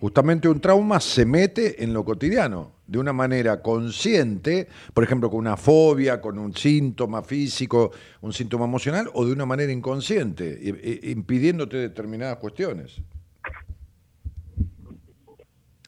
Justamente 0.00 0.48
un 0.48 0.58
trauma 0.58 1.00
se 1.00 1.26
mete 1.26 1.84
en 1.84 1.92
lo 1.92 2.02
cotidiano, 2.02 2.76
de 2.86 2.98
una 2.98 3.12
manera 3.12 3.60
consciente, 3.60 4.68
por 4.94 5.04
ejemplo, 5.04 5.28
con 5.28 5.40
una 5.40 5.58
fobia, 5.58 6.22
con 6.22 6.38
un 6.38 6.56
síntoma 6.56 7.22
físico, 7.22 7.92
un 8.22 8.32
síntoma 8.32 8.64
emocional, 8.64 9.10
o 9.12 9.26
de 9.26 9.34
una 9.34 9.44
manera 9.44 9.70
inconsciente, 9.70 10.58
impidiéndote 11.02 11.76
determinadas 11.76 12.38
cuestiones. 12.38 13.02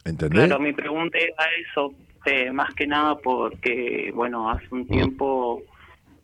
¿Entendés? 0.04 0.48
Claro, 0.48 0.60
mi 0.60 0.74
pregunta 0.74 1.16
era 1.16 1.46
eso, 1.66 1.94
este, 2.24 2.52
más 2.52 2.74
que 2.74 2.86
nada 2.86 3.16
porque, 3.16 4.10
bueno, 4.14 4.50
hace 4.50 4.66
un 4.70 4.86
tiempo 4.86 5.62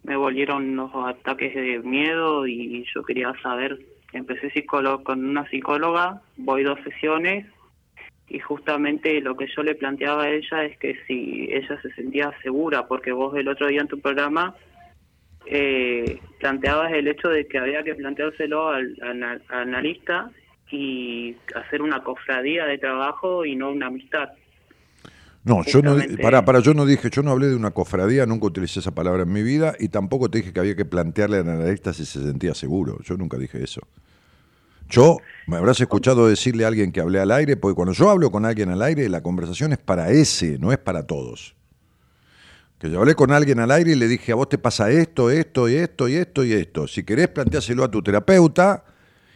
me 0.02 0.16
volvieron 0.16 0.70
unos 0.70 0.90
ataques 0.94 1.54
de 1.54 1.78
miedo 1.80 2.46
y 2.46 2.86
yo 2.94 3.02
quería 3.02 3.34
saber, 3.42 3.78
empecé 4.12 4.50
con 4.64 5.24
una 5.24 5.48
psicóloga, 5.50 6.22
voy 6.38 6.62
dos 6.62 6.78
sesiones 6.84 7.46
y 8.28 8.38
justamente 8.38 9.20
lo 9.20 9.36
que 9.36 9.46
yo 9.54 9.62
le 9.62 9.74
planteaba 9.74 10.24
a 10.24 10.30
ella 10.30 10.64
es 10.64 10.78
que 10.78 10.96
si 11.06 11.48
ella 11.52 11.80
se 11.82 11.92
sentía 11.92 12.32
segura, 12.42 12.86
porque 12.86 13.12
vos 13.12 13.36
el 13.36 13.48
otro 13.48 13.66
día 13.66 13.82
en 13.82 13.88
tu 13.88 14.00
programa 14.00 14.54
eh, 15.46 16.18
planteabas 16.38 16.92
el 16.92 17.08
hecho 17.08 17.28
de 17.28 17.46
que 17.46 17.58
había 17.58 17.82
que 17.82 17.94
planteárselo 17.94 18.70
al 18.70 18.96
analista 19.48 20.30
y 20.70 21.36
hacer 21.54 21.82
una 21.82 22.02
cofradía 22.02 22.64
de 22.64 22.78
trabajo 22.78 23.44
y 23.44 23.56
no 23.56 23.70
una 23.70 23.88
amistad. 23.88 24.30
No, 25.42 25.64
yo 25.64 25.80
no, 25.80 25.96
para, 26.20 26.44
para, 26.44 26.60
yo 26.60 26.74
no 26.74 26.84
dije, 26.84 27.08
yo 27.10 27.22
no 27.22 27.30
hablé 27.30 27.48
de 27.48 27.56
una 27.56 27.70
cofradía, 27.70 28.26
nunca 28.26 28.46
utilicé 28.46 28.80
esa 28.80 28.90
palabra 28.90 29.22
en 29.22 29.32
mi 29.32 29.42
vida 29.42 29.74
y 29.78 29.88
tampoco 29.88 30.30
te 30.30 30.38
dije 30.38 30.52
que 30.52 30.60
había 30.60 30.76
que 30.76 30.84
plantearle 30.84 31.38
al 31.38 31.48
analista 31.48 31.94
si 31.94 32.04
se 32.04 32.22
sentía 32.22 32.54
seguro. 32.54 32.98
Yo 33.02 33.16
nunca 33.16 33.38
dije 33.38 33.62
eso. 33.62 33.80
Yo, 34.90 35.18
me 35.46 35.56
habrás 35.56 35.80
escuchado 35.80 36.28
decirle 36.28 36.64
a 36.64 36.68
alguien 36.68 36.92
que 36.92 37.00
hablé 37.00 37.20
al 37.20 37.30
aire, 37.30 37.56
porque 37.56 37.74
cuando 37.74 37.94
yo 37.94 38.10
hablo 38.10 38.30
con 38.30 38.44
alguien 38.44 38.68
al 38.70 38.82
aire, 38.82 39.08
la 39.08 39.22
conversación 39.22 39.72
es 39.72 39.78
para 39.78 40.10
ese, 40.10 40.58
no 40.58 40.72
es 40.72 40.78
para 40.78 41.06
todos. 41.06 41.54
Que 42.78 42.90
yo 42.90 42.98
hablé 42.98 43.14
con 43.14 43.32
alguien 43.32 43.60
al 43.60 43.70
aire 43.70 43.92
y 43.92 43.94
le 43.94 44.08
dije, 44.08 44.32
a 44.32 44.34
vos 44.34 44.48
te 44.48 44.58
pasa 44.58 44.90
esto, 44.90 45.30
esto 45.30 45.68
y 45.68 45.76
esto 45.76 46.08
y 46.08 46.14
esto 46.16 46.44
y 46.44 46.52
esto. 46.52 46.88
Si 46.88 47.04
querés, 47.04 47.28
planteáselo 47.28 47.84
a 47.84 47.90
tu 47.90 48.02
terapeuta 48.02 48.84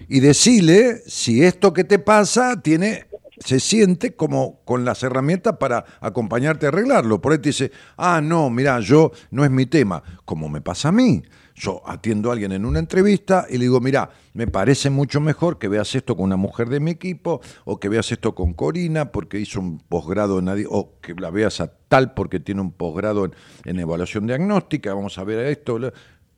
y 0.09 0.21
decile 0.21 1.03
si 1.07 1.45
esto 1.45 1.73
que 1.73 1.85
te 1.85 1.99
pasa 1.99 2.61
tiene 2.61 3.07
se 3.39 3.61
siente 3.61 4.15
como 4.15 4.61
con 4.65 4.85
las 4.85 5.03
herramientas 5.03 5.57
para 5.59 5.85
acompañarte 6.01 6.67
a 6.67 6.69
arreglarlo. 6.71 7.21
Por 7.21 7.33
ahí 7.33 7.39
te 7.39 7.51
dice, 7.51 7.73
ah, 7.97 8.21
no, 8.23 8.51
mira, 8.51 8.81
yo 8.81 9.13
no 9.31 9.45
es 9.45 9.51
mi 9.51 9.67
tema, 9.67 10.03
como 10.25 10.49
me 10.49 10.61
pasa 10.61 10.89
a 10.89 10.93
mí. 10.93 11.23
Yo 11.57 11.83
atiendo 11.87 12.31
a 12.31 12.33
alguien 12.33 12.51
en 12.51 12.65
una 12.65 12.81
entrevista 12.81 13.47
y 13.49 13.59
le 13.59 13.65
digo, 13.65 13.81
mira, 13.81 14.11
me 14.33 14.49
parece 14.49 14.91
mucho 14.91 15.21
mejor 15.21 15.59
que 15.59 15.69
veas 15.69 15.95
esto 15.95 16.17
con 16.17 16.25
una 16.25 16.37
mujer 16.37 16.69
de 16.69 16.81
mi 16.81 16.91
equipo, 16.91 17.41
o 17.65 17.79
que 17.79 17.89
veas 17.89 18.11
esto 18.11 18.35
con 18.35 18.55
Corina 18.55 19.13
porque 19.13 19.39
hizo 19.39 19.61
un 19.61 19.79
posgrado 19.79 20.41
en 20.41 20.67
o 20.69 20.99
que 21.01 21.15
la 21.15 21.31
veas 21.31 21.61
a 21.61 21.69
tal 21.89 22.13
porque 22.13 22.41
tiene 22.41 22.61
un 22.61 22.73
posgrado 22.73 23.25
en, 23.25 23.35
en 23.67 23.79
evaluación 23.79 24.27
diagnóstica, 24.27 24.93
vamos 24.95 25.17
a 25.19 25.25
ver 25.25 25.47
esto. 25.47 25.79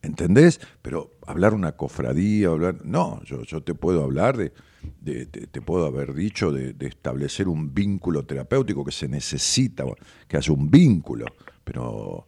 ¿Entendés? 0.03 0.61
Pero 0.81 1.17
hablar 1.25 1.53
una 1.53 1.73
cofradía, 1.73 2.49
hablar. 2.49 2.85
No, 2.85 3.21
yo, 3.23 3.41
yo 3.43 3.63
te 3.63 3.73
puedo 3.73 4.03
hablar 4.03 4.37
de. 4.37 4.53
De- 5.01 5.25
te- 5.25 5.47
te 5.47 5.61
puedo 5.61 5.85
haber 5.85 6.13
dicho 6.13 6.51
de, 6.51 6.73
de 6.73 6.87
establecer 6.87 7.47
un 7.47 7.73
vínculo 7.73 8.23
terapéutico 8.25 8.83
que 8.85 8.91
se 8.91 9.07
necesita, 9.07 9.83
que 10.27 10.37
haya 10.37 10.53
un 10.53 10.69
vínculo. 10.69 11.25
Pero 11.63 12.27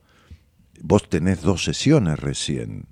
vos 0.81 1.07
tenés 1.09 1.41
dos 1.41 1.63
sesiones 1.63 2.19
recién. 2.19 2.85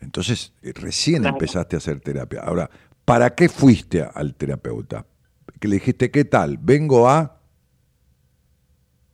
Entonces, 0.00 0.52
eh, 0.62 0.72
recién 0.74 1.22
Claro. 1.22 1.36
empezaste 1.36 1.76
a 1.76 1.78
hacer 1.78 2.00
terapia. 2.00 2.40
Ahora, 2.40 2.68
¿para 3.04 3.34
qué 3.34 3.48
fuiste 3.48 4.02
al 4.02 4.34
terapeuta? 4.34 5.06
Que 5.60 5.68
le 5.68 5.76
dijiste, 5.76 6.10
¿qué 6.10 6.24
tal? 6.24 6.58
Vengo 6.58 7.08
a... 7.08 7.38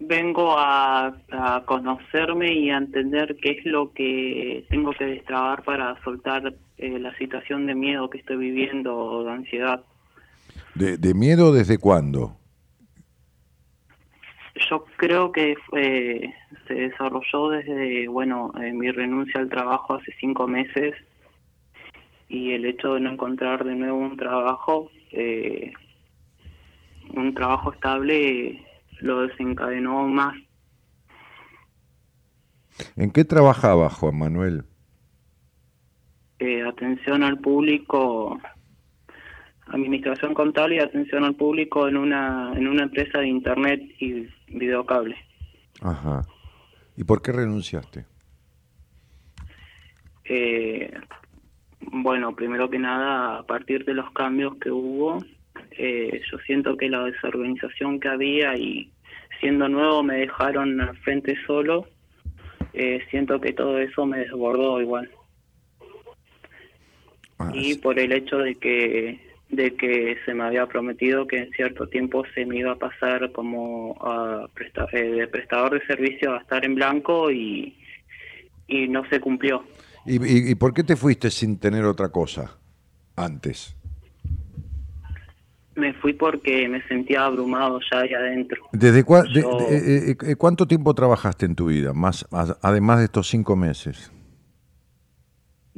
Vengo 0.01 0.57
a, 0.57 1.09
a 1.33 1.65
conocerme 1.67 2.53
y 2.53 2.71
a 2.71 2.77
entender 2.79 3.37
qué 3.43 3.51
es 3.59 3.67
lo 3.67 3.93
que 3.93 4.65
tengo 4.71 4.93
que 4.93 5.05
destrabar 5.05 5.65
para 5.65 6.01
soltar 6.05 6.55
eh, 6.79 6.99
la 6.99 7.15
situación 7.17 7.67
de 7.67 7.75
miedo 7.75 8.09
que 8.11 8.19
estoy 8.19 8.37
viviendo 8.37 8.97
o 8.97 9.25
de 9.25 9.33
ansiedad. 9.33 9.85
¿De, 10.75 10.97
de 10.97 11.15
miedo 11.15 11.53
desde 11.53 11.79
cuándo? 11.79 12.37
Yo 14.71 14.85
creo 14.97 15.31
que 15.33 15.55
fue- 15.69 16.35
se 16.67 16.75
desarrolló 16.75 17.51
desde, 17.51 18.09
bueno, 18.09 18.53
eh, 18.61 18.73
mi 18.73 18.91
renuncia 18.91 19.41
al 19.41 19.49
trabajo 19.49 19.95
hace 19.95 20.13
cinco 20.21 20.47
meses 20.49 20.95
y 22.29 22.53
el 22.53 22.65
hecho 22.67 22.95
de 22.95 23.01
no 23.01 23.13
encontrar 23.13 23.65
de 23.65 23.75
nuevo 23.75 23.99
un 23.99 24.17
trabajo, 24.17 24.91
eh, 25.13 25.73
un 27.15 27.33
trabajo 27.35 27.73
estable, 27.73 28.65
lo 29.01 29.27
desencadenó 29.27 30.07
más. 30.09 30.37
¿En 32.97 33.11
qué 33.11 33.25
trabajaba 33.25 33.89
Juan 33.91 34.19
Manuel? 34.19 34.65
Eh, 36.39 36.63
atención 36.63 37.23
al 37.23 37.39
público, 37.39 38.41
administración 39.67 40.35
contable 40.35 40.77
y 40.77 40.81
atención 40.81 41.25
al 41.25 41.35
público 41.35 41.89
en 41.89 41.97
una, 41.97 42.53
en 42.55 42.69
una 42.69 42.85
empresa 42.85 43.19
de 43.19 43.29
internet 43.29 43.81
y 43.99 44.29
videocable. 44.49 45.17
Ajá. 45.81 46.23
¿Y 46.97 47.05
por 47.05 47.23
qué 47.23 47.33
renunciaste? 47.33 48.05
Eh, 50.25 50.93
bueno, 51.81 52.35
primero 52.35 52.69
que 52.69 52.79
nada, 52.79 53.39
a 53.39 53.43
partir 53.45 53.85
de 53.85 53.95
los 53.95 54.11
cambios 54.13 54.57
que 54.57 54.71
hubo, 54.71 55.19
eh, 55.73 56.21
yo 56.31 56.39
siento 56.39 56.77
que 56.77 56.89
la 56.89 57.05
desorganización 57.05 58.01
que 58.01 58.09
había 58.09 58.57
y 58.57 58.93
siendo 59.41 59.69
nuevo 59.69 60.03
me 60.03 60.17
dejaron 60.17 60.81
al 60.81 60.97
frente 60.99 61.37
solo, 61.47 61.87
eh, 62.73 63.01
siento 63.11 63.41
que 63.41 63.53
todo 63.53 63.79
eso 63.79 64.05
me 64.07 64.19
desbordó 64.19 64.81
igual. 64.81 65.11
Ah, 67.39 67.51
Y 67.55 67.75
sí. 67.75 67.81
por 67.81 67.99
el 67.99 68.13
hecho 68.13 68.39
de 68.39 68.55
que 68.57 69.27
de 69.51 69.75
que 69.77 70.17
se 70.27 70.35
me 70.35 70.45
había 70.45 70.67
prometido 70.67 71.27
que 71.27 71.39
en 71.39 71.51
cierto 71.53 71.87
tiempo 71.89 72.23
se 72.35 72.45
me 72.45 72.59
iba 72.59 72.73
a 72.73 72.77
pasar 72.77 73.33
como 73.33 73.97
a 74.03 74.47
presta- 74.55 74.87
eh, 74.93 75.05
de 75.11 75.27
prestador 75.27 75.73
de 75.81 75.87
servicio 75.87 76.35
a 76.35 76.39
estar 76.39 76.67
en 76.67 76.75
blanco 76.75 77.31
y, 77.31 77.79
y 78.67 78.89
no 78.89 79.09
se 79.09 79.21
cumplió. 79.21 79.65
¿Y, 80.05 80.17
y, 80.23 80.51
y 80.51 80.55
por 80.55 80.75
qué 80.75 80.85
te 80.85 80.97
fuiste 80.97 81.31
sin 81.31 81.59
tener 81.59 81.85
otra 81.87 82.11
cosa 82.11 82.59
antes? 83.17 83.75
Me 85.77 85.95
fui 85.95 86.13
porque 86.13 86.69
me 86.69 86.83
sentía 86.89 87.25
abrumado 87.25 87.79
ya 87.91 88.01
ahí 88.01 88.13
adentro. 88.13 88.63
¿Desde 88.73 89.03
cua- 89.03 89.27
Yo- 89.33 89.55
de- 89.57 90.11
eh, 90.11 90.17
eh, 90.27 90.37
cuánto 90.37 90.67
tiempo 90.67 90.93
trabajaste 90.93 91.47
en 91.47 91.55
tu 91.55 91.67
vida, 91.69 91.95
más 91.95 92.27
además 92.63 92.99
de 92.99 93.05
estos 93.07 93.29
cinco 93.29 93.57
meses? 93.57 94.13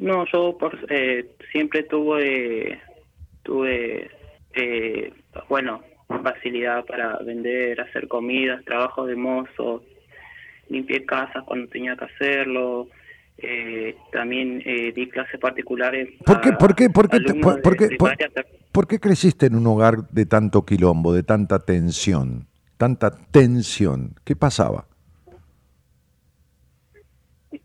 No, 0.01 0.25
yo 0.33 0.57
por, 0.59 0.79
eh, 0.89 1.27
siempre 1.53 1.83
tuve, 1.83 2.81
tuve 3.43 4.11
eh, 4.55 5.13
bueno, 5.49 5.83
facilidad 6.23 6.85
para 6.87 7.19
vender, 7.19 7.81
hacer 7.81 8.09
comidas, 8.09 8.65
trabajo 8.65 9.05
de 9.07 9.15
mozo, 9.15 9.83
limpié 10.71 11.05
casas 11.05 11.45
cuando 11.45 11.69
tenía 11.69 11.97
que 11.97 12.05
hacerlo. 12.07 12.89
eh, 13.43 13.95
también 14.13 14.63
eh, 14.67 14.93
di 14.95 15.09
clases 15.09 15.41
particulares. 15.41 16.09
¿Por 16.27 16.41
qué, 16.43 16.53
por 16.53 16.75
qué, 16.75 16.91
por 16.91 17.09
qué, 17.09 17.19
por, 17.41 17.63
por 17.63 17.73
de 17.73 17.79
qué, 17.89 17.97
por- 17.97 18.11
primaria, 18.17 18.31
por 18.73 18.87
qué 18.87 18.99
creciste 19.01 19.47
en 19.47 19.55
un 19.57 19.67
hogar 19.67 20.09
de 20.11 20.27
tanto 20.27 20.65
quilombo, 20.67 21.15
de 21.15 21.23
tanta 21.23 21.59
tensión? 21.59 22.47
Tanta 22.77 23.11
tensión. 23.31 24.15
¿Qué 24.25 24.37
pasaba? 24.37 24.87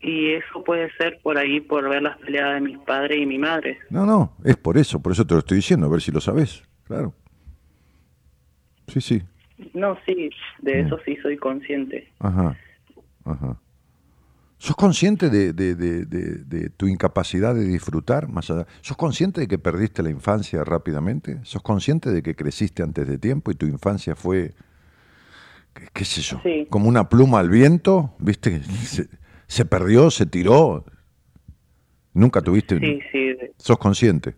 Y 0.07 0.33
eso 0.33 0.63
puede 0.63 0.91
ser 0.97 1.19
por 1.23 1.37
ahí, 1.37 1.61
por 1.61 1.89
ver 1.89 2.03
las 2.03 2.17
peleas 2.19 2.53
de 2.53 2.61
mis 2.61 2.77
padres 2.79 3.17
y 3.19 3.25
mi 3.25 3.39
madre. 3.39 3.79
No, 3.89 4.05
no, 4.05 4.33
es 4.43 4.55
por 4.55 4.77
eso, 4.77 5.01
por 5.01 5.11
eso 5.11 5.25
te 5.25 5.33
lo 5.33 5.39
estoy 5.39 5.57
diciendo, 5.57 5.87
a 5.87 5.89
ver 5.89 6.01
si 6.01 6.11
lo 6.11 6.21
sabes. 6.21 6.63
Claro. 6.83 7.13
Sí, 8.87 9.01
sí. 9.01 9.23
No, 9.73 9.97
sí, 10.05 10.29
de 10.61 10.81
eso 10.81 10.99
sí 11.05 11.15
soy 11.23 11.37
consciente. 11.37 12.11
Ajá, 12.19 12.55
ajá. 13.23 13.57
¿Sos 14.57 14.75
consciente 14.75 15.29
de, 15.29 15.53
de- 15.53 15.75
de- 15.75 16.05
de- 16.05 16.37
de 16.43 16.69
tu 16.69 16.87
incapacidad 16.87 17.55
de 17.55 17.65
disfrutar 17.65 18.27
más 18.27 18.49
allá? 18.51 18.67
¿Sos 18.81 18.97
consciente 18.97 19.41
de 19.41 19.47
que 19.47 19.57
perdiste 19.57 20.03
la 20.03 20.09
infancia 20.11 20.63
rápidamente? 20.63 21.39
¿Sos 21.43 21.61
consciente 21.61 22.11
de 22.11 22.21
que 22.21 22.35
creciste 22.35 22.83
antes 22.83 23.07
de 23.07 23.17
tiempo 23.17 23.49
y 23.51 23.55
tu 23.55 23.65
infancia 23.65 24.15
fue, 24.15 24.53
qué, 25.73 25.87
qué 25.93 26.05
sé 26.05 26.21
yo, 26.21 26.39
Sí. 26.43 26.67
como 26.69 26.87
una 26.89 27.09
pluma 27.09 27.39
al 27.39 27.49
viento? 27.49 28.13
¿Viste? 28.19 28.61
Se, 29.47 29.65
perdió, 29.65 30.09
se 30.11 30.25
tiró. 30.25 30.85
Nunca 32.13 32.41
tuviste... 32.41 32.79
Sí, 32.79 32.99
sí, 33.11 33.37
¿Sos 33.57 33.77
consciente? 33.77 34.35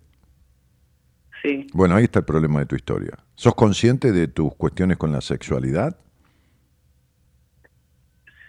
sí. 1.44 1.68
Bueno, 1.74 1.96
ahí 1.96 2.06
está 2.06 2.20
el 2.20 2.26
problema 2.26 2.60
de 2.60 2.66
tu 2.66 2.76
historia. 2.76 3.14
¿Sos 3.36 3.56
consciente 3.56 4.12
de 4.12 4.28
tus 4.28 4.56
cuestiones 4.56 4.98
con 4.98 5.12
la 5.12 5.22
sexualidad? 5.22 5.98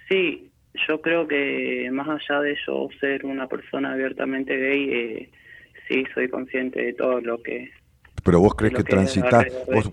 Sí, 0.08 0.50
yo 0.86 1.00
creo 1.02 1.28
que 1.28 1.90
más 1.92 2.08
allá 2.08 2.40
de 2.40 2.56
yo 2.66 2.88
ser 3.00 3.26
una 3.26 3.46
persona 3.46 3.92
abiertamente 3.92 4.56
gay, 4.56 4.90
eh, 4.90 5.30
sí 5.86 6.04
soy 6.14 6.28
consciente 6.28 6.82
de 6.82 6.92
todo 6.94 7.20
lo 7.20 7.42
que... 7.42 7.70
Pero 8.24 8.40
vos 8.40 8.54
crees 8.54 8.74
que 8.74 8.84
que 8.84 8.90
transitaste, 8.90 9.52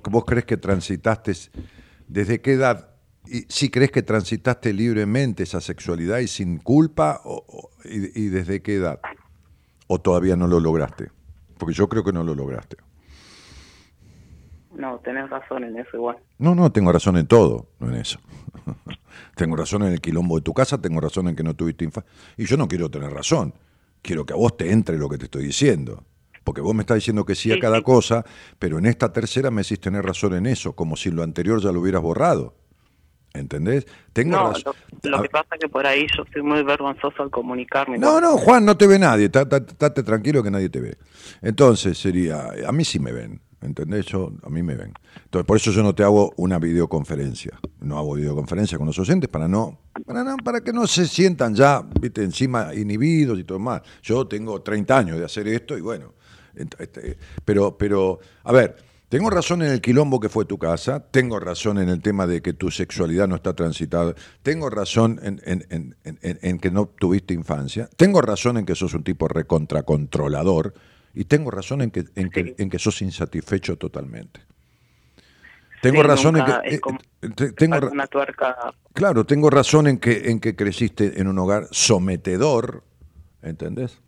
vos 0.09 0.25
crees 0.25 0.45
que 0.45 0.57
transitaste, 0.57 1.33
desde 2.07 2.41
qué 2.41 2.53
edad, 2.53 2.94
y 3.27 3.45
si 3.49 3.69
crees 3.69 3.91
que 3.91 4.03
transitaste 4.03 4.73
libremente 4.73 5.43
esa 5.43 5.61
sexualidad 5.61 6.19
y 6.19 6.27
sin 6.27 6.57
culpa, 6.57 7.21
o, 7.25 7.43
o- 7.47 7.69
y, 7.87 8.19
y 8.25 8.27
desde 8.29 8.61
qué 8.61 8.75
edad? 8.75 8.99
¿O 9.87 9.99
todavía 9.99 10.35
no 10.35 10.47
lo 10.47 10.59
lograste? 10.59 11.11
Porque 11.57 11.73
yo 11.73 11.87
creo 11.89 12.03
que 12.03 12.11
no 12.13 12.23
lo 12.23 12.35
lograste. 12.35 12.77
No, 14.75 14.99
tenés 14.99 15.29
razón 15.29 15.63
en 15.63 15.77
eso 15.77 15.89
igual. 15.95 16.17
No, 16.37 16.53
no, 16.53 16.71
tengo 16.71 16.91
razón 16.91 17.15
en 17.17 17.27
todo, 17.27 17.69
no 17.79 17.89
en 17.89 17.95
eso. 17.95 18.19
tengo 19.35 19.55
razón 19.55 19.83
en 19.83 19.93
el 19.93 20.01
quilombo 20.01 20.35
de 20.35 20.41
tu 20.41 20.53
casa, 20.53 20.77
tengo 20.79 20.99
razón 20.99 21.27
en 21.29 21.35
que 21.35 21.43
no 21.43 21.53
tuviste 21.53 21.85
infancia. 21.85 22.11
Y 22.35 22.45
yo 22.45 22.57
no 22.57 22.67
quiero 22.67 22.89
tener 22.89 23.11
razón. 23.11 23.53
Quiero 24.01 24.25
que 24.25 24.33
a 24.33 24.35
vos 24.35 24.57
te 24.57 24.71
entre 24.71 24.97
lo 24.97 25.07
que 25.07 25.17
te 25.17 25.25
estoy 25.25 25.45
diciendo. 25.45 26.03
Porque 26.43 26.61
vos 26.61 26.75
me 26.75 26.81
estás 26.81 26.95
diciendo 26.95 27.25
que 27.25 27.33
sí 27.35 27.51
a 27.51 27.59
cada 27.59 27.81
cosa, 27.81 28.23
pero 28.59 28.77
en 28.77 28.85
esta 28.85 29.11
tercera 29.11 29.49
me 29.49 29.63
decís 29.63 29.79
tener 29.79 30.05
razón 30.05 30.33
en 30.35 30.45
eso, 30.45 30.73
como 30.75 30.95
si 30.95 31.09
lo 31.09 31.23
anterior 31.23 31.59
ya 31.61 31.71
lo 31.71 31.79
hubieras 31.81 32.03
borrado. 32.03 32.53
¿Entendés? 33.37 33.85
Tengo 34.13 34.37
No, 34.37 34.53
razón. 34.53 34.73
lo, 35.03 35.21
que 35.21 35.29
pasa 35.29 35.47
es 35.55 35.59
que 35.61 35.69
por 35.69 35.85
ahí 35.85 36.05
yo 36.15 36.23
soy 36.33 36.41
muy 36.41 36.63
vergonzoso 36.63 37.23
al 37.23 37.29
comunicarme. 37.29 37.97
no, 37.97 38.19
no, 38.21 38.37
Juan, 38.37 38.65
no 38.65 38.77
te 38.77 38.87
ve 38.87 38.97
nadie. 38.99 39.25
Estate 39.25 40.03
tranquilo 40.03 40.41
que 40.43 40.51
nadie 40.51 40.69
te 40.69 40.79
ve. 40.79 40.97
Entonces 41.41 41.97
sería, 41.97 42.49
a 42.67 42.71
mí 42.71 42.83
sí 42.85 42.99
me 42.99 43.11
ven. 43.11 43.41
¿Entendés? 43.61 44.05
Yo, 44.05 44.31
a 44.43 44.49
mí 44.49 44.61
me 44.61 44.75
ven. 44.75 44.93
Entonces, 45.23 45.47
por 45.47 45.57
eso 45.57 45.71
yo 45.71 45.81
no 45.81 45.95
te 45.95 46.03
hago 46.03 46.33
una 46.37 46.59
videoconferencia. 46.59 47.59
No 47.79 47.97
hago 47.97 48.13
videoconferencia 48.13 48.77
con 48.77 48.85
los 48.85 48.99
oyentes 48.99 49.27
para 49.27 49.47
no, 49.47 49.79
para 50.05 50.23
no, 50.23 50.37
para 50.37 50.61
que 50.61 50.71
no 50.71 50.85
se 50.85 51.07
sientan 51.07 51.55
ya, 51.55 51.81
viste, 51.99 52.23
encima 52.23 52.75
inhibidos 52.75 53.39
y 53.39 53.43
todo 53.43 53.57
más. 53.57 53.81
Yo 54.03 54.27
tengo 54.27 54.61
30 54.61 54.97
años 54.97 55.17
de 55.17 55.25
hacer 55.25 55.47
esto 55.47 55.75
y 55.77 55.81
bueno. 55.81 56.13
este, 56.55 57.17
pero, 57.43 57.75
pero, 57.75 58.19
a 58.43 58.51
ver, 58.51 58.75
tengo 59.09 59.29
razón 59.29 59.61
en 59.61 59.71
el 59.71 59.81
quilombo 59.81 60.19
que 60.19 60.29
fue 60.29 60.45
tu 60.45 60.57
casa, 60.57 60.99
tengo 61.11 61.39
razón 61.39 61.77
en 61.77 61.89
el 61.89 62.01
tema 62.01 62.27
de 62.27 62.41
que 62.41 62.53
tu 62.53 62.71
sexualidad 62.71 63.27
no 63.27 63.35
está 63.35 63.53
transitada, 63.55 64.13
tengo 64.43 64.69
razón 64.69 65.19
en, 65.23 65.41
en- 65.45 65.65
en- 65.69 65.95
en- 66.03 66.19
en- 66.21 66.39
en 66.41 66.59
que 66.59 66.71
no 66.71 66.87
tuviste 66.87 67.33
infancia, 67.33 67.89
tengo 67.97 68.21
razón 68.21 68.57
en 68.57 68.65
que 68.65 68.75
sos 68.75 68.93
un 68.93 69.03
tipo 69.03 69.27
recontracontrolador 69.27 70.73
y 71.13 71.25
tengo 71.25 71.51
razón 71.51 71.81
en 71.81 71.91
que, 71.91 72.05
en 72.15 72.29
que, 72.29 72.43
Sí. 72.43 72.55
en 72.57 72.69
que 72.69 72.79
sos 72.79 73.01
insatisfecho 73.01 73.77
totalmente. 73.77 74.41
Tengo 75.81 76.01
Sí, 76.01 76.07
razón 76.07 76.37
en 76.37 76.45
que... 76.45 76.51
es 76.65 76.73
eh, 76.73 76.79
como- 76.79 76.99
te- 77.35 77.51
tengo 77.51 77.77
una 77.91 78.07
tuerca. 78.07 78.55
Claro, 78.93 79.23
tengo 79.25 79.49
razón 79.51 79.87
en 79.87 79.99
que, 79.99 80.31
en 80.31 80.39
que 80.39 80.55
creciste 80.55 81.21
en 81.21 81.27
un 81.27 81.37
hogar 81.37 81.67
sometedor, 81.71 82.83
¿entendés? 83.43 83.99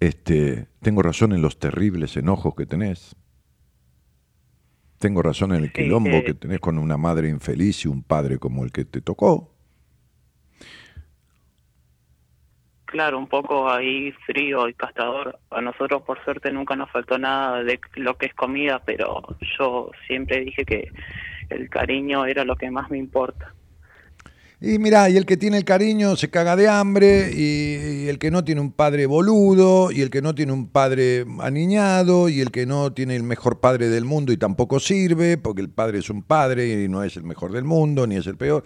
Este, 0.00 0.66
tengo 0.82 1.02
razón 1.02 1.32
en 1.32 1.42
los 1.42 1.58
terribles 1.58 2.16
enojos 2.16 2.54
que 2.56 2.66
tenés. 2.66 3.14
Tengo 4.98 5.22
razón 5.22 5.54
en 5.54 5.64
el 5.64 5.72
quilombo 5.72 6.10
eh. 6.10 6.24
que 6.24 6.34
tenés 6.34 6.60
con 6.60 6.78
una 6.78 6.96
madre 6.96 7.28
infeliz 7.28 7.84
y 7.84 7.88
un 7.88 8.02
padre 8.02 8.38
como 8.38 8.64
el 8.64 8.72
que 8.72 8.84
te 8.84 9.00
tocó. 9.00 9.52
claro, 12.88 13.18
un 13.18 13.28
poco 13.28 13.70
ahí 13.70 14.12
frío 14.26 14.68
y 14.68 14.74
castador. 14.74 15.38
A 15.50 15.60
nosotros, 15.60 16.02
por 16.02 16.22
suerte, 16.24 16.50
nunca 16.50 16.74
nos 16.74 16.90
faltó 16.90 17.18
nada 17.18 17.62
de 17.62 17.78
lo 17.96 18.16
que 18.16 18.26
es 18.26 18.34
comida, 18.34 18.82
pero 18.84 19.22
yo 19.58 19.90
siempre 20.06 20.40
dije 20.40 20.64
que 20.64 20.90
el 21.50 21.68
cariño 21.68 22.24
era 22.24 22.44
lo 22.44 22.56
que 22.56 22.70
más 22.70 22.90
me 22.90 22.98
importa. 22.98 23.54
Y 24.60 24.80
mira, 24.80 25.08
y 25.08 25.16
el 25.16 25.24
que 25.24 25.36
tiene 25.36 25.56
el 25.56 25.64
cariño 25.64 26.16
se 26.16 26.30
caga 26.30 26.56
de 26.56 26.68
hambre, 26.68 27.30
y, 27.32 28.04
y, 28.04 28.08
el 28.08 28.18
que 28.18 28.32
no 28.32 28.42
tiene 28.42 28.60
un 28.60 28.72
padre 28.72 29.06
boludo, 29.06 29.92
y 29.92 30.02
el 30.02 30.10
que 30.10 30.20
no 30.20 30.34
tiene 30.34 30.52
un 30.52 30.66
padre 30.66 31.24
aniñado, 31.38 32.28
y 32.28 32.40
el 32.40 32.50
que 32.50 32.66
no 32.66 32.92
tiene 32.92 33.14
el 33.14 33.22
mejor 33.22 33.60
padre 33.60 33.88
del 33.88 34.04
mundo 34.04 34.32
y 34.32 34.36
tampoco 34.36 34.80
sirve, 34.80 35.38
porque 35.38 35.62
el 35.62 35.70
padre 35.70 36.00
es 36.00 36.10
un 36.10 36.22
padre 36.22 36.84
y 36.84 36.88
no 36.88 37.04
es 37.04 37.16
el 37.16 37.22
mejor 37.22 37.52
del 37.52 37.64
mundo, 37.64 38.08
ni 38.08 38.16
es 38.16 38.26
el 38.26 38.36
peor 38.36 38.64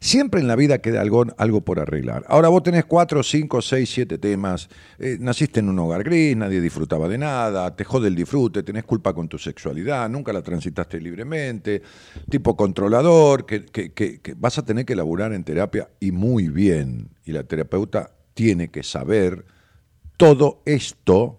siempre 0.00 0.40
en 0.40 0.48
la 0.48 0.56
vida 0.56 0.78
queda 0.78 1.00
algo, 1.00 1.24
algo 1.38 1.60
por 1.62 1.80
arreglar. 1.80 2.24
Ahora 2.28 2.48
vos 2.48 2.62
tenés 2.62 2.84
cuatro, 2.84 3.22
cinco, 3.22 3.62
seis, 3.62 3.90
siete 3.90 4.18
temas. 4.18 4.68
Eh, 4.98 5.16
naciste 5.20 5.60
en 5.60 5.68
un 5.68 5.78
hogar 5.78 6.04
gris, 6.04 6.36
nadie 6.36 6.60
disfrutaba 6.60 7.08
de 7.08 7.18
nada, 7.18 7.74
te 7.74 7.84
jode 7.84 8.08
el 8.08 8.14
disfrute, 8.14 8.62
tenés 8.62 8.84
culpa 8.84 9.14
con 9.14 9.28
tu 9.28 9.38
sexualidad, 9.38 10.08
nunca 10.08 10.32
la 10.32 10.42
transitaste 10.42 11.00
libremente, 11.00 11.82
tipo 12.28 12.56
controlador, 12.56 13.46
que, 13.46 13.64
que 13.64 14.34
vas 14.36 14.58
a 14.58 14.64
tener 14.64 14.84
que 14.84 14.96
laburar 14.96 15.32
en 15.32 15.44
terapia 15.44 15.88
y 16.00 16.12
muy 16.12 16.48
bien. 16.48 17.10
Y 17.24 17.32
la 17.32 17.44
terapeuta 17.44 18.12
tiene 18.34 18.70
que 18.70 18.82
saber 18.82 19.44
todo 20.16 20.62
esto 20.66 21.38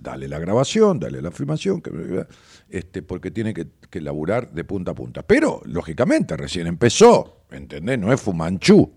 dale 0.00 0.28
la 0.28 0.38
grabación, 0.38 1.00
dale 1.00 1.22
la 1.22 1.30
filmación, 1.30 1.82
este, 2.68 3.02
porque 3.02 3.30
tiene 3.30 3.54
que, 3.54 3.66
que, 3.90 4.00
laburar 4.00 4.50
de 4.52 4.64
punta 4.64 4.92
a 4.92 4.94
punta. 4.94 5.22
Pero, 5.22 5.62
lógicamente, 5.64 6.36
recién 6.36 6.66
empezó, 6.66 7.44
¿entendés? 7.50 7.98
No 7.98 8.12
es 8.12 8.20
Fumanchú. 8.20 8.92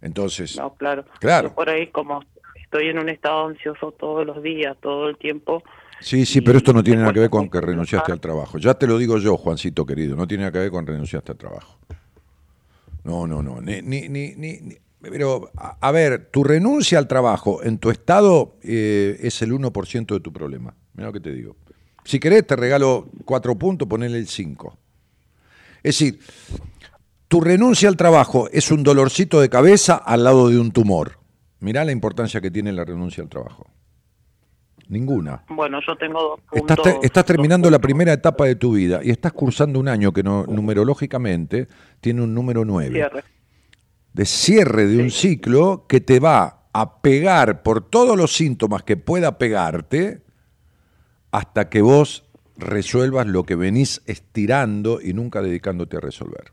Entonces. 0.00 0.56
No, 0.56 0.74
claro. 0.74 1.04
Claro. 1.18 1.54
por 1.54 1.68
ahí, 1.68 1.88
como 1.88 2.22
estoy 2.62 2.88
en 2.88 2.98
un 2.98 3.08
estado 3.08 3.48
ansioso 3.48 3.92
todos 3.92 4.26
los 4.26 4.42
días, 4.42 4.76
todo 4.80 5.08
el 5.08 5.16
tiempo. 5.18 5.62
Sí, 6.00 6.24
sí, 6.24 6.40
pero 6.40 6.58
esto 6.58 6.72
no 6.72 6.82
tiene 6.82 7.00
nada 7.00 7.12
que 7.12 7.20
ver 7.20 7.30
con 7.30 7.50
que 7.50 7.60
renunciaste 7.60 8.12
al 8.12 8.20
trabajo. 8.20 8.56
Ya 8.58 8.74
te 8.74 8.86
lo 8.86 8.96
digo 8.96 9.18
yo, 9.18 9.36
Juancito 9.36 9.84
querido, 9.84 10.16
no 10.16 10.26
tiene 10.26 10.42
nada 10.42 10.52
que 10.52 10.60
ver 10.60 10.70
con 10.70 10.86
renunciaste 10.86 11.32
al 11.32 11.38
trabajo. 11.38 11.78
No, 13.04 13.26
no, 13.26 13.42
no. 13.42 13.60
Ni, 13.60 13.82
ni, 13.82 14.08
ni, 14.08 14.34
ni 14.34 14.78
pero, 15.00 15.50
a, 15.56 15.92
ver, 15.92 16.28
tu 16.30 16.44
renuncia 16.44 16.98
al 16.98 17.08
trabajo 17.08 17.62
en 17.62 17.78
tu 17.78 17.90
estado 17.90 18.56
eh, 18.62 19.18
es 19.20 19.40
el 19.40 19.52
1% 19.52 20.14
de 20.14 20.20
tu 20.20 20.32
problema. 20.32 20.74
Mira 20.94 21.06
lo 21.06 21.12
que 21.12 21.20
te 21.20 21.32
digo. 21.32 21.56
Si 22.04 22.20
querés, 22.20 22.46
te 22.46 22.56
regalo 22.56 23.08
cuatro 23.24 23.56
puntos, 23.56 23.88
ponele 23.88 24.18
el 24.18 24.28
5. 24.28 24.78
Es 25.82 25.98
decir, 25.98 26.20
tu 27.28 27.40
renuncia 27.40 27.88
al 27.88 27.96
trabajo 27.96 28.48
es 28.52 28.70
un 28.70 28.82
dolorcito 28.82 29.40
de 29.40 29.48
cabeza 29.48 29.94
al 29.94 30.24
lado 30.24 30.48
de 30.48 30.58
un 30.58 30.70
tumor. 30.70 31.18
Mirá 31.60 31.84
la 31.84 31.92
importancia 31.92 32.40
que 32.40 32.50
tiene 32.50 32.72
la 32.72 32.84
renuncia 32.84 33.22
al 33.22 33.30
trabajo. 33.30 33.70
Ninguna. 34.88 35.44
Bueno, 35.48 35.78
yo 35.86 35.96
tengo 35.96 36.20
dos 36.20 36.40
puntos, 36.40 36.98
Estás, 37.02 37.24
terminando 37.24 37.70
la 37.70 37.78
primera 37.78 38.12
etapa 38.12 38.44
de 38.46 38.56
tu 38.56 38.72
vida 38.72 39.00
y 39.02 39.10
estás 39.10 39.32
cursando 39.32 39.78
un 39.78 39.88
año 39.88 40.12
que 40.12 40.22
no, 40.22 40.44
numerológicamente 40.46 41.68
tiene 42.00 42.22
un 42.22 42.34
número 42.34 42.64
9. 42.64 42.92
Cierre 42.92 43.39
de 44.12 44.26
cierre 44.26 44.86
de 44.86 45.02
un 45.02 45.10
ciclo 45.10 45.86
que 45.88 46.00
te 46.00 46.20
va 46.20 46.68
a 46.72 47.00
pegar 47.00 47.62
por 47.62 47.88
todos 47.88 48.16
los 48.16 48.34
síntomas 48.34 48.82
que 48.82 48.96
pueda 48.96 49.38
pegarte 49.38 50.22
hasta 51.30 51.68
que 51.68 51.82
vos 51.82 52.24
resuelvas 52.56 53.26
lo 53.26 53.44
que 53.44 53.56
venís 53.56 54.02
estirando 54.06 55.00
y 55.00 55.14
nunca 55.14 55.42
dedicándote 55.42 55.96
a 55.96 56.00
resolver. 56.00 56.52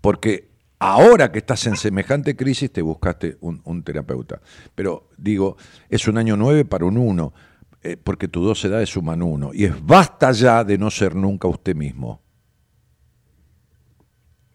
Porque 0.00 0.50
ahora 0.78 1.30
que 1.30 1.38
estás 1.38 1.66
en 1.66 1.76
semejante 1.76 2.36
crisis 2.36 2.72
te 2.72 2.82
buscaste 2.82 3.38
un, 3.40 3.82
terapeuta. 3.82 4.40
Pero 4.74 5.08
digo, 5.16 5.56
es 5.88 6.08
un 6.08 6.18
año 6.18 6.36
nueve 6.36 6.64
para 6.64 6.84
un 6.84 6.98
uno, 6.98 7.32
eh, 7.82 7.96
porque 8.02 8.28
tu 8.28 8.42
dos 8.42 8.64
edades 8.64 8.90
suman 8.90 9.22
uno. 9.22 9.50
Y 9.54 9.64
es 9.64 9.86
basta 9.86 10.32
ya 10.32 10.64
de 10.64 10.78
no 10.78 10.90
ser 10.90 11.14
nunca 11.14 11.48
usted 11.48 11.74
mismo 11.76 12.23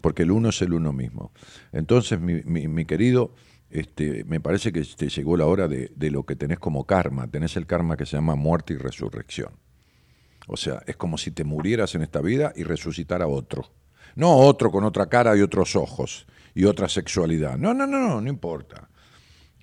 porque 0.01 0.23
el 0.23 0.31
uno 0.31 0.49
es 0.49 0.61
el 0.61 0.73
uno 0.73 0.93
mismo. 0.93 1.31
Entonces, 1.71 2.19
mi, 2.19 2.85
querido, 2.85 3.33
este, 3.69 4.23
me 4.25 4.39
parece 4.39 4.71
que 4.71 4.83
llegó 4.83 5.37
la 5.37 5.45
hora 5.45 5.67
de, 5.67 5.91
de, 5.95 6.11
lo 6.11 6.25
que 6.25 6.35
tenés 6.35 6.59
como 6.59 6.85
karma. 6.85 7.27
Tenés 7.27 7.57
el 7.57 7.65
karma 7.65 7.97
que 7.97 8.05
se 8.05 8.17
llama 8.17 8.35
muerte 8.35 8.73
y 8.73 8.77
resurrección. 8.77 9.51
O 10.47 10.57
sea, 10.57 10.81
es 10.87 10.95
como 10.95 11.17
si 11.17 11.31
te 11.31 11.43
murieras 11.43 11.93
en 11.95 12.01
esta 12.01 12.21
vida 12.21 12.53
y 12.55 12.63
resucitara 12.63 13.27
otro. 13.27 13.71
No 14.15 14.35
otro 14.35 14.71
con 14.71 14.83
otra 14.83 15.07
cara 15.07 15.37
y 15.37 15.41
otros 15.41 15.75
ojos 15.75 16.25
y 16.55 16.65
otra 16.65 16.89
sexualidad. 16.89 17.57
No, 17.57 17.73
no, 17.73 17.85
no, 17.85 17.99
no, 17.99 18.21
no 18.21 18.29
importa. 18.29 18.89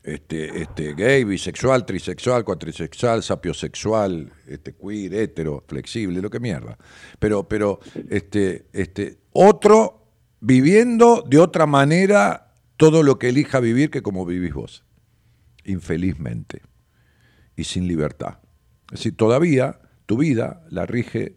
Este, 0.02 0.62
este, 0.62 0.94
gay, 0.94 1.24
bisexual, 1.24 1.84
trisexual, 1.84 2.44
cuatrisexual, 2.44 3.24
sapiosexual, 3.24 4.32
este, 4.46 4.76
queer, 4.76 5.14
hetero, 5.14 5.64
flexible, 5.66 6.22
lo 6.22 6.30
que 6.30 6.38
mierda. 6.38 6.78
Pero, 7.18 7.48
pero, 7.48 7.80
este, 8.08 8.66
este, 8.72 9.18
otro 9.32 10.05
viviendo 10.40 11.22
de 11.26 11.38
otra 11.38 11.66
manera 11.66 12.54
todo 12.76 13.02
lo 13.02 13.18
que 13.18 13.30
elija 13.30 13.60
vivir 13.60 13.90
que 13.90 14.02
como 14.02 14.26
vivís 14.26 14.54
vos, 14.54 14.84
infelizmente, 15.64 16.62
y 17.56 17.64
sin 17.64 17.88
libertad. 17.88 18.38
Es 18.86 19.00
decir, 19.00 19.16
todavía 19.16 19.80
tu 20.06 20.18
vida 20.18 20.62
la 20.70 20.86
rige 20.86 21.36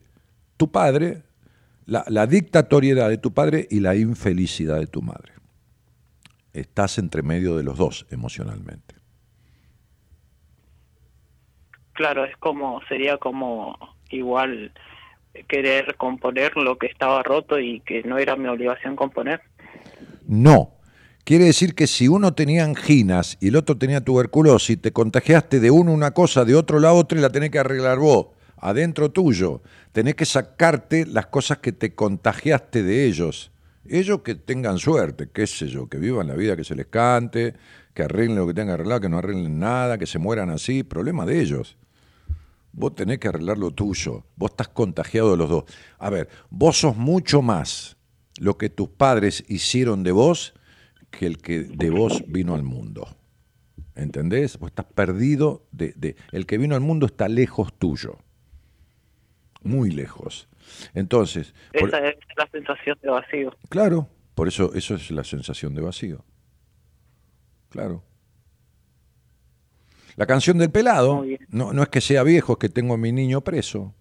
tu 0.57 0.71
padre, 0.71 1.23
la, 1.85 2.03
la 2.07 2.27
dictatoriedad 2.27 3.09
de 3.09 3.17
tu 3.17 3.34
padre 3.34 3.67
y 3.71 3.80
la 3.80 3.95
infelicidad 3.95 4.80
de 4.80 4.88
tu 4.88 5.01
madre. 5.01 5.34
Estás 6.53 6.97
entre 6.97 7.21
medio 7.23 7.55
de 7.55 7.63
los 7.63 7.77
dos 7.77 8.05
emocionalmente. 8.09 8.95
Claro, 11.93 12.26
es 12.26 12.35
como, 12.38 12.81
sería 12.88 13.17
como 13.17 13.77
igual 14.09 14.73
querer 15.47 15.95
componer 15.95 16.56
lo 16.56 16.77
que 16.77 16.88
estaba 16.88 17.23
roto 17.23 17.60
y 17.60 17.81
que 17.81 18.03
no 18.03 18.18
era 18.18 18.35
mi 18.35 18.47
obligación 18.47 18.95
componer? 18.95 19.41
No. 20.27 20.73
Quiere 21.23 21.45
decir 21.45 21.76
que 21.76 21.85
si 21.85 22.07
uno 22.07 22.34
tenía 22.34 22.64
anginas 22.64 23.38
y 23.39 23.49
el 23.49 23.56
otro 23.56 23.77
tenía 23.77 24.01
tuberculosis, 24.01 24.81
te 24.81 24.91
contagiaste 24.91 25.60
de 25.60 25.69
uno 25.69 25.91
una 25.91 26.11
cosa, 26.11 26.45
de 26.45 26.56
otro 26.56 26.80
la 26.80 26.93
otra 26.93 27.19
y 27.19 27.22
la 27.22 27.30
tenés 27.30 27.51
que 27.51 27.60
arreglar 27.60 27.99
vos, 27.99 28.27
adentro 28.57 29.11
tuyo. 29.11 29.61
Tenés 29.91 30.15
que 30.15 30.26
sacarte 30.26 31.06
las 31.06 31.27
cosas 31.27 31.60
que 31.60 31.72
te 31.72 31.93
contagiaste 31.93 32.84
de 32.84 33.06
ellos. 33.06 33.51
Ellos 33.88 34.22
que 34.22 34.35
tengan 34.35 34.77
suerte, 34.77 35.30
qué 35.31 35.45
sé 35.47 35.68
yo, 35.68 35.88
que 35.88 35.97
vivan 35.97 36.27
la 36.27 36.35
vida 36.35 36.56
que 36.56 36.64
se 36.64 36.76
les 36.76 36.88
cante, 36.88 37.53
que 37.93 38.03
arreglen 38.03 38.38
lo 38.38 38.47
que 38.47 38.53
tengan 38.53 38.68
que 38.68 38.81
arreglar, 38.81 39.01
que 39.01 39.10
no 39.10 39.18
arreglen 39.18 39.60
nada, 39.60 39.97
que 39.97 40.06
se 40.06 40.19
mueran 40.19 40.49
así, 40.49 40.84
problema 40.84 41.26
de 41.26 41.41
ellos. 41.41 41.77
Vos 42.71 42.95
tenés 42.95 43.19
que 43.19 43.27
arreglar 43.27 43.57
lo 43.57 43.71
tuyo. 43.71 44.25
Vos 44.35 44.51
estás 44.51 44.69
contagiado 44.69 45.31
de 45.31 45.37
los 45.37 45.49
dos. 45.49 45.63
A 45.97 46.09
ver, 46.09 46.29
vos 46.49 46.77
sos 46.77 46.95
mucho 46.95 47.41
más 47.41 47.97
lo 48.39 48.57
que 48.57 48.69
tus 48.69 48.89
padres 48.89 49.43
hicieron 49.47 50.03
de 50.03 50.11
vos 50.11 50.53
que 51.11 51.25
el 51.25 51.37
que 51.39 51.63
de 51.63 51.89
vos 51.89 52.23
vino 52.27 52.55
al 52.55 52.63
mundo. 52.63 53.07
¿Entendés? 53.95 54.57
Vos 54.59 54.69
estás 54.69 54.85
perdido 54.85 55.67
de, 55.71 56.15
El 56.31 56.45
que 56.45 56.57
vino 56.57 56.75
al 56.75 56.81
mundo 56.81 57.05
está 57.05 57.27
lejos 57.27 57.73
tuyo. 57.77 58.17
Muy 59.61 59.91
lejos. 59.91 60.47
Entonces... 60.93 61.53
Esa 61.73 61.97
es 62.07 62.17
la 62.37 62.47
sensación 62.49 62.97
de 63.01 63.09
vacío. 63.09 63.57
Claro, 63.67 64.07
por 64.35 64.47
eso 64.47 64.73
eso 64.73 64.95
es 64.95 65.11
la 65.11 65.25
sensación 65.25 65.75
de 65.75 65.81
vacío. 65.81 66.23
Claro. 67.69 68.03
La 70.19 70.25
canción 70.25 70.57
del 70.57 70.69
pelado, 70.69 71.23
no, 71.47 71.71
no 71.71 71.81
es 71.81 71.87
que 71.87 72.01
sea 72.01 72.23
viejo, 72.23 72.51
es 72.51 72.59
que 72.59 72.67
tengo 72.67 72.93
a 72.93 72.97
mi 72.97 73.13
niño 73.13 73.39
preso. 73.39 73.93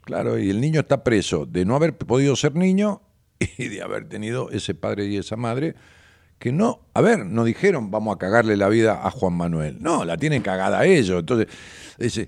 Claro, 0.00 0.38
y 0.38 0.48
el 0.48 0.58
niño 0.58 0.80
está 0.80 1.04
preso 1.04 1.44
de 1.44 1.66
no 1.66 1.76
haber 1.76 1.98
podido 1.98 2.34
ser 2.34 2.54
niño 2.54 3.02
y 3.58 3.68
de 3.68 3.82
haber 3.82 4.08
tenido 4.08 4.50
ese 4.52 4.74
padre 4.74 5.04
y 5.04 5.18
esa 5.18 5.36
madre 5.36 5.74
que 6.38 6.50
no, 6.50 6.80
a 6.94 7.02
ver, 7.02 7.26
no 7.26 7.44
dijeron 7.44 7.90
vamos 7.90 8.16
a 8.16 8.18
cagarle 8.18 8.56
la 8.56 8.70
vida 8.70 9.06
a 9.06 9.10
Juan 9.10 9.34
Manuel. 9.34 9.76
No, 9.82 10.06
la 10.06 10.16
tienen 10.16 10.40
cagada 10.40 10.86
ellos. 10.86 11.20
Entonces, 11.20 12.26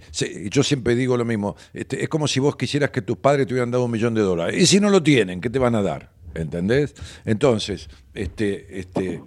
yo 0.50 0.62
siempre 0.62 0.94
digo 0.94 1.16
lo 1.16 1.24
mismo. 1.24 1.56
Este, 1.72 2.02
es 2.02 2.10
como 2.10 2.28
si 2.28 2.38
vos 2.38 2.54
quisieras 2.54 2.90
que 2.90 3.00
tus 3.00 3.16
padres 3.16 3.46
te 3.46 3.54
hubieran 3.54 3.70
dado 3.70 3.86
un 3.86 3.90
millón 3.92 4.12
de 4.12 4.20
dólares. 4.20 4.60
Y 4.60 4.66
si 4.66 4.78
no 4.78 4.90
lo 4.90 5.02
tienen, 5.02 5.40
¿qué 5.40 5.48
te 5.48 5.58
van 5.58 5.74
a 5.74 5.80
dar? 5.80 6.12
¿Entendés? 6.34 6.94
Entonces, 7.24 7.88
este, 8.12 8.78
este, 8.78 9.22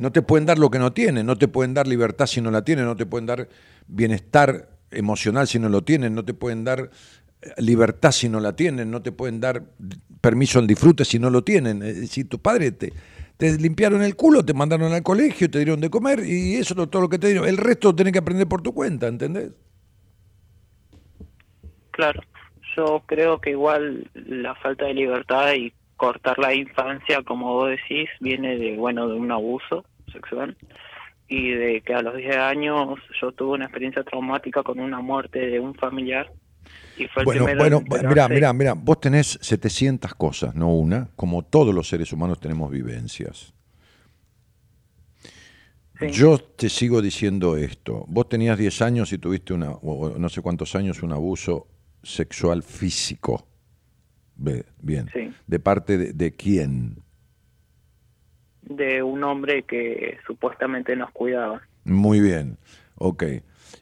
no 0.00 0.10
te 0.12 0.22
pueden 0.22 0.46
dar 0.46 0.58
lo 0.58 0.70
que 0.70 0.78
no 0.78 0.94
tienen, 0.94 1.26
no 1.26 1.36
te 1.36 1.46
pueden 1.46 1.74
dar 1.74 1.86
libertad 1.86 2.24
si 2.24 2.40
no 2.40 2.50
la 2.50 2.64
tienen, 2.64 2.86
no 2.86 2.96
te 2.96 3.04
pueden 3.04 3.26
dar 3.26 3.48
bienestar 3.86 4.70
emocional 4.90 5.46
si 5.46 5.58
no 5.58 5.68
lo 5.68 5.82
tienen, 5.82 6.14
no 6.14 6.24
te 6.24 6.32
pueden 6.32 6.64
dar 6.64 6.90
eh, 7.42 7.48
libertad 7.58 8.10
si 8.10 8.30
no 8.30 8.40
la 8.40 8.56
tienen, 8.56 8.90
no 8.90 9.02
te 9.02 9.12
pueden 9.12 9.40
dar 9.40 9.62
permiso 10.22 10.58
al 10.58 10.66
disfrute 10.66 11.04
si 11.04 11.18
no 11.18 11.28
lo 11.28 11.44
tienen. 11.44 12.06
Si 12.06 12.24
tu 12.24 12.38
padre 12.38 12.72
te, 12.72 12.94
te 13.36 13.58
limpiaron 13.58 14.02
el 14.02 14.16
culo, 14.16 14.42
te 14.42 14.54
mandaron 14.54 14.90
al 14.94 15.02
colegio, 15.02 15.50
te 15.50 15.58
dieron 15.58 15.82
de 15.82 15.90
comer 15.90 16.20
y 16.24 16.54
eso 16.54 16.82
es 16.82 16.90
todo 16.90 17.02
lo 17.02 17.10
que 17.10 17.18
te 17.18 17.26
dieron. 17.26 17.46
El 17.46 17.58
resto 17.58 17.88
lo 17.88 17.94
tenés 17.94 18.14
que 18.14 18.20
aprender 18.20 18.48
por 18.48 18.62
tu 18.62 18.72
cuenta, 18.72 19.06
¿entendés? 19.06 19.52
Claro, 21.90 22.22
yo 22.74 23.02
creo 23.04 23.38
que 23.38 23.50
igual 23.50 24.08
la 24.14 24.54
falta 24.54 24.86
de 24.86 24.94
libertad 24.94 25.52
y 25.52 25.74
cortar 25.98 26.38
la 26.38 26.54
infancia, 26.54 27.22
como 27.22 27.52
vos 27.52 27.68
decís, 27.68 28.08
viene 28.20 28.56
de, 28.56 28.78
bueno, 28.78 29.06
de 29.06 29.16
un 29.16 29.30
abuso 29.30 29.84
sexual 30.10 30.56
y 31.28 31.50
de 31.52 31.80
que 31.82 31.94
a 31.94 32.02
los 32.02 32.16
10 32.16 32.36
años 32.36 32.98
yo 33.20 33.32
tuve 33.32 33.54
una 33.54 33.64
experiencia 33.66 34.02
traumática 34.02 34.62
con 34.62 34.80
una 34.80 35.00
muerte 35.00 35.38
de 35.46 35.60
un 35.60 35.74
familiar. 35.74 36.32
Y 36.98 37.06
fue 37.06 37.22
el 37.22 37.24
Bueno, 37.24 37.44
primero 37.46 37.80
bueno, 37.80 37.96
en 38.02 38.08
mira, 38.08 38.28
mira, 38.28 38.52
mira, 38.52 38.74
vos 38.74 39.00
tenés 39.00 39.38
700 39.40 40.14
cosas, 40.14 40.54
no 40.54 40.74
una, 40.74 41.08
como 41.16 41.42
todos 41.42 41.74
los 41.74 41.88
seres 41.88 42.12
humanos 42.12 42.38
tenemos 42.40 42.70
vivencias. 42.70 43.54
Sí. 45.98 46.08
Yo 46.12 46.38
te 46.38 46.68
sigo 46.70 47.02
diciendo 47.02 47.56
esto. 47.56 48.04
Vos 48.08 48.28
tenías 48.28 48.56
10 48.58 48.80
años 48.82 49.12
y 49.12 49.18
tuviste 49.18 49.52
una, 49.52 49.70
o- 49.70 50.16
no 50.18 50.28
sé 50.30 50.40
cuántos 50.40 50.74
años, 50.74 51.02
un 51.02 51.12
abuso 51.12 51.68
sexual 52.02 52.62
físico. 52.62 53.46
Bien. 54.34 55.08
Sí. 55.12 55.30
¿De 55.46 55.58
parte 55.58 55.98
de, 55.98 56.12
de 56.14 56.34
quién? 56.34 56.96
De 58.70 59.02
un 59.02 59.22
hombre 59.24 59.64
que 59.64 60.18
supuestamente 60.26 60.94
nos 60.96 61.10
cuidaba. 61.10 61.60
Muy 61.84 62.20
bien. 62.20 62.56
Ok. 62.94 63.24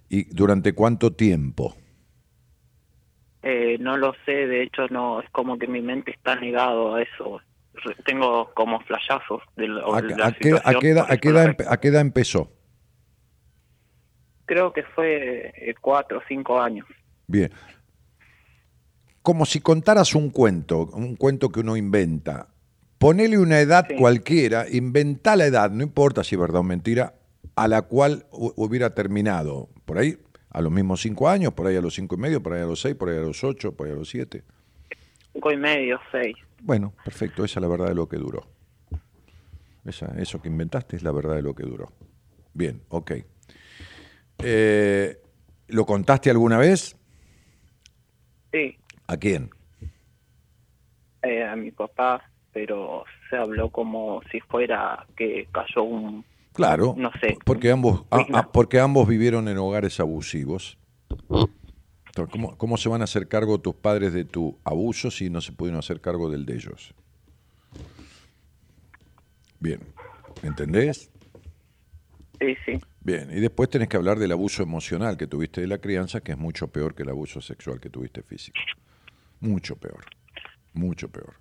¿Y 0.09 0.25
durante 0.35 0.73
cuánto 0.73 1.13
tiempo? 1.13 1.77
Eh, 3.43 3.77
no 3.79 3.97
lo 3.97 4.15
sé, 4.25 4.33
de 4.33 4.63
hecho 4.63 4.89
no 4.89 5.21
es 5.21 5.29
como 5.31 5.59
que 5.59 5.67
mi 5.69 5.81
mente 5.83 6.11
está 6.11 6.37
negado 6.37 6.95
a 6.95 7.03
eso. 7.03 7.41
Tengo 8.05 8.51
como 8.55 8.81
flashazos 8.81 9.43
de, 9.57 9.69
la- 9.69 9.83
¿A, 9.95 10.01
de 10.03 10.15
a 10.15 10.17
la 10.17 10.33
qué, 10.33 10.51
a 10.51 10.57
situación, 10.57 10.81
qué 10.81 10.89
edad 10.89 11.57
a 11.69 11.77
qué 11.79 11.89
edad 11.89 12.01
empezó? 12.01 12.51
Creo 14.47 14.73
que 14.73 14.83
fue 14.83 15.53
eh, 15.55 15.75
cuatro 15.81 16.19
o 16.19 16.23
cinco 16.27 16.61
años. 16.61 16.87
Bien. 17.27 17.53
Como 19.23 19.45
si 19.45 19.61
contaras 19.61 20.15
un 20.15 20.31
cuento, 20.31 20.87
un 20.95 21.15
cuento 21.17 21.51
que 21.51 21.61
uno 21.61 21.77
inventa. 21.77 22.49
Ponele 22.99 23.39
una 23.39 23.61
edad 23.61 23.87
Sí. 23.89 23.95
cualquiera, 23.97 24.67
inventá 24.69 25.37
la 25.37 25.47
edad, 25.47 25.71
no 25.71 25.83
importa 25.85 26.25
si 26.25 26.35
es 26.35 26.41
verdad 26.41 26.61
o 26.61 26.65
mentira, 26.65 27.15
a 27.55 27.69
la 27.69 27.83
cual 27.83 28.27
hu- 28.33 28.53
hubiera 28.57 28.95
terminado. 28.95 29.69
Por 29.85 29.99
ahí 29.99 30.19
a 30.51 30.61
los 30.61 30.73
mismos 30.73 31.01
cinco 31.03 31.29
años, 31.29 31.53
por 31.53 31.67
ahí 31.67 31.77
a 31.77 31.81
los 31.81 31.95
cinco 31.95 32.17
y 32.17 32.19
medio, 32.19 32.43
por 32.43 32.55
ahí 32.55 32.63
a 32.63 32.67
los 32.67 32.81
seis, 32.81 32.95
por 32.97 33.09
ahí 33.09 33.17
a 33.19 33.21
los 33.21 33.45
ocho, 33.45 33.73
por 33.77 33.87
ahí 33.87 33.93
a 33.93 33.97
los 33.97 34.09
siete. 34.09 34.43
Cinco 35.33 35.53
y 35.53 35.57
medio, 35.57 36.01
seis. 36.11 36.37
Bueno, 36.63 36.93
perfecto, 37.05 37.45
esa 37.45 37.61
es 37.61 37.63
la 37.63 37.69
verdad 37.69 37.87
de 37.89 37.95
lo 37.95 38.09
que 38.09 38.17
duró. 38.17 38.47
Esa, 39.85 40.07
eso 40.21 40.43
que 40.43 40.49
inventaste 40.49 40.97
es 40.97 41.03
la 41.03 41.13
verdad 41.13 41.37
de 41.37 41.43
lo 41.43 41.55
que 41.55 41.63
duró. 41.63 41.93
Bien, 42.53 42.83
ok. 42.89 43.13
Eh, 44.39 45.21
¿Lo 45.69 45.87
contaste 45.87 46.31
alguna 46.31 46.59
vez? 46.59 46.97
Sí, 48.53 48.77
¿A 49.07 49.17
quién? 49.17 49.51
eh, 51.23 51.45
a 51.45 51.57
mi 51.57 51.71
papá, 51.73 52.23
pero 52.53 53.05
se 53.31 53.37
habló 53.37 53.71
como 53.71 54.23
si 54.31 54.41
fuera 54.41 55.07
que 55.17 55.49
cayó 55.53 55.83
un... 55.83 56.25
Claro, 56.53 56.95
No 56.97 57.11
sé. 57.21 57.37
porque 57.45 57.71
ambos, 57.71 58.05
a- 58.11 58.19
Digna. 58.19 58.39
a- 58.41 58.53
porque 58.53 58.81
ambos 58.81 59.07
vivieron 59.07 59.49
en 59.49 59.59
hogares 59.59 60.01
abusivos. 60.01 60.77
Entonces, 62.07 62.33
¿cómo, 62.33 62.57
¿Cómo 62.59 62.77
se 62.77 62.89
van 62.89 63.01
a 63.01 63.05
hacer 63.05 63.29
cargo 63.29 63.61
tus 63.61 63.75
padres 63.77 64.13
de 64.13 64.25
tu 64.25 64.59
abuso 64.65 65.11
si 65.11 65.31
no 65.31 65.41
se 65.41 65.53
pudieron 65.53 65.79
hacer 65.79 66.01
cargo 66.01 66.29
del 66.31 66.47
de 66.47 66.55
ellos? 66.55 66.95
Bien, 69.61 69.81
¿entendés? 70.43 71.11
Sí, 72.41 72.57
sí, 72.65 72.79
Bien, 73.01 73.29
y 73.33 73.41
después 73.41 73.69
tenés 73.71 73.89
que 73.89 73.97
hablar 73.97 74.19
del 74.19 74.31
abuso 74.33 74.63
emocional 74.63 75.17
que 75.17 75.27
tuviste 75.27 75.61
de 75.61 75.67
la 75.67 75.79
crianza, 75.79 76.21
que 76.21 76.33
es 76.33 76.39
mucho 76.39 76.69
peor 76.69 76.95
que 76.95 77.03
el 77.03 77.09
abuso 77.09 77.41
sexual 77.41 77.81
que 77.81 77.91
tuviste 77.91 78.23
físico. 78.23 78.59
Mucho 79.41 79.77
peor, 79.77 80.05
mucho 80.73 81.09
peor. 81.09 81.35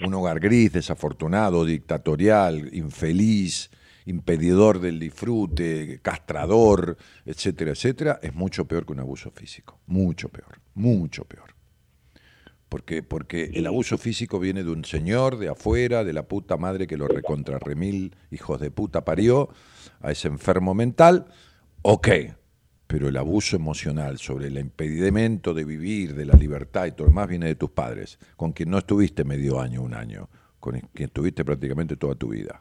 Un 0.00 0.14
hogar 0.14 0.40
gris, 0.40 0.72
desafortunado, 0.72 1.64
dictatorial, 1.64 2.70
infeliz, 2.72 3.70
impedidor 4.06 4.80
del 4.80 4.98
disfrute, 4.98 6.00
castrador, 6.02 6.96
etcétera, 7.26 7.72
etcétera, 7.72 8.18
es 8.22 8.34
mucho 8.34 8.64
peor 8.64 8.86
que 8.86 8.92
un 8.92 9.00
abuso 9.00 9.30
físico. 9.30 9.80
Mucho 9.86 10.28
peor, 10.28 10.60
mucho 10.74 11.24
peor. 11.24 11.54
Porque, 12.68 13.02
porque 13.02 13.50
el 13.54 13.66
abuso 13.66 13.98
físico 13.98 14.38
viene 14.38 14.62
de 14.62 14.70
un 14.70 14.84
señor 14.84 15.38
de 15.38 15.48
afuera, 15.48 16.04
de 16.04 16.12
la 16.12 16.24
puta 16.28 16.56
madre 16.56 16.86
que 16.86 16.96
lo 16.96 17.08
recontra 17.08 17.58
remil, 17.58 18.14
hijos 18.30 18.60
de 18.60 18.70
puta 18.70 19.04
parió, 19.04 19.48
a 20.00 20.12
ese 20.12 20.28
enfermo 20.28 20.74
mental, 20.74 21.26
ok. 21.82 22.08
Pero 22.88 23.08
el 23.08 23.16
abuso 23.16 23.54
emocional 23.54 24.18
sobre 24.18 24.48
el 24.48 24.58
impedimento 24.58 25.54
de 25.54 25.64
vivir, 25.64 26.16
de 26.16 26.24
la 26.24 26.34
libertad 26.34 26.86
y 26.86 26.92
todo 26.92 27.04
lo 27.04 27.10
demás 27.10 27.28
viene 27.28 27.46
de 27.46 27.54
tus 27.54 27.70
padres, 27.70 28.18
con 28.34 28.52
quien 28.52 28.70
no 28.70 28.78
estuviste 28.78 29.22
medio 29.22 29.60
año, 29.60 29.82
un 29.82 29.94
año, 29.94 30.28
con 30.58 30.80
quien 30.80 31.06
estuviste 31.06 31.44
prácticamente 31.44 31.96
toda 31.96 32.16
tu 32.16 32.30
vida. 32.30 32.60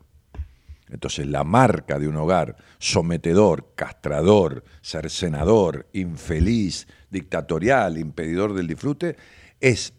Entonces 0.89 1.27
la 1.27 1.43
marca 1.43 1.97
de 1.97 2.07
un 2.07 2.15
hogar 2.15 2.55
sometedor, 2.77 3.73
castrador, 3.75 4.63
cercenador, 4.81 5.87
infeliz, 5.93 6.87
dictatorial, 7.09 7.97
impedidor 7.97 8.53
del 8.53 8.67
disfrute, 8.67 9.17
es 9.59 9.93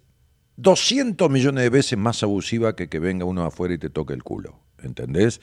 200 0.57 1.31
millones 1.31 1.65
de 1.65 1.71
veces 1.71 1.99
más 1.99 2.23
abusiva 2.23 2.75
que 2.75 2.89
que 2.89 2.99
venga 2.99 3.25
uno 3.25 3.45
afuera 3.45 3.75
y 3.75 3.79
te 3.79 3.91
toque 3.91 4.15
el 4.15 4.23
culo. 4.23 4.61
¿Entendés? 4.83 5.41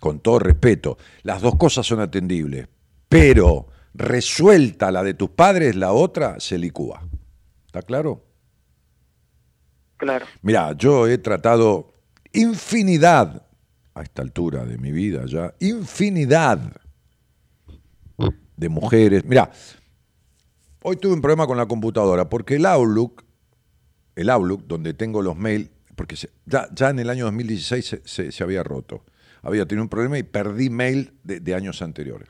Con 0.00 0.20
todo 0.20 0.38
respeto. 0.38 0.96
Las 1.22 1.42
dos 1.42 1.56
cosas 1.56 1.86
son 1.86 2.00
atendibles, 2.00 2.68
pero 3.08 3.66
resuelta 3.94 4.90
la 4.90 5.02
de 5.02 5.14
tus 5.14 5.30
padres, 5.30 5.74
la 5.76 5.92
otra 5.92 6.38
se 6.40 6.58
licúa. 6.58 7.02
¿Está 7.66 7.82
claro? 7.82 8.24
claro. 9.96 10.26
Mira, 10.42 10.72
yo 10.74 11.06
he 11.08 11.18
tratado 11.18 11.92
infinidad, 12.32 13.46
a 13.94 14.02
esta 14.02 14.22
altura 14.22 14.64
de 14.64 14.78
mi 14.78 14.92
vida 14.92 15.24
ya, 15.26 15.54
infinidad 15.58 16.60
de 18.56 18.68
mujeres. 18.68 19.24
Mira, 19.24 19.50
hoy 20.82 20.96
tuve 20.96 21.14
un 21.14 21.20
problema 21.20 21.46
con 21.46 21.56
la 21.56 21.66
computadora 21.66 22.28
porque 22.28 22.56
el 22.56 22.66
Outlook, 22.66 23.24
el 24.16 24.30
Outlook, 24.30 24.66
donde 24.66 24.94
tengo 24.94 25.22
los 25.22 25.36
mails, 25.36 25.70
porque 25.96 26.16
se- 26.16 26.30
ya, 26.46 26.68
ya 26.74 26.90
en 26.90 26.98
el 27.00 27.10
año 27.10 27.24
2016 27.24 27.86
se, 27.86 28.02
se- 28.04 28.32
se 28.32 28.42
había 28.44 28.62
roto. 28.62 29.04
Había 29.42 29.66
tenido 29.66 29.82
un 29.84 29.88
problema 29.88 30.18
y 30.18 30.22
perdí 30.24 30.70
mail 30.70 31.14
de, 31.22 31.40
de 31.40 31.54
años 31.54 31.82
anteriores. 31.82 32.28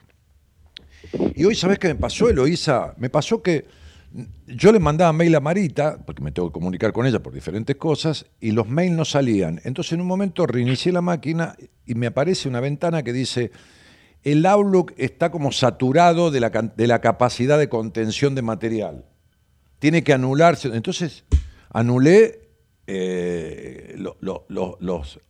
Y 1.35 1.45
hoy, 1.45 1.55
¿sabes 1.55 1.79
qué 1.79 1.89
me 1.89 1.95
pasó, 1.95 2.29
Eloísa? 2.29 2.95
Me 2.99 3.11
pasó 3.11 3.43
que 3.43 3.66
yo 4.47 4.73
le 4.73 4.79
mandaba 4.79 5.12
mail 5.12 5.35
a 5.35 5.41
Marita, 5.41 5.99
porque 6.05 6.23
me 6.23 6.33
tengo 6.33 6.49
que 6.49 6.55
comunicar 6.55 6.93
con 6.93 7.07
ella 7.07 7.23
por 7.23 7.33
diferentes 7.33 7.77
cosas, 7.77 8.27
y 8.41 8.53
los 8.53 8.69
mails 8.69 8.97
no 8.97 9.05
salían. 9.05 9.61
Entonces, 9.65 9.93
en 9.93 10.01
un 10.01 10.07
momento 10.07 10.47
reinicié 10.47 10.93
la 10.93 11.03
máquina 11.03 11.57
y 11.87 11.95
me 11.95 12.07
aparece 12.07 12.49
una 12.49 12.61
ventana 12.61 13.03
que 13.03 13.12
dice: 13.12 13.51
el 14.25 14.45
Outlook 14.47 14.95
está 14.97 15.31
como 15.31 15.53
saturado 15.53 16.31
de 16.31 16.41
la, 16.41 16.51
de 16.51 16.87
la 16.87 17.01
capacidad 17.01 17.59
de 17.59 17.69
contención 17.69 18.35
de 18.35 18.43
material. 18.43 19.05
Tiene 19.79 20.03
que 20.03 20.12
anularse. 20.12 20.69
Entonces, 20.69 21.25
anulé 21.70 22.48
eh, 22.90 23.97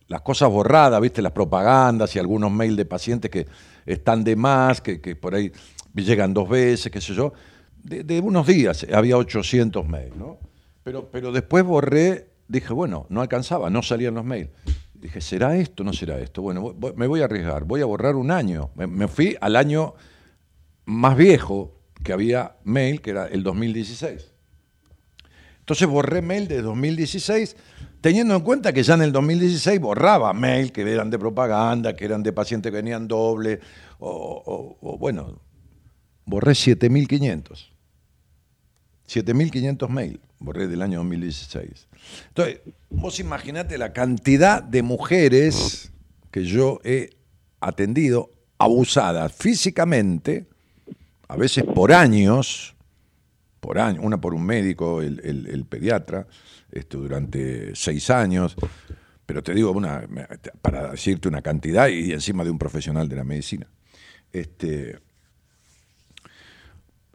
las 0.07 0.21
cosas 0.21 0.49
borradas, 0.49 1.01
¿viste? 1.01 1.21
Las 1.21 1.33
propagandas 1.33 2.15
y 2.15 2.19
algunos 2.19 2.49
mails 2.49 2.77
de 2.77 2.85
pacientes 2.85 3.29
que 3.29 3.47
están 3.85 4.23
de 4.23 4.37
más, 4.37 4.79
que, 4.79 4.97
por 5.17 5.35
ahí 5.35 5.51
llegan 5.93 6.33
dos 6.33 6.47
veces, 6.47 6.89
qué 6.89 7.01
sé 7.01 7.13
yo. 7.13 7.33
De, 7.83 8.21
unos 8.21 8.47
días 8.47 8.87
había 8.93 9.17
800 9.17 9.85
mails, 9.85 10.15
¿no? 10.15 10.37
Pero, 10.83 11.11
pero 11.11 11.33
después 11.33 11.65
borré, 11.65 12.29
dije, 12.47 12.71
bueno, 12.71 13.05
no 13.09 13.19
alcanzaba, 13.19 13.69
no 13.69 13.83
salían 13.83 14.13
los 14.13 14.23
mails. 14.23 14.51
Dije, 14.93 15.19
¿será 15.19 15.57
esto? 15.57 15.83
¿No 15.83 15.91
será 15.91 16.17
esto? 16.19 16.41
Bueno, 16.41 16.75
me 16.95 17.07
voy 17.07 17.19
a 17.21 17.25
arriesgar, 17.25 17.65
voy 17.65 17.81
a 17.81 17.85
borrar 17.85 18.15
un 18.15 18.31
año. 18.31 18.69
Me, 18.75 18.87
me 18.87 19.09
fui 19.09 19.35
al 19.41 19.57
año 19.57 19.95
más 20.85 21.17
viejo 21.17 21.75
que 22.05 22.13
había 22.13 22.55
mail, 22.63 23.01
que 23.01 23.09
era 23.09 23.27
el 23.27 23.43
2016. 23.43 24.28
Entonces 25.69 25.87
borré 25.87 26.23
mail 26.23 26.47
de 26.47 26.63
2016, 26.63 27.55
teniendo 28.01 28.35
en 28.35 28.41
cuenta 28.41 28.73
que 28.73 28.81
ya 28.81 28.95
en 28.95 29.03
el 29.03 29.11
2016 29.11 29.79
borraba 29.79 30.33
mail 30.33 30.71
que 30.71 30.81
eran 30.81 31.11
de 31.11 31.19
propaganda, 31.19 31.95
que 31.95 32.05
eran 32.05 32.23
de 32.23 32.33
pacientes 32.33 32.71
que 32.71 32.75
venían 32.75 33.07
doble, 33.07 33.59
o, 33.99 34.97
bueno, 34.99 35.39
borré 36.25 36.55
7500. 36.55 37.71
7500 39.05 39.89
mail, 39.91 40.19
borré 40.39 40.67
del 40.67 40.81
año 40.81 40.97
2016. 41.01 41.87
Entonces, 42.29 42.61
vos 42.89 43.19
imaginate 43.19 43.77
la 43.77 43.93
cantidad 43.93 44.63
de 44.63 44.81
mujeres 44.81 45.91
que 46.31 46.45
yo 46.45 46.79
he 46.83 47.11
atendido 47.59 48.31
abusadas 48.57 49.33
físicamente, 49.33 50.47
a 51.27 51.35
veces 51.35 51.63
por 51.63 51.93
años, 51.93 52.75
por 53.59 53.79
año, 53.79 54.01
una 54.01 54.19
por 54.21 54.33
un 54.33 54.45
médico, 54.45 55.01
el, 55.01 55.19
el- 55.23 55.47
el 55.47 55.65
pediatra, 55.65 56.27
este, 56.71 56.97
durante 56.97 57.75
seis 57.75 58.09
años, 58.09 58.55
pero 59.25 59.43
te 59.43 59.53
digo 59.53 59.71
una, 59.71 60.07
para 60.61 60.91
decirte 60.91 61.27
una 61.27 61.41
cantidad 61.41 61.87
y 61.87 62.11
encima 62.13 62.43
de 62.43 62.49
un 62.51 62.57
profesional 62.57 63.07
de 63.07 63.15
la 63.15 63.23
medicina. 63.23 63.67
Este, 64.31 64.99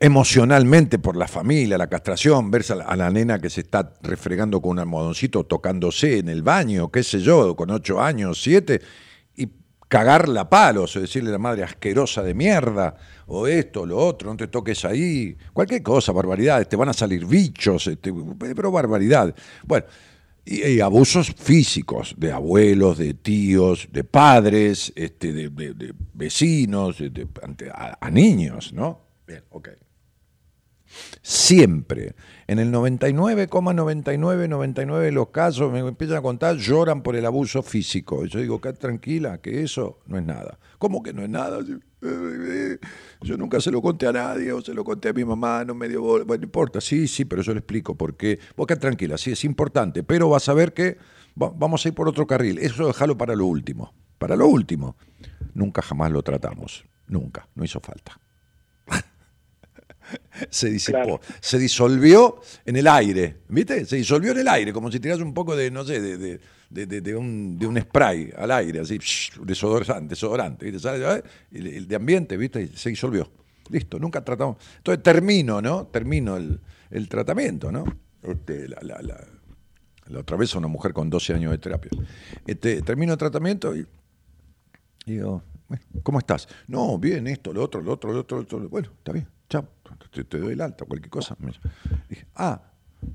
emocionalmente 0.01 0.99
por 0.99 1.17
la 1.17 1.29
familia, 1.29 1.79
la 1.79 1.87
castración, 1.89 2.51
ver 2.51 2.65
a 2.87 2.97
la, 2.97 3.11
nena 3.11 3.39
que 3.39 3.49
se 3.49 3.63
está 3.63 3.95
refregando 4.03 4.61
con 4.61 4.73
un 4.73 4.79
almohadoncito, 4.81 5.45
tocándose 5.45 6.19
en 6.19 6.29
el 6.29 6.43
baño, 6.43 6.91
qué 6.91 7.03
sé 7.03 7.21
yo, 7.21 7.55
con 7.57 7.71
ocho 7.71 8.03
años, 8.03 8.43
siete, 8.43 8.81
cagarla 9.95 10.41
a 10.41 10.51
palos, 10.51 10.97
o 10.97 11.01
decirle 11.01 11.29
a 11.29 11.35
la 11.35 11.39
madre 11.39 11.63
asquerosa 11.63 12.21
de 12.21 12.35
mierda, 12.35 12.97
o 13.29 13.47
esto, 13.47 13.87
lo 13.87 13.97
otro, 13.97 14.29
no 14.29 14.37
te 14.37 14.49
toques 14.49 14.85
ahí, 14.85 15.37
cualquier 15.53 15.85
cosa, 15.85 16.11
barbaridades, 16.11 16.69
te 16.69 16.75
van 16.75 16.89
a 16.89 16.93
salir 16.93 17.25
bichos, 17.25 17.87
este, 17.87 18.13
pero 18.57 18.73
barbaridad. 18.73 19.33
Bueno, 19.65 19.87
y, 20.45 20.81
abusos 20.81 21.33
físicos 21.37 22.13
de 22.19 22.33
abuelos, 22.33 22.99
de 22.99 23.15
tíos, 23.15 23.87
de 23.93 24.03
padres, 24.03 24.93
este, 24.97 25.33
de, 25.33 25.95
vecinos, 26.13 26.97
a, 27.73 27.97
a 28.05 28.11
niños, 28.11 28.73
¿no? 28.73 29.01
Bien, 29.25 29.45
ok. 29.51 29.69
Siempre. 31.23 32.17
En 32.47 32.59
el 32.59 32.71
99,99, 32.73 34.49
99 34.49 35.07
de 35.07 35.13
los 35.13 35.29
casos, 35.29 35.73
me 35.73 35.79
empiezan 35.81 36.19
a 36.19 36.23
contar, 36.23 36.57
lloran 36.57 37.03
por 37.03 37.17
el 37.17 37.25
abuso 37.25 37.63
físico. 37.63 38.25
Y 38.25 38.29
yo 38.29 38.41
digo, 38.41 38.61
tranquila, 38.61 39.39
que 39.39 39.63
eso 39.63 40.01
no 40.07 40.19
es 40.19 40.25
nada. 40.25 40.59
¿Cómo 40.79 41.03
que 41.03 41.15
no 41.15 41.23
es 41.23 41.31
nada? 41.31 41.61
Yo 43.23 43.37
nunca 43.39 43.61
se 43.61 43.71
lo 43.71 43.81
conté 43.81 44.07
a 44.07 44.13
nadie, 44.13 44.53
o 44.53 44.61
se 44.61 44.75
lo 44.75 44.85
conté 44.85 45.09
a 45.09 45.13
mi 45.15 45.25
mamá, 45.25 45.65
no 45.65 45.75
me 45.75 45.89
dio 45.89 46.03
Bueno, 46.03 46.25
no 46.27 46.45
importa, 46.45 46.81
sí, 46.81 47.09
sí, 47.09 47.25
pero 47.25 47.41
yo 47.41 47.53
le 47.53 47.61
explico 47.61 47.95
por 47.95 48.17
qué. 48.17 48.39
Vos 48.57 48.67
quedate 48.67 48.83
tranquila, 48.83 49.17
sí, 49.17 49.33
es 49.33 49.45
importante, 49.45 50.03
pero 50.03 50.29
vas 50.29 50.49
a 50.51 50.55
ver 50.55 50.75
que 50.75 50.99
vamos 51.35 51.85
a 51.85 51.89
ir 51.89 51.95
por 51.95 52.09
otro 52.09 52.27
carril. 52.27 52.59
Eso 52.59 52.87
déjalo 52.87 53.17
para 53.17 53.35
lo 53.35 53.47
último. 53.47 53.95
Para 54.19 54.37
lo 54.37 54.47
último. 54.47 54.97
Nunca 55.55 55.81
jamás 55.81 56.11
lo 56.13 56.23
tratamos. 56.23 56.85
Nunca. 57.07 57.49
No 57.55 57.65
hizo 57.65 57.81
falta 57.81 58.21
se 60.51 60.71
disipó, 60.71 61.21
se 61.41 61.59
disolvió 61.59 62.41
en 62.65 62.77
el 62.77 62.87
aire, 62.87 63.39
¿viste? 63.49 63.85
Se 63.85 63.97
disolvió 63.97 64.33
en 64.33 64.39
el 64.39 64.49
aire, 64.49 64.73
como 64.73 64.91
si 64.91 65.01
tiras 65.01 65.21
un 65.21 65.33
poco 65.35 65.57
de, 65.57 65.71
no 65.71 65.85
sé, 65.85 66.01
de, 66.01 66.41
de, 66.71 67.17
un, 67.17 67.59
de 67.59 67.67
un, 67.67 67.81
spray 67.81 68.33
al 68.37 68.51
aire, 68.51 68.81
así, 68.81 68.99
desodorante, 69.43 70.09
desodorante, 70.09 70.65
¿viste? 70.67 70.81
¿Sale? 70.81 71.23
El, 71.53 71.87
de 71.87 71.97
ambiente, 71.97 72.37
¿viste? 72.37 72.69
se 72.77 72.91
disolvió. 72.91 73.31
Listo, 73.71 73.99
nunca 73.99 74.23
tratamos. 74.23 74.57
Entonces 74.77 75.03
termino, 75.03 75.63
¿no? 75.63 75.87
Termino 75.87 76.37
el, 76.37 76.61
el 76.91 77.09
tratamiento, 77.09 77.73
¿no? 77.73 77.85
Este, 78.23 78.69
la, 78.69 78.79
la, 78.83 79.03
la, 79.03 79.27
la, 80.09 80.19
otra 80.19 80.37
vez 80.37 80.55
una 80.55 80.69
mujer 80.69 80.93
con 80.93 81.09
12 81.09 81.35
años 81.35 81.51
de 81.51 81.59
terapia. 81.59 81.91
Este, 82.47 82.83
termino 82.83 83.13
el 83.13 83.19
tratamiento 83.19 83.75
y 83.75 83.87
digo, 85.07 85.43
¿cómo 86.03 86.19
estás? 86.19 86.49
No, 86.67 86.99
bien, 86.99 87.27
esto, 87.27 87.53
lo 87.53 87.63
otro, 87.63 87.81
lo 87.81 87.93
otro, 87.93 88.13
lo 88.13 88.21
otro, 88.21 88.39
lo 88.39 88.43
otro. 88.43 88.69
Bueno, 88.69 88.91
está 88.99 89.13
bien, 89.13 89.29
chao 89.49 89.67
te, 90.11 90.39
doy 90.39 90.53
el 90.53 90.61
alta, 90.61 90.85
cualquier 90.85 91.11
cosa. 91.11 91.37
Dije, 92.09 92.27
ah, 92.35 92.63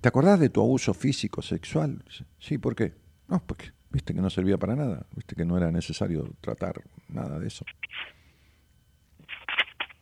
¿te 0.02 0.08
acordás 0.08 0.40
de 0.40 0.50
tu 0.50 0.62
abuso 0.62 0.94
físico, 0.94 1.42
sexual? 1.42 2.04
Sí, 2.40 2.58
¿por 2.58 2.76
qué? 2.76 2.94
No, 3.28 3.42
porque 3.46 3.72
viste 3.92 4.14
que 4.14 4.22
no 4.22 4.30
servía 4.30 4.58
para 4.58 4.76
nada, 4.76 5.06
viste 5.16 5.36
que 5.36 5.46
no 5.46 5.58
era 5.58 5.72
necesario 5.72 6.34
tratar 6.42 6.82
nada 7.08 7.40
de 7.40 7.48
eso. 7.48 7.66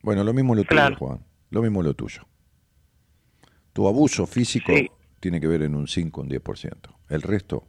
Bueno, 0.01 0.23
lo 0.23 0.33
mismo 0.33 0.55
lo 0.55 0.63
tuyo, 0.63 0.95
Juan, 0.97 1.19
lo 1.49 1.61
mismo 1.61 1.83
lo 1.83 1.93
tuyo. 1.93 2.21
Tu 3.73 3.87
abuso 3.87 4.25
físico 4.25 4.73
tiene 5.19 5.39
que 5.39 5.47
ver 5.47 5.63
en 5.63 5.75
un 5.75 5.87
5, 5.87 6.21
un 6.21 6.29
10%. 6.29 6.73
El 7.09 7.21
resto 7.21 7.67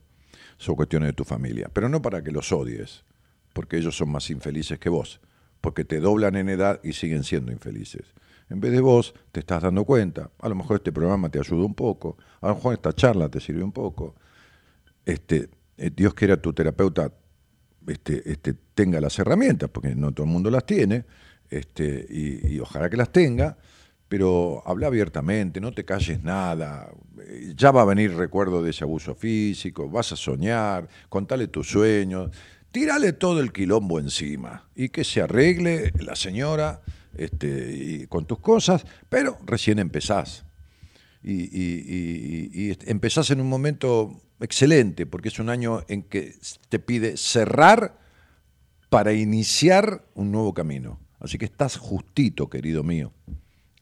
son 0.57 0.75
cuestiones 0.75 1.09
de 1.09 1.13
tu 1.13 1.25
familia, 1.25 1.71
pero 1.73 1.89
no 1.89 2.01
para 2.03 2.23
que 2.23 2.31
los 2.31 2.53
odies, 2.53 3.05
porque 3.53 3.77
ellos 3.79 3.97
son 3.97 4.11
más 4.11 4.31
infelices 4.31 4.79
que 4.79 4.89
vos, 4.89 5.21
porque 5.61 5.85
te 5.85 6.01
doblan 6.01 6.37
en 6.37 6.49
edad 6.49 6.81
y 6.83 6.93
siguen 6.93 7.25
siendo 7.25 7.53
infelices. 7.53 8.15
En 8.51 8.61
vez 8.61 8.73
de 8.73 8.81
vos, 8.81 9.15
te 9.33 9.41
estás 9.41 9.63
dando 9.63 9.85
cuenta. 9.85 10.31
A 10.41 10.49
lo 10.49 10.55
mejor 10.55 10.77
este 10.77 10.93
programa 10.93 11.29
te 11.29 11.39
ayuda 11.39 11.65
un 11.65 11.75
poco. 11.75 12.17
A 12.41 12.49
lo 12.49 12.55
mejor 12.55 12.75
esta 12.75 12.93
charla 12.93 13.29
te 13.29 13.41
sirve 13.41 13.63
un 13.63 13.73
poco. 13.73 14.15
Este, 15.05 15.49
eh, 15.77 15.91
Dios 15.95 16.15
quiera 16.15 16.41
tu 16.41 16.53
terapeuta 16.53 17.13
este, 17.89 18.31
este, 18.31 18.55
tenga 18.75 19.01
las 19.01 19.19
herramientas, 19.19 19.71
porque 19.71 19.95
no 19.95 20.13
todo 20.13 20.27
el 20.27 20.33
mundo 20.33 20.51
las 20.51 20.67
tiene, 20.67 21.05
este, 21.51 22.07
y, 22.11 22.59
ojalá 22.61 22.91
que 22.91 22.97
las 22.97 23.11
tenga, 23.11 23.57
pero 24.09 24.63
habla 24.67 24.89
abiertamente, 24.89 25.61
no 25.61 25.73
te 25.73 25.85
calles 25.85 26.23
nada, 26.23 26.91
ya 27.55 27.71
va 27.71 27.83
a 27.83 27.87
venir 27.87 28.15
recuerdo 28.15 28.63
de 28.63 28.71
ese 28.71 28.85
abuso 28.85 29.15
físico, 29.15 29.89
vas 29.89 30.13
a 30.13 30.17
soñar, 30.17 30.89
contale 31.09 31.49
tus 31.49 31.71
sueños, 31.71 32.31
tírale 32.71 33.13
todo 33.13 33.41
el 33.41 33.53
quilombo 33.53 33.99
encima 33.99 34.69
y 34.75 34.89
que 34.89 35.05
se 35.05 35.23
arregle 35.23 35.93
la 36.01 36.17
señora 36.17 36.81
este, 37.17 37.73
y 37.73 38.07
con 38.07 38.27
tus 38.27 38.39
cosas, 38.39 38.87
pero 39.09 39.39
recién 39.45 39.79
empezás. 39.79 40.45
Y, 41.23 42.73
empezás 42.87 43.31
en 43.31 43.41
un 43.41 43.49
momento 43.49 44.21
excelente, 44.41 45.05
porque 45.07 45.29
es 45.29 45.39
un 45.39 45.51
año 45.51 45.83
en 45.89 46.03
que 46.03 46.35
te 46.69 46.79
pide 46.79 47.17
cerrar 47.17 47.99
para 48.89 49.13
iniciar 49.13 50.05
un 50.15 50.33
nuevo 50.33 50.55
camino. 50.55 51.01
Así 51.21 51.37
que 51.37 51.45
estás 51.45 51.77
justito, 51.77 52.49
querido 52.49 52.83
mío. 52.83 53.13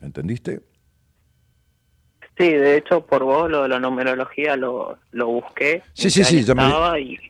¿Entendiste? 0.01 0.63
Sí, 2.39 2.51
de 2.51 2.77
hecho, 2.77 3.07
por 3.07 3.25
vos 3.25 3.51
lo 3.51 3.63
de 3.63 3.69
la 3.69 3.81
numerología 3.81 4.57
lo, 4.57 4.99
lo 5.13 5.27
busqué. 5.29 5.83
Sí, 5.95 6.11
sí, 6.11 6.23
sí, 6.23 6.43
ya 6.43 6.55
me, 6.55 6.63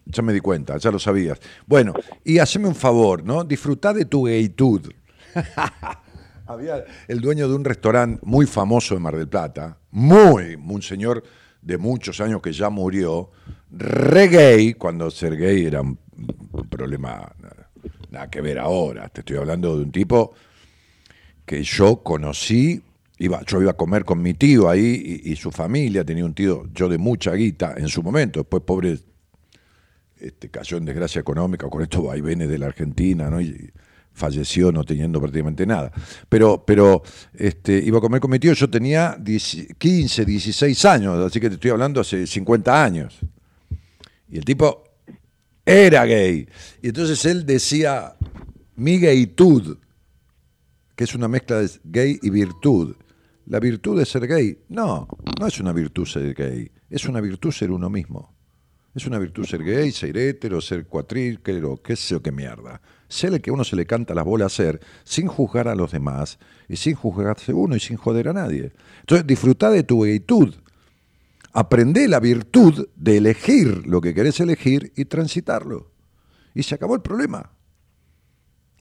ya 0.05 0.23
me, 0.23 0.33
di 0.33 0.41
cuenta, 0.41 0.77
ya 0.79 0.91
lo 0.91 0.99
sabías. 0.99 1.41
Bueno, 1.65 1.95
y 2.25 2.39
haceme 2.39 2.67
un 2.67 2.75
favor, 2.75 3.23
¿no? 3.23 3.45
Disfrutá 3.45 3.93
de 3.93 4.05
tu 4.05 4.25
gaytud. 4.25 4.91
Había 6.47 6.85
el 7.09 7.21
dueño 7.21 7.49
de 7.49 7.55
un 7.55 7.65
restaurante 7.65 8.21
muy 8.25 8.47
famoso 8.47 8.95
de 8.95 9.01
Mar 9.01 9.17
del 9.17 9.29
Plata, 9.29 9.79
muy, 9.91 10.55
un 10.55 10.83
señor 10.83 11.23
de 11.61 11.79
muchos 11.79 12.21
años 12.21 12.41
que 12.41 12.53
ya 12.53 12.71
murió, 12.71 13.31
re 13.71 14.29
gay, 14.29 14.75
cuando 14.75 15.11
ser 15.11 15.37
gay 15.37 15.67
era 15.67 15.81
un, 15.81 15.99
problema 16.71 17.33
nada, 18.11 18.31
que 18.31 18.41
ver 18.41 18.59
ahora. 18.59 19.09
Te 19.09 19.23
estoy 19.23 19.37
hablando 19.37 19.77
de 19.77 19.83
un 19.83 19.91
tipo 19.91 20.35
que 21.45 21.65
yo 21.65 22.03
conocí, 22.05 22.81
iba, 23.19 23.41
yo 23.45 23.61
iba 23.61 23.73
a 23.73 23.77
comer 23.77 24.05
con 24.05 24.23
mi 24.23 24.35
tío 24.35 24.69
ahí 24.69 25.21
y, 25.25 25.35
su 25.35 25.51
familia, 25.51 26.05
tenía 26.05 26.25
un 26.25 26.35
tío, 26.35 26.67
yo 26.73 26.89
de 26.89 26.99
mucha 26.99 27.33
guita 27.33 27.75
en 27.77 27.89
su 27.89 28.03
momento, 28.03 28.41
después 28.41 28.63
pobre 28.63 29.01
este, 30.21 30.49
cayó 30.49 30.77
en 30.77 30.85
desgracia 30.85 31.21
económica 31.21 31.69
con 31.69 31.83
estos 31.83 32.05
vaivenes 32.05 32.49
de 32.49 32.59
la 32.59 32.67
Argentina, 32.67 33.29
¿no? 33.29 33.41
Falleció 34.17 34.73
no 34.73 34.83
teniendo 34.83 35.21
prácticamente 35.21 35.67
nada. 35.67 35.93
Pero, 36.29 36.65
pero 36.67 37.03
este, 37.35 37.79
iba 37.79 37.99
a 37.99 38.01
comer 38.01 38.21
con 38.21 38.31
mi 38.31 38.39
tío, 38.39 38.55
yo 38.55 38.69
tenía 38.69 39.17
15, 39.79 40.25
16 40.25 40.85
años, 40.87 41.25
así 41.25 41.39
que 41.39 41.49
te 41.49 41.55
estoy 41.55 41.71
hablando 41.71 42.01
hace 42.01 42.27
50 42.27 42.85
años. 42.85 43.19
Y 44.29 44.39
el 44.39 44.45
tipo 44.45 44.85
era 45.65 46.05
gay. 46.05 46.49
Y 46.83 46.89
entonces 46.89 47.25
él 47.27 47.45
decía, 47.45 48.17
mi 48.75 48.99
gaytud, 48.99 49.77
que 50.97 51.05
es 51.05 51.15
una 51.15 51.29
mezcla 51.29 51.61
de 51.61 51.71
gay 51.85 52.19
y 52.23 52.31
virtud. 52.31 52.97
La 53.47 53.61
virtud 53.61 53.99
de 53.99 54.07
ser 54.07 54.27
gay, 54.27 54.59
no, 54.71 55.07
no 55.39 55.47
es 55.47 55.61
una 55.61 55.73
virtud 55.73 56.05
ser 56.07 56.35
gay, 56.35 56.69
es 56.91 57.05
una 57.05 57.21
virtud 57.21 57.53
ser 57.53 57.71
uno 57.71 57.89
mismo. 57.91 58.35
Es 58.95 59.07
una 59.07 59.19
virtud 59.19 59.45
ser 59.45 59.63
gay, 59.63 59.93
ser 59.93 60.17
hétero, 60.17 60.59
ser 60.59 60.87
cuatríquero, 60.87 61.83
qué 61.83 61.95
sé 61.95 62.15
yo, 62.15 62.23
qué 62.23 62.33
mierda. 62.33 62.81
Ser 63.09 63.35
el 63.35 63.41
que 63.41 63.51
uno 63.51 63.65
se 63.65 63.77
le 63.77 63.87
canta 63.87 64.15
las 64.15 64.25
bolas 64.25 64.53
ser, 64.53 64.81
sin 65.05 65.29
juzgar 65.29 65.69
a 65.69 65.75
los 65.75 65.93
demás, 65.93 66.39
y 66.69 66.77
sin 66.77 66.95
juzgarse 66.95 67.53
uno 67.53 67.77
y 67.77 67.81
sin 67.81 67.97
joder 67.97 68.29
a 68.29 68.33
nadie. 68.33 68.73
Entonces, 69.01 69.27
disfruta 69.27 69.71
de 69.71 69.83
tu 69.83 70.01
gaytud. 70.01 70.55
Aprende 71.53 72.09
la 72.09 72.21
virtud 72.21 72.89
de 72.97 73.17
elegir 73.17 73.87
lo 73.87 74.01
que 74.01 74.13
querés 74.13 74.41
elegir 74.41 74.93
y 74.97 75.07
transitarlo. 75.07 75.91
Y 76.55 76.63
se 76.63 76.75
acabó 76.75 76.95
el 76.95 77.03
problema. 77.03 77.51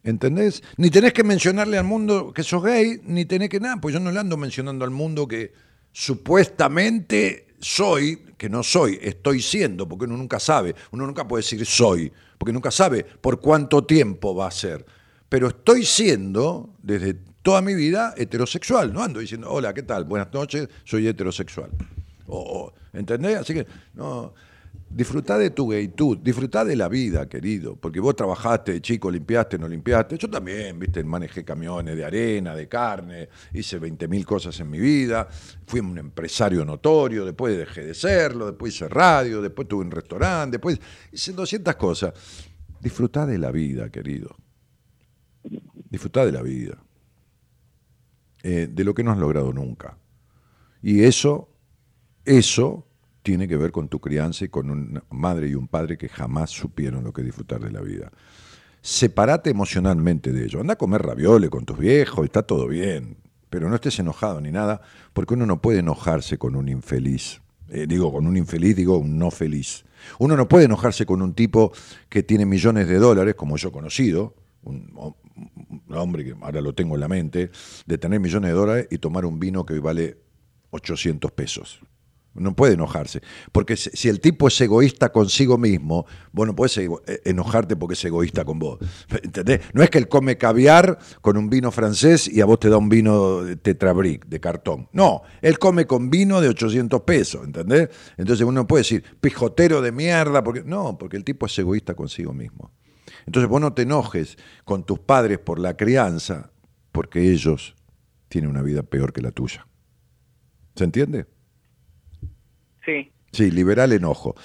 ¿Entendés? 0.04 0.62
Ni 0.78 0.90
tenés 0.90 1.14
que 1.14 1.24
mencionarle 1.24 1.78
al 1.78 1.84
mundo 1.84 2.32
que 2.32 2.44
sos 2.44 2.64
gay, 2.64 3.02
ni 3.04 3.26
tenés 3.26 3.50
que 3.50 3.60
nada, 3.60 3.82
pues 3.82 3.94
yo 3.94 4.00
no 4.00 4.12
le 4.12 4.20
ando 4.20 4.38
mencionando 4.38 4.86
al 4.86 4.92
mundo 4.92 5.28
que 5.28 5.52
supuestamente 5.92 7.48
soy, 7.60 8.18
que 8.38 8.48
no 8.48 8.62
soy, 8.62 9.00
estoy 9.02 9.42
siendo, 9.42 9.88
porque 9.88 10.06
uno 10.06 10.18
nunca 10.18 10.40
sabe, 10.40 10.76
uno 10.92 11.08
nunca 11.08 11.28
puede 11.28 11.42
decir 11.42 11.66
soy, 11.66 12.12
porque 12.38 12.54
nunca 12.54 12.72
sabe 12.72 13.04
por 13.04 13.40
cuánto 13.40 13.84
tiempo 13.84 14.36
va 14.36 14.48
a 14.48 14.52
ser. 14.52 14.86
Pero 15.30 15.48
estoy 15.48 15.86
siendo, 15.86 16.70
desde 16.82 17.16
toda 17.42 17.62
mi 17.62 17.76
vida, 17.76 18.14
heterosexual, 18.18 18.94
no 18.94 19.04
ando 19.04 19.20
diciendo, 19.20 19.50
hola, 19.52 19.74
¿qué 19.74 19.84
tal? 19.84 20.06
Buenas 20.06 20.34
noches, 20.34 20.68
soy 20.84 21.08
heterosexual. 21.08 21.70
O, 22.28 22.72
¿Entendés? 22.96 23.38
Así 23.38 23.54
que, 23.54 23.68
no, 23.94 24.34
Disfrutá 24.90 25.38
de 25.38 25.50
tu 25.52 25.68
gaytud, 25.70 26.20
disfrutá 26.20 26.64
de 26.66 26.76
la 26.76 26.88
vida, 26.88 27.28
querido, 27.28 27.76
porque 27.76 28.00
vos 28.00 28.16
trabajaste, 28.16 28.82
chico, 28.82 29.12
limpiaste, 29.12 29.58
no 29.58 29.68
limpiaste. 29.68 30.18
Yo 30.18 30.30
también, 30.30 30.80
viste, 30.80 31.04
manejé 31.04 31.44
camiones 31.44 31.98
de 31.98 32.06
arena, 32.06 32.56
de 32.56 32.68
carne, 32.70 33.30
hice 33.54 33.80
20.000 33.82 34.24
cosas 34.26 34.60
en 34.62 34.70
mi 34.70 34.80
vida, 34.80 35.28
fui 35.68 35.82
un 35.82 35.98
empresario 35.98 36.64
notorio, 36.66 37.26
después 37.26 37.58
dejé 37.58 37.86
de 37.88 37.94
serlo, 37.94 38.48
después 38.48 38.76
hice 38.76 38.88
radio, 38.90 39.42
después 39.42 39.68
tuve 39.68 39.84
un 39.84 39.92
restaurante, 39.92 40.58
después 40.58 40.80
hice 41.12 41.34
200 41.34 41.76
cosas. 41.76 42.14
Disfrutá 42.80 43.26
de 43.26 43.38
la 43.40 43.52
vida, 43.52 43.90
querido. 43.90 44.36
Disfrutá 45.90 46.26
de 46.26 46.32
la 46.32 46.42
vida. 46.42 46.78
eh, 48.44 48.68
de 48.72 48.84
lo 48.84 48.94
que 48.94 49.04
no 49.04 49.12
has 49.12 49.18
logrado 49.18 49.52
nunca. 49.54 49.98
Y 50.82 51.04
eso, 51.04 51.50
eso 52.26 52.85
tiene 53.26 53.48
que 53.48 53.58
ver 53.58 53.72
con 53.72 53.90
tu 53.90 54.00
crianza 54.00 54.46
y 54.46 54.50
con 54.50 54.70
una 54.70 55.04
madre 55.10 55.48
y 55.48 55.56
un 55.56 55.68
padre 55.68 55.98
que 55.98 56.08
jamás 56.08 56.52
supieron 56.52 57.04
lo 57.04 57.12
que 57.12 57.24
disfrutar 57.24 57.60
de 57.60 57.72
la 57.72 57.82
vida. 57.82 58.12
Separate 58.82 59.50
emocionalmente 59.50 60.32
de 60.32 60.46
ello. 60.46 60.62
Anda 60.62 60.74
a 60.74 60.78
comer 60.78 61.02
raviole 61.02 61.50
con 61.50 61.66
tus 61.66 61.80
viejos, 61.80 62.24
está 62.24 62.44
todo 62.44 62.68
bien. 62.68 63.18
Pero 63.50 63.68
no 63.68 63.74
estés 63.74 63.98
enojado 63.98 64.40
ni 64.42 64.52
nada, 64.52 64.80
porque 65.12 65.34
uno 65.34 65.48
no 65.48 65.60
puede 65.60 65.80
enojarse 65.80 66.38
con 66.38 66.56
un 66.56 66.70
infeliz. 66.70 67.42
Eh, 67.70 67.88
digo, 67.88 68.14
con 68.14 68.28
un 68.28 68.38
infeliz, 68.38 68.76
digo 68.76 69.00
un 69.00 69.18
no 69.18 69.32
feliz. 69.32 69.86
Uno 70.20 70.38
no 70.38 70.48
puede 70.48 70.66
enojarse 70.66 71.08
con 71.08 71.24
un 71.24 71.34
tipo 71.34 71.72
que 72.10 72.22
tiene 72.22 72.46
millones 72.46 72.88
de 72.88 73.00
dólares, 73.00 73.34
como 73.34 73.58
yo 73.58 73.72
conocido, 73.72 74.36
un, 74.62 74.94
un 74.96 75.96
hombre 75.96 76.24
que 76.24 76.36
ahora 76.40 76.62
lo 76.62 76.76
tengo 76.76 76.94
en 76.94 77.02
la 77.02 77.08
mente, 77.08 77.50
de 77.88 77.98
tener 77.98 78.20
millones 78.20 78.52
de 78.52 78.56
dólares 78.56 78.88
y 78.92 79.00
tomar 79.00 79.26
un 79.26 79.40
vino 79.40 79.66
que 79.66 79.80
vale 79.80 80.20
800 80.70 81.32
pesos. 81.32 81.82
No 82.36 82.56
puede 82.56 82.74
enojarse. 82.74 83.22
Porque 83.52 83.78
si 83.78 84.10
el 84.10 84.20
tipo 84.20 84.50
es 84.50 84.60
egoísta 84.60 85.12
consigo 85.12 85.58
mismo, 85.58 86.06
vos 86.34 86.46
no 86.46 86.56
puedes 86.56 86.78
eh, 86.78 86.90
enojarte 87.24 87.76
porque 87.76 87.94
es 87.94 88.04
egoísta 88.06 88.44
con 88.44 88.60
vos. 88.60 88.80
¿Entendés? 89.24 89.62
No 89.74 89.82
es 89.82 89.90
que 89.90 89.98
él 89.98 90.10
come 90.10 90.38
caviar 90.38 91.00
con 91.22 91.38
un 91.38 91.50
vino 91.50 91.72
francés 91.72 92.28
y 92.28 92.42
a 92.42 92.46
vos 92.46 92.60
te 92.60 92.70
da 92.70 92.78
un 92.78 92.90
vino 92.90 93.42
de 93.42 93.56
tetrabric, 93.56 94.26
de 94.26 94.40
cartón. 94.40 94.90
No, 94.92 95.22
él 95.42 95.58
come 95.58 95.86
con 95.88 96.10
vino 96.10 96.42
de 96.42 96.50
800 96.50 97.02
pesos, 97.02 97.46
¿entendés? 97.46 97.90
Entonces 98.18 98.46
uno 98.46 98.62
no 98.62 98.68
puede 98.68 98.82
decir, 98.82 99.04
pijotero 99.22 99.82
de 99.82 99.92
mierda, 99.92 100.44
porque 100.44 100.64
no, 100.64 100.98
porque 100.98 101.18
el 101.18 101.24
tipo 101.24 101.46
es 101.46 101.58
egoísta 101.58 101.94
consigo 101.94 102.34
mismo. 102.34 102.72
Entonces 103.26 103.50
vos 103.50 103.62
no 103.62 103.74
te 103.74 103.84
enojes 103.84 104.38
con 104.66 104.86
tus 104.86 105.00
padres 105.00 105.40
por 105.40 105.60
la 105.60 105.78
crianza, 105.78 106.52
porque 106.92 107.32
ellos 107.32 107.76
tienen 108.28 108.50
una 108.50 108.62
vida 108.62 108.84
peor 108.84 109.14
que 109.14 109.22
la 109.22 109.32
tuya. 109.32 109.68
¿Se 110.76 110.84
entiende? 110.84 111.26
Sí. 112.86 113.12
Sí, 113.32 113.52
liberal 113.52 113.92
enojo. 113.92 114.36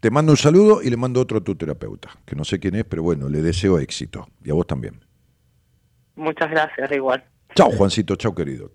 Te 0.00 0.10
mando 0.10 0.32
un 0.32 0.36
saludo 0.36 0.82
y 0.82 0.88
le 0.88 0.96
mando 0.96 1.20
otro 1.20 1.38
a 1.38 1.40
tu 1.42 1.54
terapeuta, 1.56 2.10
que 2.24 2.36
no 2.36 2.44
sé 2.44 2.58
quién 2.58 2.74
es, 2.74 2.84
pero 2.84 3.02
bueno, 3.02 3.28
le 3.28 3.42
deseo 3.42 3.78
éxito. 3.78 4.28
Y 4.44 4.50
a 4.50 4.54
vos 4.54 4.66
también. 4.66 5.00
Muchas 6.14 6.50
gracias, 6.50 6.90
igual. 6.92 7.24
Chao, 7.54 7.70
Juancito, 7.70 8.16
chao, 8.16 8.34
querido. 8.34 8.70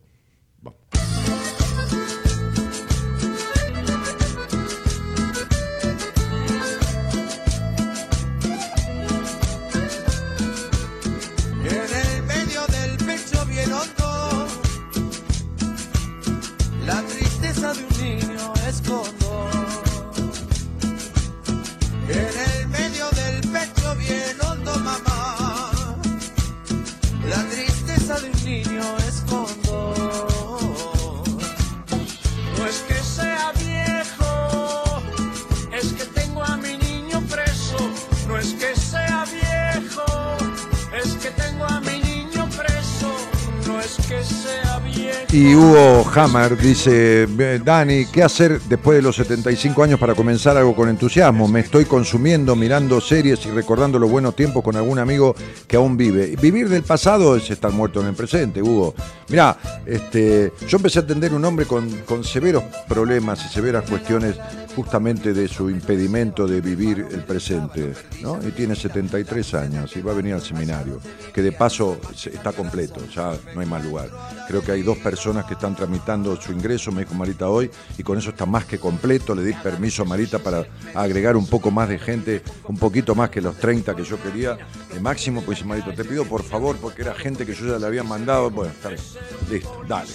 Y 45.36 45.54
Hugo 45.54 46.10
Hammer 46.16 46.58
dice, 46.58 47.28
Dani, 47.62 48.06
¿qué 48.06 48.24
hacer 48.24 48.62
después 48.70 48.96
de 48.96 49.02
los 49.02 49.18
75 49.18 49.84
años 49.84 50.00
para 50.00 50.16
comenzar 50.16 50.56
algo 50.56 50.74
con 50.74 50.88
entusiasmo? 50.88 51.46
Me 51.50 51.60
estoy 51.60 51.84
consumiendo, 51.84 52.56
mirando 52.56 53.02
series 53.02 53.46
y 53.46 53.52
recordando 53.52 54.00
los 54.00 54.10
buenos 54.10 54.34
tiempos 54.34 54.64
con 54.64 54.78
algún 54.78 54.98
amigo 54.98 55.36
que 55.68 55.76
aún 55.76 55.98
vive. 55.98 56.38
Vivir 56.42 56.70
del 56.70 56.84
pasado 56.84 57.36
es 57.36 57.52
estar 57.52 57.74
muerto 57.74 58.00
en 58.00 58.08
el 58.08 58.14
presente, 58.14 58.62
Hugo. 58.62 58.96
Mirá, 59.28 59.58
este, 59.86 60.54
yo 60.70 60.78
empecé 60.78 61.00
a 61.00 61.02
atender 61.02 61.34
un 61.34 61.44
hombre 61.44 61.66
con, 61.66 61.90
con 62.06 62.24
severos 62.24 62.64
problemas 62.88 63.46
y 63.46 63.50
severas 63.50 63.90
cuestiones 63.90 64.38
justamente 64.76 65.34
de 65.34 65.48
su 65.48 65.70
impedimento 65.70 66.48
de 66.48 66.62
vivir 66.62 67.08
el 67.12 67.24
presente, 67.24 67.94
¿no? 68.22 68.40
Y 68.46 68.52
tiene 68.52 68.76
73 68.76 69.54
años 69.54 69.96
y 69.96 70.02
va 70.02 70.12
a 70.12 70.16
venir 70.16 70.34
al 70.34 70.42
seminario, 70.42 71.00
que 71.34 71.42
de 71.42 71.52
paso 71.52 71.98
está 72.26 72.52
completo, 72.52 73.00
ya 73.14 73.34
no 73.54 73.62
hay 73.62 73.68
más 73.68 73.84
lugar. 73.84 74.10
Creo 74.48 74.62
que 74.62 74.72
hay 74.72 74.82
dos 74.82 74.98
personas 74.98 75.46
que 75.46 75.54
están 75.54 75.76
tramitando 75.76 76.40
su 76.40 76.52
ingreso, 76.52 76.92
me 76.92 77.02
dijo 77.02 77.16
Marita 77.16 77.48
hoy, 77.48 77.70
y 77.98 78.04
con 78.04 78.18
eso 78.18 78.30
está 78.32 78.46
más 78.46 78.66
que 78.66 78.78
completo. 78.78 79.34
Le 79.34 79.44
di 79.44 79.54
permiso 79.54 80.04
a 80.04 80.06
Marita 80.06 80.40
para 80.40 80.66
agregar 80.94 81.36
un 81.38 81.48
poco 81.48 81.72
más 81.72 81.90
de 81.90 81.98
gente, 81.98 82.44
un 82.68 82.78
poquito 82.78 83.16
más 83.16 83.30
que 83.30 83.42
los 83.42 83.56
30 83.58 83.96
que 83.96 84.04
yo 84.04 84.22
quería, 84.22 84.58
de 84.94 85.00
máximo, 85.00 85.42
pues 85.42 85.66
Marita, 85.66 85.94
te 85.94 86.04
pido 86.04 86.26
por 86.26 86.44
favor, 86.44 86.76
porque 86.78 87.02
era 87.02 87.14
gente 87.14 87.46
que 87.46 87.54
yo 87.54 87.66
ya 87.66 87.80
le 87.80 87.86
había 87.86 88.04
mandado, 88.04 88.50
bueno, 88.50 88.72
está 88.72 88.90
bien, 88.90 89.02
listo, 89.50 89.82
dale, 89.88 90.10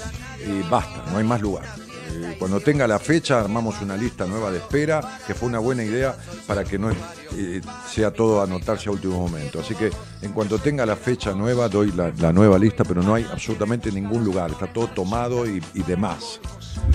y 0.46 0.68
basta, 0.68 1.04
no 1.10 1.18
hay 1.18 1.24
más 1.24 1.40
lugar. 1.40 1.89
Cuando 2.38 2.60
tenga 2.60 2.86
la 2.86 2.98
fecha 2.98 3.40
armamos 3.40 3.80
una 3.82 3.96
lista 3.96 4.26
nueva 4.26 4.50
de 4.50 4.58
espera, 4.58 5.18
que 5.26 5.34
fue 5.34 5.48
una 5.48 5.58
buena 5.58 5.84
idea 5.84 6.16
para 6.46 6.64
que 6.64 6.78
no 6.78 6.90
eh, 6.90 7.60
sea 7.88 8.10
todo 8.12 8.42
anotarse 8.42 8.88
a 8.88 8.92
último 8.92 9.18
momento. 9.18 9.60
Así 9.60 9.74
que 9.74 9.90
en 10.22 10.32
cuanto 10.32 10.58
tenga 10.58 10.86
la 10.86 10.96
fecha 10.96 11.32
nueva 11.32 11.68
doy 11.68 11.92
la, 11.92 12.32
nueva 12.32 12.58
lista, 12.58 12.84
pero 12.84 13.02
no 13.02 13.14
hay 13.14 13.26
absolutamente 13.30 13.92
ningún 13.92 14.24
lugar, 14.24 14.50
está 14.50 14.66
todo 14.66 14.88
tomado 14.88 15.46
y, 15.46 15.60
demás. 15.86 16.40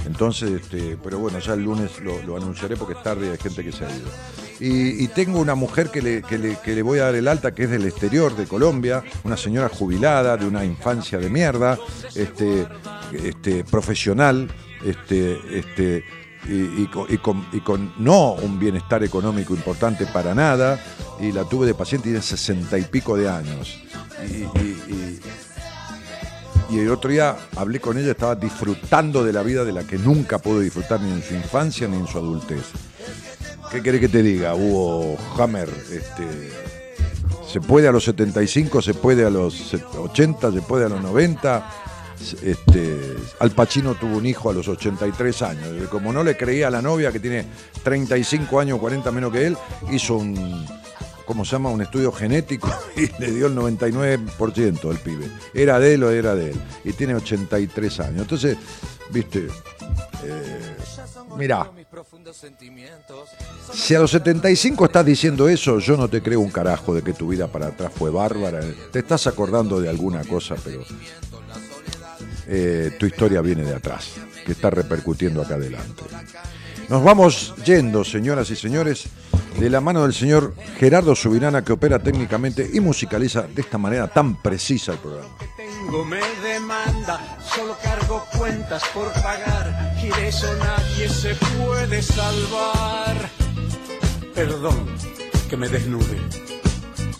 Entonces, 0.05 0.61
este, 0.61 0.97
pero 1.03 1.19
bueno, 1.19 1.39
ya 1.39 1.53
el 1.53 1.63
lunes 1.63 1.91
lo, 2.01 2.37
anunciaré 2.37 2.75
porque 2.75 2.93
es 2.93 3.03
tarde 3.03 3.27
y 3.27 3.29
hay 3.29 3.37
gente 3.37 3.63
que 3.63 3.71
se 3.71 3.85
ha 3.85 3.89
ido. 3.89 4.07
Y, 4.59 5.07
tengo 5.09 5.39
una 5.39 5.55
mujer 5.55 5.89
que 5.89 6.01
le, 6.01 6.81
voy 6.81 6.99
a 6.99 7.05
dar 7.05 7.15
el 7.15 7.27
alta, 7.27 7.53
que 7.53 7.63
es 7.63 7.69
del 7.69 7.85
exterior 7.85 8.35
de 8.35 8.45
Colombia, 8.45 9.03
una 9.23 9.37
señora 9.37 9.69
jubilada, 9.69 10.37
de 10.37 10.45
una 10.45 10.63
infancia 10.63 11.17
de 11.19 11.29
mierda, 11.29 11.77
este, 12.15 12.65
este, 13.11 13.63
profesional, 13.63 14.49
este, 14.83 15.39
este, 15.57 16.03
y, 16.47 16.87
con, 16.87 17.93
no 17.97 18.33
un 18.33 18.59
bienestar 18.59 19.03
económico 19.03 19.53
importante 19.53 20.05
para 20.07 20.35
nada, 20.35 20.79
y 21.19 21.31
la 21.31 21.43
tuve 21.45 21.65
de 21.65 21.73
paciente 21.73 22.09
y 22.09 22.11
de 22.13 22.21
sesenta 22.21 22.77
y 22.77 22.83
pico 22.83 23.17
de 23.17 23.29
años. 23.29 23.81
Y, 26.69 26.79
el 26.79 26.91
otro 26.91 27.09
día 27.09 27.37
hablé 27.55 27.79
con 27.79 27.97
ella, 27.97 28.11
estaba 28.11 28.35
disfrutando 28.35 29.23
de 29.23 29.31
la 29.31 29.43
vida 29.43 29.63
de 29.63 29.71
la 29.71 29.85
que 29.85 29.97
nunca 29.97 30.39
pudo 30.39 30.59
disfrutar 30.59 30.99
ni 30.99 31.11
en 31.11 31.23
su 31.23 31.33
infancia 31.33 31.87
ni 31.87 31.95
en 31.95 32.07
su 32.07 32.17
adultez. 32.17 32.63
¿Qué 33.71 33.81
querés 33.81 34.01
que 34.01 34.09
te 34.09 34.21
diga, 34.21 34.55
Hugo 34.55 35.17
Hammer? 35.37 35.69
Este, 35.69 36.51
se 37.47 37.61
puede 37.61 37.87
a 37.87 37.91
los 37.91 38.03
75, 38.03 38.81
se 38.81 38.93
puede 38.93 39.25
a 39.25 39.29
los 39.29 39.73
80, 39.73 40.51
se 40.51 40.61
puede 40.61 40.85
a 40.85 40.89
los 40.89 41.01
90 41.01 41.84
este, 42.41 43.15
Al 43.39 43.51
Pacino 43.51 43.95
tuvo 43.95 44.17
un 44.17 44.25
hijo 44.25 44.49
a 44.49 44.53
los 44.53 44.67
83 44.67 45.41
años. 45.41 45.89
Como 45.89 46.13
no 46.13 46.23
le 46.23 46.37
creía 46.37 46.67
a 46.67 46.71
la 46.71 46.81
novia, 46.81 47.11
que 47.11 47.19
tiene 47.19 47.45
35 47.83 48.59
años, 48.59 48.79
40 48.79 49.11
menos 49.11 49.31
que 49.31 49.47
él, 49.47 49.57
hizo 49.91 50.15
un, 50.15 50.65
¿cómo 51.25 51.45
se 51.45 51.51
llama? 51.51 51.69
Un 51.69 51.81
estudio 51.81 52.11
genético 52.11 52.69
y 52.95 53.09
le 53.21 53.31
dio 53.31 53.47
el 53.47 53.55
99% 53.55 54.89
al 54.89 54.97
pibe. 54.97 55.29
Era 55.53 55.79
de 55.79 55.93
él 55.95 56.03
o 56.03 56.11
era 56.11 56.35
de 56.35 56.51
él. 56.51 56.61
Y 56.83 56.93
tiene 56.93 57.15
83 57.15 57.99
años. 57.99 58.21
Entonces, 58.21 58.57
viste, 59.11 59.47
eh, 60.23 60.75
mirá, 61.37 61.69
si 63.73 63.95
a 63.95 63.99
los 63.99 64.11
75 64.11 64.85
estás 64.85 65.05
diciendo 65.05 65.47
eso, 65.47 65.79
yo 65.79 65.97
no 65.97 66.07
te 66.07 66.21
creo 66.21 66.39
un 66.39 66.49
carajo 66.49 66.93
de 66.93 67.01
que 67.01 67.13
tu 67.13 67.27
vida 67.27 67.47
para 67.47 67.67
atrás 67.67 67.91
fue 67.93 68.09
bárbara. 68.09 68.61
Te 68.91 68.99
estás 68.99 69.27
acordando 69.27 69.79
de 69.79 69.89
alguna 69.89 70.23
cosa, 70.23 70.55
pero 70.63 70.83
eh, 72.47 72.95
tu 72.99 73.05
historia 73.05 73.41
viene 73.41 73.63
de 73.63 73.75
atrás, 73.75 74.13
que 74.45 74.51
está 74.51 74.69
repercutiendo 74.69 75.41
acá 75.41 75.55
adelante. 75.55 76.03
Nos 76.89 77.03
vamos 77.03 77.53
yendo, 77.65 78.03
señoras 78.03 78.49
y 78.51 78.55
señores, 78.55 79.05
de 79.59 79.69
la 79.69 79.81
mano 79.81 80.03
del 80.03 80.13
señor 80.13 80.53
Gerardo 80.77 81.15
Subirana, 81.15 81.63
que 81.63 81.73
opera 81.73 81.99
técnicamente 81.99 82.69
y 82.71 82.79
musicaliza 82.79 83.43
de 83.43 83.61
esta 83.61 83.77
manera 83.77 84.07
tan 84.07 84.41
precisa 84.41 84.91
el 84.91 84.99
programa. 84.99 85.29
Tengo 85.57 86.05
me 86.05 86.21
demanda, 86.43 87.37
solo 87.55 87.75
cargo 87.81 88.23
cuentas 88.37 88.83
por 88.93 89.11
pagar 89.13 89.95
y 90.03 90.09
de 90.09 90.27
eso 90.27 90.47
nadie 90.57 91.09
se 91.09 91.35
puede 91.35 92.01
salvar. 92.01 93.15
Perdón 94.35 94.85
que 95.49 95.57
me 95.57 95.69
desnude, 95.69 96.17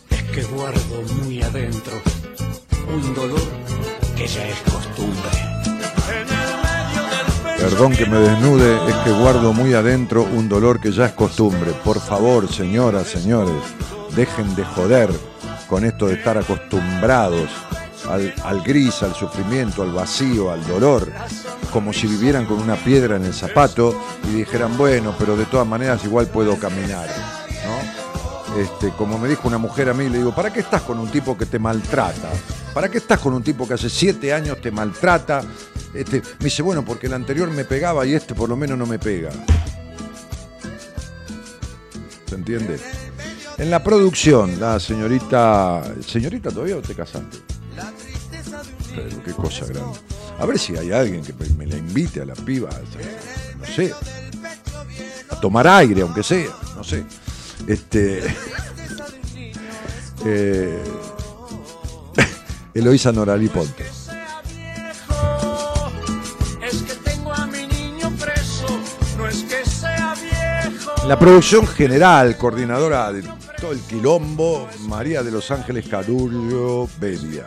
es 0.09 0.23
que 0.23 0.43
guardo 0.43 1.01
muy 1.23 1.41
adentro 1.41 1.93
un 2.87 3.13
dolor 3.15 4.04
que 4.15 4.27
ya 4.27 4.47
es 4.47 4.59
costumbre. 4.61 5.29
Perdón 7.59 7.93
que 7.93 8.05
me 8.05 8.19
desnude, 8.19 8.89
es 8.89 8.95
que 8.97 9.11
guardo 9.11 9.51
muy 9.51 9.73
adentro 9.73 10.23
un 10.23 10.47
dolor 10.47 10.79
que 10.79 10.91
ya 10.91 11.07
es 11.07 11.11
costumbre. 11.13 11.71
Por 11.83 11.99
favor, 11.99 12.51
señoras, 12.51 13.07
señores, 13.07 13.61
dejen 14.15 14.55
de 14.55 14.63
joder 14.63 15.09
con 15.67 15.83
esto 15.83 16.07
de 16.07 16.13
estar 16.13 16.37
acostumbrados 16.37 17.49
al, 18.09 18.33
al 18.43 18.61
gris, 18.61 19.03
al 19.03 19.15
sufrimiento, 19.15 19.81
al 19.81 19.91
vacío, 19.91 20.51
al 20.51 20.65
dolor, 20.65 21.11
como 21.73 21.91
si 21.91 22.07
vivieran 22.07 22.45
con 22.45 22.61
una 22.61 22.75
piedra 22.75 23.17
en 23.17 23.25
el 23.25 23.33
zapato 23.33 23.99
y 24.29 24.35
dijeran, 24.35 24.77
bueno, 24.77 25.15
pero 25.17 25.35
de 25.35 25.45
todas 25.45 25.67
maneras 25.67 26.05
igual 26.05 26.27
puedo 26.27 26.57
caminar, 26.57 27.07
¿no? 27.65 28.61
Este, 28.61 28.91
como 28.91 29.17
me 29.17 29.27
dijo 29.27 29.47
una 29.47 29.57
mujer 29.57 29.89
a 29.89 29.93
mí, 29.93 30.07
le 30.07 30.19
digo, 30.19 30.33
¿para 30.33 30.53
qué 30.53 30.61
estás 30.61 30.83
con 30.83 30.99
un 30.99 31.09
tipo 31.09 31.37
que 31.37 31.45
te 31.45 31.59
maltrata? 31.59 32.29
¿Para 32.75 32.91
qué 32.91 32.97
estás 32.97 33.21
con 33.21 33.33
un 33.33 33.41
tipo 33.41 33.65
que 33.65 33.75
hace 33.75 33.89
siete 33.89 34.33
años 34.33 34.59
te 34.59 34.69
maltrata? 34.69 35.41
Este, 35.93 36.21
me 36.39 36.43
dice, 36.43 36.61
bueno, 36.61 36.83
porque 36.83 37.07
el 37.07 37.13
anterior 37.13 37.49
me 37.49 37.63
pegaba 37.63 38.05
y 38.05 38.13
este 38.13 38.35
por 38.35 38.49
lo 38.49 38.57
menos 38.57 38.77
no 38.77 38.85
me 38.85 38.99
pega. 38.99 39.29
¿Se 42.25 42.35
entiende? 42.35 42.77
En 43.57 43.71
la 43.71 43.81
producción, 43.81 44.59
la 44.59 44.77
señorita. 44.81 45.83
¿Señorita 46.05 46.51
todavía 46.51 46.75
o 46.75 46.81
te 46.81 46.93
casaste? 46.93 47.37
Pero 48.93 49.23
qué 49.23 49.31
cosa 49.31 49.65
grande. 49.67 49.97
A 50.37 50.45
ver 50.45 50.59
si 50.59 50.75
hay 50.75 50.91
alguien 50.91 51.23
que 51.23 51.33
me 51.57 51.65
la 51.65 51.77
invite 51.77 52.23
a 52.23 52.25
la 52.25 52.35
piba. 52.35 52.71
No 53.57 53.65
sé. 53.65 53.93
A 55.29 55.39
tomar 55.39 55.65
aire, 55.65 56.01
aunque 56.01 56.23
sea. 56.23 56.49
No 56.75 56.83
sé. 56.83 57.05
Este. 57.67 58.19
eh, 60.25 60.83
que 69.43 69.65
sea 69.65 70.13
viejo. 70.15 71.07
La 71.07 71.17
producción 71.17 71.65
general, 71.65 72.37
coordinadora 72.37 73.13
de 73.13 73.23
todo 73.61 73.71
el 73.71 73.79
quilombo, 73.79 74.67
María 74.89 75.23
de 75.23 75.31
los 75.31 75.49
Ángeles 75.51 75.87
Carullo 75.87 76.89
Belia. 76.99 77.45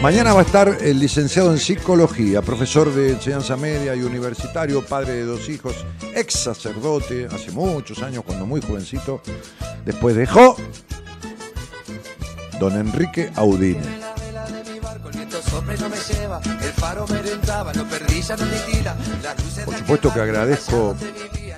Mañana 0.00 0.34
va 0.34 0.40
a 0.40 0.44
estar 0.44 0.78
el 0.82 1.00
licenciado 1.00 1.50
en 1.50 1.58
psicología, 1.58 2.42
profesor 2.42 2.94
de 2.94 3.10
enseñanza 3.10 3.56
media 3.56 3.96
y 3.96 4.02
universitario, 4.02 4.86
padre 4.86 5.14
de 5.14 5.24
dos 5.24 5.48
hijos, 5.48 5.84
ex 6.14 6.34
sacerdote, 6.34 7.26
hace 7.26 7.50
muchos 7.50 8.00
años, 8.04 8.22
cuando 8.24 8.46
muy 8.46 8.60
jovencito. 8.60 9.20
Después 9.84 10.14
dejó 10.14 10.56
don 12.58 12.76
Enrique 12.76 13.30
Audine. 13.36 13.80
y 13.80 14.82
Por 19.64 19.76
supuesto 19.78 20.12
que 20.12 20.20
agradezco 20.20 20.96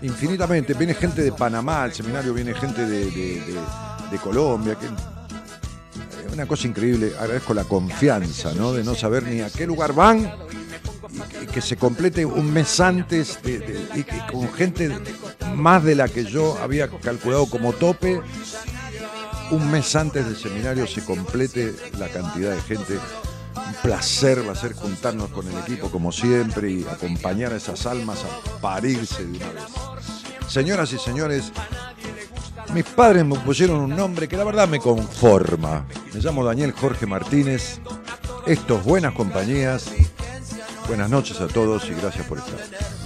infinitamente. 0.03 0.75
Viene 0.75 0.95
gente 0.95 1.23
de 1.23 1.33
Panamá 1.33 1.85
al 1.85 1.93
seminario, 1.95 2.35
viene 2.35 2.55
gente 2.55 2.87
de, 2.87 3.07
de- 3.11 3.41
de- 3.41 3.61
de 4.11 4.19
Colombia. 4.19 4.77
Que, 4.77 4.87
una 6.33 6.47
cosa 6.47 6.67
increíble. 6.67 7.13
Agradezco 7.19 7.55
la 7.55 7.65
confianza, 7.65 8.53
¿no? 8.55 8.73
De 8.73 8.83
no 8.85 8.95
saber 8.95 9.23
ni 9.25 9.41
a 9.41 9.51
qué 9.51 9.67
lugar 9.67 9.93
van 9.93 10.31
y 11.43 11.47
que, 11.47 11.61
se 11.61 11.77
complete 11.77 12.25
un 12.27 12.53
mes 12.53 12.81
antes 12.81 13.41
de- 13.43 13.59
de- 13.61 13.89
y 13.95 14.05
que 14.05 14.21
con 14.31 14.53
gente 14.53 14.91
más 15.55 15.83
de 15.85 15.95
la 15.95 16.09
que 16.09 16.25
yo 16.25 16.59
había 16.61 16.89
calculado 16.89 17.47
como 17.47 17.73
tope. 17.73 18.21
Un 19.51 19.71
mes 19.71 19.95
antes 19.95 20.25
del 20.25 20.37
seminario 20.37 20.87
se 20.87 21.05
complete 21.05 21.75
la 21.99 22.09
cantidad 22.09 22.55
de 22.55 22.61
gente. 22.63 22.99
Un 23.57 23.75
placer 23.83 24.47
va 24.47 24.53
a 24.53 24.57
ser 24.57 24.73
juntarnos 24.73 25.31
con 25.31 25.47
el 25.47 25.57
equipo 25.59 25.91
como 25.91 26.11
siempre 26.11 26.71
y 26.71 26.85
acompañar 26.85 27.53
a 27.53 27.57
esas 27.57 27.87
almas 27.87 28.25
a 28.25 28.61
parirse 28.61 29.25
de 29.25 29.37
una 29.37 29.53
vez. 29.53 29.65
Señoras 30.49 30.93
y 30.93 30.99
señores, 30.99 31.53
mis 32.73 32.85
padres 32.85 33.25
me 33.25 33.39
pusieron 33.39 33.81
un 33.81 33.95
nombre 33.95 34.29
que 34.29 34.37
la 34.37 34.45
verdad 34.45 34.69
me 34.69 34.81
conforma. 34.81 35.87
Me 36.13 36.21
llamo 36.21 36.45
Daniel 36.45 36.73
Jorge 36.73 37.07
Martínez. 37.07 37.81
Esto 38.47 38.79
es 38.79 38.85
Buenas 38.85 39.15
Compañías. 39.15 39.91
Buenas 40.89 41.09
noches 41.09 41.41
a 41.41 41.47
todos 41.47 41.89
y 41.89 41.95
gracias 41.95 42.27
por 42.27 42.39
estar. 42.39 43.04